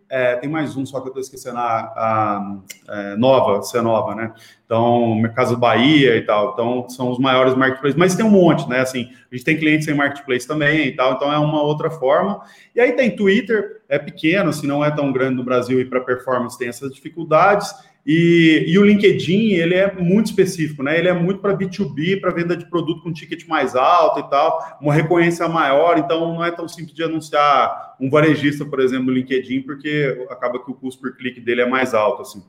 é, 0.08 0.36
tem 0.36 0.48
mais 0.48 0.76
um, 0.76 0.84
só 0.84 1.00
que 1.00 1.06
eu 1.06 1.10
estou 1.10 1.20
esquecendo, 1.20 1.58
a, 1.58 1.62
a, 1.62 2.56
a 2.88 3.00
é, 3.00 3.16
Nova, 3.16 3.62
se 3.62 3.76
é 3.76 3.80
Nova, 3.80 4.14
né? 4.14 4.32
Então, 4.64 5.14
Mercado 5.16 5.56
Bahia 5.56 6.16
e 6.16 6.22
tal. 6.22 6.52
Então, 6.52 6.88
são 6.88 7.10
os 7.10 7.18
maiores 7.18 7.54
marketplaces. 7.54 7.96
Mas 7.96 8.14
tem 8.14 8.24
um 8.24 8.30
monte, 8.30 8.68
né? 8.68 8.80
Assim, 8.80 9.10
a 9.30 9.34
gente 9.34 9.44
tem 9.44 9.56
clientes 9.56 9.86
em 9.88 9.94
marketplace 9.94 10.46
também 10.46 10.88
e 10.88 10.92
tal. 10.92 11.14
Então, 11.14 11.32
é 11.32 11.38
uma 11.38 11.62
outra 11.62 11.90
forma. 11.90 12.42
E 12.74 12.80
aí 12.80 12.92
tem 12.92 13.14
Twitter, 13.14 13.82
é 13.88 13.98
pequeno, 13.98 14.50
assim, 14.50 14.66
não 14.66 14.84
é 14.84 14.90
tão 14.90 15.12
grande 15.12 15.36
no 15.36 15.44
Brasil 15.44 15.80
e 15.80 15.84
para 15.84 16.00
performance 16.00 16.58
tem 16.58 16.68
essas 16.68 16.92
dificuldades. 16.92 17.74
E, 18.06 18.64
e, 18.66 18.78
o 18.78 18.84
LinkedIn, 18.84 19.52
ele 19.52 19.74
é 19.74 19.90
muito 19.94 20.26
específico, 20.26 20.82
né? 20.82 20.98
Ele 20.98 21.08
é 21.08 21.12
muito 21.14 21.40
para 21.40 21.56
B2B, 21.56 22.20
para 22.20 22.34
venda 22.34 22.54
de 22.54 22.68
produto 22.68 23.02
com 23.02 23.12
ticket 23.12 23.46
mais 23.46 23.74
alto 23.74 24.20
e 24.20 24.28
tal, 24.28 24.78
uma 24.80 24.92
recorrência 24.92 25.48
maior, 25.48 25.96
então 25.96 26.34
não 26.34 26.44
é 26.44 26.50
tão 26.50 26.68
simples 26.68 26.94
de 26.94 27.02
anunciar 27.02 27.96
um 27.98 28.10
varejista, 28.10 28.64
por 28.66 28.80
exemplo, 28.80 29.06
no 29.06 29.12
LinkedIn, 29.12 29.62
porque 29.62 30.26
acaba 30.28 30.62
que 30.62 30.70
o 30.70 30.74
custo 30.74 31.00
por 31.00 31.16
clique 31.16 31.40
dele 31.40 31.62
é 31.62 31.66
mais 31.66 31.94
alto, 31.94 32.20
assim. 32.20 32.44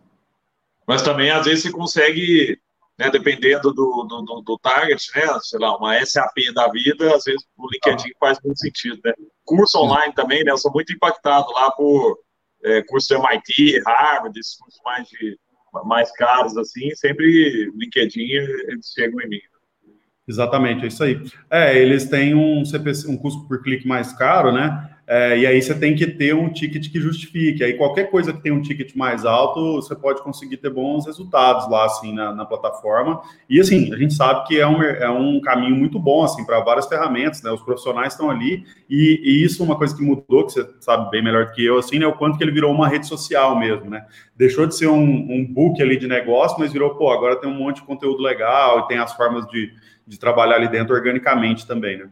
Mas 0.86 1.02
também, 1.02 1.32
às 1.32 1.46
vezes, 1.46 1.64
você 1.64 1.72
consegue 1.72 2.60
né, 2.98 3.10
dependendo 3.10 3.74
do, 3.74 4.04
do, 4.04 4.42
do, 4.42 4.60
target, 4.60 5.12
né, 5.16 5.22
sei 5.42 5.60
lá, 5.60 5.76
uma 5.78 6.04
SAP 6.06 6.54
da 6.54 6.70
vida, 6.70 7.14
às 7.14 7.26
vezes 7.26 7.46
o 7.58 7.68
LinkedIn 7.70 8.12
ah. 8.16 8.18
faz 8.20 8.40
muito 8.44 8.60
sentido, 8.60 9.00
né. 9.04 9.14
Curso 9.44 9.80
online 9.80 10.14
também, 10.14 10.44
né, 10.44 10.52
eu 10.52 10.58
sou 10.58 10.72
muito 10.72 10.94
impactado 10.94 11.52
lá 11.52 11.72
por 11.72 12.18
é, 12.64 12.82
curso 12.84 13.10
de 13.10 13.16
MIT, 13.16 13.84
Harvard, 13.86 14.40
esses 14.40 14.56
cursos 14.56 14.80
mais, 14.84 15.08
de, 15.10 15.38
mais 15.84 16.12
caros, 16.14 16.58
assim, 16.58 16.90
sempre 16.96 17.72
LinkedIn, 17.76 18.22
eles 18.22 18.94
chegam 18.94 19.22
em 19.22 19.30
mim. 19.30 19.40
Exatamente, 20.28 20.86
é 20.86 20.88
isso 20.88 21.04
aí. 21.04 21.22
É, 21.50 21.78
eles 21.78 22.06
têm 22.10 22.34
um, 22.34 22.66
CPC, 22.66 23.08
um 23.08 23.18
custo 23.18 23.48
por 23.48 23.62
clique 23.62 23.88
mais 23.88 24.12
caro, 24.14 24.52
né? 24.52 24.95
É, 25.08 25.38
e 25.38 25.46
aí 25.46 25.62
você 25.62 25.76
tem 25.76 25.96
que 25.96 26.08
ter 26.08 26.34
um 26.34 26.52
ticket 26.52 26.92
que 26.92 27.00
justifique. 27.00 27.64
Aí 27.64 27.74
qualquer 27.74 28.10
coisa 28.10 28.34
que 28.34 28.42
tem 28.42 28.52
um 28.52 28.62
ticket 28.62 28.96
mais 28.96 29.24
alto, 29.24 29.76
você 29.76 29.96
pode 29.96 30.24
conseguir 30.24 30.58
ter 30.58 30.72
bons 30.72 31.06
resultados 31.06 31.70
lá, 31.70 31.86
assim, 31.86 32.12
na, 32.12 32.34
na 32.34 32.44
plataforma. 32.44 33.22
E 33.48 33.60
assim, 33.60 33.94
a 33.94 33.98
gente 33.98 34.16
sabe 34.16 34.48
que 34.48 34.60
é 34.60 34.66
um, 34.66 34.82
é 34.82 35.10
um 35.10 35.40
caminho 35.40 35.76
muito 35.76 36.00
bom, 36.00 36.24
assim, 36.24 36.44
para 36.44 36.60
várias 36.62 36.88
ferramentas, 36.88 37.44
né? 37.44 37.52
Os 37.52 37.62
profissionais 37.62 38.14
estão 38.14 38.32
ali, 38.32 38.64
e, 38.90 39.22
e, 39.24 39.44
isso 39.44 39.62
é 39.62 39.66
uma 39.66 39.78
coisa 39.78 39.96
que 39.96 40.02
mudou, 40.02 40.46
que 40.46 40.54
você 40.54 40.68
sabe 40.80 41.12
bem 41.12 41.24
melhor 41.24 41.46
do 41.46 41.52
que 41.52 41.64
eu, 41.64 41.78
assim, 41.78 42.00
né? 42.00 42.08
O 42.08 42.14
quanto 42.14 42.38
que 42.38 42.44
ele 42.44 42.52
virou 42.52 42.74
uma 42.74 42.88
rede 42.88 43.06
social 43.06 43.58
mesmo, 43.60 43.90
né? 43.90 44.06
Deixou 44.36 44.66
de 44.66 44.76
ser 44.76 44.88
um, 44.88 45.04
um 45.04 45.46
book 45.46 45.80
ali 45.82 45.98
de 45.98 46.08
negócio, 46.08 46.58
mas 46.60 46.74
virou, 46.74 46.96
pô, 46.96 47.12
agora 47.12 47.36
tem 47.36 47.50
um 47.50 47.56
monte 47.56 47.78
de 47.78 47.84
conteúdo 47.84 48.24
legal 48.24 48.80
e 48.80 48.88
tem 48.88 48.98
as 48.98 49.14
formas 49.14 49.46
de, 49.48 49.72
de 50.08 50.18
trabalhar 50.18 50.56
ali 50.56 50.68
dentro 50.68 50.96
organicamente 50.96 51.68
também, 51.68 51.98
né? 51.98 52.10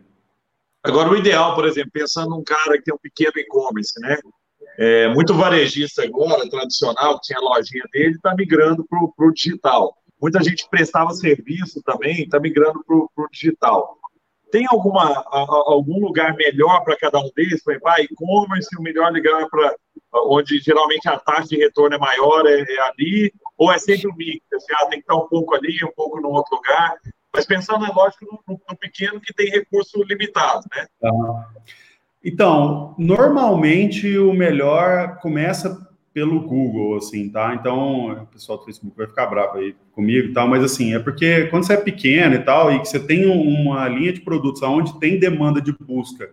Agora, 0.84 1.10
o 1.10 1.16
ideal, 1.16 1.56
por 1.56 1.66
exemplo, 1.66 1.92
pensando 1.94 2.32
num 2.32 2.44
cara 2.44 2.78
que 2.78 2.84
tem 2.84 2.94
um 2.94 2.98
pequeno 2.98 3.32
e-commerce, 3.38 4.00
né? 4.02 4.18
É, 4.78 5.08
muito 5.14 5.34
varejista 5.34 6.04
agora, 6.04 6.50
tradicional, 6.50 7.20
tinha 7.22 7.38
a 7.40 7.42
lojinha 7.42 7.84
dele, 7.92 8.16
está 8.16 8.36
migrando 8.36 8.86
para 8.86 9.28
o 9.28 9.32
digital. 9.32 9.96
Muita 10.22 10.44
gente 10.44 10.68
prestava 10.70 11.14
serviço 11.14 11.82
também, 11.84 12.24
está 12.24 12.40
migrando 12.40 12.84
para 12.86 12.96
o 12.96 13.30
digital. 13.32 13.98
Tem 14.52 14.66
alguma, 14.70 15.04
a, 15.04 15.46
algum 15.66 16.00
lugar 16.00 16.36
melhor 16.36 16.84
para 16.84 16.98
cada 16.98 17.20
um 17.20 17.30
deles? 17.36 17.64
Por 17.64 17.72
exemplo, 17.72 17.90
ah, 17.90 18.02
e-commerce, 18.02 18.70
o 18.78 18.82
melhor 18.82 19.12
lugar 19.12 19.48
para 19.50 19.76
onde 20.26 20.60
geralmente 20.60 21.08
a 21.08 21.18
taxa 21.18 21.50
de 21.50 21.58
retorno 21.58 21.96
é 21.96 22.00
maior 22.00 22.46
é, 22.46 22.62
é 22.62 22.82
ali, 22.90 23.34
ou 23.58 23.72
é 23.72 23.80
sempre 23.80 24.08
o 24.08 24.16
mix? 24.16 24.42
Assim, 24.54 24.74
ah, 24.74 24.86
tem 24.86 25.00
que 25.00 25.04
estar 25.04 25.16
um 25.16 25.28
pouco 25.28 25.56
ali, 25.56 25.76
um 25.84 25.92
pouco 25.96 26.22
no 26.22 26.30
outro 26.30 26.56
lugar. 26.56 26.98
Mas 27.36 27.46
pensando, 27.46 27.86
é 27.86 27.90
lógico, 27.90 28.26
no, 28.48 28.62
no 28.70 28.78
pequeno 28.78 29.20
que 29.20 29.34
tem 29.34 29.50
recurso 29.50 30.04
limitado, 30.04 30.66
né? 30.76 30.86
Tá. 31.02 31.50
Então, 32.24 32.96
normalmente 32.98 34.18
o 34.18 34.32
melhor 34.34 35.18
começa 35.20 35.92
pelo 36.14 36.42
Google, 36.42 36.96
assim, 36.98 37.28
tá? 37.28 37.56
Então, 37.56 38.12
o 38.12 38.28
pessoal 38.28 38.60
do 38.60 38.66
Facebook 38.66 38.96
vai 38.96 39.08
ficar 39.08 39.26
bravo 39.26 39.58
aí 39.58 39.76
comigo 39.92 40.30
e 40.30 40.34
tal, 40.34 40.48
mas 40.48 40.64
assim, 40.64 40.94
é 40.94 41.00
porque 41.00 41.48
quando 41.48 41.66
você 41.66 41.74
é 41.74 41.78
pequeno 41.78 42.36
e 42.36 42.40
tal, 42.40 42.72
e 42.72 42.80
que 42.80 42.88
você 42.88 43.00
tem 43.00 43.26
uma 43.26 43.88
linha 43.90 44.14
de 44.14 44.22
produtos 44.22 44.62
onde 44.62 45.00
tem 45.00 45.20
demanda 45.20 45.60
de 45.60 45.74
busca 45.74 46.30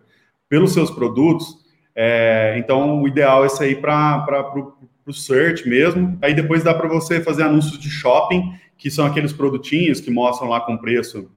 pelos 0.50 0.74
seus 0.74 0.90
produtos, 0.90 1.56
é, 1.96 2.56
então 2.58 3.00
o 3.02 3.08
ideal 3.08 3.44
é 3.44 3.48
sair 3.48 3.80
para 3.80 4.52
o 5.06 5.12
search 5.12 5.66
mesmo, 5.66 6.18
aí 6.20 6.34
depois 6.34 6.62
dá 6.62 6.74
para 6.74 6.88
você 6.88 7.20
fazer 7.20 7.44
anúncios 7.44 7.78
de 7.78 7.88
shopping 7.88 8.52
que 8.80 8.90
são 8.90 9.04
aqueles 9.04 9.30
produtinhos 9.30 10.00
que 10.00 10.10
mostram 10.10 10.48
lá 10.48 10.58
com 10.62 10.78
preço 10.78 11.30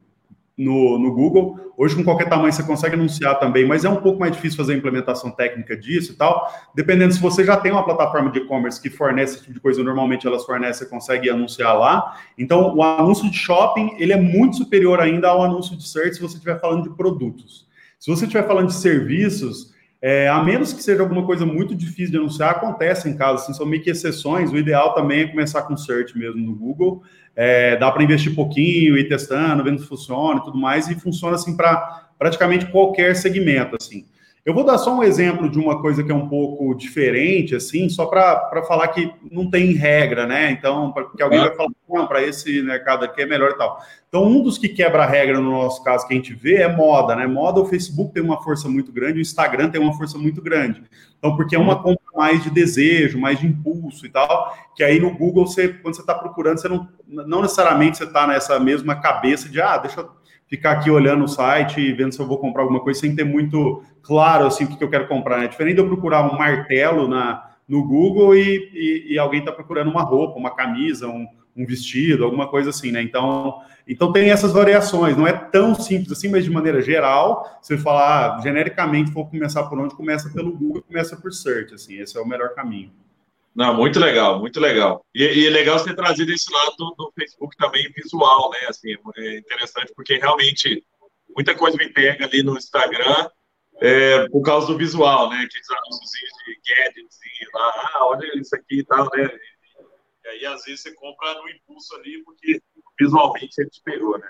no, 0.57 0.97
no 0.97 1.13
Google. 1.13 1.73
Hoje, 1.77 1.93
com 1.93 2.03
qualquer 2.03 2.29
tamanho, 2.29 2.53
você 2.53 2.63
consegue 2.63 2.95
anunciar 2.95 3.37
também, 3.37 3.67
mas 3.67 3.83
é 3.83 3.89
um 3.89 3.97
pouco 3.97 4.17
mais 4.17 4.31
difícil 4.31 4.55
fazer 4.55 4.73
a 4.73 4.77
implementação 4.77 5.29
técnica 5.29 5.75
disso 5.75 6.13
e 6.13 6.15
tal. 6.15 6.49
Dependendo 6.73 7.13
se 7.13 7.19
você 7.19 7.43
já 7.43 7.57
tem 7.57 7.73
uma 7.73 7.83
plataforma 7.83 8.31
de 8.31 8.39
e-commerce 8.39 8.81
que 8.81 8.89
fornece 8.89 9.33
esse 9.33 9.41
tipo 9.41 9.55
de 9.55 9.59
coisa, 9.59 9.83
normalmente 9.83 10.25
elas 10.25 10.45
fornecem, 10.45 10.85
você 10.85 10.89
consegue 10.89 11.29
anunciar 11.29 11.77
lá. 11.77 12.17
Então, 12.37 12.73
o 12.73 12.81
anúncio 12.81 13.29
de 13.29 13.37
shopping, 13.37 13.95
ele 13.99 14.13
é 14.13 14.19
muito 14.19 14.55
superior 14.55 15.01
ainda 15.01 15.27
ao 15.27 15.43
anúncio 15.43 15.75
de 15.75 15.85
search 15.85 16.15
se 16.15 16.21
você 16.21 16.35
estiver 16.35 16.61
falando 16.61 16.83
de 16.83 16.95
produtos. 16.95 17.67
Se 17.99 18.09
você 18.09 18.23
estiver 18.23 18.47
falando 18.47 18.67
de 18.67 18.75
serviços, 18.75 19.72
é, 20.05 20.27
a 20.27 20.43
menos 20.43 20.73
que 20.73 20.83
seja 20.83 21.01
alguma 21.01 21.25
coisa 21.25 21.45
muito 21.45 21.73
difícil 21.73 22.11
de 22.11 22.17
anunciar, 22.17 22.51
acontece 22.51 23.07
em 23.07 23.15
casos, 23.15 23.43
assim, 23.43 23.53
são 23.53 23.65
meio 23.65 23.81
que 23.81 23.89
exceções. 23.89 24.51
O 24.51 24.57
ideal 24.57 24.93
também 24.93 25.21
é 25.21 25.27
começar 25.27 25.61
com 25.61 25.77
search 25.77 26.17
mesmo 26.17 26.45
no 26.45 26.53
Google. 26.53 27.01
É, 27.33 27.77
dá 27.77 27.89
para 27.89 28.03
investir 28.03 28.35
pouquinho, 28.35 28.97
ir 28.97 29.07
testando, 29.07 29.63
vendo 29.63 29.79
se 29.79 29.87
funciona 29.87 30.41
e 30.41 30.43
tudo 30.43 30.57
mais, 30.57 30.89
e 30.89 30.95
funciona 30.95 31.35
assim 31.35 31.55
para 31.55 32.09
praticamente 32.19 32.65
qualquer 32.65 33.15
segmento, 33.15 33.77
assim. 33.79 34.05
Eu 34.45 34.53
vou 34.53 34.65
dar 34.65 34.77
só 34.77 34.93
um 34.93 35.01
exemplo 35.01 35.49
de 35.49 35.57
uma 35.57 35.81
coisa 35.81 36.03
que 36.03 36.11
é 36.11 36.15
um 36.15 36.27
pouco 36.27 36.75
diferente, 36.75 37.55
assim, 37.55 37.87
só 37.87 38.05
para 38.05 38.61
falar 38.67 38.89
que 38.89 39.09
não 39.31 39.49
tem 39.49 39.71
regra, 39.71 40.27
né? 40.27 40.51
Então, 40.51 40.91
porque 40.91 41.23
alguém 41.23 41.39
vai 41.39 41.55
falar, 41.55 41.69
não, 41.89 42.05
para 42.07 42.21
esse 42.21 42.61
mercado 42.61 43.05
aqui 43.05 43.21
é 43.21 43.25
melhor 43.25 43.51
e 43.51 43.57
tal. 43.57 43.81
Então, 44.09 44.25
um 44.25 44.43
dos 44.43 44.57
que 44.57 44.67
quebra 44.67 45.03
a 45.03 45.05
regra 45.05 45.39
no 45.39 45.49
nosso 45.49 45.81
caso 45.81 46.05
que 46.05 46.13
a 46.13 46.17
gente 46.17 46.33
vê 46.33 46.55
é 46.55 46.67
moda, 46.67 47.15
né? 47.15 47.25
Moda, 47.25 47.61
o 47.61 47.65
Facebook 47.65 48.13
tem 48.13 48.21
uma 48.21 48.43
força 48.43 48.67
muito 48.67 48.91
grande, 48.91 49.19
o 49.19 49.21
Instagram 49.21 49.69
tem 49.69 49.79
uma 49.79 49.93
força 49.93 50.17
muito 50.17 50.41
grande. 50.41 50.83
Então, 51.17 51.37
porque 51.37 51.55
é 51.55 51.59
uma 51.59 51.81
compra 51.81 52.03
mais 52.13 52.43
de 52.43 52.49
desejo, 52.49 53.17
mais 53.17 53.39
de 53.39 53.47
impulso 53.47 54.05
e 54.05 54.09
tal, 54.09 54.53
que 54.75 54.83
aí 54.83 54.99
no 54.99 55.15
Google, 55.15 55.47
você, 55.47 55.69
quando 55.69 55.95
você 55.95 56.01
está 56.01 56.13
procurando, 56.13 56.59
você 56.59 56.67
não, 56.67 56.85
não 57.07 57.41
necessariamente 57.43 57.97
você 57.97 58.03
está 58.03 58.27
nessa 58.27 58.59
mesma 58.59 58.93
cabeça 58.93 59.47
de, 59.47 59.61
ah, 59.61 59.77
deixa 59.77 60.01
eu 60.01 60.22
ficar 60.53 60.73
aqui 60.73 60.91
olhando 60.91 61.23
o 61.23 61.27
site 61.27 61.81
e 61.81 61.91
vendo 61.93 62.13
se 62.13 62.19
eu 62.19 62.27
vou 62.27 62.37
comprar 62.37 62.61
alguma 62.61 62.79
coisa 62.79 62.99
sem 62.99 63.15
ter 63.15 63.23
muito 63.23 63.81
claro 64.03 64.45
assim 64.45 64.65
o 64.65 64.77
que 64.77 64.83
eu 64.83 64.89
quero 64.89 65.07
comprar. 65.07 65.43
É 65.43 65.47
diferente 65.47 65.77
de 65.77 65.81
eu 65.81 65.87
procurar 65.87 66.31
um 66.31 66.37
martelo 66.37 67.07
na, 67.07 67.49
no 67.67 67.83
Google 67.83 68.35
e, 68.35 68.69
e, 68.71 69.13
e 69.13 69.17
alguém 69.17 69.39
está 69.39 69.51
procurando 69.51 69.89
uma 69.89 70.03
roupa, 70.03 70.37
uma 70.37 70.55
camisa, 70.55 71.07
um, 71.07 71.27
um, 71.57 71.65
vestido, 71.65 72.23
alguma 72.23 72.47
coisa 72.47 72.69
assim, 72.69 72.91
né? 72.91 73.01
Então, 73.01 73.61
então 73.87 74.11
tem 74.13 74.29
essas 74.29 74.53
variações. 74.53 75.17
Não 75.17 75.25
é 75.25 75.33
tão 75.33 75.73
simples 75.73 76.11
assim, 76.11 76.29
mas 76.29 76.43
de 76.43 76.51
maneira 76.51 76.83
geral, 76.83 77.59
se 77.59 77.73
eu 77.73 77.79
falar 77.79 78.35
ah, 78.35 78.41
genericamente, 78.41 79.09
vou 79.09 79.25
começar 79.25 79.63
por 79.63 79.79
onde 79.79 79.95
começa 79.95 80.29
pelo 80.29 80.55
Google, 80.55 80.83
começa 80.83 81.17
por 81.17 81.33
search, 81.33 81.73
assim, 81.73 81.97
esse 81.97 82.15
é 82.15 82.21
o 82.21 82.27
melhor 82.27 82.53
caminho. 82.53 82.91
Não, 83.55 83.75
muito 83.75 83.99
legal, 83.99 84.39
muito 84.39 84.59
legal. 84.59 85.05
E, 85.13 85.23
e 85.23 85.47
é 85.47 85.49
legal 85.49 85.77
você 85.77 85.93
trazido 85.95 86.31
esse 86.31 86.51
lado 86.51 86.75
do, 86.75 86.95
do, 86.97 87.13
Facebook 87.15 87.55
também 87.55 87.87
visual, 87.91 88.49
né? 88.49 88.59
Assim, 88.67 88.95
é 89.17 89.37
interessante 89.37 89.93
porque 89.95 90.17
realmente 90.17 90.83
muita 91.35 91.53
coisa 91.53 91.77
me 91.77 91.89
pega 91.89 92.25
ali 92.25 92.41
no 92.41 92.57
Instagram 92.57 93.29
é, 93.79 94.27
por 94.29 94.41
causa 94.41 94.67
do 94.67 94.77
visual, 94.77 95.29
né? 95.29 95.37
Aqueles 95.37 95.69
anúncios 95.69 96.09
de 96.45 96.59
gadgets 96.67 97.19
e 97.21 97.57
lá, 97.57 97.89
ah, 97.93 98.05
olha 98.07 98.39
isso 98.39 98.55
aqui 98.55 98.79
e 98.79 98.85
tal, 98.85 99.07
né? 99.13 99.29
E, 99.31 100.25
e 100.25 100.29
aí 100.29 100.45
às 100.47 100.63
vezes 100.63 100.81
você 100.81 100.93
compra 100.95 101.35
no 101.35 101.47
impulso 101.49 101.95
ali 101.95 102.23
porque 102.23 102.59
visualmente 102.99 103.53
ele 103.59 103.69
te 103.69 103.81
pegou, 103.83 104.17
né? 104.17 104.29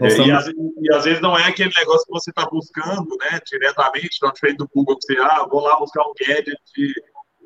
É, 0.00 0.06
e, 0.06 0.30
às, 0.30 0.46
e, 0.46 0.94
às, 0.94 1.04
vezes 1.04 1.20
não 1.20 1.36
é 1.36 1.44
aquele 1.44 1.72
negócio 1.76 2.06
que 2.06 2.12
você 2.12 2.30
está 2.30 2.46
buscando, 2.48 3.16
né, 3.16 3.40
diretamente, 3.46 4.18
não 4.22 4.32
diferente 4.32 4.58
do 4.58 4.68
Google, 4.68 4.96
que 4.96 5.04
você, 5.04 5.18
ah, 5.18 5.46
vou 5.48 5.60
lá 5.60 5.76
buscar 5.78 6.02
um 6.02 6.12
gadget 6.18 6.56
de 6.74 6.94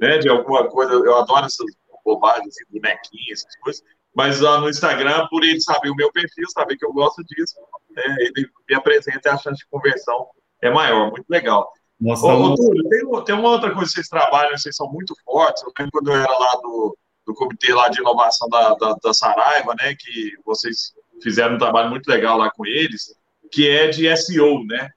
né, 0.01 0.18
de 0.18 0.28
alguma 0.28 0.68
coisa. 0.68 0.92
Eu 0.92 1.16
adoro 1.16 1.46
essas 1.46 1.66
bobagens, 2.05 2.49
assim, 2.49 2.64
bonequinhos, 2.70 3.40
essas 3.40 3.57
coisas. 3.61 3.82
Mas 4.14 4.40
lá 4.40 4.61
no 4.61 4.68
Instagram, 4.68 5.26
por 5.28 5.44
ele 5.44 5.61
saber 5.61 5.90
o 5.90 5.94
meu 5.94 6.11
perfil, 6.11 6.46
saber 6.51 6.76
que 6.76 6.84
eu 6.84 6.92
gosto 6.92 7.22
disso, 7.24 7.55
né, 7.90 8.16
ele 8.20 8.49
me 8.68 8.74
apresenta 8.74 9.28
e 9.28 9.30
a 9.30 9.38
chance 9.38 9.59
de 9.59 9.66
conversão 9.70 10.26
é 10.62 10.70
maior. 10.70 11.11
Muito 11.11 11.26
legal. 11.28 11.70
Nossa, 12.01 12.26
Ô, 12.26 12.55
Túlio, 12.55 12.88
tem, 12.88 13.24
tem, 13.24 13.34
uma 13.34 13.51
outra 13.51 13.72
coisa 13.74 13.88
que 13.88 13.94
vocês 13.94 14.09
trabalham, 14.09 14.57
vocês 14.57 14.74
são 14.74 14.90
muito 14.90 15.14
fortes. 15.24 15.62
Eu 15.62 15.72
lembro 15.78 15.92
quando 15.92 16.11
eu 16.11 16.16
era 16.16 16.38
lá 16.38 16.61
do, 16.62 16.96
do 17.26 17.34
comitê 17.34 17.74
lá 17.74 17.88
de 17.88 18.01
inovação 18.01 18.49
da, 18.49 18.74
da, 18.74 18.94
da 19.03 19.12
Saraiva, 19.12 19.74
né, 19.80 19.94
que 19.99 20.32
vocês 20.44 20.92
fizeram 21.22 21.57
um 21.57 21.59
trabalho 21.59 21.90
muito 21.90 22.09
legal 22.09 22.38
lá 22.38 22.51
com 22.51 22.64
eles, 22.64 23.14
que 23.51 23.68
é 23.68 23.88
de 23.88 24.16
SEO, 24.16 24.64
né? 24.64 24.88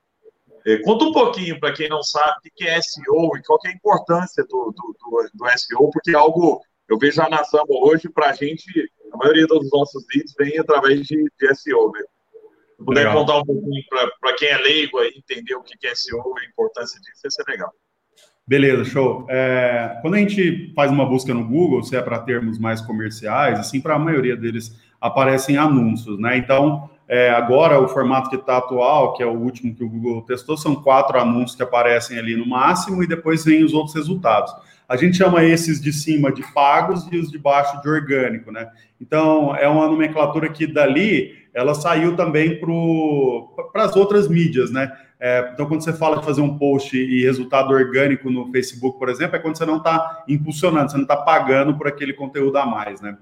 É, 0.65 0.77
conta 0.83 1.05
um 1.05 1.11
pouquinho 1.11 1.59
para 1.59 1.73
quem 1.73 1.89
não 1.89 2.03
sabe 2.03 2.49
o 2.49 2.51
que 2.55 2.67
é 2.67 2.81
SEO 2.81 3.35
e 3.35 3.43
qual 3.43 3.59
é 3.65 3.69
a 3.69 3.73
importância 3.73 4.43
do, 4.43 4.73
do, 4.75 4.95
do, 4.99 5.29
do 5.33 5.59
SEO, 5.59 5.89
porque 5.91 6.11
é 6.11 6.15
algo, 6.15 6.61
eu 6.87 6.97
vejo 6.97 7.21
a 7.21 7.29
nação 7.29 7.63
hoje, 7.67 8.09
para 8.09 8.29
a 8.29 8.33
gente, 8.33 8.63
a 9.11 9.17
maioria 9.17 9.47
dos 9.47 9.69
nossos 9.71 10.05
leads 10.13 10.33
vem 10.37 10.59
através 10.59 11.01
de, 11.01 11.23
de 11.39 11.55
SEO, 11.55 11.91
né? 11.91 12.01
Se 12.77 12.85
puder 12.85 13.05
legal. 13.05 13.19
contar 13.19 13.37
um 13.39 13.43
pouquinho 13.43 13.83
para 14.19 14.35
quem 14.35 14.49
é 14.49 14.57
leigo 14.57 14.99
aí, 14.99 15.13
entender 15.15 15.55
o 15.55 15.63
que 15.63 15.87
é 15.87 15.95
SEO 15.95 16.33
e 16.37 16.45
a 16.45 16.49
importância 16.49 16.99
disso, 16.99 17.21
ia 17.25 17.31
ser 17.31 17.43
legal. 17.47 17.71
Beleza, 18.47 18.83
show. 18.83 19.25
É, 19.29 19.99
quando 20.01 20.15
a 20.15 20.17
gente 20.17 20.73
faz 20.75 20.91
uma 20.91 21.05
busca 21.05 21.33
no 21.33 21.47
Google, 21.47 21.83
se 21.83 21.95
é 21.95 22.01
para 22.01 22.19
termos 22.19 22.59
mais 22.59 22.81
comerciais, 22.81 23.59
assim, 23.59 23.79
para 23.79 23.95
a 23.95 23.99
maioria 23.99 24.35
deles 24.35 24.75
aparecem 24.99 25.57
anúncios, 25.57 26.19
né? 26.19 26.37
Então, 26.37 26.89
é, 27.13 27.29
agora, 27.29 27.77
o 27.77 27.89
formato 27.89 28.29
que 28.29 28.37
está 28.37 28.55
atual, 28.55 29.13
que 29.15 29.21
é 29.21 29.25
o 29.25 29.37
último 29.37 29.75
que 29.75 29.83
o 29.83 29.89
Google 29.89 30.21
testou, 30.21 30.55
são 30.55 30.73
quatro 30.75 31.19
anúncios 31.19 31.57
que 31.57 31.61
aparecem 31.61 32.17
ali 32.17 32.37
no 32.37 32.47
máximo 32.47 33.03
e 33.03 33.07
depois 33.07 33.43
vem 33.43 33.65
os 33.65 33.73
outros 33.73 33.93
resultados. 33.93 34.55
A 34.87 34.95
gente 34.95 35.17
chama 35.17 35.43
esses 35.43 35.81
de 35.81 35.91
cima 35.91 36.31
de 36.31 36.41
pagos 36.53 37.05
e 37.11 37.17
os 37.17 37.29
de 37.29 37.37
baixo 37.37 37.81
de 37.81 37.89
orgânico, 37.89 38.49
né? 38.49 38.69
Então, 39.01 39.53
é 39.57 39.67
uma 39.67 39.87
nomenclatura 39.87 40.47
que 40.47 40.65
dali 40.65 41.35
ela 41.53 41.73
saiu 41.73 42.15
também 42.15 42.61
para 43.73 43.83
as 43.83 43.93
outras 43.97 44.29
mídias, 44.29 44.71
né? 44.71 44.89
É, 45.19 45.51
então, 45.53 45.65
quando 45.65 45.83
você 45.83 45.91
fala 45.91 46.17
de 46.17 46.23
fazer 46.23 46.39
um 46.39 46.57
post 46.57 46.97
e 46.97 47.25
resultado 47.25 47.73
orgânico 47.73 48.31
no 48.31 48.49
Facebook, 48.53 48.97
por 48.97 49.09
exemplo, 49.09 49.35
é 49.35 49.39
quando 49.39 49.57
você 49.57 49.65
não 49.65 49.77
está 49.77 50.23
impulsionando, 50.29 50.89
você 50.89 50.95
não 50.95 51.03
está 51.03 51.17
pagando 51.17 51.75
por 51.75 51.89
aquele 51.89 52.13
conteúdo 52.13 52.57
a 52.57 52.65
mais, 52.65 53.01
né? 53.01 53.17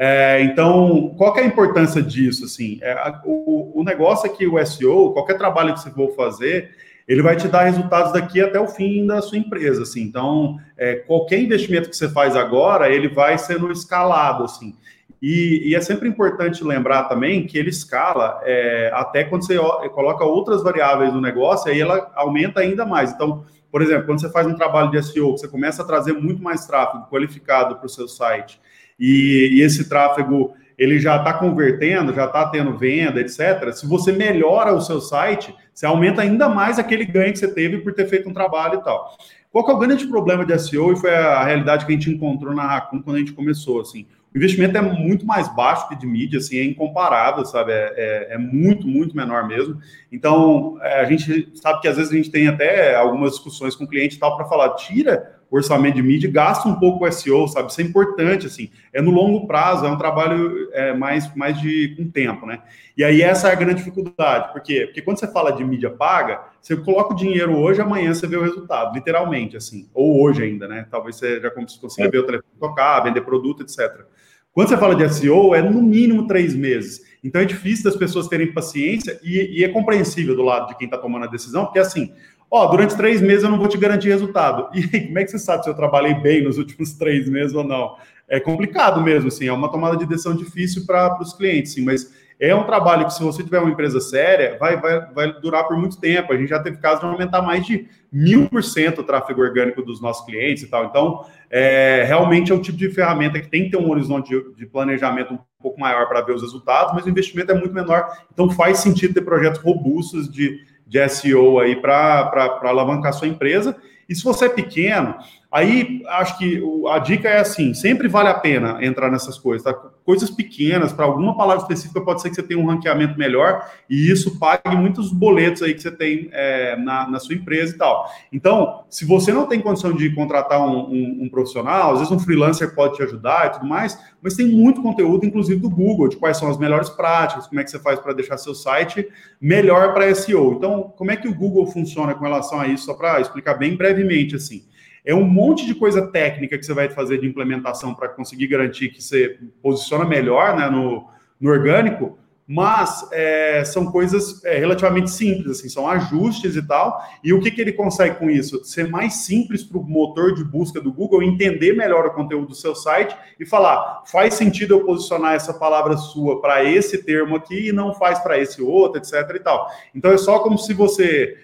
É, 0.00 0.40
então, 0.42 1.12
qual 1.18 1.36
é 1.36 1.40
a 1.40 1.46
importância 1.46 2.00
disso? 2.00 2.44
Assim, 2.44 2.78
é, 2.80 2.94
o, 3.24 3.80
o 3.80 3.82
negócio 3.82 4.26
é 4.26 4.28
que 4.28 4.46
o 4.46 4.64
SEO, 4.64 5.12
qualquer 5.12 5.36
trabalho 5.36 5.74
que 5.74 5.80
você 5.80 5.90
for 5.90 6.14
fazer, 6.14 6.70
ele 7.08 7.20
vai 7.20 7.34
te 7.34 7.48
dar 7.48 7.64
resultados 7.64 8.12
daqui 8.12 8.40
até 8.40 8.60
o 8.60 8.68
fim 8.68 9.04
da 9.06 9.20
sua 9.20 9.38
empresa, 9.38 9.82
assim. 9.82 10.02
Então, 10.02 10.58
é, 10.76 10.94
qualquer 10.94 11.40
investimento 11.40 11.90
que 11.90 11.96
você 11.96 12.08
faz 12.08 12.36
agora, 12.36 12.88
ele 12.88 13.08
vai 13.08 13.36
sendo 13.38 13.72
escalado, 13.72 14.44
assim. 14.44 14.76
E, 15.20 15.70
e 15.70 15.74
é 15.74 15.80
sempre 15.80 16.08
importante 16.08 16.62
lembrar 16.62 17.04
também 17.04 17.44
que 17.44 17.58
ele 17.58 17.70
escala 17.70 18.40
é, 18.44 18.92
até 18.94 19.24
quando 19.24 19.44
você 19.44 19.58
coloca 19.88 20.24
outras 20.24 20.62
variáveis 20.62 21.12
no 21.12 21.20
negócio, 21.20 21.72
aí 21.72 21.80
ela 21.80 22.12
aumenta 22.14 22.60
ainda 22.60 22.86
mais. 22.86 23.10
Então, 23.10 23.44
por 23.70 23.82
exemplo, 23.82 24.06
quando 24.06 24.20
você 24.20 24.30
faz 24.30 24.46
um 24.46 24.54
trabalho 24.54 24.90
de 24.90 25.02
SEO, 25.02 25.32
você 25.32 25.48
começa 25.48 25.82
a 25.82 25.86
trazer 25.86 26.12
muito 26.12 26.40
mais 26.42 26.66
tráfego 26.66 27.08
qualificado 27.10 27.76
para 27.76 27.86
o 27.86 27.88
seu 27.88 28.06
site, 28.06 28.60
e, 28.98 29.50
e 29.54 29.62
esse 29.62 29.88
tráfego 29.88 30.54
ele 30.78 31.00
já 31.00 31.16
está 31.16 31.32
convertendo, 31.32 32.14
já 32.14 32.26
está 32.26 32.48
tendo 32.48 32.78
venda, 32.78 33.20
etc. 33.20 33.72
Se 33.72 33.84
você 33.84 34.12
melhora 34.12 34.72
o 34.72 34.80
seu 34.80 35.00
site, 35.00 35.52
você 35.74 35.84
aumenta 35.84 36.22
ainda 36.22 36.48
mais 36.48 36.78
aquele 36.78 37.04
ganho 37.04 37.32
que 37.32 37.38
você 37.38 37.52
teve 37.52 37.78
por 37.78 37.92
ter 37.92 38.06
feito 38.06 38.28
um 38.28 38.32
trabalho 38.32 38.78
e 38.78 38.84
tal. 38.84 39.16
Qual 39.50 39.64
que 39.64 39.72
é 39.72 39.74
o 39.74 39.78
grande 39.78 40.06
problema 40.06 40.44
de 40.44 40.56
SEO 40.56 40.92
e 40.92 40.96
foi 40.96 41.12
a 41.12 41.42
realidade 41.42 41.84
que 41.84 41.92
a 41.92 41.94
gente 41.94 42.10
encontrou 42.10 42.54
na 42.54 42.64
Raccoon 42.64 43.02
quando 43.02 43.16
a 43.16 43.18
gente 43.18 43.32
começou, 43.32 43.80
assim? 43.80 44.06
O 44.32 44.36
investimento 44.36 44.76
é 44.76 44.82
muito 44.82 45.26
mais 45.26 45.52
baixo 45.54 45.88
que 45.88 45.96
de 45.96 46.06
mídia, 46.06 46.38
assim, 46.38 46.58
é 46.58 46.64
incomparável, 46.64 47.44
sabe? 47.46 47.72
É, 47.72 47.94
é, 47.96 48.34
é 48.34 48.38
muito, 48.38 48.86
muito 48.86 49.16
menor 49.16 49.48
mesmo. 49.48 49.80
Então, 50.12 50.78
é, 50.82 51.00
a 51.00 51.04
gente 51.04 51.50
sabe 51.54 51.80
que 51.80 51.88
às 51.88 51.96
vezes 51.96 52.12
a 52.12 52.16
gente 52.16 52.30
tem 52.30 52.46
até 52.46 52.94
algumas 52.94 53.32
discussões 53.32 53.74
com 53.74 53.84
o 53.84 53.88
cliente 53.88 54.16
e 54.16 54.18
tal 54.18 54.36
para 54.36 54.44
falar, 54.44 54.74
tira 54.74 55.37
orçamento 55.50 55.96
de 55.96 56.02
mídia, 56.02 56.30
gasta 56.30 56.68
um 56.68 56.78
pouco 56.78 57.06
o 57.06 57.12
SEO, 57.12 57.48
sabe? 57.48 57.70
Isso 57.70 57.80
é 57.80 57.84
importante, 57.84 58.46
assim. 58.46 58.70
É 58.92 59.00
no 59.00 59.10
longo 59.10 59.46
prazo, 59.46 59.86
é 59.86 59.90
um 59.90 59.96
trabalho 59.96 60.68
é, 60.72 60.94
mais, 60.94 61.34
mais 61.34 61.60
de 61.60 61.94
com 61.96 62.10
tempo, 62.10 62.46
né? 62.46 62.60
E 62.96 63.02
aí 63.02 63.22
essa 63.22 63.48
é 63.48 63.52
a 63.52 63.54
grande 63.54 63.76
dificuldade. 63.76 64.52
Por 64.52 64.60
quê? 64.60 64.82
Porque 64.86 65.02
quando 65.02 65.18
você 65.18 65.30
fala 65.30 65.52
de 65.52 65.64
mídia 65.64 65.90
paga, 65.90 66.40
você 66.60 66.76
coloca 66.76 67.14
o 67.14 67.16
dinheiro 67.16 67.56
hoje, 67.56 67.80
amanhã 67.80 68.12
você 68.12 68.26
vê 68.26 68.36
o 68.36 68.42
resultado, 68.42 68.94
literalmente, 68.94 69.56
assim. 69.56 69.88
Ou 69.94 70.22
hoje 70.22 70.42
ainda, 70.42 70.68
né? 70.68 70.86
Talvez 70.90 71.16
você 71.16 71.40
já 71.40 71.50
consiga 71.50 72.08
é. 72.08 72.10
ver 72.10 72.18
o 72.18 72.26
telefone 72.26 72.52
tocar, 72.60 73.00
vender 73.00 73.22
produto, 73.22 73.62
etc. 73.62 74.04
Quando 74.52 74.68
você 74.68 74.76
fala 74.76 74.94
de 74.94 75.08
SEO, 75.08 75.54
é 75.54 75.62
no 75.62 75.80
mínimo 75.80 76.26
três 76.26 76.54
meses. 76.54 77.06
Então 77.22 77.40
é 77.40 77.44
difícil 77.44 77.84
das 77.84 77.96
pessoas 77.96 78.28
terem 78.28 78.52
paciência 78.52 79.18
e, 79.22 79.60
e 79.60 79.64
é 79.64 79.68
compreensível 79.68 80.34
do 80.36 80.42
lado 80.42 80.68
de 80.68 80.76
quem 80.76 80.86
está 80.86 80.98
tomando 80.98 81.24
a 81.24 81.28
decisão, 81.28 81.64
porque 81.64 81.78
assim, 81.78 82.12
ó, 82.50 82.66
durante 82.66 82.96
três 82.96 83.20
meses 83.20 83.44
eu 83.44 83.50
não 83.50 83.58
vou 83.58 83.68
te 83.68 83.78
garantir 83.78 84.08
resultado. 84.08 84.68
E 84.74 84.88
aí, 84.92 85.06
como 85.06 85.18
é 85.18 85.24
que 85.24 85.30
você 85.30 85.38
sabe 85.38 85.64
se 85.64 85.70
eu 85.70 85.74
trabalhei 85.74 86.14
bem 86.14 86.42
nos 86.42 86.58
últimos 86.58 86.92
três 86.98 87.28
meses 87.28 87.54
ou 87.54 87.64
não? 87.64 87.96
É 88.28 88.38
complicado 88.38 89.00
mesmo, 89.00 89.28
assim, 89.28 89.46
é 89.46 89.52
uma 89.52 89.70
tomada 89.70 89.96
de 89.96 90.06
decisão 90.06 90.34
difícil 90.34 90.84
para 90.86 91.18
os 91.20 91.32
clientes, 91.32 91.72
sim, 91.72 91.82
mas 91.82 92.12
é 92.40 92.54
um 92.54 92.64
trabalho 92.64 93.04
que, 93.04 93.12
se 93.12 93.22
você 93.22 93.42
tiver 93.42 93.58
uma 93.58 93.70
empresa 93.70 94.00
séria, 94.00 94.56
vai, 94.60 94.80
vai, 94.80 95.12
vai 95.12 95.40
durar 95.40 95.66
por 95.66 95.76
muito 95.76 95.98
tempo. 95.98 96.32
A 96.32 96.36
gente 96.36 96.50
já 96.50 96.60
teve 96.60 96.76
casos 96.76 97.00
de 97.00 97.06
aumentar 97.06 97.42
mais 97.42 97.66
de 97.66 97.88
mil 98.12 98.48
por 98.48 98.62
cento 98.62 99.00
o 99.00 99.04
tráfego 99.04 99.40
orgânico 99.42 99.82
dos 99.82 100.00
nossos 100.00 100.24
clientes 100.24 100.62
e 100.62 100.68
tal. 100.68 100.84
Então, 100.84 101.24
é, 101.50 102.04
realmente 102.06 102.52
é 102.52 102.54
o 102.54 102.60
tipo 102.60 102.78
de 102.78 102.90
ferramenta 102.90 103.40
que 103.40 103.48
tem 103.48 103.64
que 103.64 103.70
ter 103.70 103.76
um 103.76 103.90
horizonte 103.90 104.28
de, 104.28 104.54
de 104.54 104.66
planejamento 104.66 105.34
um 105.34 105.38
pouco 105.60 105.80
maior 105.80 106.06
para 106.06 106.20
ver 106.20 106.32
os 106.32 106.42
resultados, 106.42 106.94
mas 106.94 107.04
o 107.04 107.10
investimento 107.10 107.50
é 107.50 107.54
muito 107.54 107.74
menor. 107.74 108.06
Então, 108.32 108.48
faz 108.48 108.78
sentido 108.78 109.14
ter 109.14 109.22
projetos 109.22 109.60
robustos 109.60 110.30
de, 110.30 110.60
de 110.88 111.06
SEO 111.08 111.60
aí 111.60 111.76
para 111.76 112.58
alavancar 112.62 113.12
sua 113.12 113.28
empresa. 113.28 113.76
E 114.08 114.14
se 114.14 114.24
você 114.24 114.46
é 114.46 114.48
pequeno, 114.48 115.14
Aí 115.50 116.02
acho 116.08 116.36
que 116.36 116.62
a 116.90 116.98
dica 116.98 117.26
é 117.26 117.38
assim: 117.38 117.72
sempre 117.72 118.06
vale 118.06 118.28
a 118.28 118.34
pena 118.34 118.84
entrar 118.84 119.10
nessas 119.10 119.38
coisas, 119.38 119.62
tá? 119.64 119.72
Coisas 120.04 120.28
pequenas, 120.28 120.92
para 120.92 121.06
alguma 121.06 121.34
palavra 121.36 121.62
específica, 121.62 122.02
pode 122.02 122.20
ser 122.20 122.28
que 122.28 122.36
você 122.36 122.42
tenha 122.42 122.60
um 122.60 122.66
ranqueamento 122.66 123.18
melhor 123.18 123.66
e 123.88 124.10
isso 124.10 124.38
pague 124.38 124.76
muitos 124.76 125.10
boletos 125.10 125.62
aí 125.62 125.72
que 125.72 125.80
você 125.80 125.90
tem 125.90 126.28
é, 126.32 126.76
na, 126.76 127.08
na, 127.08 127.18
sua 127.18 127.34
empresa 127.34 127.74
e 127.74 127.78
tal. 127.78 128.10
Então, 128.30 128.84
se 128.90 129.06
você 129.06 129.32
não 129.32 129.46
tem 129.46 129.58
condição 129.60 129.92
de 129.94 130.14
contratar 130.14 130.60
um, 130.60 130.80
um, 130.80 131.18
um, 131.22 131.28
profissional, 131.30 131.92
às 131.92 132.00
vezes 132.00 132.12
um 132.12 132.18
freelancer 132.18 132.74
pode 132.74 132.96
te 132.96 133.02
ajudar 133.02 133.46
e 133.46 133.50
tudo 133.52 133.66
mais, 133.66 133.98
mas 134.22 134.34
tem 134.34 134.46
muito 134.46 134.82
conteúdo, 134.82 135.24
inclusive 135.24 135.60
do 135.60 135.70
Google, 135.70 136.08
de 136.08 136.16
quais 136.16 136.36
são 136.36 136.50
as 136.50 136.58
melhores 136.58 136.90
práticas, 136.90 137.46
como 137.46 137.60
é 137.60 137.64
que 137.64 137.70
você 137.70 137.78
faz 137.78 137.98
para 137.98 138.12
deixar 138.12 138.36
seu 138.36 138.54
site 138.54 139.08
melhor 139.40 139.94
para 139.94 140.14
SEO. 140.14 140.52
Então, 140.52 140.92
como 140.94 141.10
é 141.10 141.16
que 141.16 141.28
o 141.28 141.34
Google 141.34 141.66
funciona 141.66 142.14
com 142.14 142.24
relação 142.24 142.60
a 142.60 142.66
isso? 142.66 142.84
Só 142.84 142.92
para 142.92 143.18
explicar 143.20 143.54
bem 143.54 143.76
brevemente 143.76 144.36
assim. 144.36 144.62
É 145.04 145.14
um 145.14 145.24
monte 145.24 145.66
de 145.66 145.74
coisa 145.74 146.06
técnica 146.06 146.58
que 146.58 146.64
você 146.64 146.74
vai 146.74 146.88
fazer 146.88 147.18
de 147.18 147.26
implementação 147.26 147.94
para 147.94 148.08
conseguir 148.08 148.46
garantir 148.46 148.90
que 148.90 149.02
você 149.02 149.38
posiciona 149.62 150.04
melhor 150.04 150.56
né, 150.56 150.68
no, 150.68 151.08
no 151.40 151.50
orgânico, 151.50 152.18
mas 152.50 153.06
é, 153.12 153.62
são 153.62 153.92
coisas 153.92 154.42
é, 154.42 154.56
relativamente 154.56 155.10
simples, 155.10 155.58
assim, 155.58 155.68
são 155.68 155.86
ajustes 155.86 156.56
e 156.56 156.66
tal. 156.66 156.98
E 157.22 157.34
o 157.34 157.40
que, 157.40 157.50
que 157.50 157.60
ele 157.60 157.74
consegue 157.74 158.18
com 158.18 158.30
isso? 158.30 158.64
Ser 158.64 158.88
mais 158.88 159.16
simples 159.16 159.62
para 159.62 159.76
o 159.76 159.84
motor 159.84 160.34
de 160.34 160.42
busca 160.42 160.80
do 160.80 160.90
Google 160.90 161.22
entender 161.22 161.74
melhor 161.74 162.06
o 162.06 162.14
conteúdo 162.14 162.46
do 162.46 162.54
seu 162.54 162.74
site 162.74 163.14
e 163.38 163.44
falar: 163.44 164.02
faz 164.06 164.32
sentido 164.32 164.72
eu 164.72 164.84
posicionar 164.84 165.34
essa 165.34 165.52
palavra 165.52 165.98
sua 165.98 166.40
para 166.40 166.64
esse 166.64 167.04
termo 167.04 167.36
aqui 167.36 167.68
e 167.68 167.72
não 167.72 167.92
faz 167.92 168.18
para 168.20 168.38
esse 168.38 168.62
outro, 168.62 168.98
etc. 168.98 169.14
e 169.34 169.40
tal. 169.40 169.70
Então 169.94 170.10
é 170.10 170.16
só 170.16 170.38
como 170.38 170.56
se 170.56 170.72
você 170.72 171.36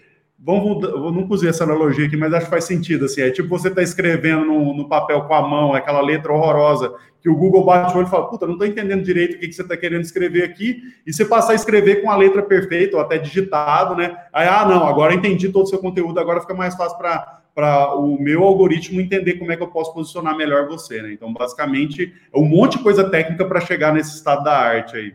Vamos, 0.47 0.83
nunca 1.15 1.33
usei 1.33 1.49
essa 1.49 1.65
analogia 1.65 2.05
aqui, 2.07 2.19
mas 2.19 2.35
acho 2.35 2.45
que 2.45 2.51
faz 2.51 2.65
sentido. 2.65 3.07
Assim, 3.07 3.23
é 3.23 3.31
tipo 3.31 3.49
você 3.49 3.69
está 3.69 3.83
escrevendo 3.83 4.45
no, 4.45 4.77
no, 4.77 4.87
papel 4.87 5.23
com 5.23 5.33
a 5.33 5.41
mão, 5.41 5.73
aquela 5.73 6.03
letra 6.03 6.35
horrorosa, 6.35 6.93
que 7.23 7.31
o 7.31 7.35
Google 7.35 7.65
bate 7.65 7.95
o 7.95 7.97
olho 7.97 8.07
e 8.07 8.11
fala: 8.11 8.29
Puta, 8.29 8.45
não 8.45 8.53
estou 8.53 8.69
entendendo 8.69 9.03
direito 9.03 9.37
o 9.37 9.41
que, 9.41 9.49
que 9.49 9.55
você 9.55 9.63
está 9.63 9.75
querendo 9.75 10.03
escrever 10.03 10.43
aqui. 10.45 10.83
E 11.07 11.15
você 11.15 11.25
passar 11.25 11.53
a 11.53 11.55
escrever 11.55 12.03
com 12.03 12.11
a 12.11 12.17
letra 12.17 12.43
perfeita, 12.43 12.95
ou 12.95 13.03
até 13.03 13.17
digitado, 13.17 13.97
né? 13.97 14.15
Aí, 14.35 14.47
ah, 14.47 14.67
não, 14.69 14.87
agora 14.87 15.15
entendi 15.15 15.49
todo 15.49 15.65
o 15.65 15.69
seu 15.69 15.79
conteúdo, 15.79 16.21
agora 16.21 16.43
fica 16.43 16.53
mais 16.53 16.75
fácil 16.75 16.99
para 16.99 17.95
o 17.97 18.21
meu 18.21 18.45
algoritmo 18.45 19.01
entender 19.01 19.39
como 19.39 19.51
é 19.51 19.57
que 19.57 19.63
eu 19.63 19.69
posso 19.69 19.95
posicionar 19.95 20.37
melhor 20.37 20.69
você, 20.69 21.01
né? 21.01 21.11
Então, 21.15 21.33
basicamente, 21.33 22.13
é 22.31 22.39
um 22.39 22.45
monte 22.45 22.77
de 22.77 22.83
coisa 22.83 23.09
técnica 23.09 23.47
para 23.47 23.63
chegar 23.63 23.95
nesse 23.95 24.15
estado 24.15 24.45
da 24.45 24.59
arte 24.59 24.95
aí. 24.95 25.15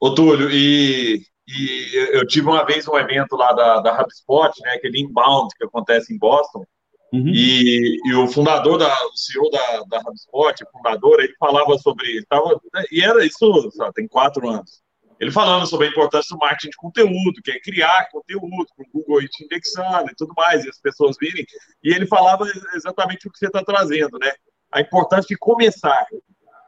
Ô, 0.00 0.14
Túlio, 0.14 0.48
e 0.50 1.20
e 1.46 1.94
eu 2.12 2.26
tive 2.26 2.48
uma 2.48 2.64
vez 2.64 2.88
um 2.88 2.96
evento 2.96 3.36
lá 3.36 3.52
da, 3.52 3.80
da 3.80 4.00
HubSpot, 4.00 4.52
né, 4.62 4.72
aquele 4.72 5.00
inbound 5.00 5.54
que 5.56 5.64
acontece 5.64 6.12
em 6.14 6.18
Boston, 6.18 6.64
uhum. 7.12 7.28
e, 7.28 7.98
e, 8.04 8.14
o 8.14 8.26
fundador, 8.26 8.78
da, 8.78 8.88
o 9.06 9.16
CEO 9.16 9.50
da, 9.50 9.82
da 9.88 9.98
HubSpot, 9.98 10.64
o 10.64 10.70
fundador, 10.72 11.20
ele 11.20 11.34
falava 11.38 11.76
sobre, 11.78 12.24
tava, 12.26 12.58
e 12.90 13.02
era 13.02 13.24
isso, 13.24 13.70
sabe, 13.72 13.92
tem 13.92 14.08
quatro 14.08 14.48
anos, 14.48 14.82
ele 15.20 15.30
falando 15.30 15.66
sobre 15.66 15.86
a 15.86 15.90
importância 15.90 16.34
do 16.34 16.40
marketing 16.40 16.70
de 16.70 16.76
conteúdo, 16.76 17.42
que 17.42 17.50
é 17.50 17.60
criar 17.60 18.08
conteúdo, 18.10 18.66
com 18.76 18.82
o 18.82 18.86
Google 18.92 19.20
te 19.28 19.44
indexando 19.44 20.10
e 20.10 20.14
tudo 20.16 20.32
mais, 20.36 20.64
e 20.64 20.68
as 20.68 20.80
pessoas 20.80 21.16
virem, 21.20 21.46
e 21.82 21.92
ele 21.92 22.06
falava 22.06 22.46
exatamente 22.74 23.28
o 23.28 23.30
que 23.30 23.38
você 23.38 23.46
está 23.46 23.62
trazendo, 23.62 24.18
né, 24.18 24.32
a 24.72 24.80
importância 24.80 25.28
de 25.28 25.36
começar. 25.36 26.06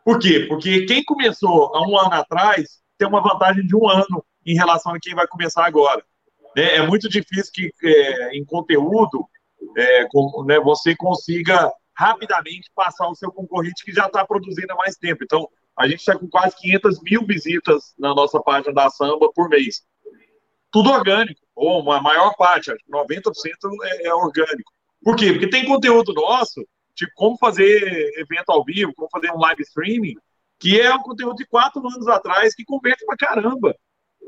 Por 0.05 0.21
quê? 0.21 0.47
Porque 0.49 0.87
quem 0.87 1.03
começou 1.03 1.75
há 1.75 1.83
um 1.89 1.99
ano 1.99 2.15
atrás 2.15 2.81
tem 2.97 3.09
uma 3.09 3.21
vantagem 3.21 3.67
de 3.67 3.75
um 3.75 3.89
ano 3.89 4.25
em 4.47 4.55
relação 4.55 4.95
a 4.95 5.01
quem 5.01 5.15
vai 5.15 5.27
começar 5.27 5.67
agora. 5.67 6.03
Né? 6.57 6.77
É 6.77 6.87
muito 6.87 7.09
difícil 7.09 7.53
que 7.53 7.73
é, 7.83 8.37
em 8.37 8.45
conteúdo 8.45 9.29
é, 9.77 10.07
com, 10.09 10.45
né, 10.45 10.61
você 10.61 10.95
consiga 10.95 11.71
rapidamente 11.95 12.71
passar 12.75 13.09
o 13.09 13.15
seu 13.15 13.33
concorrente 13.33 13.85
que 13.85 13.93
já 13.93 14.07
está 14.07 14.25
produzindo 14.25 14.73
há 14.73 14.77
mais 14.77 14.97
tempo. 14.97 15.25
Então, 15.25 15.49
a 15.77 15.89
gente 15.89 15.99
está 15.99 16.19
com 16.19 16.29
quase 16.29 16.57
500 16.57 17.03
mil 17.03 17.27
visitas 17.27 17.95
na 17.99 18.15
nossa 18.15 18.41
página 18.41 18.73
da 18.73 18.89
Samba 18.89 19.31
por 19.35 19.49
mês. 19.49 19.83
Tudo 20.71 20.91
orgânico, 20.91 21.41
ou 21.55 21.81
uma 21.81 22.01
maior 22.01 22.35
parte, 22.37 22.71
acho 22.71 22.85
que 22.85 22.91
90% 22.91 23.31
é, 23.85 24.07
é 24.09 24.15
orgânico. 24.15 24.73
Por 25.03 25.17
quê? 25.17 25.33
Porque 25.33 25.49
tem 25.49 25.65
conteúdo 25.65 26.13
nosso, 26.13 26.67
tipo 26.95 27.13
como 27.15 27.37
fazer 27.39 28.13
evento 28.19 28.51
ao 28.51 28.65
vivo, 28.65 28.93
como 28.95 29.09
fazer 29.11 29.31
um 29.31 29.39
live 29.39 29.63
streaming, 29.63 30.15
que 30.59 30.81
é 30.81 30.95
um 30.95 31.03
conteúdo 31.03 31.37
de 31.37 31.47
quatro 31.47 31.81
anos 31.87 32.09
atrás 32.09 32.55
que 32.55 32.65
converte 32.65 33.05
pra 33.07 33.17
caramba 33.17 33.75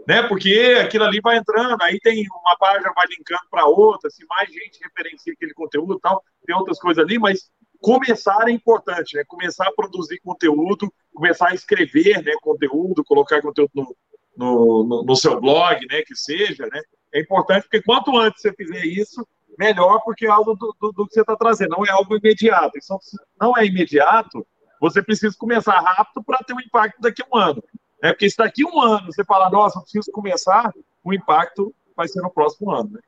né? 0.08 0.22
Porque 0.22 0.74
aquilo 0.82 1.04
ali 1.04 1.20
vai 1.20 1.36
entrando, 1.36 1.82
aí 1.82 2.00
tem 2.00 2.24
uma 2.30 2.56
página 2.56 2.90
vai 2.96 3.06
linkando 3.08 3.42
para 3.50 3.66
outra, 3.66 4.08
se 4.08 4.24
mais 4.26 4.48
gente 4.48 4.80
referencia 4.82 5.34
aquele 5.34 5.52
conteúdo 5.52 5.96
e 5.96 6.00
tal, 6.00 6.24
tem 6.46 6.56
outras 6.56 6.78
coisas 6.80 7.04
ali, 7.04 7.18
mas 7.18 7.50
começar 7.78 8.48
é 8.48 8.50
importante, 8.50 9.14
né? 9.18 9.22
Começar 9.28 9.68
a 9.68 9.72
produzir 9.72 10.18
conteúdo, 10.20 10.90
começar 11.12 11.50
a 11.50 11.54
escrever, 11.54 12.24
né, 12.24 12.32
conteúdo, 12.40 13.04
colocar 13.04 13.42
conteúdo 13.42 13.70
no, 13.74 13.96
no, 14.34 14.84
no, 14.84 15.02
no 15.04 15.14
seu 15.16 15.38
blog, 15.38 15.86
né, 15.86 16.00
que 16.00 16.16
seja, 16.16 16.66
né? 16.72 16.80
É 17.12 17.20
importante 17.20 17.64
porque 17.64 17.82
quanto 17.82 18.16
antes 18.16 18.40
você 18.40 18.50
fizer 18.54 18.86
isso, 18.86 19.28
melhor, 19.58 20.00
porque 20.06 20.24
é 20.24 20.30
algo 20.30 20.54
do, 20.54 20.74
do, 20.80 20.90
do 20.90 21.06
que 21.06 21.12
você 21.12 21.20
está 21.20 21.36
trazendo, 21.36 21.76
não 21.76 21.84
é 21.84 21.90
algo 21.90 22.16
imediato. 22.16 22.78
Então, 22.82 22.98
não 23.38 23.54
é 23.58 23.66
imediato, 23.66 24.46
você 24.80 25.02
precisa 25.02 25.36
começar 25.38 25.78
rápido 25.78 26.24
para 26.24 26.38
ter 26.38 26.54
um 26.54 26.60
impacto 26.60 26.98
daqui 26.98 27.22
a 27.22 27.26
um 27.30 27.38
ano. 27.38 27.62
É 28.02 28.12
porque 28.12 28.30
se 28.30 28.36
daqui 28.36 28.64
um 28.64 28.80
ano 28.80 29.06
você 29.06 29.24
falar, 29.24 29.50
nossa, 29.50 29.80
preciso 29.80 30.10
começar, 30.12 30.72
o 31.02 31.12
impacto 31.12 31.74
vai 31.96 32.06
ser 32.06 32.20
no 32.20 32.30
próximo 32.30 32.70
ano. 32.70 32.90
Né? 32.90 33.00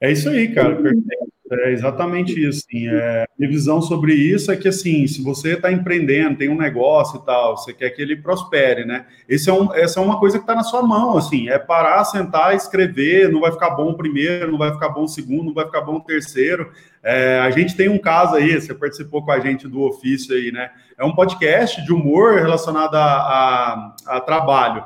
É 0.00 0.10
isso 0.10 0.28
aí, 0.28 0.52
cara. 0.54 0.74
Perfeito. 0.74 1.32
É 1.52 1.72
exatamente 1.72 2.32
isso. 2.32 2.64
Assim, 2.66 2.88
é, 2.88 3.24
minha 3.38 3.50
visão 3.50 3.80
sobre 3.80 4.14
isso 4.14 4.50
é 4.50 4.56
que, 4.56 4.68
assim, 4.68 5.06
se 5.06 5.22
você 5.22 5.54
está 5.54 5.70
empreendendo, 5.70 6.36
tem 6.36 6.48
um 6.48 6.56
negócio 6.56 7.20
e 7.20 7.26
tal, 7.26 7.56
você 7.56 7.72
quer 7.72 7.90
que 7.90 8.00
ele 8.00 8.16
prospere, 8.16 8.84
né? 8.84 9.06
Esse 9.28 9.50
é 9.50 9.52
um, 9.52 9.74
essa 9.74 10.00
é 10.00 10.02
uma 10.02 10.18
coisa 10.18 10.38
que 10.38 10.44
está 10.44 10.54
na 10.54 10.62
sua 10.62 10.82
mão, 10.82 11.16
assim, 11.16 11.48
é 11.48 11.58
parar, 11.58 12.04
sentar, 12.04 12.54
escrever, 12.54 13.30
não 13.30 13.40
vai 13.40 13.52
ficar 13.52 13.70
bom 13.70 13.90
o 13.90 13.96
primeiro, 13.96 14.50
não 14.50 14.58
vai 14.58 14.72
ficar 14.72 14.88
bom 14.88 15.04
o 15.04 15.08
segundo, 15.08 15.46
não 15.46 15.54
vai 15.54 15.66
ficar 15.66 15.82
bom 15.82 15.96
o 15.96 16.04
terceiro. 16.04 16.70
É, 17.02 17.40
a 17.40 17.50
gente 17.50 17.76
tem 17.76 17.88
um 17.88 17.98
caso 17.98 18.36
aí, 18.36 18.60
você 18.60 18.74
participou 18.74 19.24
com 19.24 19.32
a 19.32 19.40
gente 19.40 19.68
do 19.68 19.82
ofício 19.82 20.34
aí, 20.34 20.52
né? 20.52 20.70
É 20.98 21.04
um 21.04 21.14
podcast 21.14 21.84
de 21.84 21.92
humor 21.92 22.38
relacionado 22.38 22.94
a, 22.94 23.04
a, 23.04 23.94
a 24.06 24.20
trabalho 24.20 24.84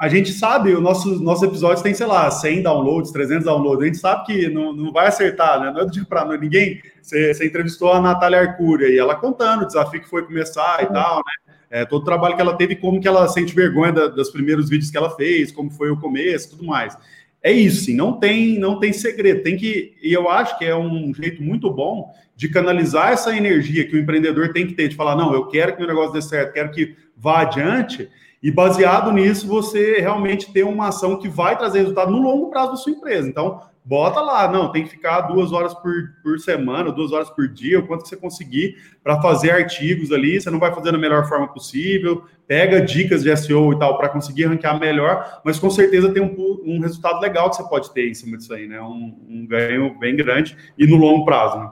a 0.00 0.08
gente 0.08 0.32
sabe, 0.32 0.72
os 0.72 0.80
nossos, 0.80 1.20
nossos 1.20 1.42
episódios 1.42 1.82
têm, 1.82 1.92
sei 1.92 2.06
lá, 2.06 2.30
100 2.30 2.62
downloads, 2.62 3.12
300 3.12 3.44
downloads, 3.44 3.82
a 3.82 3.86
gente 3.86 3.98
sabe 3.98 4.24
que 4.24 4.48
não, 4.48 4.72
não 4.72 4.90
vai 4.90 5.08
acertar, 5.08 5.60
né? 5.60 5.70
Não 5.70 5.82
é 5.82 5.84
do 5.84 5.90
dia 5.90 6.06
para 6.08 6.24
ninguém. 6.38 6.80
Você, 7.02 7.34
você, 7.34 7.46
entrevistou 7.46 7.92
a 7.92 8.00
Natália 8.00 8.40
Arcúria 8.40 8.88
e 8.88 8.98
ela 8.98 9.14
contando 9.14 9.64
o 9.64 9.66
desafio 9.66 10.00
que 10.00 10.08
foi 10.08 10.24
começar 10.24 10.78
e 10.80 10.86
uhum. 10.86 10.92
tal, 10.94 11.16
né? 11.16 11.54
É, 11.68 11.84
todo 11.84 12.00
o 12.00 12.04
trabalho 12.06 12.34
que 12.34 12.40
ela 12.40 12.56
teve, 12.56 12.76
como 12.76 12.98
que 12.98 13.06
ela 13.06 13.28
sente 13.28 13.54
vergonha 13.54 13.92
da, 13.92 14.06
dos 14.06 14.30
primeiros 14.30 14.70
vídeos 14.70 14.90
que 14.90 14.96
ela 14.96 15.14
fez, 15.14 15.52
como 15.52 15.70
foi 15.70 15.90
o 15.90 16.00
começo, 16.00 16.52
tudo 16.52 16.64
mais. 16.64 16.96
É 17.42 17.52
isso, 17.52 17.84
sim, 17.84 17.94
não 17.94 18.14
tem, 18.14 18.58
não 18.58 18.80
tem 18.80 18.94
segredo. 18.94 19.42
Tem 19.42 19.54
que, 19.54 19.94
e 20.02 20.14
eu 20.14 20.30
acho 20.30 20.58
que 20.58 20.64
é 20.64 20.74
um 20.74 21.12
jeito 21.12 21.42
muito 21.42 21.70
bom 21.70 22.10
de 22.34 22.48
canalizar 22.48 23.12
essa 23.12 23.36
energia 23.36 23.86
que 23.86 23.94
o 23.94 23.98
empreendedor 23.98 24.50
tem 24.50 24.66
que 24.66 24.72
ter, 24.72 24.88
de 24.88 24.96
falar, 24.96 25.14
não, 25.14 25.34
eu 25.34 25.46
quero 25.46 25.76
que 25.76 25.84
o 25.84 25.86
negócio 25.86 26.14
dê 26.14 26.22
certo, 26.22 26.54
quero 26.54 26.70
que 26.70 26.96
vá 27.14 27.42
adiante 27.42 28.08
e 28.42 28.50
baseado 28.50 29.12
nisso, 29.12 29.46
você 29.46 30.00
realmente 30.00 30.52
ter 30.52 30.64
uma 30.64 30.88
ação 30.88 31.18
que 31.18 31.28
vai 31.28 31.58
trazer 31.58 31.80
resultado 31.80 32.10
no 32.10 32.22
longo 32.22 32.48
prazo 32.48 32.72
da 32.72 32.76
sua 32.76 32.92
empresa. 32.92 33.28
Então, 33.28 33.60
bota 33.84 34.20
lá, 34.20 34.50
não, 34.50 34.72
tem 34.72 34.84
que 34.84 34.90
ficar 34.90 35.22
duas 35.22 35.52
horas 35.52 35.74
por, 35.74 35.92
por 36.22 36.38
semana, 36.38 36.90
duas 36.90 37.12
horas 37.12 37.28
por 37.28 37.48
dia, 37.48 37.78
o 37.78 37.86
quanto 37.86 38.08
você 38.08 38.16
conseguir 38.16 38.76
para 39.02 39.20
fazer 39.20 39.50
artigos 39.50 40.10
ali, 40.10 40.40
você 40.40 40.50
não 40.50 40.58
vai 40.58 40.74
fazer 40.74 40.92
da 40.92 40.98
melhor 40.98 41.28
forma 41.28 41.48
possível, 41.48 42.24
pega 42.46 42.80
dicas 42.80 43.22
de 43.22 43.36
SEO 43.36 43.72
e 43.72 43.78
tal 43.78 43.98
para 43.98 44.08
conseguir 44.08 44.46
ranquear 44.46 44.78
melhor, 44.78 45.40
mas 45.44 45.58
com 45.58 45.68
certeza 45.68 46.12
tem 46.12 46.22
um, 46.22 46.62
um 46.64 46.80
resultado 46.80 47.20
legal 47.20 47.50
que 47.50 47.56
você 47.56 47.68
pode 47.68 47.92
ter 47.92 48.08
em 48.08 48.14
cima 48.14 48.38
disso 48.38 48.54
aí, 48.54 48.66
né? 48.66 48.80
Um, 48.80 49.18
um 49.28 49.46
ganho 49.46 49.98
bem 49.98 50.16
grande 50.16 50.56
e 50.78 50.86
no 50.86 50.96
longo 50.96 51.24
prazo, 51.24 51.58
né? 51.58 51.70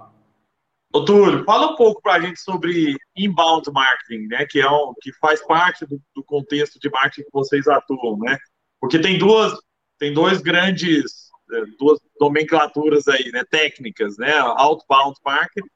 Ô, 0.93 1.05
Túlio, 1.05 1.45
fala 1.45 1.72
um 1.72 1.76
pouco 1.76 2.01
para 2.01 2.14
a 2.14 2.20
gente 2.20 2.41
sobre 2.41 2.97
inbound 3.14 3.70
marketing, 3.70 4.26
né? 4.26 4.47
Que, 4.49 4.61
é 4.61 4.70
um, 4.70 4.95
que 5.03 5.12
faz 5.14 5.45
parte 5.47 5.84
do, 5.84 6.01
do, 6.14 6.24
contexto 6.24 6.78
de 6.80 6.89
marketing 6.89 7.24
que 7.24 7.32
vocês 7.32 7.68
atuam, 7.68 8.18
né? 8.18 8.39
Porque 8.80 8.99
tem 8.99 9.18
duas, 9.18 9.53
tem 9.99 10.14
dois 10.14 10.41
grandes, 10.41 11.28
é, 11.53 11.62
duas 11.78 11.99
nomenclaturas 12.18 13.07
aí, 13.07 13.30
né? 13.32 13.45
Técnicas, 13.51 14.16
né? 14.16 14.32
Outbound 14.39 15.18
marketing 15.22 15.68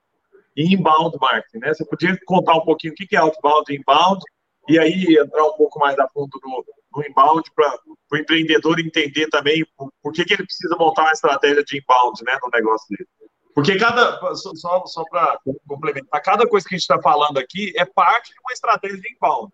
e 0.56 0.74
inbound 0.74 1.16
marketing, 1.20 1.58
né? 1.58 1.74
Você 1.74 1.84
podia 1.84 2.18
contar 2.24 2.54
um 2.54 2.64
pouquinho 2.64 2.94
o 2.94 2.96
que 2.96 3.14
é 3.14 3.18
outbound 3.18 3.70
e 3.70 3.76
inbound 3.76 4.22
e 4.68 4.78
aí 4.78 5.18
entrar 5.18 5.44
um 5.44 5.56
pouco 5.56 5.78
mais 5.78 5.98
a 5.98 6.08
fundo 6.08 6.40
no, 6.42 6.64
no 6.96 7.06
inbound 7.06 7.50
para 7.54 7.78
o 8.12 8.16
empreendedor 8.16 8.80
entender 8.80 9.28
também 9.28 9.62
por, 9.76 9.92
por 10.02 10.12
que, 10.14 10.24
que 10.24 10.32
ele 10.32 10.46
precisa 10.46 10.74
montar 10.76 11.02
uma 11.02 11.12
estratégia 11.12 11.62
de 11.62 11.78
inbound, 11.78 12.24
né? 12.24 12.38
No 12.42 12.48
negócio 12.50 12.86
dele. 12.88 13.06
Porque 13.54 13.76
cada, 13.76 14.18
só, 14.34 14.86
só 14.86 15.04
para 15.10 15.38
complementar, 15.68 16.22
cada 16.22 16.46
coisa 16.46 16.66
que 16.66 16.74
a 16.74 16.78
gente 16.78 16.82
está 16.82 17.00
falando 17.00 17.38
aqui 17.38 17.72
é 17.76 17.84
parte 17.84 18.32
de 18.32 18.40
uma 18.40 18.52
estratégia 18.52 18.98
de 18.98 19.14
inbound. 19.14 19.52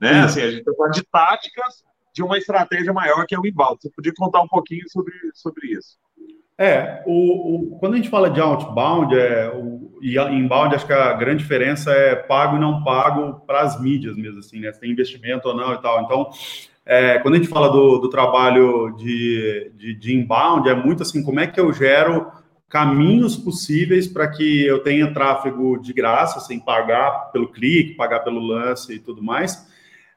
Né? 0.00 0.20
Assim, 0.20 0.40
a 0.40 0.50
gente 0.50 0.60
está 0.60 0.72
falando 0.74 0.92
de 0.92 1.02
táticas 1.02 1.84
de 2.12 2.22
uma 2.22 2.38
estratégia 2.38 2.92
maior 2.92 3.26
que 3.26 3.34
é 3.34 3.38
o 3.38 3.46
inbound. 3.46 3.78
Você 3.80 3.90
podia 3.90 4.12
contar 4.16 4.40
um 4.40 4.48
pouquinho 4.48 4.88
sobre, 4.88 5.12
sobre 5.34 5.66
isso? 5.68 5.98
É, 6.56 7.02
o, 7.04 7.74
o, 7.74 7.78
quando 7.80 7.94
a 7.94 7.96
gente 7.96 8.08
fala 8.08 8.30
de 8.30 8.40
outbound 8.40 9.12
é, 9.16 9.48
o, 9.48 9.98
e 10.00 10.16
inbound, 10.16 10.76
acho 10.76 10.86
que 10.86 10.92
a 10.92 11.12
grande 11.14 11.42
diferença 11.42 11.90
é 11.90 12.14
pago 12.14 12.56
e 12.56 12.60
não 12.60 12.84
pago 12.84 13.40
para 13.44 13.62
as 13.62 13.80
mídias 13.80 14.16
mesmo, 14.16 14.38
assim, 14.38 14.60
né? 14.60 14.72
Se 14.72 14.78
tem 14.78 14.92
investimento 14.92 15.48
ou 15.48 15.56
não 15.56 15.74
e 15.74 15.82
tal. 15.82 16.02
Então, 16.02 16.30
é, 16.86 17.18
quando 17.18 17.34
a 17.34 17.38
gente 17.38 17.48
fala 17.48 17.68
do, 17.68 17.98
do 17.98 18.08
trabalho 18.08 18.94
de, 18.96 19.72
de, 19.74 19.94
de 19.94 20.14
inbound, 20.14 20.68
é 20.68 20.74
muito 20.74 21.02
assim, 21.02 21.24
como 21.24 21.40
é 21.40 21.46
que 21.48 21.58
eu 21.58 21.72
gero 21.72 22.30
caminhos 22.74 23.36
possíveis 23.36 24.08
para 24.08 24.26
que 24.26 24.66
eu 24.66 24.80
tenha 24.80 25.14
tráfego 25.14 25.78
de 25.78 25.92
graça, 25.92 26.40
sem 26.40 26.58
pagar 26.58 27.30
pelo 27.30 27.46
clique, 27.46 27.94
pagar 27.94 28.18
pelo 28.24 28.40
lance 28.40 28.94
e 28.94 28.98
tudo 28.98 29.22
mais, 29.22 29.64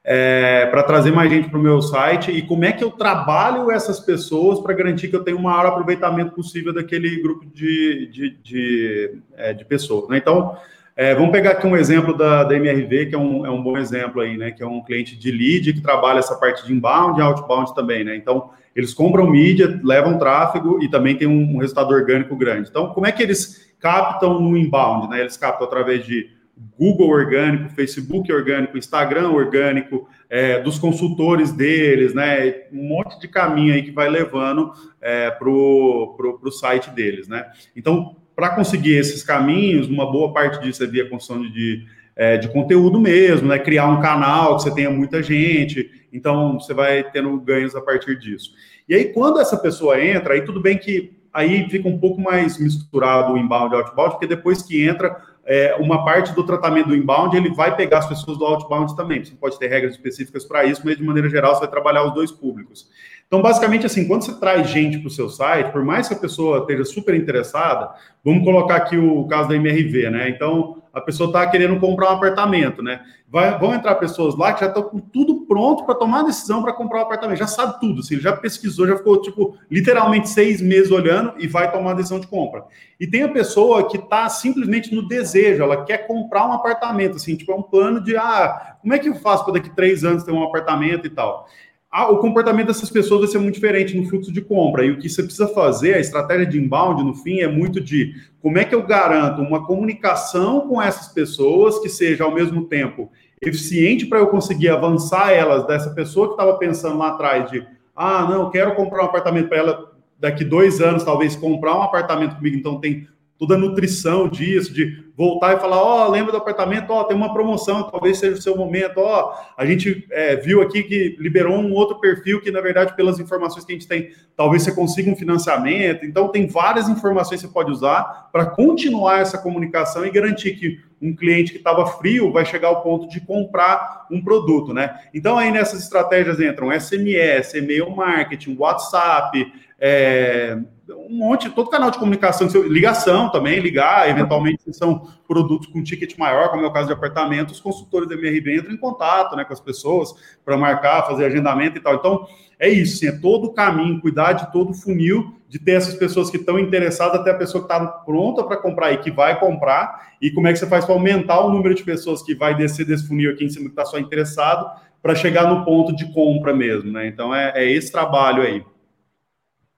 é, 0.02 0.66
para 0.66 0.82
trazer 0.82 1.12
mais 1.12 1.30
gente 1.30 1.48
para 1.48 1.58
o 1.60 1.62
meu 1.62 1.80
site 1.80 2.32
e 2.32 2.42
como 2.42 2.64
é 2.64 2.72
que 2.72 2.82
eu 2.82 2.90
trabalho 2.90 3.70
essas 3.70 4.00
pessoas 4.00 4.58
para 4.58 4.74
garantir 4.74 5.06
que 5.06 5.14
eu 5.14 5.22
tenho 5.22 5.36
o 5.36 5.42
maior 5.44 5.66
aproveitamento 5.66 6.32
possível 6.32 6.74
daquele 6.74 7.22
grupo 7.22 7.46
de, 7.46 8.08
de, 8.10 8.30
de, 8.42 9.18
é, 9.36 9.52
de 9.52 9.64
pessoas. 9.64 10.08
Né? 10.08 10.18
Então, 10.18 10.58
é, 10.98 11.14
vamos 11.14 11.30
pegar 11.30 11.52
aqui 11.52 11.64
um 11.64 11.76
exemplo 11.76 12.12
da, 12.12 12.42
da 12.42 12.56
MRV, 12.56 13.06
que 13.06 13.14
é 13.14 13.18
um, 13.18 13.46
é 13.46 13.50
um 13.50 13.62
bom 13.62 13.78
exemplo 13.78 14.20
aí, 14.20 14.36
né? 14.36 14.50
Que 14.50 14.64
é 14.64 14.66
um 14.66 14.82
cliente 14.82 15.16
de 15.16 15.30
lead 15.30 15.72
que 15.72 15.80
trabalha 15.80 16.18
essa 16.18 16.34
parte 16.34 16.66
de 16.66 16.72
inbound 16.72 17.20
e 17.20 17.22
outbound 17.22 17.72
também, 17.72 18.02
né? 18.02 18.16
Então, 18.16 18.50
eles 18.74 18.92
compram 18.92 19.30
mídia, 19.30 19.80
levam 19.84 20.18
tráfego 20.18 20.82
e 20.82 20.90
também 20.90 21.14
tem 21.14 21.28
um, 21.28 21.54
um 21.54 21.58
resultado 21.58 21.94
orgânico 21.94 22.34
grande. 22.34 22.68
Então, 22.68 22.88
como 22.88 23.06
é 23.06 23.12
que 23.12 23.22
eles 23.22 23.72
captam 23.78 24.40
no 24.40 24.56
inbound, 24.56 25.08
né? 25.08 25.20
Eles 25.20 25.36
captam 25.36 25.68
através 25.68 26.04
de 26.04 26.30
Google 26.76 27.10
orgânico, 27.10 27.72
Facebook 27.76 28.32
orgânico, 28.32 28.76
Instagram 28.76 29.28
orgânico, 29.28 30.08
é, 30.28 30.60
dos 30.60 30.80
consultores 30.80 31.52
deles, 31.52 32.12
né? 32.12 32.64
Um 32.72 32.88
monte 32.88 33.20
de 33.20 33.28
caminho 33.28 33.72
aí 33.72 33.84
que 33.84 33.92
vai 33.92 34.08
levando 34.08 34.72
é, 35.00 35.30
para 35.30 35.48
o 35.48 36.50
site 36.50 36.90
deles, 36.90 37.28
né? 37.28 37.46
Então, 37.76 38.16
para 38.38 38.50
conseguir 38.50 38.94
esses 38.94 39.24
caminhos, 39.24 39.88
uma 39.88 40.08
boa 40.08 40.32
parte 40.32 40.62
disso 40.62 40.84
é 40.84 40.86
via 40.86 41.10
construção 41.10 41.42
de, 41.42 41.84
é, 42.14 42.36
de 42.36 42.46
conteúdo 42.46 43.00
mesmo, 43.00 43.48
né? 43.48 43.58
Criar 43.58 43.88
um 43.88 44.00
canal 44.00 44.54
que 44.54 44.62
você 44.62 44.72
tenha 44.72 44.90
muita 44.90 45.20
gente, 45.20 45.90
então 46.12 46.52
você 46.52 46.72
vai 46.72 47.02
tendo 47.02 47.36
ganhos 47.40 47.74
a 47.74 47.80
partir 47.80 48.16
disso. 48.16 48.52
E 48.88 48.94
aí, 48.94 49.06
quando 49.06 49.40
essa 49.40 49.56
pessoa 49.56 50.00
entra, 50.00 50.34
aí 50.34 50.42
tudo 50.42 50.60
bem 50.60 50.78
que 50.78 51.18
aí 51.32 51.68
fica 51.68 51.88
um 51.88 51.98
pouco 51.98 52.20
mais 52.20 52.60
misturado 52.60 53.32
o 53.32 53.36
inbound 53.36 53.74
e 53.74 53.76
outbound, 53.76 54.12
porque 54.12 54.26
depois 54.28 54.62
que 54.62 54.86
entra, 54.86 55.20
é, 55.44 55.74
uma 55.74 56.04
parte 56.04 56.32
do 56.32 56.44
tratamento 56.44 56.90
do 56.90 56.94
inbound, 56.94 57.36
ele 57.36 57.52
vai 57.52 57.74
pegar 57.74 57.98
as 57.98 58.08
pessoas 58.08 58.38
do 58.38 58.44
outbound 58.44 58.94
também. 58.94 59.24
Você 59.24 59.34
pode 59.34 59.58
ter 59.58 59.66
regras 59.66 59.94
específicas 59.94 60.44
para 60.44 60.64
isso, 60.64 60.82
mas 60.84 60.96
de 60.96 61.02
maneira 61.02 61.28
geral 61.28 61.54
você 61.54 61.62
vai 61.62 61.70
trabalhar 61.70 62.04
os 62.04 62.14
dois 62.14 62.30
públicos. 62.30 62.88
Então, 63.28 63.42
basicamente, 63.42 63.84
assim, 63.84 64.08
quando 64.08 64.24
você 64.24 64.32
traz 64.40 64.70
gente 64.70 64.98
para 64.98 65.08
o 65.08 65.10
seu 65.10 65.28
site, 65.28 65.70
por 65.70 65.84
mais 65.84 66.08
que 66.08 66.14
a 66.14 66.18
pessoa 66.18 66.60
esteja 66.60 66.82
super 66.86 67.14
interessada, 67.14 67.90
vamos 68.24 68.42
colocar 68.42 68.76
aqui 68.76 68.96
o 68.96 69.26
caso 69.26 69.50
da 69.50 69.54
MRV, 69.54 70.08
né? 70.08 70.30
Então, 70.30 70.82
a 70.94 71.00
pessoa 71.02 71.28
está 71.28 71.46
querendo 71.46 71.78
comprar 71.78 72.10
um 72.10 72.14
apartamento, 72.14 72.82
né? 72.82 73.02
Vai, 73.28 73.58
vão 73.58 73.74
entrar 73.74 73.96
pessoas 73.96 74.34
lá 74.34 74.54
que 74.54 74.60
já 74.60 74.68
estão 74.68 74.82
com 74.82 74.98
tudo 74.98 75.44
pronto 75.46 75.84
para 75.84 75.94
tomar 75.94 76.20
a 76.20 76.22
decisão 76.22 76.62
para 76.62 76.72
comprar 76.72 77.00
um 77.00 77.02
apartamento, 77.02 77.38
já 77.38 77.46
sabe 77.46 77.78
tudo, 77.78 78.00
assim, 78.00 78.18
já 78.18 78.34
pesquisou, 78.34 78.86
já 78.86 78.96
ficou, 78.96 79.20
tipo, 79.20 79.58
literalmente 79.70 80.30
seis 80.30 80.62
meses 80.62 80.90
olhando 80.90 81.34
e 81.36 81.46
vai 81.46 81.70
tomar 81.70 81.90
a 81.90 81.94
decisão 81.94 82.18
de 82.18 82.26
compra. 82.26 82.64
E 82.98 83.06
tem 83.06 83.24
a 83.24 83.28
pessoa 83.28 83.86
que 83.86 83.98
está 83.98 84.26
simplesmente 84.30 84.94
no 84.94 85.06
desejo, 85.06 85.62
ela 85.62 85.84
quer 85.84 86.06
comprar 86.06 86.48
um 86.48 86.52
apartamento, 86.52 87.16
assim, 87.16 87.36
tipo, 87.36 87.52
é 87.52 87.54
um 87.54 87.62
plano 87.62 88.02
de, 88.02 88.16
ah, 88.16 88.76
como 88.80 88.94
é 88.94 88.98
que 88.98 89.10
eu 89.10 89.16
faço 89.16 89.44
para 89.44 89.52
daqui 89.52 89.68
três 89.76 90.02
anos 90.02 90.24
ter 90.24 90.32
um 90.32 90.42
apartamento 90.42 91.06
e 91.06 91.10
tal 91.10 91.46
o 91.90 92.18
comportamento 92.18 92.66
dessas 92.66 92.90
pessoas 92.90 93.22
vai 93.22 93.30
ser 93.30 93.38
muito 93.38 93.54
diferente 93.54 93.96
no 93.96 94.06
fluxo 94.08 94.30
de 94.30 94.42
compra. 94.42 94.84
E 94.84 94.90
o 94.90 94.98
que 94.98 95.08
você 95.08 95.22
precisa 95.22 95.48
fazer, 95.48 95.94
a 95.94 96.00
estratégia 96.00 96.46
de 96.46 96.58
inbound, 96.58 97.02
no 97.02 97.14
fim, 97.14 97.40
é 97.40 97.48
muito 97.48 97.80
de 97.80 98.14
como 98.40 98.58
é 98.58 98.64
que 98.64 98.74
eu 98.74 98.82
garanto 98.82 99.40
uma 99.40 99.64
comunicação 99.66 100.68
com 100.68 100.80
essas 100.80 101.08
pessoas 101.12 101.78
que 101.78 101.88
seja, 101.88 102.24
ao 102.24 102.34
mesmo 102.34 102.64
tempo, 102.64 103.10
eficiente 103.40 104.06
para 104.06 104.18
eu 104.18 104.26
conseguir 104.26 104.68
avançar 104.68 105.32
elas 105.32 105.66
dessa 105.66 105.90
pessoa 105.90 106.28
que 106.28 106.34
estava 106.34 106.58
pensando 106.58 106.98
lá 106.98 107.08
atrás 107.08 107.50
de, 107.50 107.66
ah, 107.96 108.26
não, 108.28 108.50
quero 108.50 108.74
comprar 108.74 109.02
um 109.02 109.06
apartamento 109.06 109.48
para 109.48 109.58
ela 109.58 109.92
daqui 110.18 110.44
dois 110.44 110.80
anos, 110.80 111.04
talvez 111.04 111.36
comprar 111.36 111.76
um 111.76 111.82
apartamento 111.82 112.36
comigo, 112.36 112.56
então 112.56 112.80
tem 112.80 113.06
toda 113.38 113.54
a 113.54 113.58
nutrição 113.58 114.28
disso, 114.28 114.74
de 114.74 115.04
voltar 115.16 115.56
e 115.56 115.60
falar, 115.60 115.80
ó, 115.80 116.06
oh, 116.06 116.10
lembra 116.10 116.32
do 116.32 116.38
apartamento, 116.38 116.90
ó, 116.90 117.00
oh, 117.00 117.04
tem 117.04 117.16
uma 117.16 117.32
promoção, 117.32 117.84
talvez 117.84 118.18
seja 118.18 118.36
o 118.36 118.42
seu 118.42 118.56
momento, 118.56 118.98
ó, 118.98 119.32
oh, 119.32 119.54
a 119.56 119.64
gente 119.64 120.06
é, 120.10 120.34
viu 120.34 120.60
aqui 120.60 120.82
que 120.82 121.16
liberou 121.20 121.56
um 121.56 121.72
outro 121.72 122.00
perfil 122.00 122.40
que, 122.40 122.50
na 122.50 122.60
verdade, 122.60 122.96
pelas 122.96 123.20
informações 123.20 123.64
que 123.64 123.72
a 123.72 123.74
gente 123.74 123.86
tem, 123.86 124.10
talvez 124.36 124.64
você 124.64 124.72
consiga 124.72 125.10
um 125.10 125.16
financiamento, 125.16 126.04
então 126.04 126.28
tem 126.28 126.48
várias 126.48 126.88
informações 126.88 127.40
que 127.40 127.46
você 127.46 127.52
pode 127.52 127.70
usar 127.70 128.28
para 128.32 128.46
continuar 128.46 129.20
essa 129.20 129.38
comunicação 129.38 130.04
e 130.04 130.10
garantir 130.10 130.54
que 130.54 130.80
um 131.00 131.14
cliente 131.14 131.52
que 131.52 131.58
estava 131.58 131.86
frio 131.86 132.32
vai 132.32 132.44
chegar 132.44 132.68
ao 132.68 132.82
ponto 132.82 133.08
de 133.08 133.20
comprar 133.20 134.06
um 134.10 134.20
produto, 134.20 134.74
né? 134.74 134.98
Então, 135.14 135.38
aí 135.38 135.52
nessas 135.52 135.82
estratégias 135.82 136.40
entram 136.40 136.72
SMS, 136.72 137.54
e-mail 137.54 137.88
marketing, 137.94 138.56
WhatsApp, 138.58 139.52
é, 139.78 140.58
um 140.96 141.16
monte, 141.16 141.50
todo 141.50 141.70
canal 141.70 141.90
de 141.90 141.98
comunicação, 141.98 142.48
ligação 142.66 143.30
também, 143.30 143.60
ligar, 143.60 144.08
eventualmente 144.08 144.62
se 144.62 144.72
são 144.72 145.08
produtos 145.26 145.68
com 145.68 145.82
ticket 145.82 146.16
maior, 146.16 146.50
como 146.50 146.64
é 146.64 146.66
o 146.66 146.72
caso 146.72 146.86
de 146.86 146.92
apartamentos, 146.92 147.56
os 147.56 147.60
consultores 147.60 148.08
da 148.08 148.14
MRB 148.14 148.58
entram 148.58 148.72
em 148.72 148.78
contato 148.78 149.36
né, 149.36 149.44
com 149.44 149.52
as 149.52 149.60
pessoas 149.60 150.14
para 150.44 150.56
marcar, 150.56 151.06
fazer 151.06 151.26
agendamento 151.26 151.76
e 151.76 151.80
tal. 151.80 151.94
Então, 151.94 152.26
é 152.58 152.68
isso, 152.68 152.98
sim, 152.98 153.06
é 153.06 153.12
todo 153.12 153.48
o 153.48 153.52
caminho, 153.52 154.00
cuidar 154.00 154.32
de 154.32 154.50
todo 154.52 154.70
o 154.70 154.74
funil, 154.74 155.34
de 155.48 155.58
ter 155.58 155.72
essas 155.72 155.94
pessoas 155.94 156.30
que 156.30 156.36
estão 156.36 156.58
interessadas, 156.58 157.20
até 157.20 157.30
a 157.30 157.34
pessoa 157.34 157.66
que 157.66 157.72
está 157.72 157.86
pronta 157.86 158.42
para 158.44 158.56
comprar 158.56 158.92
e 158.92 158.98
que 158.98 159.10
vai 159.10 159.38
comprar, 159.38 160.14
e 160.20 160.30
como 160.30 160.48
é 160.48 160.52
que 160.52 160.58
você 160.58 160.66
faz 160.66 160.84
para 160.84 160.94
aumentar 160.94 161.40
o 161.40 161.52
número 161.52 161.74
de 161.74 161.84
pessoas 161.84 162.22
que 162.22 162.34
vai 162.34 162.54
descer 162.54 162.84
desse 162.84 163.06
funil 163.06 163.30
aqui 163.30 163.44
em 163.44 163.48
cima 163.48 163.66
que 163.66 163.72
está 163.72 163.84
só 163.84 163.98
interessado, 163.98 164.66
para 165.00 165.14
chegar 165.14 165.48
no 165.48 165.64
ponto 165.64 165.94
de 165.94 166.12
compra 166.12 166.52
mesmo, 166.52 166.90
né? 166.90 167.06
Então, 167.06 167.34
é, 167.34 167.52
é 167.54 167.70
esse 167.70 167.92
trabalho 167.92 168.42
aí. 168.42 168.64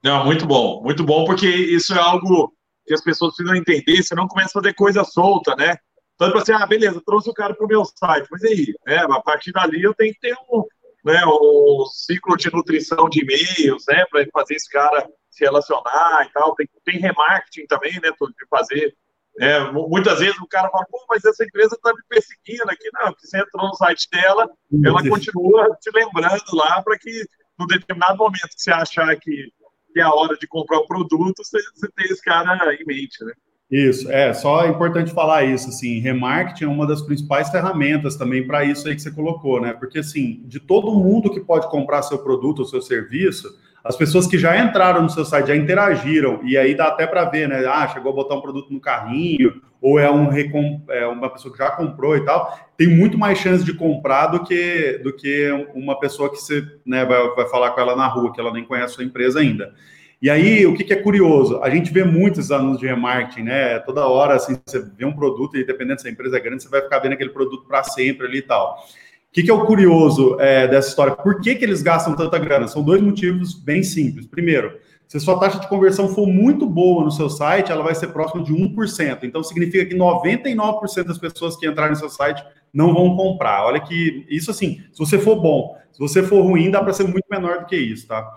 Não, 0.03 0.25
muito 0.25 0.47
bom, 0.47 0.83
muito 0.83 1.05
bom, 1.05 1.25
porque 1.25 1.47
isso 1.47 1.93
é 1.95 1.99
algo 1.99 2.53
que 2.87 2.95
as 2.95 3.03
pessoas 3.03 3.37
precisam 3.37 3.57
entender, 3.57 4.03
você 4.03 4.15
não 4.15 4.27
começa 4.27 4.59
a 4.59 4.63
fazer 4.63 4.75
coisa 4.75 5.05
solta, 5.05 5.55
né? 5.57 5.77
Então, 6.15 6.29
tipo 6.29 6.39
assim, 6.39 6.53
ah, 6.53 6.67
beleza, 6.67 7.03
trouxe 7.05 7.31
o 7.31 7.35
cara 7.35 7.55
para 7.55 7.65
o 7.65 7.69
meu 7.69 7.85
site, 7.85 8.27
mas 8.31 8.43
aí, 8.45 8.75
né, 8.87 8.97
a 8.99 9.21
partir 9.23 9.53
dali 9.53 9.83
eu 9.83 9.95
tenho 9.95 10.13
que 10.13 10.21
ter 10.21 10.35
um, 10.51 10.65
né, 11.05 11.23
um 11.25 11.85
ciclo 11.87 12.37
de 12.37 12.53
nutrição 12.53 13.09
de 13.09 13.23
e-mails, 13.23 13.85
né, 13.89 14.05
para 14.11 14.27
fazer 14.33 14.55
esse 14.55 14.69
cara 14.69 15.09
se 15.31 15.45
relacionar 15.45 16.27
e 16.27 16.33
tal, 16.33 16.55
tem, 16.55 16.69
tem 16.85 16.99
remarketing 16.99 17.67
também, 17.67 17.93
né, 18.01 18.11
de 18.11 18.49
fazer, 18.51 18.95
né, 19.39 19.61
muitas 19.71 20.19
vezes 20.19 20.39
o 20.39 20.47
cara 20.47 20.69
fala, 20.71 20.85
pô, 20.91 21.03
mas 21.09 21.25
essa 21.25 21.45
empresa 21.45 21.75
está 21.75 21.91
me 21.95 22.03
perseguindo 22.09 22.71
aqui, 22.71 22.91
não, 22.93 23.13
porque 23.13 23.27
você 23.27 23.39
entrou 23.39 23.69
no 23.69 23.75
site 23.75 24.09
dela, 24.11 24.51
ela 24.85 25.09
continua 25.09 25.75
te 25.81 25.91
lembrando 25.95 26.43
lá 26.53 26.83
para 26.83 26.99
que, 26.99 27.25
no 27.59 27.67
determinado 27.67 28.19
momento 28.19 28.49
que 28.49 28.61
você 28.61 28.73
achar 28.73 29.17
que 29.17 29.51
é 29.97 30.03
a 30.03 30.13
hora 30.13 30.37
de 30.37 30.47
comprar 30.47 30.79
o 30.79 30.87
produto, 30.87 31.43
você, 31.45 31.59
você 31.75 31.89
tem 31.97 32.07
esse 32.07 32.23
cara 32.23 32.75
em 32.75 32.85
mente, 32.87 33.25
né? 33.25 33.33
Isso, 33.71 34.11
é, 34.11 34.35
só 34.35 34.65
é 34.65 34.69
importante 34.69 35.13
falar 35.13 35.45
isso, 35.45 35.69
assim, 35.69 36.01
remarketing 36.01 36.65
é 36.65 36.69
uma 36.69 36.89
das 36.89 37.03
principais 37.03 37.51
ferramentas 37.51 38.17
também 38.17 38.45
para 38.45 38.65
isso 38.65 38.89
aí 38.89 38.97
que 38.97 39.03
você 39.03 39.13
colocou, 39.13 39.61
né? 39.61 39.73
Porque, 39.73 40.01
assim, 40.01 40.43
de 40.45 40.59
todo 40.59 40.91
mundo 40.91 41.31
que 41.31 41.39
pode 41.39 41.71
comprar 41.71 42.03
seu 42.03 42.19
produto 42.19 42.61
ou 42.61 42.65
seu 42.65 42.83
serviço, 42.83 43.49
as 43.83 43.97
pessoas 43.97 44.27
que 44.27 44.39
já 44.39 44.59
entraram 44.59 45.03
no 45.03 45.11
seu 45.11 45.25
site, 45.25 45.49
já 45.49 45.57
interagiram, 45.57 46.41
e 46.45 46.57
aí 46.57 46.75
dá 46.75 46.89
até 46.89 47.07
para 47.07 47.25
ver, 47.25 47.49
né? 47.49 47.65
Ah, 47.67 47.89
chegou 47.89 48.13
a 48.13 48.15
botar 48.15 48.35
um 48.35 48.41
produto 48.41 48.73
no 48.73 48.81
carrinho, 48.81 49.61
ou 49.81 49.99
é, 49.99 50.11
um 50.11 50.29
é 50.91 51.07
uma 51.07 51.31
pessoa 51.31 51.51
que 51.51 51.59
já 51.59 51.71
comprou 51.71 52.17
e 52.17 52.25
tal, 52.25 52.59
tem 52.77 52.89
muito 52.89 53.17
mais 53.17 53.39
chance 53.39 53.65
de 53.65 53.73
comprar 53.73 54.27
do 54.27 54.45
que, 54.45 55.01
do 55.03 55.13
que 55.13 55.51
uma 55.75 55.99
pessoa 55.99 56.31
que 56.31 56.37
você 56.37 56.63
né, 56.85 57.05
vai, 57.05 57.29
vai 57.31 57.49
falar 57.49 57.71
com 57.71 57.81
ela 57.81 57.97
na 57.97 58.07
rua, 58.07 58.33
que 58.33 58.41
ela 58.41 58.53
nem 58.53 58.65
conhece 58.65 58.93
a 58.93 58.97
sua 58.97 59.05
empresa 59.05 59.41
ainda. 59.41 59.73
E 60.21 60.29
aí, 60.29 60.67
o 60.67 60.75
que, 60.75 60.85
que, 60.85 60.93
é 60.93 60.97
curioso? 60.97 61.63
A 61.63 61.71
gente 61.71 61.91
vê 61.91 62.05
muitos 62.05 62.53
anúncios 62.53 62.81
de 62.81 62.87
remarketing, 62.87 63.45
né? 63.45 63.79
Toda 63.79 64.07
hora, 64.07 64.35
assim, 64.35 64.61
você 64.67 64.79
vê 64.79 65.07
um 65.07 65.15
produto 65.15 65.57
e 65.57 65.65
dependendo 65.65 66.03
se 66.03 66.09
a 66.09 66.11
empresa 66.11 66.37
é 66.37 66.41
grande, 66.41 66.63
você 66.63 66.69
vai 66.69 66.83
ficar 66.83 66.99
vendo 66.99 67.15
aquele 67.15 67.31
produto 67.31 67.65
para 67.67 67.83
sempre 67.83 68.27
ali 68.27 68.39
e 68.39 68.43
tal. 68.43 68.85
O 69.31 69.33
que, 69.33 69.45
que, 69.45 69.51
é 69.51 69.55
o 69.55 69.65
curioso 69.65 70.37
é, 70.41 70.67
dessa 70.67 70.89
história? 70.89 71.15
Por 71.15 71.41
que, 71.41 71.55
que 71.55 71.65
eles 71.65 71.83
gastam 71.83 72.17
tanta 72.17 72.37
grana? 72.37 72.67
São 72.67 72.83
dois 72.83 73.01
motivos 73.01 73.55
bem 73.55 73.81
simples. 73.81 74.27
Primeiro, 74.27 74.77
se 75.07 75.21
sua 75.21 75.39
taxa 75.39 75.61
de 75.61 75.69
conversão 75.69 76.09
for 76.09 76.27
muito 76.27 76.67
boa 76.67 77.05
no 77.05 77.13
seu 77.13 77.31
site, 77.31 77.71
ela 77.71 77.85
vai 77.85 77.95
ser 77.95 78.09
próxima 78.09 78.43
de 78.43 78.53
1%. 78.53 79.21
Então, 79.23 79.41
significa 79.45 79.87
que 79.87 79.95
99% 79.95 81.05
das 81.05 81.17
pessoas 81.17 81.57
que 81.57 81.65
entrarem 81.65 81.93
no 81.93 81.99
seu 81.99 82.09
site 82.09 82.45
não 82.75 82.93
vão 82.93 83.17
comprar. 83.17 83.65
Olha 83.67 83.79
que 83.79 84.27
isso 84.29 84.51
assim, 84.51 84.83
se 84.93 84.99
você 84.99 85.17
for 85.17 85.37
bom, 85.37 85.77
se 85.93 86.01
você 86.01 86.25
for 86.25 86.43
ruim, 86.43 86.69
dá 86.69 86.83
para 86.83 86.93
ser 86.93 87.05
muito 87.05 87.27
menor 87.31 87.61
do 87.61 87.67
que 87.67 87.77
isso, 87.77 88.09
tá? 88.09 88.29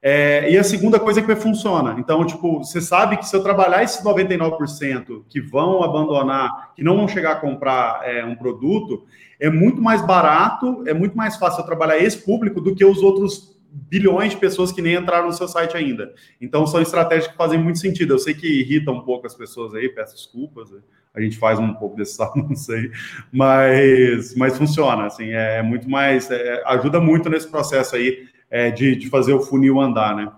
É, 0.00 0.48
e 0.48 0.56
a 0.56 0.62
segunda 0.62 1.00
coisa 1.00 1.18
é 1.18 1.22
que 1.24 1.34
funciona. 1.34 1.96
Então, 1.98 2.24
tipo, 2.24 2.58
você 2.58 2.80
sabe 2.80 3.16
que 3.16 3.26
se 3.26 3.34
eu 3.34 3.42
trabalhar 3.42 3.82
esses 3.82 4.04
99% 4.04 5.24
que 5.28 5.40
vão 5.40 5.82
abandonar, 5.82 6.72
que 6.76 6.84
não 6.84 6.96
vão 6.96 7.08
chegar 7.08 7.32
a 7.32 7.40
comprar 7.40 8.02
é, 8.04 8.24
um 8.24 8.36
produto, 8.36 9.04
é 9.38 9.50
muito 9.50 9.80
mais 9.80 10.04
barato, 10.04 10.84
é 10.86 10.94
muito 10.94 11.16
mais 11.16 11.36
fácil 11.36 11.60
eu 11.60 11.66
trabalhar 11.66 11.98
esse 11.98 12.18
público 12.18 12.60
do 12.60 12.74
que 12.74 12.84
os 12.84 13.02
outros 13.02 13.56
bilhões 13.70 14.32
de 14.32 14.38
pessoas 14.38 14.72
que 14.72 14.80
nem 14.80 14.94
entraram 14.94 15.26
no 15.26 15.32
seu 15.32 15.46
site 15.46 15.76
ainda. 15.76 16.14
Então, 16.40 16.66
são 16.66 16.80
estratégias 16.80 17.28
que 17.28 17.36
fazem 17.36 17.58
muito 17.58 17.78
sentido. 17.78 18.14
Eu 18.14 18.18
sei 18.18 18.34
que 18.34 18.46
irritam 18.46 18.94
um 18.94 19.02
pouco 19.02 19.26
as 19.26 19.34
pessoas 19.34 19.74
aí, 19.74 19.88
peço 19.88 20.14
desculpas. 20.14 20.70
A 21.14 21.20
gente 21.20 21.36
faz 21.38 21.58
um 21.58 21.74
pouco 21.74 21.96
desse 21.96 22.20
anúncio 22.22 22.74
aí, 22.74 22.90
mas, 23.32 24.34
mas 24.34 24.56
funciona, 24.56 25.06
assim, 25.06 25.30
é 25.30 25.62
muito 25.62 25.88
mais, 25.88 26.30
é, 26.30 26.62
ajuda 26.66 27.00
muito 27.00 27.28
nesse 27.28 27.48
processo 27.48 27.96
aí 27.96 28.28
é, 28.50 28.70
de, 28.70 28.96
de 28.96 29.08
fazer 29.08 29.32
o 29.32 29.40
funil 29.40 29.80
andar, 29.80 30.14
né? 30.14 30.30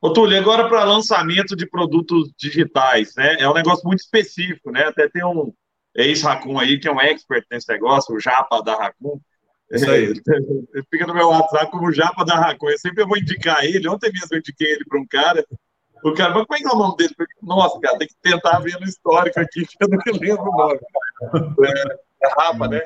Ô, 0.00 0.12
Túlio, 0.12 0.38
agora 0.38 0.66
para 0.66 0.82
lançamento 0.82 1.54
de 1.54 1.66
produtos 1.66 2.32
digitais, 2.36 3.14
né? 3.16 3.36
É 3.38 3.48
um 3.48 3.52
negócio 3.52 3.86
muito 3.86 4.00
específico, 4.00 4.70
né? 4.70 4.84
Até 4.84 5.08
tem 5.08 5.24
um 5.24 5.52
ex-Racun 5.94 6.58
aí, 6.58 6.78
que 6.78 6.88
é 6.88 6.92
um 6.92 7.00
expert 7.00 7.44
nesse 7.50 7.68
negócio, 7.68 8.14
o 8.14 8.20
Japa 8.20 8.62
da 8.62 8.76
Racun, 8.76 9.20
isso 9.70 9.88
aí. 9.88 10.04
Ele 10.04 10.20
fica 10.90 11.06
no 11.06 11.14
meu 11.14 11.28
WhatsApp 11.28 11.70
como 11.70 11.92
Japa 11.92 12.24
da 12.24 12.34
Racon. 12.34 12.70
Eu 12.70 12.78
sempre 12.78 13.04
vou 13.04 13.16
indicar 13.16 13.64
ele. 13.64 13.88
Ontem 13.88 14.10
mesmo 14.12 14.28
eu 14.32 14.38
indiquei 14.38 14.72
ele 14.72 14.84
para 14.84 14.98
um 14.98 15.06
cara. 15.06 15.44
O 16.02 16.12
cara, 16.14 16.34
mas 16.34 16.46
como 16.46 16.56
é 16.56 16.58
que 16.58 16.66
é 16.66 16.70
o 16.70 16.78
nome 16.78 16.96
dele? 16.96 17.14
Nossa, 17.42 17.78
cara, 17.78 17.98
tem 17.98 18.08
que 18.08 18.14
tentar 18.22 18.58
ver 18.60 18.80
no 18.80 18.86
histórico 18.86 19.38
aqui, 19.38 19.66
que 19.66 19.76
eu 19.80 19.88
não 19.88 19.98
me 20.04 20.18
lembro 20.18 20.50
o 20.50 20.56
nome. 20.56 20.80
É, 21.66 22.26
é 22.26 22.28
Rafa, 22.38 22.68
né? 22.68 22.80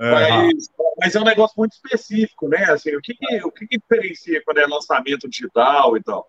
É, 0.00 0.10
mas, 0.10 0.68
mas, 0.98 1.14
é 1.14 1.20
um 1.20 1.24
negócio 1.24 1.54
muito 1.58 1.72
específico, 1.72 2.48
né? 2.48 2.64
Assim, 2.70 2.94
o 2.94 3.00
que, 3.00 3.14
que 3.14 3.44
o 3.44 3.50
que, 3.50 3.66
que, 3.66 3.78
diferencia 3.78 4.42
quando 4.44 4.58
é 4.58 4.66
lançamento 4.66 5.28
digital 5.28 5.96
e 5.96 6.02
tal? 6.02 6.28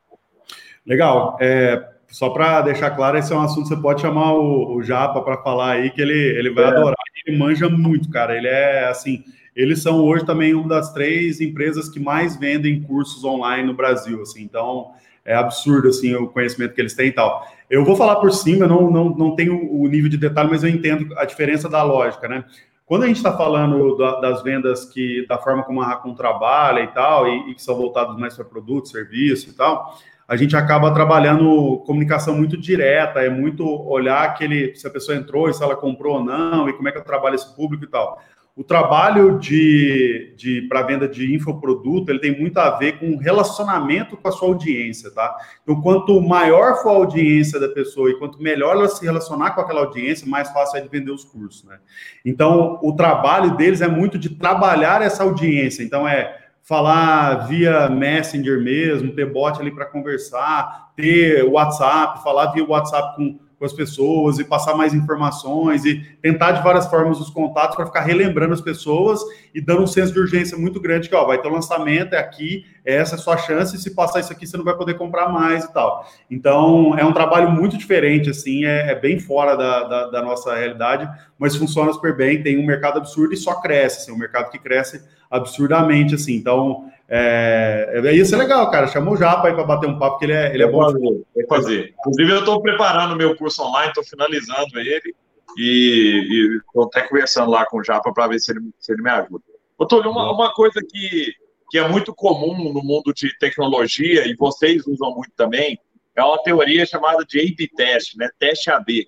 Legal. 0.85 1.37
É, 1.39 1.87
só 2.13 2.29
para 2.29 2.61
deixar 2.61 2.91
claro, 2.91 3.17
esse 3.17 3.33
é 3.33 3.35
um 3.35 3.41
assunto 3.41 3.63
que 3.63 3.75
você 3.75 3.81
pode 3.81 4.01
chamar 4.01 4.33
o, 4.33 4.75
o 4.75 4.83
Japa 4.83 5.21
para 5.21 5.41
falar 5.41 5.71
aí, 5.71 5.89
que 5.89 6.01
ele, 6.01 6.13
ele 6.13 6.53
vai 6.53 6.65
é. 6.65 6.67
adorar. 6.67 6.95
Ele 7.25 7.37
manja 7.37 7.69
muito, 7.69 8.09
cara. 8.09 8.37
Ele 8.37 8.47
é 8.47 8.87
assim 8.87 9.23
eles 9.55 9.81
são 9.81 10.03
hoje 10.03 10.25
também 10.25 10.53
uma 10.53 10.67
das 10.67 10.91
três 10.93 11.39
empresas 11.39 11.87
que 11.87 11.99
mais 11.99 12.35
vendem 12.35 12.81
cursos 12.81 13.23
online 13.23 13.67
no 13.67 13.73
Brasil, 13.73 14.21
assim, 14.21 14.41
então 14.41 14.91
é 15.23 15.35
absurdo, 15.35 15.87
assim, 15.87 16.13
o 16.15 16.27
conhecimento 16.27 16.73
que 16.73 16.81
eles 16.81 16.95
têm 16.95 17.07
e 17.07 17.11
tal. 17.11 17.47
Eu 17.69 17.85
vou 17.85 17.95
falar 17.95 18.17
por 18.17 18.31
cima, 18.31 18.67
não, 18.67 18.89
não, 18.89 19.09
não 19.09 19.35
tenho 19.35 19.71
o 19.71 19.87
nível 19.87 20.09
de 20.09 20.17
detalhe, 20.17 20.49
mas 20.49 20.63
eu 20.63 20.69
entendo 20.69 21.17
a 21.17 21.23
diferença 21.23 21.69
da 21.69 21.83
lógica, 21.83 22.27
né? 22.27 22.43
Quando 22.85 23.03
a 23.03 23.07
gente 23.07 23.17
está 23.17 23.35
falando 23.35 23.95
da, 23.95 24.19
das 24.19 24.43
vendas 24.43 24.85
que, 24.85 25.25
da 25.27 25.37
forma 25.37 25.63
como 25.63 25.81
a 25.81 25.87
Racon 25.87 26.13
trabalha 26.13 26.81
e 26.81 26.87
tal, 26.87 27.27
e, 27.27 27.51
e 27.51 27.55
que 27.55 27.61
são 27.61 27.75
voltados 27.75 28.17
mais 28.17 28.35
para 28.35 28.43
produto, 28.43 28.89
serviço 28.89 29.49
e 29.49 29.53
tal, 29.53 29.97
a 30.27 30.35
gente 30.35 30.55
acaba 30.55 30.93
trabalhando 30.93 31.83
comunicação 31.85 32.35
muito 32.35 32.57
direta, 32.57 33.21
é 33.21 33.29
muito 33.29 33.65
olhar 33.65 34.23
aquele, 34.23 34.75
se 34.75 34.87
a 34.87 34.89
pessoa 34.89 35.17
entrou 35.17 35.49
e 35.49 35.53
se 35.53 35.63
ela 35.63 35.75
comprou 35.75 36.17
ou 36.17 36.23
não, 36.23 36.69
e 36.69 36.73
como 36.73 36.87
é 36.87 36.91
que 36.91 36.97
eu 36.97 37.03
trabalho 37.03 37.35
esse 37.35 37.55
público 37.55 37.83
e 37.83 37.87
tal 37.87 38.19
o 38.55 38.63
trabalho 38.63 39.39
de, 39.39 40.33
de 40.37 40.61
para 40.63 40.83
venda 40.83 41.07
de 41.07 41.33
infoproduto 41.33 42.11
ele 42.11 42.19
tem 42.19 42.39
muito 42.39 42.57
a 42.59 42.69
ver 42.77 42.99
com 42.99 43.17
relacionamento 43.17 44.15
com 44.15 44.27
a 44.27 44.31
sua 44.31 44.47
audiência, 44.47 45.09
tá? 45.09 45.35
Então, 45.63 45.81
quanto 45.81 46.21
maior 46.21 46.81
for 46.83 46.89
a 46.89 46.93
audiência 46.97 47.59
da 47.59 47.67
pessoa 47.67 48.11
e 48.11 48.19
quanto 48.19 48.41
melhor 48.41 48.75
ela 48.75 48.87
se 48.87 49.03
relacionar 49.03 49.51
com 49.51 49.61
aquela 49.61 49.81
audiência, 49.81 50.27
mais 50.27 50.49
fácil 50.51 50.77
é 50.77 50.81
de 50.81 50.87
vender 50.87 51.11
os 51.11 51.23
cursos, 51.23 51.63
né? 51.63 51.79
Então, 52.23 52.79
o 52.83 52.95
trabalho 52.95 53.57
deles 53.57 53.81
é 53.81 53.87
muito 53.87 54.19
de 54.19 54.29
trabalhar 54.29 55.01
essa 55.01 55.23
audiência. 55.23 55.81
Então, 55.81 56.07
é 56.07 56.42
falar 56.63 57.47
via 57.47 57.89
Messenger 57.89 58.59
mesmo, 58.61 59.13
ter 59.13 59.31
bot 59.31 59.59
ali 59.59 59.69
para 59.69 59.85
conversar, 59.85 60.93
ter 60.95 61.43
WhatsApp, 61.43 62.23
falar 62.23 62.47
via 62.47 62.65
WhatsApp 62.65 63.15
com 63.15 63.39
com 63.63 63.65
as 63.65 63.71
pessoas 63.71 64.39
e 64.39 64.43
passar 64.43 64.75
mais 64.75 64.93
informações 64.93 65.85
e 65.85 66.01
tentar 66.21 66.51
de 66.51 66.61
várias 66.61 66.85
formas 66.87 67.21
os 67.21 67.29
contatos 67.29 67.77
para 67.77 67.85
ficar 67.85 68.01
relembrando 68.01 68.53
as 68.53 68.59
pessoas 68.59 69.21
e 69.55 69.61
dando 69.61 69.83
um 69.83 69.87
senso 69.87 70.11
de 70.11 70.19
urgência 70.19 70.57
muito 70.57 70.81
grande 70.81 71.07
que 71.07 71.15
ó, 71.15 71.25
vai 71.25 71.41
ter 71.41 71.47
um 71.47 71.53
lançamento, 71.53 72.13
é 72.13 72.17
aqui, 72.17 72.65
essa 72.83 73.15
é 73.15 73.17
a 73.17 73.21
sua 73.21 73.37
chance, 73.37 73.77
se 73.77 73.95
passar 73.95 74.19
isso 74.19 74.33
aqui 74.33 74.45
você 74.45 74.57
não 74.57 74.65
vai 74.65 74.75
poder 74.75 74.95
comprar 74.95 75.29
mais 75.29 75.63
e 75.63 75.71
tal. 75.71 76.05
Então 76.29 76.93
é 76.97 77.05
um 77.05 77.13
trabalho 77.13 77.49
muito 77.51 77.77
diferente, 77.77 78.29
assim, 78.29 78.65
é, 78.65 78.91
é 78.91 78.95
bem 78.95 79.17
fora 79.17 79.55
da, 79.55 79.83
da, 79.83 80.07
da, 80.09 80.21
nossa 80.21 80.53
realidade, 80.53 81.09
mas 81.39 81.55
funciona 81.55 81.93
super 81.93 82.17
bem, 82.17 82.43
tem 82.43 82.59
um 82.59 82.65
mercado 82.65 82.97
absurdo 82.97 83.33
e 83.33 83.37
só 83.37 83.61
cresce, 83.61 83.99
assim, 83.99 84.11
um 84.11 84.19
mercado 84.19 84.51
que 84.51 84.59
cresce 84.59 85.01
absurdamente, 85.33 86.13
assim, 86.15 86.35
então 86.35 86.89
é, 87.09 88.01
é, 88.05 88.15
ia 88.15 88.25
ser 88.25 88.37
legal, 88.37 88.69
cara. 88.69 88.87
Chamou 88.87 89.15
o 89.15 89.17
Japa 89.17 89.47
aí 89.47 89.53
para 89.53 89.63
bater 89.63 89.89
um 89.89 89.97
papo, 89.97 90.13
porque 90.13 90.25
ele 90.25 90.33
é, 90.33 90.53
ele 90.53 90.63
é 90.63 90.67
bom. 90.67 90.83
Fazer, 90.83 91.25
fazer. 91.47 91.93
Inclusive, 91.99 92.31
eu 92.31 92.39
estou 92.39 92.61
preparando 92.61 93.13
o 93.13 93.17
meu 93.17 93.35
curso 93.35 93.63
online, 93.63 93.89
estou 93.89 94.03
finalizando 94.03 94.79
ele 94.79 95.15
e 95.57 96.57
estou 96.57 96.85
até 96.85 97.01
conversando 97.01 97.51
lá 97.51 97.65
com 97.65 97.77
o 97.77 97.83
Japa 97.83 98.13
para 98.13 98.27
ver 98.27 98.39
se 98.39 98.51
ele, 98.51 98.61
se 98.79 98.93
ele 98.93 99.01
me 99.01 99.09
ajuda. 99.09 99.43
Doutor, 99.77 100.05
uma, 100.07 100.31
uma 100.31 100.53
coisa 100.53 100.79
que, 100.87 101.33
que 101.69 101.77
é 101.77 101.87
muito 101.87 102.13
comum 102.13 102.71
no 102.71 102.83
mundo 102.83 103.13
de 103.13 103.35
tecnologia, 103.37 104.27
e 104.27 104.35
vocês 104.35 104.85
usam 104.87 105.13
muito 105.13 105.31
também, 105.35 105.77
é 106.15 106.23
uma 106.23 106.41
teoria 106.41 106.85
chamada 106.85 107.25
de 107.25 107.39
A-B 107.39 107.69
test, 107.75 108.15
né? 108.15 108.29
Teste 108.39 108.69
AB. 108.69 109.07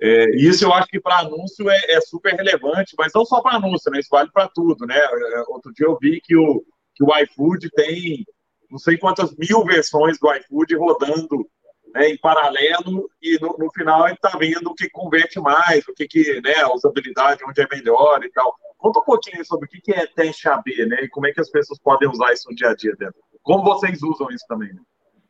É, 0.00 0.30
isso 0.36 0.64
eu 0.64 0.72
acho 0.72 0.88
que 0.88 0.98
para 0.98 1.18
anúncio 1.18 1.68
é, 1.68 1.78
é, 1.88 2.00
super 2.00 2.34
relevante, 2.34 2.94
mas 2.98 3.12
não 3.14 3.24
só 3.24 3.42
para 3.42 3.56
anúncio, 3.56 3.90
né? 3.90 4.00
Isso 4.00 4.08
vale 4.10 4.30
para 4.32 4.48
tudo, 4.48 4.86
né? 4.86 4.96
É, 4.96 5.40
outro 5.48 5.72
dia 5.72 5.86
eu 5.86 5.98
vi 6.00 6.20
que 6.22 6.34
o, 6.36 6.64
que 6.94 7.04
o 7.04 7.18
iFood 7.18 7.68
tem 7.70 8.24
não 8.70 8.78
sei 8.78 8.96
quantas 8.96 9.34
mil 9.36 9.64
versões 9.64 10.18
do 10.18 10.32
iFood 10.32 10.76
rodando 10.76 11.46
né, 11.92 12.08
em 12.08 12.18
paralelo 12.18 13.10
e 13.20 13.38
no, 13.40 13.56
no 13.58 13.70
final 13.72 14.06
ele 14.06 14.14
está 14.14 14.38
vendo 14.38 14.68
o 14.68 14.74
que 14.74 14.88
converte 14.88 15.40
mais, 15.40 15.86
o 15.88 15.92
que, 15.92 16.06
que 16.06 16.40
né, 16.40 16.54
a 16.60 16.72
usabilidade, 16.72 17.44
onde 17.44 17.60
é 17.60 17.66
melhor 17.70 18.24
e 18.24 18.30
tal. 18.30 18.54
Conta 18.78 19.00
um 19.00 19.04
pouquinho 19.04 19.44
sobre 19.44 19.66
o 19.66 19.68
que, 19.68 19.80
que 19.80 19.92
é 19.92 20.06
teste 20.06 20.48
AB, 20.48 20.86
né? 20.86 21.02
E 21.02 21.08
como 21.08 21.26
é 21.26 21.32
que 21.32 21.40
as 21.40 21.50
pessoas 21.50 21.78
podem 21.80 22.08
usar 22.08 22.32
isso 22.32 22.48
no 22.48 22.54
dia 22.54 22.70
a 22.70 22.74
dia 22.74 22.94
dentro. 22.96 23.20
Como 23.42 23.62
vocês 23.62 24.02
usam 24.02 24.30
isso 24.30 24.46
também? 24.48 24.72
Né? 24.72 24.80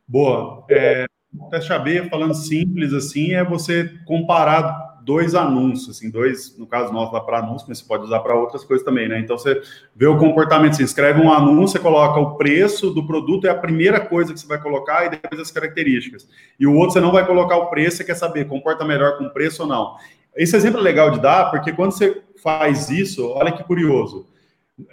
Boa. 0.07 0.65
É, 0.71 1.07
teste 1.51 1.73
AB, 1.73 2.09
falando 2.09 2.35
simples 2.35 2.93
assim, 2.93 3.33
é 3.33 3.45
você 3.45 3.93
comparar 4.05 4.91
dois 5.03 5.35
anúncios, 5.35 5.97
assim, 5.97 6.11
dois, 6.11 6.57
no 6.59 6.67
caso 6.67 6.93
nosso 6.93 7.13
dá 7.13 7.21
para 7.21 7.39
anúncio, 7.39 7.67
mas 7.69 7.79
você 7.79 7.85
pode 7.85 8.05
usar 8.05 8.21
para 8.21 8.35
outras 8.35 8.65
coisas 8.65 8.85
também, 8.85 9.09
né? 9.09 9.19
Então 9.19 9.37
você 9.37 9.61
vê 9.95 10.07
o 10.07 10.19
comportamento, 10.19 10.77
você 10.77 10.83
escreve 10.83 11.21
um 11.21 11.33
anúncio, 11.33 11.69
você 11.69 11.79
coloca 11.79 12.21
o 12.21 12.37
preço 12.37 12.91
do 12.91 13.07
produto, 13.07 13.47
é 13.47 13.51
a 13.51 13.55
primeira 13.55 14.01
coisa 14.01 14.33
que 14.33 14.41
você 14.41 14.47
vai 14.47 14.61
colocar 14.61 15.07
e 15.07 15.11
depois 15.11 15.41
as 15.41 15.51
características. 15.51 16.29
E 16.59 16.67
o 16.67 16.75
outro 16.75 16.93
você 16.93 17.01
não 17.01 17.13
vai 17.13 17.27
colocar 17.27 17.57
o 17.57 17.67
preço, 17.67 17.99
você 17.99 18.05
quer 18.05 18.17
saber, 18.17 18.47
comporta 18.47 18.85
melhor 18.85 19.19
com 19.19 19.29
preço 19.31 19.63
ou 19.63 19.69
não. 19.69 19.97
Esse 20.37 20.57
exemplo 20.57 20.81
é 20.81 20.83
legal 20.83 21.11
de 21.11 21.21
dar, 21.21 21.51
porque 21.51 21.73
quando 21.73 21.93
você 21.93 22.23
faz 22.43 22.91
isso, 22.91 23.27
olha 23.31 23.53
que 23.53 23.65
curioso. 23.65 24.27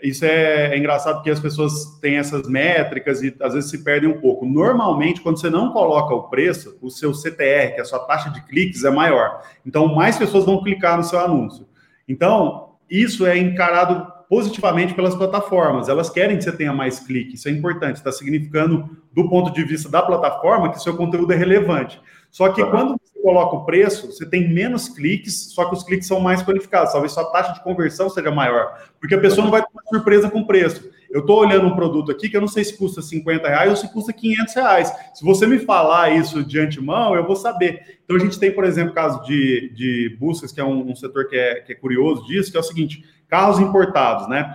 Isso 0.01 0.25
é, 0.25 0.73
é, 0.73 0.77
engraçado 0.77 1.15
porque 1.15 1.29
as 1.29 1.39
pessoas 1.39 1.97
têm 2.01 2.17
essas 2.17 2.47
métricas 2.47 3.21
e 3.21 3.35
às 3.41 3.53
vezes 3.53 3.69
se 3.69 3.83
perdem 3.83 4.09
um 4.09 4.19
pouco. 4.19 4.45
Normalmente, 4.45 5.21
quando 5.21 5.39
você 5.39 5.49
não 5.49 5.71
coloca 5.71 6.13
o 6.13 6.29
preço, 6.29 6.77
o 6.81 6.89
seu 6.89 7.13
CTR, 7.13 7.73
que 7.73 7.79
é 7.79 7.81
a 7.81 7.85
sua 7.85 7.99
taxa 7.99 8.29
de 8.29 8.45
cliques, 8.45 8.83
é 8.83 8.89
maior. 8.89 9.41
Então, 9.65 9.88
mais 9.93 10.17
pessoas 10.17 10.45
vão 10.45 10.63
clicar 10.63 10.97
no 10.97 11.03
seu 11.03 11.19
anúncio. 11.19 11.67
Então, 12.07 12.75
isso 12.89 13.25
é 13.25 13.38
encarado 13.38 14.11
positivamente 14.29 14.93
pelas 14.93 15.15
plataformas. 15.15 15.89
Elas 15.89 16.09
querem 16.09 16.38
que 16.38 16.43
você 16.43 16.51
tenha 16.51 16.73
mais 16.73 16.99
cliques. 16.99 17.39
Isso 17.39 17.49
é 17.49 17.51
importante. 17.51 17.97
Está 17.97 18.11
significando, 18.11 18.89
do 19.13 19.29
ponto 19.29 19.51
de 19.51 19.63
vista 19.63 19.89
da 19.89 20.01
plataforma, 20.01 20.71
que 20.71 20.81
seu 20.81 20.95
conteúdo 20.95 21.31
é 21.33 21.35
relevante. 21.35 22.01
Só 22.30 22.49
que 22.49 22.63
quando 22.65 22.99
você 23.01 23.19
coloca 23.21 23.55
o 23.55 23.65
preço, 23.65 24.07
você 24.07 24.25
tem 24.25 24.47
menos 24.47 24.89
cliques, 24.89 25.53
só 25.53 25.65
que 25.65 25.75
os 25.75 25.84
cliques 25.84 26.07
são 26.07 26.19
mais 26.19 26.43
qualificados. 26.43 26.91
Talvez 26.91 27.11
sua 27.11 27.25
taxa 27.25 27.53
de 27.53 27.63
conversão 27.63 28.09
seja 28.09 28.32
maior, 28.32 28.78
porque 28.99 29.15
a 29.15 29.19
pessoa 29.19 29.43
não 29.43 29.51
vai 29.51 29.61
ter 29.61 29.69
uma 29.73 29.84
surpresa 29.89 30.30
com 30.30 30.41
o 30.41 30.47
preço. 30.47 30.89
Eu 31.09 31.21
estou 31.21 31.39
olhando 31.39 31.67
um 31.67 31.75
produto 31.75 32.11
aqui 32.11 32.30
que 32.30 32.36
eu 32.36 32.41
não 32.41 32.47
sei 32.47 32.63
se 32.63 32.78
custa 32.78 33.01
50 33.01 33.47
reais 33.47 33.69
ou 33.69 33.75
se 33.75 33.91
custa 33.91 34.11
500 34.11 34.53
reais. 34.53 34.93
Se 35.13 35.23
você 35.23 35.47
me 35.47 35.57
falar 35.59 36.09
isso 36.11 36.43
de 36.43 36.59
antemão, 36.59 37.15
eu 37.15 37.25
vou 37.25 37.36
saber. 37.36 37.99
Então, 38.03 38.17
a 38.17 38.19
gente 38.19 38.38
tem, 38.38 38.51
por 38.51 38.65
exemplo, 38.65 38.93
caso 38.93 39.23
de, 39.23 39.71
de 39.73 40.17
buscas, 40.19 40.51
que 40.51 40.59
é 40.59 40.63
um, 40.63 40.91
um 40.91 40.95
setor 40.95 41.28
que 41.28 41.36
é, 41.36 41.61
que 41.61 41.71
é 41.71 41.75
curioso 41.75 42.25
disso, 42.25 42.51
que 42.51 42.57
é 42.57 42.59
o 42.59 42.63
seguinte: 42.63 43.03
carros 43.28 43.59
importados, 43.59 44.28
né? 44.28 44.53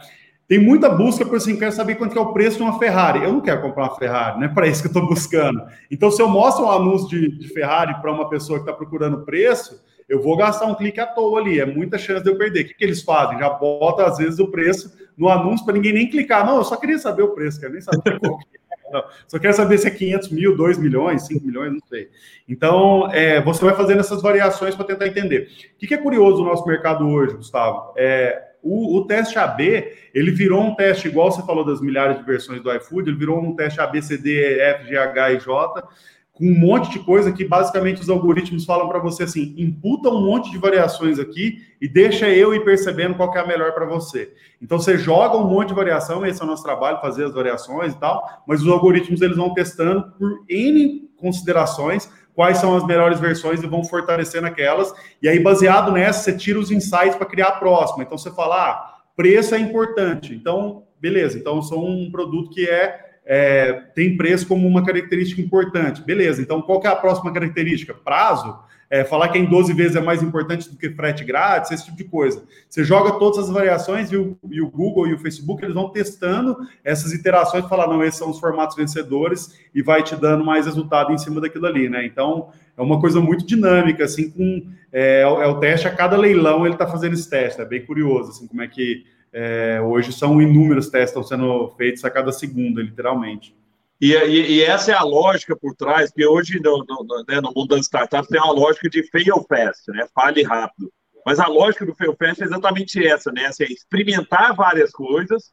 Tem 0.53 0.59
muita 0.59 0.91
busca 0.91 1.25
por 1.25 1.39
assim, 1.39 1.57
quero 1.57 1.73
saber 1.73 1.95
quanto 1.95 2.19
é 2.19 2.21
o 2.21 2.31
preço 2.35 2.59
de 2.59 2.63
uma 2.63 2.79
Ferrari. 2.79 3.25
Eu 3.25 3.33
não 3.33 3.41
quero 3.41 3.63
comprar 3.63 3.85
uma 3.85 3.97
Ferrari, 3.97 4.39
não 4.39 4.45
é 4.45 4.49
para 4.51 4.67
isso 4.67 4.83
que 4.83 4.89
eu 4.89 4.91
estou 4.91 5.09
buscando. 5.09 5.63
Então, 5.91 6.11
se 6.11 6.21
eu 6.21 6.29
mostro 6.29 6.67
um 6.67 6.71
anúncio 6.71 7.09
de, 7.09 7.39
de 7.39 7.49
Ferrari 7.49 7.99
para 8.03 8.13
uma 8.13 8.29
pessoa 8.29 8.59
que 8.59 8.65
está 8.65 8.77
procurando 8.77 9.25
preço, 9.25 9.83
eu 10.07 10.21
vou 10.21 10.37
gastar 10.37 10.67
um 10.67 10.75
clique 10.75 11.01
à 11.01 11.07
toa 11.07 11.41
ali, 11.41 11.59
é 11.59 11.65
muita 11.65 11.97
chance 11.97 12.23
de 12.23 12.29
eu 12.29 12.37
perder. 12.37 12.67
O 12.67 12.69
que, 12.69 12.75
que 12.75 12.85
eles 12.85 13.01
fazem? 13.01 13.39
Já 13.39 13.49
bota, 13.49 14.05
às 14.05 14.19
vezes, 14.19 14.39
o 14.41 14.47
preço 14.47 14.93
no 15.17 15.31
anúncio 15.31 15.65
para 15.65 15.73
ninguém 15.73 15.95
nem 15.95 16.11
clicar. 16.11 16.45
Não, 16.45 16.57
eu 16.57 16.65
só 16.65 16.77
queria 16.77 16.99
saber 16.99 17.23
o 17.23 17.31
preço, 17.31 17.59
quero 17.59 17.73
nem 17.73 17.81
saber 17.81 18.03
qual 18.21 18.37
que 18.37 18.45
é. 18.55 18.93
Não, 18.93 19.05
só 19.27 19.39
quero 19.39 19.55
saber 19.55 19.79
se 19.79 19.89
é 19.89 19.91
500 19.91 20.29
mil, 20.33 20.55
2 20.55 20.77
milhões, 20.77 21.27
5 21.29 21.47
milhões, 21.47 21.73
não 21.73 21.81
sei. 21.89 22.11
Então, 22.47 23.09
é, 23.11 23.41
você 23.41 23.65
vai 23.65 23.75
fazendo 23.75 24.01
essas 24.01 24.21
variações 24.21 24.75
para 24.75 24.85
tentar 24.85 25.07
entender. 25.07 25.49
O 25.77 25.79
que, 25.79 25.87
que 25.87 25.95
é 25.95 25.97
curioso 25.97 26.43
no 26.43 26.51
nosso 26.51 26.67
mercado 26.67 27.09
hoje, 27.09 27.37
Gustavo? 27.37 27.95
É, 27.97 28.52
o, 28.63 28.97
o, 28.97 29.05
teste 29.07 29.39
AB, 29.39 29.93
ele 30.15 30.31
virou 30.31 30.63
um 30.63 30.75
teste, 30.75 31.09
igual 31.09 31.31
você 31.31 31.43
falou 31.43 31.65
das 31.65 31.81
milhares 31.81 32.17
de 32.19 32.23
versões 32.23 32.63
do 32.63 32.73
iFood, 32.73 33.11
ele 33.11 33.19
virou 33.19 33.43
um 33.43 33.57
teste 33.57 33.81
AB, 33.81 34.01
CD, 34.01 34.61
F, 34.61 34.87
G, 34.87 34.97
H 34.97 35.33
e 35.33 35.41
J, 35.41 35.89
com 36.33 36.47
um 36.47 36.59
monte 36.59 36.91
de 36.91 36.99
coisa 37.01 37.31
que 37.31 37.45
basicamente 37.45 38.01
os 38.01 38.09
algoritmos 38.09 38.65
falam 38.65 38.89
para 38.89 38.99
você 38.99 39.25
assim, 39.25 39.55
imputa 39.59 40.09
um 40.09 40.25
monte 40.25 40.51
de 40.51 40.59
variações 40.59 41.19
aqui 41.19 41.59
e 41.81 41.87
deixa 41.87 42.29
eu 42.29 42.55
ir 42.55 42.65
percebendo 42.65 43.15
qual 43.15 43.31
que 43.31 43.39
é 43.39 43.43
a 43.43 43.47
melhor 43.47 43.73
para 43.73 43.85
você. 43.85 44.33
Então 44.61 44.79
você 44.79 44.97
joga 44.97 45.37
um 45.37 45.47
monte 45.47 45.69
de 45.69 45.75
variação, 45.75 46.25
esse 46.25 46.41
é 46.41 46.45
o 46.45 46.49
nosso 46.49 46.63
trabalho, 46.63 47.01
fazer 47.01 47.25
as 47.27 47.35
variações 47.35 47.93
e 47.93 47.99
tal, 47.99 48.43
mas 48.47 48.63
os 48.63 48.69
algoritmos 48.69 49.21
eles 49.21 49.37
vão 49.37 49.53
testando 49.53 50.11
por 50.13 50.43
N 50.49 51.11
considerações 51.17 52.11
quais 52.35 52.59
são 52.59 52.77
as 52.77 52.87
melhores 52.87 53.21
versões 53.21 53.63
e 53.63 53.67
vão 53.67 53.85
fortalecendo 53.85 54.47
aquelas. 54.47 54.93
E 55.21 55.29
aí, 55.29 55.39
baseado 55.39 55.93
nessa, 55.93 56.23
você 56.23 56.37
tira 56.37 56.59
os 56.59 56.71
insights 56.71 57.17
para 57.17 57.27
criar 57.27 57.49
a 57.49 57.53
próxima. 57.53 58.03
Então, 58.03 58.17
você 58.19 58.31
fala, 58.31 58.71
ah, 58.71 58.95
preço 59.17 59.55
é 59.55 59.59
importante. 59.59 60.35
Então, 60.35 60.85
beleza. 61.01 61.39
Então, 61.39 61.61
sou 61.63 61.87
um 61.87 62.11
produto 62.11 62.51
que 62.51 62.69
é 62.69 63.13
é, 63.25 63.73
tem 63.95 64.17
preço 64.17 64.47
como 64.47 64.67
uma 64.67 64.85
característica 64.85 65.41
importante. 65.41 66.03
Beleza, 66.03 66.43
então 66.43 66.61
qual 66.61 66.83
é 66.85 66.89
a 66.89 66.97
próxima 66.97 67.33
característica? 67.33 67.95
Prazo? 67.95 68.59
É, 68.93 69.05
falar 69.05 69.29
que 69.29 69.39
em 69.39 69.47
12 69.47 69.73
vezes 69.73 69.97
é 69.97 70.03
mais 70.03 70.23
importante 70.23 70.69
do 70.69 70.77
que 70.77 70.91
frete 70.91 71.25
grátis, 71.25 71.71
esse 71.71 71.87
tipo 71.87 71.97
de 71.97 72.05
coisa. 72.05 72.45
Você 72.69 72.85
joga 72.85 73.19
todas 73.19 73.39
as 73.39 73.49
variações 73.49 74.13
e 74.13 74.19
o, 74.19 74.37
e 74.51 74.61
o 74.61 74.69
Google 74.69 75.07
e 75.07 75.15
o 75.15 75.19
Facebook 75.19 75.65
eles 75.65 75.75
vão 75.75 75.89
testando 75.89 76.59
essas 76.85 77.11
iterações 77.11 77.65
e 77.65 77.69
falar, 77.71 77.87
não, 77.87 78.05
esses 78.05 78.19
são 78.19 78.29
os 78.29 78.39
formatos 78.39 78.77
vencedores 78.77 79.59
e 79.75 79.83
vai 79.83 80.03
te 80.03 80.15
dando 80.15 80.45
mais 80.45 80.67
resultado 80.67 81.11
em 81.11 81.17
cima 81.17 81.41
daquilo 81.41 81.65
ali, 81.65 81.89
né? 81.89 82.05
Então, 82.05 82.51
é 82.77 82.83
uma 82.83 83.01
coisa 83.01 83.19
muito 83.19 83.47
dinâmica, 83.47 84.05
assim, 84.05 84.29
com 84.31 84.67
é, 84.93 85.23
é 85.23 85.47
o 85.47 85.59
teste 85.59 85.89
a 85.89 85.91
cada 85.91 86.19
leilão 86.19 86.67
ele 86.67 86.75
está 86.75 86.87
fazendo 86.87 87.15
esse 87.15 87.31
teste, 87.31 87.63
é 87.63 87.65
bem 87.65 87.87
curioso, 87.87 88.29
assim, 88.29 88.47
como 88.47 88.61
é 88.61 88.69
que 88.69 89.07
é, 89.33 89.81
hoje 89.81 90.13
são 90.13 90.43
inúmeros 90.43 90.91
testes 90.91 91.15
que 91.15 91.19
estão 91.19 91.39
sendo 91.39 91.71
feitos 91.79 92.05
a 92.05 92.11
cada 92.11 92.31
segunda, 92.31 92.83
literalmente. 92.83 93.57
E, 94.03 94.13
e, 94.15 94.53
e, 94.55 94.63
essa 94.65 94.91
é 94.91 94.95
a 94.97 95.05
lógica 95.05 95.55
por 95.55 95.77
trás, 95.77 96.11
que 96.11 96.27
hoje 96.27 96.59
no, 96.59 96.85
no, 96.85 97.25
né, 97.29 97.41
no 97.41 97.53
mundo 97.55 97.69
das 97.69 97.83
startups 97.83 98.29
tem 98.29 98.41
uma 98.41 98.53
lógica 98.53 98.91
de 98.91 99.05
fail 99.05 99.47
fast, 99.49 99.89
né? 99.93 100.09
Fale 100.13 100.43
rápido. 100.43 100.93
Mas 101.25 101.39
a 101.39 101.47
lógica 101.47 101.87
do 101.87 101.95
fail 101.95 102.17
fast 102.19 102.43
é 102.43 102.47
exatamente 102.47 103.07
essa, 103.07 103.31
né? 103.31 103.47
Assim, 103.47 103.63
é 103.63 103.73
experimentar 103.73 104.57
várias 104.57 104.91
coisas 104.91 105.53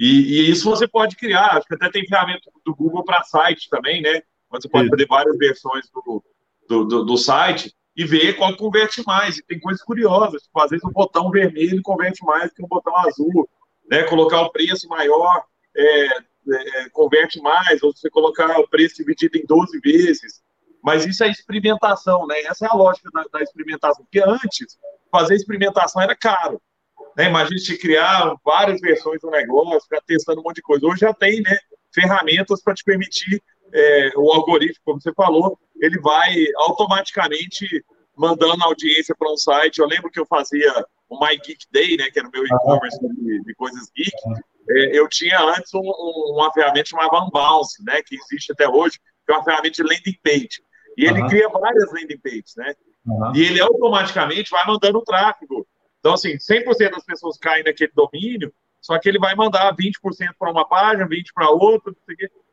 e, 0.00 0.06
e, 0.06 0.50
isso 0.50 0.64
você 0.64 0.88
pode 0.88 1.14
criar. 1.14 1.58
Acho 1.58 1.66
que 1.66 1.74
até 1.74 1.90
tem 1.90 2.06
ferramenta 2.06 2.50
do 2.64 2.74
Google 2.74 3.04
para 3.04 3.22
site 3.22 3.68
também, 3.68 4.00
né? 4.00 4.22
Você 4.50 4.66
pode 4.66 4.88
fazer 4.88 5.06
várias 5.06 5.36
versões 5.36 5.84
do, 5.92 6.24
do, 6.66 6.84
do, 6.84 7.04
do 7.04 7.16
site 7.18 7.70
e 7.94 8.06
ver 8.06 8.32
qual 8.38 8.56
converte 8.56 9.02
mais. 9.06 9.36
E 9.36 9.44
tem 9.44 9.60
coisas 9.60 9.82
curiosas, 9.82 10.42
tipo, 10.42 10.58
às 10.58 10.70
vezes 10.70 10.84
o 10.86 10.90
botão 10.90 11.30
vermelho 11.30 11.82
converte 11.82 12.24
mais 12.24 12.50
que 12.50 12.64
o 12.64 12.66
botão 12.66 12.96
azul, 12.96 13.46
né? 13.90 14.04
Colocar 14.04 14.40
o 14.40 14.50
preço 14.50 14.88
maior 14.88 15.44
é, 15.76 16.08
é, 16.52 16.88
converte 16.90 17.40
mais, 17.40 17.82
ou 17.82 17.94
você 17.94 18.10
colocar 18.10 18.58
o 18.58 18.68
preço 18.68 18.96
dividido 18.96 19.38
em 19.38 19.46
12 19.46 19.80
vezes. 19.80 20.42
Mas 20.82 21.06
isso 21.06 21.24
é 21.24 21.30
experimentação, 21.30 22.26
né? 22.26 22.40
Essa 22.42 22.66
é 22.66 22.68
a 22.70 22.74
lógica 22.74 23.08
da, 23.12 23.24
da 23.32 23.42
experimentação. 23.42 24.04
Porque 24.04 24.20
antes, 24.20 24.78
fazer 25.10 25.34
experimentação 25.34 26.02
era 26.02 26.14
caro. 26.14 26.60
Né? 27.16 27.28
Imagina 27.28 27.58
se 27.58 27.78
criar 27.78 28.34
várias 28.44 28.80
versões 28.80 29.20
do 29.20 29.30
negócio, 29.30 29.82
ficar 29.82 30.02
testando 30.06 30.40
um 30.40 30.44
monte 30.44 30.56
de 30.56 30.62
coisa. 30.62 30.86
Hoje 30.86 31.00
já 31.00 31.14
tem 31.14 31.40
né, 31.40 31.56
ferramentas 31.92 32.62
para 32.62 32.74
te 32.74 32.84
permitir 32.84 33.42
é, 33.72 34.10
o 34.16 34.30
algoritmo, 34.32 34.80
como 34.84 35.00
você 35.00 35.12
falou, 35.12 35.58
ele 35.80 35.98
vai 36.00 36.34
automaticamente 36.56 37.84
mandando 38.16 38.64
audiência 38.64 39.14
para 39.18 39.32
um 39.32 39.36
site. 39.36 39.78
Eu 39.78 39.86
lembro 39.86 40.10
que 40.10 40.20
eu 40.20 40.26
fazia 40.26 40.72
o 41.08 41.18
My 41.18 41.36
Geek 41.36 41.66
Day, 41.70 41.96
né, 41.96 42.10
que 42.10 42.18
era 42.18 42.28
o 42.28 42.30
meu 42.30 42.44
e-commerce 42.46 42.98
de, 43.00 43.42
de, 43.42 43.54
coisas 43.54 43.90
geek. 43.94 44.12
É, 44.68 44.98
eu 44.98 45.08
tinha 45.08 45.40
antes 45.40 45.72
um, 45.74 45.80
um, 45.80 46.34
uma 46.36 46.52
ferramenta 46.52 46.88
chamada 46.88 47.24
Unbounce, 47.24 47.82
né, 47.84 48.02
que 48.02 48.16
existe 48.16 48.52
até 48.52 48.68
hoje, 48.68 48.98
que 49.26 49.32
é 49.32 49.36
uma 49.36 49.44
ferramenta 49.44 49.70
de 49.70 49.82
landing 49.82 50.18
page. 50.22 50.62
E 50.96 51.06
ele 51.06 51.22
uhum. 51.22 51.28
cria 51.28 51.48
várias 51.48 51.92
landing 51.92 52.18
pages, 52.18 52.54
né? 52.56 52.74
Uhum. 53.06 53.34
E 53.34 53.44
ele 53.44 53.60
automaticamente 53.60 54.50
vai 54.50 54.66
mandando 54.66 54.98
o 54.98 55.04
tráfego. 55.04 55.66
Então, 55.98 56.14
assim, 56.14 56.36
100% 56.36 56.90
das 56.90 57.04
pessoas 57.04 57.36
caem 57.38 57.64
naquele 57.64 57.92
domínio, 57.94 58.52
só 58.80 58.98
que 58.98 59.08
ele 59.08 59.18
vai 59.18 59.34
mandar 59.34 59.74
20% 59.74 59.92
para 60.38 60.50
uma 60.50 60.68
página, 60.68 61.08
20% 61.08 61.24
para 61.34 61.50
outra, 61.50 61.92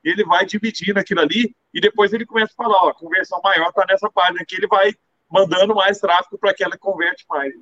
e 0.04 0.10
ele 0.10 0.24
vai 0.24 0.46
dividindo 0.46 1.00
aquilo 1.00 1.20
ali, 1.20 1.54
e 1.74 1.82
depois 1.82 2.14
ele 2.14 2.26
começa 2.26 2.54
a 2.54 2.64
falar, 2.64 2.86
ó, 2.86 2.90
a 2.90 2.94
conversão 2.94 3.42
maior 3.44 3.68
está 3.68 3.86
nessa 3.88 4.10
página 4.10 4.42
aqui, 4.42 4.56
ele 4.56 4.68
vai 4.68 4.94
mandando 5.30 5.76
mais 5.76 6.00
tráfego 6.00 6.38
para 6.38 6.54
que 6.54 6.64
ela 6.64 6.78
converte 6.78 7.26
mais. 7.30 7.54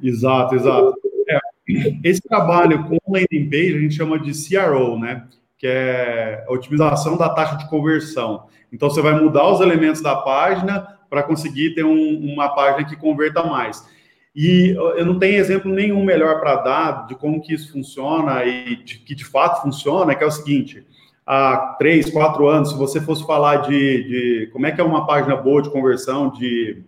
Exato, 0.00 0.54
exato. 0.54 0.94
Esse 2.02 2.20
trabalho 2.22 2.84
com 2.84 2.98
landing 3.08 3.48
page 3.48 3.76
a 3.76 3.80
gente 3.80 3.94
chama 3.94 4.18
de 4.18 4.32
CRO, 4.32 4.98
né? 4.98 5.26
Que 5.56 5.66
é 5.66 6.44
a 6.48 6.52
otimização 6.52 7.16
da 7.16 7.28
taxa 7.28 7.56
de 7.56 7.68
conversão. 7.68 8.46
Então 8.72 8.90
você 8.90 9.00
vai 9.00 9.20
mudar 9.20 9.48
os 9.48 9.60
elementos 9.60 10.02
da 10.02 10.16
página 10.16 10.86
para 11.08 11.22
conseguir 11.22 11.74
ter 11.74 11.84
um, 11.84 12.32
uma 12.32 12.48
página 12.48 12.88
que 12.88 12.96
converta 12.96 13.42
mais. 13.44 13.86
E 14.34 14.74
eu 14.96 15.04
não 15.04 15.18
tenho 15.18 15.36
exemplo 15.36 15.70
nenhum 15.70 16.02
melhor 16.02 16.40
para 16.40 16.56
dar 16.56 17.06
de 17.06 17.14
como 17.14 17.40
que 17.40 17.52
isso 17.52 17.70
funciona 17.70 18.44
e 18.44 18.76
de, 18.76 18.98
que 18.98 19.14
de 19.14 19.24
fato 19.24 19.60
funciona, 19.60 20.14
que 20.14 20.24
é 20.24 20.26
o 20.26 20.30
seguinte, 20.30 20.86
há 21.26 21.76
três, 21.78 22.10
quatro 22.10 22.48
anos, 22.48 22.70
se 22.70 22.76
você 22.76 22.98
fosse 22.98 23.26
falar 23.26 23.56
de, 23.56 23.68
de 23.68 24.50
como 24.52 24.66
é 24.66 24.72
que 24.72 24.80
é 24.80 24.84
uma 24.84 25.06
página 25.06 25.36
boa 25.36 25.60
de 25.60 25.70
conversão, 25.70 26.30
de 26.30 26.82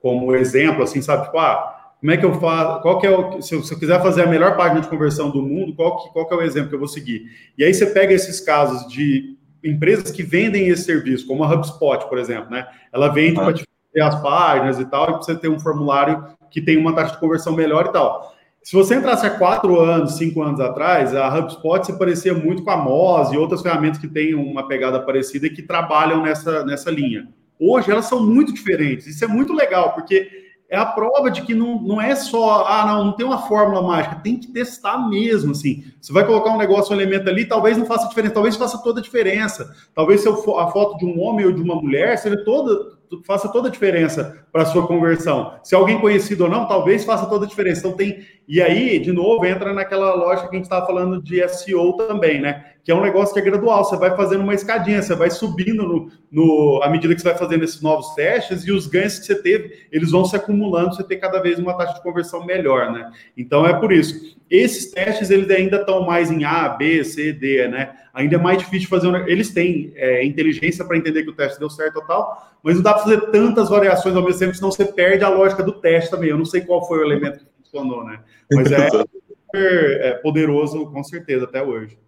como 0.00 0.34
exemplo, 0.34 0.82
assim, 0.82 1.02
sabe, 1.02 1.26
tipo, 1.26 1.38
ah, 1.38 1.75
como 2.06 2.14
é 2.14 2.16
que 2.18 2.24
eu 2.24 2.34
faço, 2.34 2.82
qual 2.82 3.00
que 3.00 3.06
é 3.08 3.10
o, 3.10 3.42
se 3.42 3.52
eu, 3.52 3.64
se 3.64 3.74
eu, 3.74 3.78
quiser 3.80 4.00
fazer 4.00 4.22
a 4.22 4.28
melhor 4.28 4.56
página 4.56 4.80
de 4.80 4.86
conversão 4.86 5.28
do 5.28 5.42
mundo, 5.42 5.74
qual 5.74 6.04
que, 6.04 6.12
qual 6.12 6.24
que 6.24 6.34
é 6.34 6.36
o 6.36 6.42
exemplo 6.42 6.68
que 6.68 6.76
eu 6.76 6.78
vou 6.78 6.86
seguir? 6.86 7.26
E 7.58 7.64
aí 7.64 7.74
você 7.74 7.84
pega 7.84 8.14
esses 8.14 8.40
casos 8.40 8.86
de 8.86 9.36
empresas 9.64 10.12
que 10.12 10.22
vendem 10.22 10.68
esse 10.68 10.84
serviço, 10.84 11.26
como 11.26 11.42
a 11.42 11.52
HubSpot, 11.52 12.08
por 12.08 12.16
exemplo, 12.16 12.48
né? 12.48 12.64
Ela 12.92 13.08
vende 13.08 13.40
ah. 13.40 13.52
para 13.92 14.06
as 14.06 14.22
páginas 14.22 14.78
e 14.78 14.84
tal, 14.84 15.10
e 15.10 15.12
você 15.14 15.34
ter 15.34 15.48
um 15.48 15.58
formulário 15.58 16.24
que 16.48 16.60
tem 16.60 16.76
uma 16.76 16.94
taxa 16.94 17.14
de 17.14 17.18
conversão 17.18 17.56
melhor 17.56 17.86
e 17.86 17.92
tal. 17.92 18.36
Se 18.62 18.76
você 18.76 18.94
entrasse 18.94 19.26
há 19.26 19.30
quatro 19.30 19.80
anos, 19.80 20.16
cinco 20.16 20.42
anos 20.42 20.60
atrás, 20.60 21.12
a 21.12 21.36
HubSpot 21.36 21.84
se 21.84 21.98
parecia 21.98 22.34
muito 22.34 22.62
com 22.62 22.70
a 22.70 22.76
Moz 22.76 23.32
e 23.32 23.36
outras 23.36 23.62
ferramentas 23.62 23.98
que 23.98 24.06
têm 24.06 24.32
uma 24.32 24.68
pegada 24.68 25.00
parecida 25.00 25.48
e 25.48 25.50
que 25.50 25.62
trabalham 25.62 26.22
nessa, 26.22 26.64
nessa 26.64 26.88
linha. 26.88 27.26
Hoje 27.58 27.90
elas 27.90 28.04
são 28.04 28.24
muito 28.24 28.54
diferentes. 28.54 29.08
Isso 29.08 29.24
é 29.24 29.28
muito 29.28 29.52
legal, 29.52 29.92
porque 29.92 30.45
é 30.68 30.76
a 30.76 30.86
prova 30.86 31.30
de 31.30 31.42
que 31.42 31.54
não, 31.54 31.80
não 31.80 32.00
é 32.00 32.14
só, 32.16 32.66
ah, 32.66 32.84
não, 32.86 33.04
não 33.04 33.12
tem 33.12 33.24
uma 33.24 33.46
fórmula 33.46 33.82
mágica, 33.82 34.16
tem 34.16 34.36
que 34.36 34.48
testar 34.48 34.98
mesmo, 35.08 35.52
assim. 35.52 35.84
Você 36.00 36.12
vai 36.12 36.26
colocar 36.26 36.50
um 36.50 36.58
negócio, 36.58 36.92
um 36.92 37.00
elemento 37.00 37.28
ali, 37.28 37.44
talvez 37.44 37.78
não 37.78 37.86
faça 37.86 38.08
diferença, 38.08 38.34
talvez 38.34 38.56
faça 38.56 38.82
toda 38.82 39.00
a 39.00 39.02
diferença. 39.02 39.72
Talvez 39.94 40.22
se 40.22 40.28
a 40.28 40.34
foto 40.34 40.98
de 40.98 41.04
um 41.04 41.20
homem 41.20 41.46
ou 41.46 41.52
de 41.52 41.62
uma 41.62 41.76
mulher 41.76 42.18
seja 42.18 42.44
toda, 42.44 42.95
faça 43.24 43.48
toda 43.48 43.68
a 43.68 43.70
diferença 43.70 44.46
para 44.52 44.62
a 44.62 44.66
sua 44.66 44.86
conversão. 44.86 45.58
Se 45.62 45.74
alguém 45.74 46.00
conhecido 46.00 46.44
ou 46.44 46.50
não, 46.50 46.66
talvez 46.66 47.04
faça 47.04 47.26
toda 47.26 47.44
a 47.44 47.48
diferença. 47.48 47.80
Então 47.80 47.92
tem. 47.96 48.24
E 48.48 48.62
aí, 48.62 48.98
de 48.98 49.12
novo, 49.12 49.44
entra 49.44 49.72
naquela 49.72 50.14
lógica 50.14 50.48
que 50.48 50.54
a 50.54 50.58
gente 50.58 50.66
estava 50.66 50.86
falando 50.86 51.20
de 51.20 51.46
SEO 51.48 51.94
também, 51.94 52.40
né? 52.40 52.72
Que 52.84 52.92
é 52.92 52.94
um 52.94 53.02
negócio 53.02 53.34
que 53.34 53.40
é 53.40 53.42
gradual, 53.42 53.84
você 53.84 53.96
vai 53.96 54.16
fazendo 54.16 54.42
uma 54.42 54.54
escadinha, 54.54 55.02
você 55.02 55.14
vai 55.14 55.30
subindo 55.30 55.82
no, 55.82 56.10
no, 56.30 56.80
à 56.82 56.88
medida 56.88 57.14
que 57.14 57.20
você 57.20 57.28
vai 57.28 57.38
fazendo 57.38 57.64
esses 57.64 57.82
novos 57.82 58.14
testes 58.14 58.64
e 58.64 58.70
os 58.70 58.86
ganhos 58.86 59.18
que 59.18 59.26
você 59.26 59.42
teve, 59.42 59.88
eles 59.90 60.12
vão 60.12 60.24
se 60.24 60.36
acumulando, 60.36 60.94
você 60.94 61.02
tem 61.02 61.18
cada 61.18 61.40
vez 61.40 61.58
uma 61.58 61.74
taxa 61.74 61.94
de 61.94 62.02
conversão 62.02 62.46
melhor, 62.46 62.92
né? 62.92 63.10
Então 63.36 63.66
é 63.66 63.74
por 63.74 63.92
isso. 63.92 64.35
Esses 64.48 64.92
testes, 64.92 65.30
eles 65.30 65.50
ainda 65.50 65.78
estão 65.78 66.06
mais 66.06 66.30
em 66.30 66.44
A, 66.44 66.68
B, 66.68 67.02
C, 67.02 67.32
D, 67.32 67.66
né? 67.66 67.96
Ainda 68.14 68.36
é 68.36 68.38
mais 68.38 68.58
difícil 68.58 68.88
fazer. 68.88 69.08
Um... 69.08 69.16
Eles 69.26 69.52
têm 69.52 69.92
é, 69.96 70.24
inteligência 70.24 70.84
para 70.84 70.96
entender 70.96 71.24
que 71.24 71.30
o 71.30 71.34
teste 71.34 71.58
deu 71.58 71.68
certo 71.68 71.96
ou 71.96 72.06
tal, 72.06 72.56
mas 72.62 72.76
não 72.76 72.82
dá 72.82 72.94
para 72.94 73.02
fazer 73.02 73.20
tantas 73.32 73.68
variações 73.68 74.14
ao 74.14 74.22
mesmo 74.22 74.38
tempo, 74.38 74.54
senão 74.54 74.70
você 74.70 74.84
perde 74.84 75.24
a 75.24 75.28
lógica 75.28 75.62
do 75.62 75.72
teste 75.72 76.10
também. 76.10 76.30
Eu 76.30 76.38
não 76.38 76.44
sei 76.44 76.60
qual 76.60 76.86
foi 76.86 76.98
o 76.98 77.04
elemento 77.04 77.38
que 77.40 77.46
funcionou, 77.64 78.04
né? 78.04 78.20
Mas 78.52 78.70
é 78.70 78.88
super 78.88 80.00
é, 80.00 80.12
poderoso, 80.14 80.86
com 80.92 81.02
certeza, 81.02 81.44
até 81.44 81.62
hoje. 81.62 81.98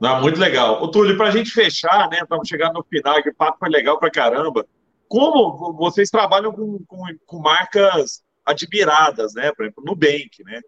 Não, 0.00 0.20
muito 0.20 0.38
legal. 0.38 0.82
O 0.82 0.88
Túlio, 0.88 1.16
para 1.16 1.28
a 1.28 1.32
gente 1.32 1.50
fechar, 1.50 2.08
né? 2.10 2.18
Estamos 2.22 2.46
chegando 2.46 2.74
no 2.74 2.84
final, 2.84 3.20
que 3.22 3.30
o 3.30 3.34
papo 3.34 3.58
foi 3.58 3.70
legal 3.70 3.98
para 3.98 4.10
caramba. 4.10 4.64
Como 5.08 5.72
vocês 5.72 6.10
trabalham 6.10 6.52
com, 6.52 6.78
com, 6.86 7.02
com 7.24 7.38
marcas 7.38 8.22
admiradas, 8.44 9.34
né? 9.34 9.52
Por 9.52 9.64
exemplo, 9.64 9.84
Nubank, 9.84 10.44
né? 10.44 10.60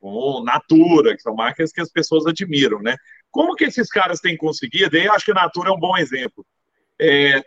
Com 0.00 0.42
Natura, 0.42 1.14
que 1.14 1.22
são 1.22 1.34
marcas 1.34 1.70
que 1.70 1.80
as 1.80 1.90
pessoas 1.90 2.26
admiram, 2.26 2.80
né? 2.80 2.96
Como 3.30 3.54
que 3.54 3.64
esses 3.64 3.88
caras 3.88 4.18
têm 4.18 4.36
conseguido? 4.36 4.96
Eu 4.96 5.12
acho 5.12 5.26
que 5.26 5.32
Natura 5.32 5.68
é 5.68 5.72
um 5.72 5.78
bom 5.78 5.96
exemplo. 5.96 6.44
É, 6.98 7.44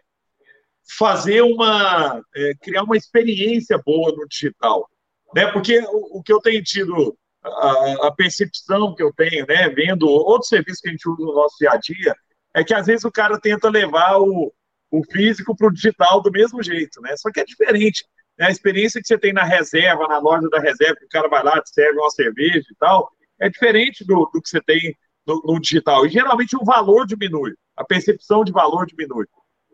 fazer 0.97 1.41
uma, 1.41 2.21
é, 2.35 2.53
criar 2.61 2.83
uma 2.83 2.97
experiência 2.97 3.77
boa 3.77 4.11
no 4.11 4.27
digital, 4.27 4.87
né? 5.35 5.47
Porque 5.47 5.79
o, 5.79 6.19
o 6.19 6.23
que 6.23 6.31
eu 6.31 6.39
tenho 6.39 6.63
tido, 6.63 7.17
a, 7.43 8.07
a, 8.07 8.11
percepção 8.11 8.93
que 8.95 9.03
eu 9.03 9.11
tenho, 9.13 9.45
né, 9.47 9.69
vendo 9.69 10.07
outros 10.07 10.49
serviços 10.49 10.81
que 10.81 10.89
a 10.89 10.91
gente 10.91 11.09
usa 11.09 11.23
no 11.23 11.33
nosso 11.33 11.57
dia 11.59 11.71
a 11.71 11.77
dia, 11.77 12.15
é 12.53 12.63
que 12.63 12.73
às 12.73 12.85
vezes 12.85 13.03
o 13.03 13.11
cara 13.11 13.39
tenta 13.39 13.69
levar 13.69 14.19
o, 14.19 14.53
o 14.91 15.03
físico 15.11 15.55
para 15.55 15.67
o 15.67 15.73
digital 15.73 16.21
do 16.21 16.31
mesmo 16.31 16.61
jeito, 16.61 17.01
né? 17.01 17.15
Só 17.17 17.31
que 17.31 17.39
é 17.39 17.45
diferente. 17.45 18.05
Né? 18.37 18.47
A 18.47 18.51
experiência 18.51 19.01
que 19.01 19.07
você 19.07 19.17
tem 19.17 19.33
na 19.33 19.43
reserva, 19.43 20.07
na 20.07 20.19
loja 20.19 20.49
da 20.49 20.59
reserva, 20.59 20.95
que 20.95 21.05
o 21.05 21.09
cara 21.09 21.27
vai 21.27 21.43
lá, 21.43 21.61
te 21.61 21.69
serve 21.69 21.99
uma 21.99 22.09
cerveja 22.09 22.65
e 22.69 22.75
tal, 22.79 23.09
é 23.39 23.49
diferente 23.49 24.05
do, 24.05 24.29
do 24.33 24.41
que 24.41 24.49
você 24.49 24.61
tem 24.61 24.95
no, 25.25 25.41
no, 25.45 25.59
digital. 25.59 26.05
E 26.05 26.09
geralmente 26.09 26.55
o 26.55 26.63
valor 26.63 27.05
diminui, 27.05 27.53
a 27.75 27.83
percepção 27.83 28.43
de 28.43 28.51
valor 28.51 28.85
diminui. 28.85 29.25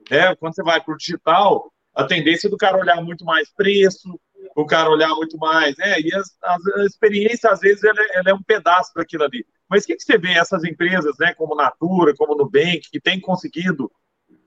Né? 0.09 0.35
Quando 0.35 0.55
você 0.55 0.63
vai 0.63 0.81
para 0.81 0.93
o 0.93 0.97
digital, 0.97 1.71
a 1.93 2.03
tendência 2.03 2.49
do 2.49 2.57
cara 2.57 2.77
olhar 2.77 3.01
muito 3.03 3.25
mais 3.25 3.51
preço, 3.53 4.19
o 4.55 4.65
cara 4.65 4.89
olhar 4.89 5.09
muito 5.09 5.37
mais, 5.37 5.75
né? 5.77 5.99
E 5.99 6.13
as, 6.13 6.27
as, 6.41 6.67
a 6.67 6.85
experiência, 6.85 7.49
às 7.49 7.59
vezes, 7.59 7.83
ela, 7.83 7.99
é, 7.99 8.17
ela, 8.19 8.29
é 8.29 8.33
um 8.33 8.41
pedaço 8.41 8.91
daquilo 8.95 9.23
ali. 9.23 9.45
Mas 9.69 9.83
o 9.83 9.87
que, 9.87 9.95
que 9.95 10.03
você 10.03 10.17
vê 10.17 10.33
essas 10.33 10.63
empresas, 10.63 11.15
né, 11.19 11.33
como 11.33 11.55
Natura, 11.55 12.13
como 12.15 12.35
Nubank, 12.35 12.81
que 12.89 12.99
têm 12.99 13.19
conseguido 13.19 13.91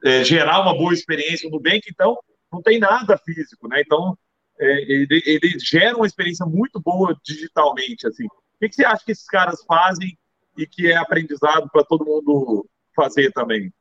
é, 0.05 0.25
gerar 0.25 0.61
uma 0.61 0.77
boa 0.77 0.93
experiência 0.93 1.49
no 1.49 1.57
Nubank, 1.57 1.83
então, 1.89 2.19
não 2.53 2.63
tem 2.63 2.79
nada 2.79 3.17
físico, 3.17 3.67
né? 3.69 3.81
Então, 3.81 4.17
é, 4.61 4.83
ele, 4.83 5.23
ele, 5.25 5.59
gera 5.59 5.97
uma 5.97 6.07
experiência 6.07 6.45
muito 6.45 6.81
boa 6.81 7.17
digitalmente, 7.25 8.07
assim. 8.07 8.27
O 8.27 8.59
que, 8.61 8.69
que 8.69 8.75
você 8.77 8.85
acha 8.85 9.05
que 9.05 9.13
esses 9.13 9.27
caras 9.27 9.65
fazem 9.65 10.17
e 10.57 10.67
que 10.67 10.91
é 10.91 10.97
aprendizado 10.97 11.69
para 11.71 11.83
todo 11.83 12.05
mundo 12.05 12.69
fazer 12.95 13.33
também? 13.33 13.73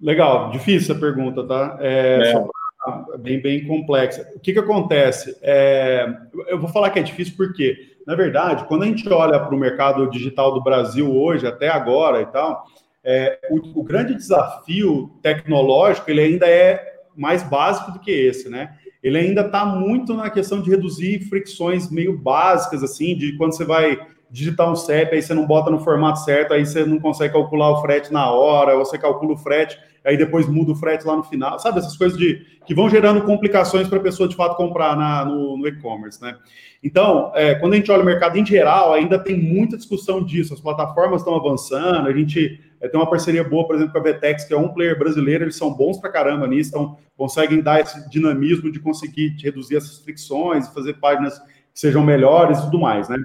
Legal, 0.00 0.50
difícil 0.50 0.94
a 0.94 0.98
pergunta, 0.98 1.46
tá? 1.46 1.78
É, 1.80 2.34
é. 2.34 3.18
bem, 3.18 3.40
bem 3.40 3.66
complexa. 3.66 4.30
O 4.34 4.40
que, 4.40 4.52
que 4.52 4.58
acontece? 4.58 5.38
É, 5.40 6.06
eu 6.48 6.58
vou 6.58 6.68
falar 6.68 6.90
que 6.90 6.98
é 6.98 7.02
difícil 7.02 7.34
porque, 7.36 7.96
na 8.06 8.14
verdade, 8.14 8.66
quando 8.66 8.82
a 8.82 8.86
gente 8.86 9.08
olha 9.08 9.38
para 9.38 9.54
o 9.54 9.58
mercado 9.58 10.10
digital 10.10 10.52
do 10.52 10.62
Brasil 10.62 11.10
hoje, 11.16 11.46
até 11.46 11.68
agora 11.68 12.20
e 12.20 12.26
tal, 12.26 12.66
é, 13.02 13.38
o, 13.50 13.80
o, 13.80 13.82
grande 13.84 14.14
desafio 14.14 15.10
tecnológico 15.22 16.10
ele 16.10 16.22
ainda 16.22 16.48
é 16.48 16.93
mais 17.16 17.42
básico 17.42 17.92
do 17.92 17.98
que 17.98 18.10
esse, 18.10 18.48
né? 18.48 18.76
Ele 19.02 19.18
ainda 19.18 19.42
está 19.42 19.66
muito 19.66 20.14
na 20.14 20.30
questão 20.30 20.62
de 20.62 20.70
reduzir 20.70 21.20
fricções 21.28 21.90
meio 21.90 22.16
básicas, 22.16 22.82
assim, 22.82 23.16
de 23.16 23.36
quando 23.36 23.54
você 23.54 23.64
vai 23.64 23.98
digitar 24.34 24.68
um 24.68 24.74
CEP, 24.74 25.14
aí 25.14 25.22
você 25.22 25.32
não 25.32 25.46
bota 25.46 25.70
no 25.70 25.78
formato 25.78 26.18
certo, 26.18 26.52
aí 26.52 26.66
você 26.66 26.84
não 26.84 26.98
consegue 26.98 27.32
calcular 27.32 27.70
o 27.70 27.80
frete 27.80 28.12
na 28.12 28.32
hora, 28.32 28.76
ou 28.76 28.84
você 28.84 28.98
calcula 28.98 29.34
o 29.34 29.36
frete, 29.36 29.78
aí 30.04 30.16
depois 30.16 30.48
muda 30.48 30.72
o 30.72 30.74
frete 30.74 31.06
lá 31.06 31.16
no 31.16 31.22
final, 31.22 31.56
sabe? 31.60 31.78
Essas 31.78 31.96
coisas 31.96 32.18
de 32.18 32.44
que 32.66 32.74
vão 32.74 32.90
gerando 32.90 33.22
complicações 33.22 33.86
para 33.86 33.98
a 33.98 34.02
pessoa 34.02 34.28
de 34.28 34.34
fato 34.34 34.56
comprar 34.56 34.96
na, 34.96 35.24
no, 35.24 35.56
no 35.56 35.68
e-commerce, 35.68 36.20
né? 36.20 36.36
Então, 36.82 37.30
é, 37.36 37.54
quando 37.54 37.74
a 37.74 37.76
gente 37.76 37.92
olha 37.92 38.02
o 38.02 38.04
mercado 38.04 38.36
em 38.36 38.44
geral, 38.44 38.92
ainda 38.92 39.20
tem 39.20 39.40
muita 39.40 39.76
discussão 39.76 40.20
disso, 40.24 40.52
as 40.52 40.60
plataformas 40.60 41.20
estão 41.20 41.36
avançando, 41.36 42.08
a 42.08 42.12
gente 42.12 42.60
é, 42.80 42.88
tem 42.88 42.98
uma 42.98 43.08
parceria 43.08 43.44
boa, 43.44 43.64
por 43.64 43.76
exemplo, 43.76 43.92
com 43.92 43.98
a 44.00 44.02
Vetex, 44.02 44.44
que 44.44 44.52
é 44.52 44.58
um 44.58 44.70
player 44.70 44.98
brasileiro, 44.98 45.44
eles 45.44 45.56
são 45.56 45.72
bons 45.72 45.98
para 45.98 46.10
caramba 46.10 46.48
nisso, 46.48 46.70
então 46.70 46.96
conseguem 47.16 47.62
dar 47.62 47.80
esse 47.80 48.10
dinamismo 48.10 48.72
de 48.72 48.80
conseguir 48.80 49.36
reduzir 49.40 49.76
essas 49.76 50.00
fricções, 50.00 50.66
fazer 50.70 50.94
páginas 50.94 51.38
que 51.38 51.78
sejam 51.78 52.02
melhores 52.02 52.58
e 52.58 52.62
tudo 52.62 52.80
mais, 52.80 53.08
né? 53.08 53.16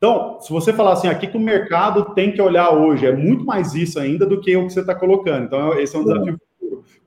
Então, 0.00 0.40
se 0.40 0.50
você 0.50 0.72
falar 0.72 0.94
assim, 0.94 1.08
aqui 1.08 1.26
que 1.26 1.36
o 1.36 1.40
mercado 1.40 2.14
tem 2.14 2.32
que 2.32 2.40
olhar 2.40 2.70
hoje, 2.70 3.04
é 3.04 3.14
muito 3.14 3.44
mais 3.44 3.74
isso 3.74 4.00
ainda 4.00 4.24
do 4.24 4.40
que 4.40 4.56
o 4.56 4.66
que 4.66 4.72
você 4.72 4.80
está 4.80 4.94
colocando. 4.94 5.44
Então, 5.44 5.78
esse 5.78 5.94
é 5.94 5.98
um 5.98 6.04
desafio 6.04 6.40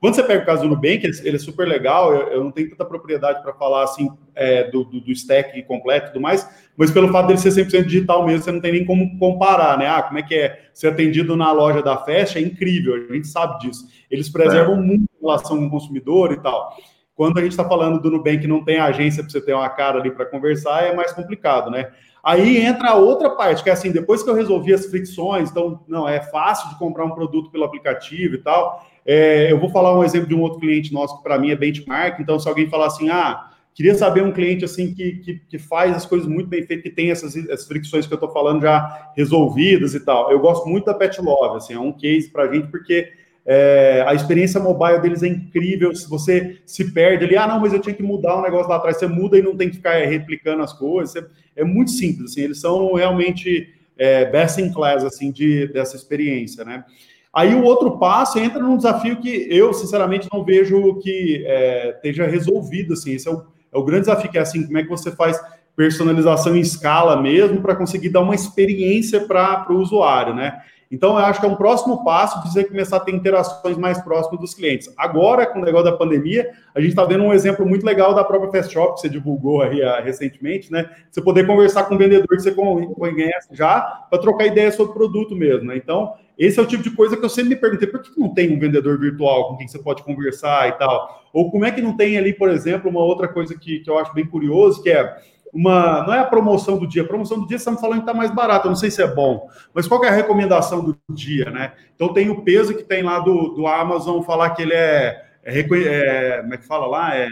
quando 0.04 0.16
você 0.16 0.22
pega 0.22 0.42
o 0.42 0.46
caso 0.46 0.62
do 0.62 0.68
Nubank, 0.68 1.02
ele, 1.02 1.16
ele 1.24 1.36
é 1.36 1.38
super 1.38 1.66
legal, 1.66 2.14
eu, 2.14 2.28
eu, 2.28 2.44
não 2.44 2.50
tenho 2.50 2.68
tanta 2.68 2.84
propriedade 2.84 3.42
para 3.42 3.54
falar 3.54 3.84
assim 3.84 4.10
é, 4.34 4.70
do, 4.70 4.84
do, 4.84 5.00
do, 5.00 5.10
stack 5.12 5.62
completo 5.62 6.08
e 6.08 6.12
tudo 6.12 6.20
mais, 6.20 6.46
mas 6.76 6.90
pelo 6.90 7.08
fato 7.08 7.28
dele 7.28 7.38
ser 7.38 7.48
100% 7.48 7.84
digital 7.84 8.26
mesmo, 8.26 8.42
você 8.42 8.52
não 8.52 8.60
tem 8.60 8.72
nem 8.72 8.84
como 8.84 9.18
comparar, 9.18 9.78
né? 9.78 9.88
Ah, 9.88 10.02
como 10.02 10.18
é 10.18 10.22
que 10.22 10.34
é 10.34 10.68
ser 10.74 10.88
atendido 10.88 11.36
na 11.36 11.50
loja 11.52 11.82
da 11.82 11.96
Festa? 11.96 12.38
É 12.38 12.42
incrível, 12.42 13.06
a 13.08 13.14
gente 13.14 13.28
sabe 13.28 13.58
disso. 13.60 13.86
Eles 14.10 14.28
preservam 14.28 14.74
é. 14.74 14.80
muito 14.80 15.04
a 15.04 15.26
relação 15.26 15.56
com 15.56 15.66
o 15.66 15.70
consumidor 15.70 16.32
e 16.32 16.36
tal. 16.40 16.76
Quando 17.14 17.38
a 17.38 17.40
gente 17.40 17.52
está 17.52 17.66
falando 17.66 17.98
do 17.98 18.10
Nubank 18.10 18.46
não 18.46 18.62
tem 18.62 18.78
agência 18.78 19.22
para 19.22 19.30
você 19.30 19.40
ter 19.40 19.54
uma 19.54 19.70
cara 19.70 20.00
ali 20.00 20.10
para 20.10 20.26
conversar, 20.26 20.84
é 20.84 20.94
mais 20.94 21.12
complicado, 21.12 21.70
né? 21.70 21.90
Aí 22.24 22.56
entra 22.56 22.90
a 22.90 22.94
outra 22.94 23.28
parte, 23.30 23.62
que 23.62 23.68
é 23.68 23.72
assim, 23.72 23.92
depois 23.92 24.22
que 24.22 24.30
eu 24.30 24.34
resolvi 24.34 24.72
as 24.72 24.86
fricções, 24.86 25.50
então, 25.50 25.80
não, 25.86 26.08
é 26.08 26.22
fácil 26.22 26.70
de 26.70 26.78
comprar 26.78 27.04
um 27.04 27.10
produto 27.10 27.50
pelo 27.50 27.64
aplicativo 27.64 28.36
e 28.36 28.38
tal, 28.38 28.82
é, 29.04 29.52
eu 29.52 29.60
vou 29.60 29.68
falar 29.68 29.96
um 29.96 30.02
exemplo 30.02 30.28
de 30.28 30.34
um 30.34 30.40
outro 30.40 30.58
cliente 30.58 30.92
nosso 30.92 31.18
que 31.18 31.22
para 31.22 31.38
mim 31.38 31.50
é 31.50 31.56
benchmark. 31.56 32.18
Então, 32.18 32.38
se 32.38 32.48
alguém 32.48 32.68
falar 32.70 32.86
assim, 32.86 33.10
ah, 33.10 33.50
queria 33.74 33.94
saber 33.94 34.22
um 34.22 34.32
cliente 34.32 34.64
assim 34.64 34.94
que, 34.94 35.16
que, 35.18 35.34
que 35.40 35.58
faz 35.58 35.94
as 35.94 36.06
coisas 36.06 36.26
muito 36.26 36.48
bem 36.48 36.62
feitas, 36.62 36.82
que 36.82 36.90
tem 36.90 37.10
essas, 37.10 37.36
essas 37.36 37.66
fricções 37.66 38.06
que 38.06 38.12
eu 38.14 38.16
estou 38.16 38.32
falando 38.32 38.62
já 38.62 39.12
resolvidas 39.14 39.94
e 39.94 40.00
tal. 40.00 40.32
Eu 40.32 40.40
gosto 40.40 40.66
muito 40.66 40.86
da 40.86 40.94
Pet 40.94 41.20
Love, 41.20 41.58
assim, 41.58 41.74
é 41.74 41.78
um 41.78 41.92
case 41.92 42.30
para 42.30 42.44
a 42.44 42.52
gente 42.52 42.68
porque 42.68 43.12
é, 43.46 44.04
a 44.06 44.14
experiência 44.14 44.58
mobile 44.58 45.00
deles 45.00 45.22
é 45.22 45.28
incrível. 45.28 45.94
Se 45.94 46.08
você 46.08 46.58
se 46.64 46.92
perde 46.92 47.24
ali, 47.24 47.36
ah, 47.36 47.46
não, 47.46 47.60
mas 47.60 47.72
eu 47.72 47.80
tinha 47.80 47.94
que 47.94 48.02
mudar 48.02 48.38
um 48.38 48.42
negócio 48.42 48.68
lá 48.68 48.76
atrás, 48.76 48.98
você 48.98 49.06
muda 49.06 49.38
e 49.38 49.42
não 49.42 49.56
tem 49.56 49.68
que 49.68 49.76
ficar 49.76 49.94
replicando 50.06 50.62
as 50.62 50.72
coisas. 50.72 51.14
É, 51.16 51.26
é 51.56 51.64
muito 51.64 51.90
simples, 51.90 52.32
assim, 52.32 52.42
eles 52.42 52.60
são 52.60 52.94
realmente 52.94 53.68
é, 53.96 54.24
best 54.24 54.60
in 54.60 54.72
class 54.72 55.04
assim 55.04 55.30
de 55.30 55.68
dessa 55.68 55.96
experiência, 55.96 56.64
né? 56.64 56.84
Aí 57.32 57.52
o 57.52 57.64
outro 57.64 57.98
passo 57.98 58.38
entra 58.38 58.62
num 58.62 58.76
desafio 58.76 59.16
que 59.20 59.48
eu, 59.50 59.72
sinceramente, 59.74 60.28
não 60.32 60.44
vejo 60.44 61.00
que 61.00 61.42
é, 61.44 61.90
esteja 61.90 62.26
resolvido. 62.26 62.92
Assim, 62.92 63.12
esse 63.12 63.26
é 63.26 63.32
o, 63.32 63.42
é 63.72 63.76
o 63.76 63.82
grande 63.82 64.02
desafio, 64.02 64.30
que 64.30 64.38
é 64.38 64.40
assim, 64.40 64.64
como 64.64 64.78
é 64.78 64.84
que 64.84 64.88
você 64.88 65.10
faz 65.10 65.40
personalização 65.74 66.54
em 66.54 66.60
escala 66.60 67.20
mesmo 67.20 67.60
para 67.60 67.74
conseguir 67.74 68.10
dar 68.10 68.20
uma 68.20 68.36
experiência 68.36 69.26
para 69.26 69.66
o 69.68 69.80
usuário, 69.80 70.32
né? 70.32 70.62
Então, 70.94 71.18
eu 71.18 71.24
acho 71.24 71.40
que 71.40 71.46
é 71.46 71.48
um 71.48 71.56
próximo 71.56 72.04
passo 72.04 72.40
de 72.42 72.52
você 72.52 72.62
começar 72.62 72.98
a 72.98 73.00
ter 73.00 73.12
interações 73.12 73.76
mais 73.76 74.00
próximas 74.00 74.40
dos 74.40 74.54
clientes. 74.54 74.92
Agora, 74.96 75.44
com 75.44 75.58
o 75.58 75.64
negócio 75.64 75.90
da 75.90 75.96
pandemia, 75.96 76.52
a 76.72 76.80
gente 76.80 76.90
está 76.90 77.04
vendo 77.04 77.24
um 77.24 77.32
exemplo 77.32 77.66
muito 77.66 77.84
legal 77.84 78.14
da 78.14 78.22
própria 78.22 78.50
Fast 78.52 78.72
Shop, 78.72 78.94
que 78.94 79.00
você 79.00 79.08
divulgou 79.08 79.60
aí 79.62 79.82
uh, 79.82 80.02
recentemente, 80.04 80.70
né? 80.70 80.88
Você 81.10 81.20
poder 81.20 81.46
conversar 81.46 81.84
com 81.84 81.96
o 81.96 81.98
vendedor 81.98 82.28
que 82.28 82.40
você 82.40 82.52
conhece 82.52 83.48
já, 83.52 83.80
para 84.08 84.20
trocar 84.20 84.46
ideia 84.46 84.70
sobre 84.70 84.92
o 84.92 84.94
produto 84.94 85.34
mesmo, 85.34 85.66
né? 85.66 85.76
Então, 85.76 86.14
esse 86.38 86.58
é 86.58 86.62
o 86.62 86.66
tipo 86.66 86.82
de 86.82 86.90
coisa 86.90 87.16
que 87.16 87.24
eu 87.24 87.28
sempre 87.28 87.50
me 87.50 87.56
perguntei, 87.56 87.88
por 87.88 88.00
que 88.00 88.18
não 88.18 88.32
tem 88.32 88.54
um 88.54 88.58
vendedor 88.58 88.98
virtual 88.98 89.48
com 89.48 89.56
quem 89.56 89.66
você 89.66 89.78
pode 89.78 90.02
conversar 90.02 90.68
e 90.68 90.72
tal? 90.72 91.24
Ou 91.32 91.50
como 91.50 91.64
é 91.64 91.70
que 91.70 91.80
não 91.80 91.96
tem 91.96 92.16
ali, 92.16 92.32
por 92.32 92.48
exemplo, 92.48 92.88
uma 92.88 93.00
outra 93.00 93.26
coisa 93.26 93.56
que, 93.58 93.80
que 93.80 93.90
eu 93.90 93.98
acho 93.98 94.14
bem 94.14 94.26
curioso, 94.26 94.82
que 94.82 94.90
é 94.90 95.16
uma. 95.54 96.04
Não 96.04 96.12
é 96.12 96.18
a 96.18 96.26
promoção 96.26 96.76
do 96.76 96.86
dia, 96.86 97.02
a 97.02 97.06
promoção 97.06 97.40
do 97.40 97.46
dia 97.46 97.56
estamos 97.56 97.80
falando 97.80 97.98
que 97.98 98.02
está 98.02 98.14
mais 98.14 98.30
barato, 98.30 98.66
eu 98.66 98.70
não 98.70 98.76
sei 98.76 98.90
se 98.90 99.02
é 99.02 99.06
bom, 99.06 99.48
mas 99.72 99.86
qual 99.86 100.04
é 100.04 100.08
a 100.08 100.12
recomendação 100.12 100.84
do 100.84 100.98
dia, 101.08 101.50
né? 101.50 101.72
Então 101.94 102.12
tem 102.12 102.28
o 102.28 102.42
peso 102.42 102.76
que 102.76 102.82
tem 102.82 103.02
lá 103.02 103.20
do, 103.20 103.50
do 103.50 103.66
Amazon 103.66 104.22
falar 104.22 104.50
que 104.50 104.62
ele 104.62 104.74
é, 104.74 105.24
é, 105.44 105.60
é 105.60 106.42
como 106.42 106.54
é 106.54 106.56
que 106.56 106.66
fala 106.66 106.86
lá? 106.86 107.14
É 107.14 107.30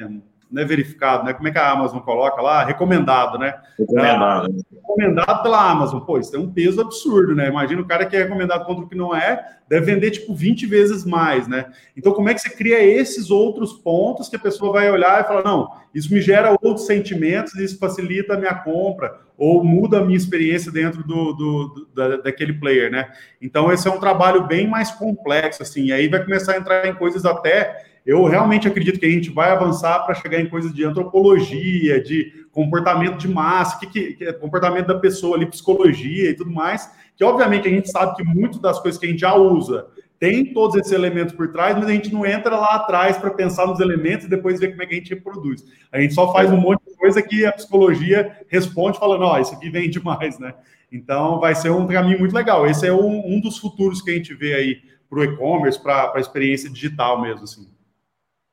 não 0.52 0.62
é 0.62 0.64
verificado, 0.66 1.24
né? 1.24 1.32
Como 1.32 1.48
é 1.48 1.50
que 1.50 1.58
a 1.58 1.70
Amazon 1.70 2.00
coloca 2.00 2.42
lá? 2.42 2.62
Recomendado, 2.62 3.38
né? 3.38 3.54
Recomendado. 3.78 4.48
É, 4.48 4.76
recomendado 4.76 5.42
pela 5.42 5.70
Amazon. 5.70 6.00
Pô, 6.00 6.18
isso 6.18 6.30
tem 6.30 6.38
um 6.38 6.52
peso 6.52 6.80
absurdo, 6.82 7.34
né? 7.34 7.48
Imagina 7.48 7.80
o 7.80 7.86
cara 7.86 8.04
que 8.04 8.14
é 8.14 8.22
recomendado 8.22 8.66
contra 8.66 8.84
o 8.84 8.88
que 8.88 8.94
não 8.94 9.16
é, 9.16 9.42
deve 9.66 9.94
vender 9.94 10.10
tipo 10.10 10.34
20 10.34 10.66
vezes 10.66 11.06
mais, 11.06 11.48
né? 11.48 11.72
Então, 11.96 12.12
como 12.12 12.28
é 12.28 12.34
que 12.34 12.40
você 12.42 12.50
cria 12.50 12.84
esses 12.84 13.30
outros 13.30 13.72
pontos 13.72 14.28
que 14.28 14.36
a 14.36 14.38
pessoa 14.38 14.72
vai 14.72 14.90
olhar 14.90 15.22
e 15.22 15.26
falar, 15.26 15.42
não, 15.42 15.70
isso 15.94 16.12
me 16.12 16.20
gera 16.20 16.50
outros 16.50 16.84
sentimentos, 16.84 17.54
isso 17.54 17.78
facilita 17.78 18.34
a 18.34 18.38
minha 18.38 18.54
compra, 18.54 19.20
ou 19.38 19.64
muda 19.64 19.98
a 19.98 20.04
minha 20.04 20.18
experiência 20.18 20.70
dentro 20.70 21.02
do, 21.02 21.32
do, 21.32 21.68
do 21.68 21.88
da, 21.94 22.16
daquele 22.18 22.52
player, 22.52 22.90
né? 22.90 23.10
Então, 23.40 23.72
esse 23.72 23.88
é 23.88 23.90
um 23.90 23.98
trabalho 23.98 24.46
bem 24.46 24.68
mais 24.68 24.90
complexo, 24.90 25.62
assim, 25.62 25.86
e 25.86 25.92
aí 25.92 26.08
vai 26.08 26.22
começar 26.22 26.52
a 26.52 26.58
entrar 26.58 26.86
em 26.86 26.94
coisas 26.94 27.24
até 27.24 27.91
eu 28.04 28.24
realmente 28.24 28.66
acredito 28.66 28.98
que 28.98 29.06
a 29.06 29.10
gente 29.10 29.30
vai 29.30 29.50
avançar 29.50 30.00
para 30.00 30.14
chegar 30.14 30.40
em 30.40 30.48
coisas 30.48 30.72
de 30.74 30.84
antropologia, 30.84 32.02
de 32.02 32.46
comportamento 32.50 33.16
de 33.16 33.28
massa, 33.28 33.78
que, 33.78 33.86
que, 33.86 34.12
que, 34.14 34.24
é 34.24 34.32
comportamento 34.32 34.88
da 34.88 34.98
pessoa 34.98 35.36
ali, 35.36 35.46
psicologia 35.46 36.30
e 36.30 36.34
tudo 36.34 36.50
mais, 36.50 36.90
que 37.16 37.24
obviamente 37.24 37.68
a 37.68 37.70
gente 37.70 37.90
sabe 37.90 38.16
que 38.16 38.24
muitas 38.24 38.60
das 38.60 38.80
coisas 38.80 39.00
que 39.00 39.06
a 39.06 39.08
gente 39.08 39.20
já 39.20 39.34
usa 39.34 39.86
tem 40.18 40.52
todos 40.52 40.76
esses 40.76 40.92
elementos 40.92 41.34
por 41.34 41.50
trás, 41.50 41.76
mas 41.76 41.86
a 41.86 41.92
gente 41.92 42.12
não 42.12 42.24
entra 42.24 42.56
lá 42.56 42.76
atrás 42.76 43.16
para 43.16 43.30
pensar 43.30 43.66
nos 43.66 43.80
elementos 43.80 44.26
e 44.26 44.30
depois 44.30 44.60
ver 44.60 44.68
como 44.70 44.82
é 44.82 44.86
que 44.86 44.94
a 44.94 44.98
gente 44.98 45.10
reproduz. 45.10 45.64
A 45.90 46.00
gente 46.00 46.14
só 46.14 46.32
faz 46.32 46.48
um 46.52 46.56
monte 46.56 46.80
de 46.86 46.96
coisa 46.96 47.20
que 47.20 47.44
a 47.44 47.50
psicologia 47.50 48.38
responde 48.46 49.00
falando, 49.00 49.22
ó, 49.22 49.34
oh, 49.34 49.40
isso 49.40 49.52
aqui 49.52 49.68
vem 49.68 49.90
demais, 49.90 50.38
né? 50.38 50.54
Então 50.92 51.40
vai 51.40 51.56
ser 51.56 51.70
um 51.70 51.88
caminho 51.88 52.20
muito 52.20 52.36
legal. 52.36 52.66
Esse 52.68 52.86
é 52.86 52.92
um, 52.92 53.34
um 53.34 53.40
dos 53.40 53.58
futuros 53.58 54.00
que 54.00 54.12
a 54.12 54.14
gente 54.14 54.32
vê 54.32 54.54
aí 54.54 54.82
para 55.10 55.18
o 55.18 55.24
e-commerce, 55.24 55.82
para 55.82 56.12
a 56.14 56.20
experiência 56.20 56.70
digital 56.70 57.20
mesmo, 57.20 57.42
assim. 57.42 57.71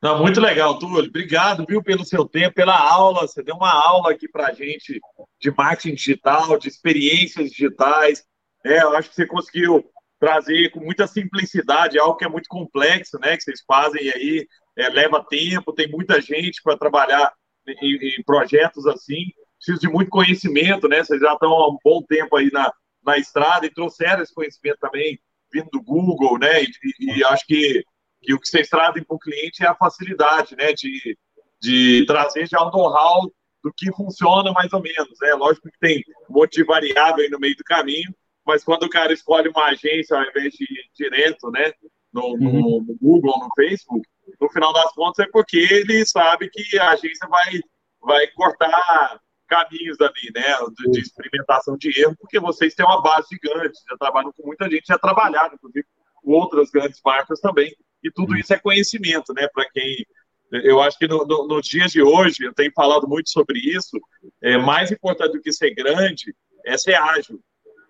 Não, 0.02 0.20
muito 0.20 0.40
legal, 0.40 0.80
Túlio. 0.80 1.10
Obrigado, 1.10 1.66
viu, 1.68 1.84
pelo 1.84 2.06
seu 2.06 2.26
tempo, 2.26 2.56
pela 2.56 2.78
aula. 2.78 3.28
Você 3.28 3.44
deu 3.44 3.56
uma 3.56 3.72
aula 3.72 4.12
aqui 4.12 4.30
para 4.30 4.48
a 4.48 4.54
gente 4.54 5.00
de 5.42 5.52
marketing 5.52 5.96
digital, 5.96 6.58
de 6.58 6.70
experiências 6.70 7.52
digitais. 7.52 8.24
É, 8.66 8.82
eu 8.82 8.96
acho 8.96 9.10
que 9.10 9.16
você 9.16 9.26
conseguiu 9.26 9.84
trazer 10.20 10.70
com 10.72 10.80
muita 10.80 11.06
simplicidade 11.06 12.00
algo 12.00 12.16
que 12.16 12.26
é 12.26 12.30
muito 12.30 12.48
complexo, 12.48 13.20
né? 13.20 13.36
Que 13.36 13.44
vocês 13.44 13.62
fazem 13.68 14.10
aí, 14.10 14.48
é, 14.78 14.90
leva 14.90 15.26
tempo, 15.28 15.74
tem 15.74 15.90
muita 15.90 16.22
gente 16.22 16.62
para 16.64 16.78
trabalhar 16.78 17.34
em, 17.68 18.20
em, 18.20 18.24
projetos 18.24 18.88
assim. 18.88 19.26
Precisa 19.58 19.80
de 19.80 19.90
muito 19.90 20.10
conhecimento, 20.10 20.88
né? 20.88 21.04
Vocês 21.04 21.20
já 21.20 21.34
estão 21.34 21.52
há 21.52 21.70
um 21.70 21.78
bom 21.84 22.02
tempo 22.04 22.38
aí 22.38 22.50
na, 22.54 22.72
na 23.04 23.18
estrada 23.18 23.66
e 23.66 23.74
trouxeram 23.74 24.24
esse 24.24 24.34
conhecimento 24.34 24.78
também 24.80 25.20
vindo 25.52 25.70
do 25.72 25.82
Google, 25.82 26.38
né? 26.38 26.64
E, 26.64 26.70
e, 27.00 27.24
acho 27.26 27.46
que 27.46 27.84
que 28.22 28.34
o 28.34 28.40
que 28.40 28.48
vocês 28.48 28.70
trazem 28.70 29.04
para 29.04 29.16
o 29.16 29.20
cliente 29.20 29.64
é 29.64 29.68
a 29.68 29.76
facilidade, 29.76 30.56
né, 30.56 30.74
de, 30.74 31.18
de 31.62 32.06
trazer 32.06 32.48
já 32.48 32.62
um 32.62 32.72
know-how 32.72 33.32
do 33.64 33.74
que 33.76 33.92
funciona 33.92 34.52
mais 34.52 34.72
ou 34.72 34.82
menos, 34.82 35.18
né? 35.22 35.34
Lógico 35.34 35.70
que 35.70 35.80
tem 35.80 36.04
um 36.30 36.34
monte 36.34 36.56
de 36.56 36.64
variável 36.64 37.24
aí 37.24 37.30
no 37.30 37.40
meio 37.40 37.56
do 37.56 37.64
caminho, 37.64 38.14
mas 38.46 38.64
quando 38.64 38.84
o 38.84 38.90
cara 38.90 39.12
escolhe 39.12 39.50
uma 39.50 39.66
agência 39.66 40.18
ao 40.18 40.24
invés 40.24 40.54
de 40.54 40.64
ir 40.64 40.90
direto, 40.96 41.52
né, 41.52 41.72
no, 42.12 42.38
no, 42.38 42.50
uhum. 42.50 42.86
no 42.88 42.98
Google, 43.02 43.38
no 43.40 43.50
Facebook, 43.56 44.08
no 44.40 44.50
final 44.50 44.74
das 44.74 44.92
contas 44.94 45.26
é 45.26 45.30
porque 45.32 45.58
ele 45.58 46.06
sabe 46.06 46.50
que 46.50 46.80
a 46.80 46.92
agência 46.92 47.28
vai, 47.28 47.60
vai 48.02 48.28
cortar 48.28 49.20
caminhos 49.48 50.00
ali, 50.00 50.32
né, 50.34 50.56
de, 50.78 50.92
de 50.92 51.00
experimentação 51.02 51.76
de 51.78 52.00
erro, 52.00 52.16
porque 52.18 52.40
vocês 52.40 52.74
têm 52.76 52.86
uma 52.86 53.02
base 53.02 53.28
gigante, 53.32 53.80
já 53.90 53.98
trabalham 53.98 54.32
com 54.32 54.46
muita 54.46 54.70
gente, 54.70 54.86
já 54.88 54.98
trabalharam, 54.98 55.56
inclusive, 55.56 55.86
com 56.16 56.32
outras 56.32 56.70
grandes 56.70 57.02
marcas 57.04 57.40
também, 57.40 57.76
e 58.04 58.12
tudo 58.12 58.36
isso 58.36 58.54
é 58.54 58.60
conhecimento, 58.60 59.34
né? 59.34 59.48
Para 59.54 59.70
quem. 59.70 60.06
Eu 60.52 60.82
acho 60.82 60.98
que 60.98 61.08
no, 61.08 61.26
no, 61.26 61.48
nos 61.48 61.68
dias 61.68 61.92
de 61.92 62.02
hoje, 62.02 62.44
eu 62.44 62.54
tenho 62.54 62.72
falado 62.74 63.08
muito 63.08 63.30
sobre 63.30 63.60
isso, 63.60 64.00
é 64.42 64.58
mais 64.58 64.92
importante 64.92 65.34
do 65.34 65.42
que 65.42 65.54
ser 65.54 65.76
grande 65.76 66.34
é 66.66 66.78
ser 66.78 66.96
ágil. 66.96 67.40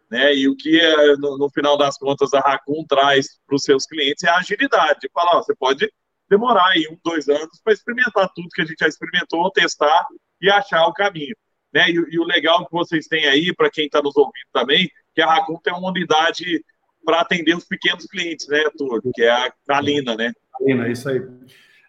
Né? 0.09 0.35
E 0.35 0.47
o 0.47 0.55
que, 0.55 0.79
é, 0.79 1.15
no, 1.17 1.37
no 1.37 1.49
final 1.49 1.77
das 1.77 1.97
contas, 1.97 2.33
a 2.33 2.39
Raccoon 2.39 2.83
traz 2.87 3.39
para 3.45 3.55
os 3.55 3.63
seus 3.63 3.85
clientes 3.85 4.23
é 4.23 4.29
a 4.29 4.37
agilidade. 4.37 4.99
De 5.01 5.09
falar, 5.13 5.37
ó, 5.37 5.43
você 5.43 5.55
pode 5.55 5.91
demorar 6.29 6.67
aí 6.69 6.87
um, 6.89 6.97
dois 7.03 7.27
anos 7.27 7.59
para 7.63 7.73
experimentar 7.73 8.29
tudo 8.33 8.49
que 8.49 8.61
a 8.61 8.65
gente 8.65 8.79
já 8.79 8.87
experimentou, 8.87 9.51
testar 9.51 10.05
e 10.41 10.49
achar 10.49 10.85
o 10.87 10.93
caminho. 10.93 11.35
Né? 11.73 11.89
E, 11.89 11.93
e 11.93 12.19
o 12.19 12.23
legal 12.23 12.65
que 12.65 12.71
vocês 12.71 13.07
têm 13.07 13.25
aí, 13.27 13.53
para 13.53 13.69
quem 13.69 13.85
está 13.85 14.01
nos 14.01 14.15
ouvindo 14.17 14.47
também, 14.51 14.89
que 15.13 15.21
a 15.21 15.27
Raccoon 15.27 15.59
tem 15.63 15.73
uma 15.73 15.89
unidade 15.89 16.63
para 17.09 17.21
atender 17.21 17.57
os 17.57 17.65
pequenos 17.65 18.05
clientes, 18.05 18.47
né, 18.47 18.59
Arthur? 18.65 19.01
Que 19.15 19.23
é 19.23 19.31
a 19.31 19.51
Kalina, 19.67 20.15
né? 20.15 20.31
Kalina, 20.53 20.87
isso 20.87 21.09
aí. 21.09 21.19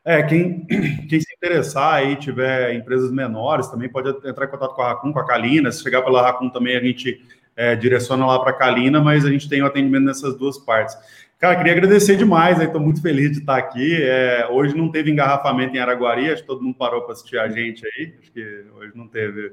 É, 0.03 0.23
quem, 0.23 0.65
quem 0.67 1.21
se 1.21 1.35
interessar 1.35 1.97
aí, 1.97 2.17
tiver 2.17 2.75
empresas 2.75 3.13
menores, 3.13 3.69
também 3.69 3.91
pode 3.91 4.09
entrar 4.27 4.47
em 4.47 4.51
contato 4.51 4.75
com 4.75 4.81
a 4.81 4.89
Racun, 4.89 5.13
com 5.13 5.19
a 5.19 5.27
Kalina. 5.27 5.71
Se 5.71 5.83
chegar 5.83 6.01
pela 6.01 6.23
Racun 6.23 6.49
também, 6.49 6.75
a 6.75 6.81
gente 6.81 7.23
é, 7.55 7.77
direciona 7.77 8.25
lá 8.25 8.39
para 8.39 8.53
a 8.53 8.55
Kalina, 8.55 8.99
mas 8.99 9.27
a 9.27 9.31
gente 9.31 9.47
tem 9.47 9.63
o 9.63 9.67
atendimento 9.67 10.05
nessas 10.05 10.39
duas 10.39 10.57
partes. 10.57 10.97
Cara, 11.39 11.57
queria 11.57 11.73
agradecer 11.73 12.17
demais, 12.17 12.59
estou 12.59 12.81
muito 12.81 13.03
feliz 13.03 13.33
de 13.33 13.41
estar 13.41 13.59
aqui. 13.59 14.03
É, 14.03 14.49
hoje 14.51 14.75
não 14.75 14.91
teve 14.91 15.11
engarrafamento 15.11 15.77
em 15.77 15.81
Araguari, 15.81 16.31
acho 16.31 16.41
que 16.41 16.49
todo 16.49 16.63
mundo 16.63 16.77
parou 16.77 17.03
para 17.03 17.13
assistir 17.13 17.39
a 17.39 17.49
gente 17.49 17.87
aí, 17.87 18.15
acho 18.23 18.33
que 18.33 18.65
hoje 18.75 18.93
não 18.95 19.07
teve 19.07 19.53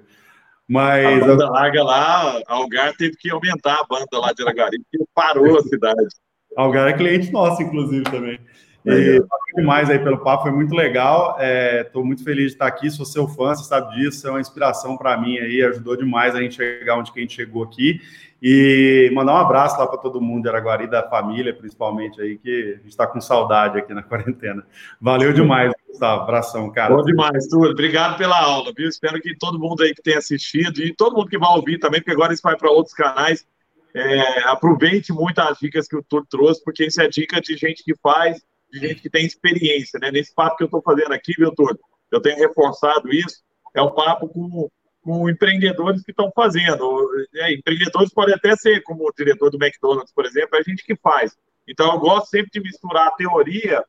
mas. 0.68 1.24
A 1.24 1.26
banda 1.26 1.49
larga 1.49 1.84
lá, 1.84 2.41
Algar 2.47 2.93
teve 2.97 3.15
que 3.18 3.30
aumentar 3.30 3.76
a 3.76 3.88
banda 3.88 4.05
lá 4.13 4.34
de 4.34 4.43
Aragari, 4.43 4.80
porque 4.80 5.05
parou 5.13 5.57
a 5.57 5.63
cidade. 5.63 6.07
Algar 6.55 6.89
é 6.89 6.93
cliente 6.93 7.32
nosso, 7.32 7.61
inclusive, 7.61 8.03
também. 8.05 8.39
E 8.86 9.21
demais 9.55 9.89
aí 9.89 9.99
pelo 9.99 10.19
papo, 10.19 10.43
foi 10.43 10.51
muito 10.51 10.73
legal. 10.73 11.38
Estou 11.82 12.03
é, 12.03 12.05
muito 12.05 12.23
feliz 12.23 12.47
de 12.47 12.51
estar 12.53 12.67
aqui. 12.67 12.89
Sou 12.89 13.05
seu 13.05 13.28
fã, 13.28 13.53
você 13.53 13.63
sabe 13.63 13.95
disso, 13.95 14.28
é 14.28 14.32
uma 14.32 14.39
inspiração 14.39 14.95
para 14.95 15.17
mim 15.17 15.38
aí, 15.38 15.61
ajudou 15.63 15.97
demais 15.97 16.36
a 16.36 16.41
gente 16.41 16.55
chegar 16.55 16.97
onde 16.97 17.11
que 17.11 17.19
a 17.19 17.21
gente 17.21 17.36
chegou 17.36 17.63
aqui. 17.63 17.99
E 18.41 19.09
mandar 19.15 19.34
um 19.34 19.38
abraço 19.38 19.80
lá 19.80 19.88
para 19.88 19.97
todo 19.97 20.21
mundo 20.21 20.43
de 20.43 20.49
Araguari, 20.49 20.88
da 20.88 21.01
família, 21.01 21.55
principalmente 21.55 22.21
aí, 22.21 22.38
que 22.38 22.49
a 22.49 22.78
gente 22.78 22.89
está 22.89 23.07
com 23.07 23.19
saudade 23.19 23.80
aqui 23.80 23.93
na 23.93 24.03
quarentena. 24.03 24.63
Valeu 25.01 25.34
demais, 25.34 25.73
Gustavo. 25.88 26.21
Abração, 26.21 26.69
cara. 26.71 26.95
Bom 26.95 27.03
demais, 27.03 27.47
Túlio. 27.47 27.71
Obrigado 27.71 28.15
pela 28.17 28.39
aula, 28.39 28.71
viu? 28.75 28.88
Espero 28.88 29.19
que 29.19 29.36
todo 29.36 29.59
mundo 29.59 29.82
aí 29.82 29.93
que 29.93 30.03
tenha 30.03 30.19
assistido 30.19 30.82
e 30.82 30.93
todo 30.93 31.15
mundo 31.15 31.30
que 31.30 31.38
vai 31.38 31.49
ouvir 31.49 31.80
também, 31.80 31.99
porque 31.99 32.11
agora 32.11 32.32
isso 32.32 32.43
vai 32.43 32.55
para 32.55 32.69
outros 32.69 32.93
canais. 32.93 33.45
É, 33.93 34.43
aproveite 34.47 35.11
muito 35.11 35.39
as 35.39 35.57
dicas 35.57 35.88
que 35.88 35.95
o 35.95 36.03
Túlio 36.03 36.28
trouxe, 36.30 36.63
porque 36.63 36.86
isso 36.86 37.01
é 37.01 37.07
dica 37.07 37.41
de 37.41 37.57
gente 37.57 37.84
que 37.84 37.95
faz, 37.95 38.45
de 38.72 38.80
gente 38.80 39.01
que 39.01 39.09
tem 39.09 39.26
experiência, 39.26 39.99
né? 39.99 40.11
Nesse 40.11 40.34
papo 40.34 40.57
que 40.57 40.63
eu 40.63 40.68
estou 40.68 40.82
fazendo 40.82 41.13
aqui, 41.13 41.34
viu, 41.38 41.53
Túlio? 41.53 41.80
Eu 42.11 42.22
tenho 42.22 42.38
reforçado 42.38 43.11
isso. 43.11 43.43
É 43.76 43.82
um 43.82 43.93
papo 43.93 44.28
com 44.30 44.70
com 45.07 45.30
empreendedores 45.30 46.03
que 46.03 46.11
estão 46.11 46.30
fazendo. 46.36 47.09
É, 47.36 47.53
empreendedores 47.53 48.13
podem 48.13 48.36
até 48.36 48.53
ser, 48.57 48.84
como 48.84 49.07
o 49.07 49.13
diretor 49.18 49.49
do 49.49 49.57
McDonald's, 49.57 50.13
por 50.13 50.26
exemplo, 50.26 50.57
é 50.57 50.59
a 50.59 50.61
gente 50.61 50.84
que 50.84 50.97
faz. 50.97 51.34
Então, 51.65 51.93
eu 51.93 51.99
gosto 51.99 52.28
sempre 52.28 52.49
de 52.51 52.59
misturar 52.59 53.07
a 53.07 53.11
teoria 53.11 53.86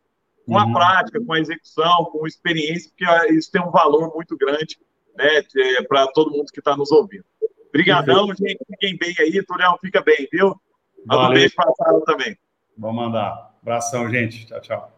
com 0.47 0.57
a 0.57 0.65
uhum. 0.65 0.73
prática, 0.73 1.21
com 1.21 1.33
a 1.33 1.41
execução, 1.41 2.05
com 2.13 2.25
a 2.25 2.29
experiência, 2.29 2.89
porque 2.91 3.35
isso 3.35 3.51
tem 3.51 3.61
um 3.61 3.73
valor 3.73 4.15
muito 4.15 4.37
grande 4.37 4.79
né, 5.17 5.43
é, 5.57 5.83
para 5.83 6.07
todo 6.13 6.31
mundo 6.31 6.53
que 6.53 6.61
está 6.61 6.77
nos 6.77 6.93
ouvindo. 6.93 7.25
Obrigadão, 7.69 8.29
gente. 8.29 8.65
Fiquem 8.71 8.97
bem 8.97 9.15
aí. 9.19 9.43
Turiel, 9.45 9.77
fica 9.81 10.01
bem, 10.01 10.29
viu? 10.31 10.55
Manda 11.05 11.31
um 11.31 11.35
beijo 11.35 11.55
para 11.57 11.69
a 11.69 11.75
Sara 11.75 12.01
também. 12.03 12.39
Vou 12.77 12.93
mandar. 12.93 13.48
Abração, 13.63 14.11
gente. 14.11 14.47
Tchau, 14.47 14.61
tchau. 14.61 14.98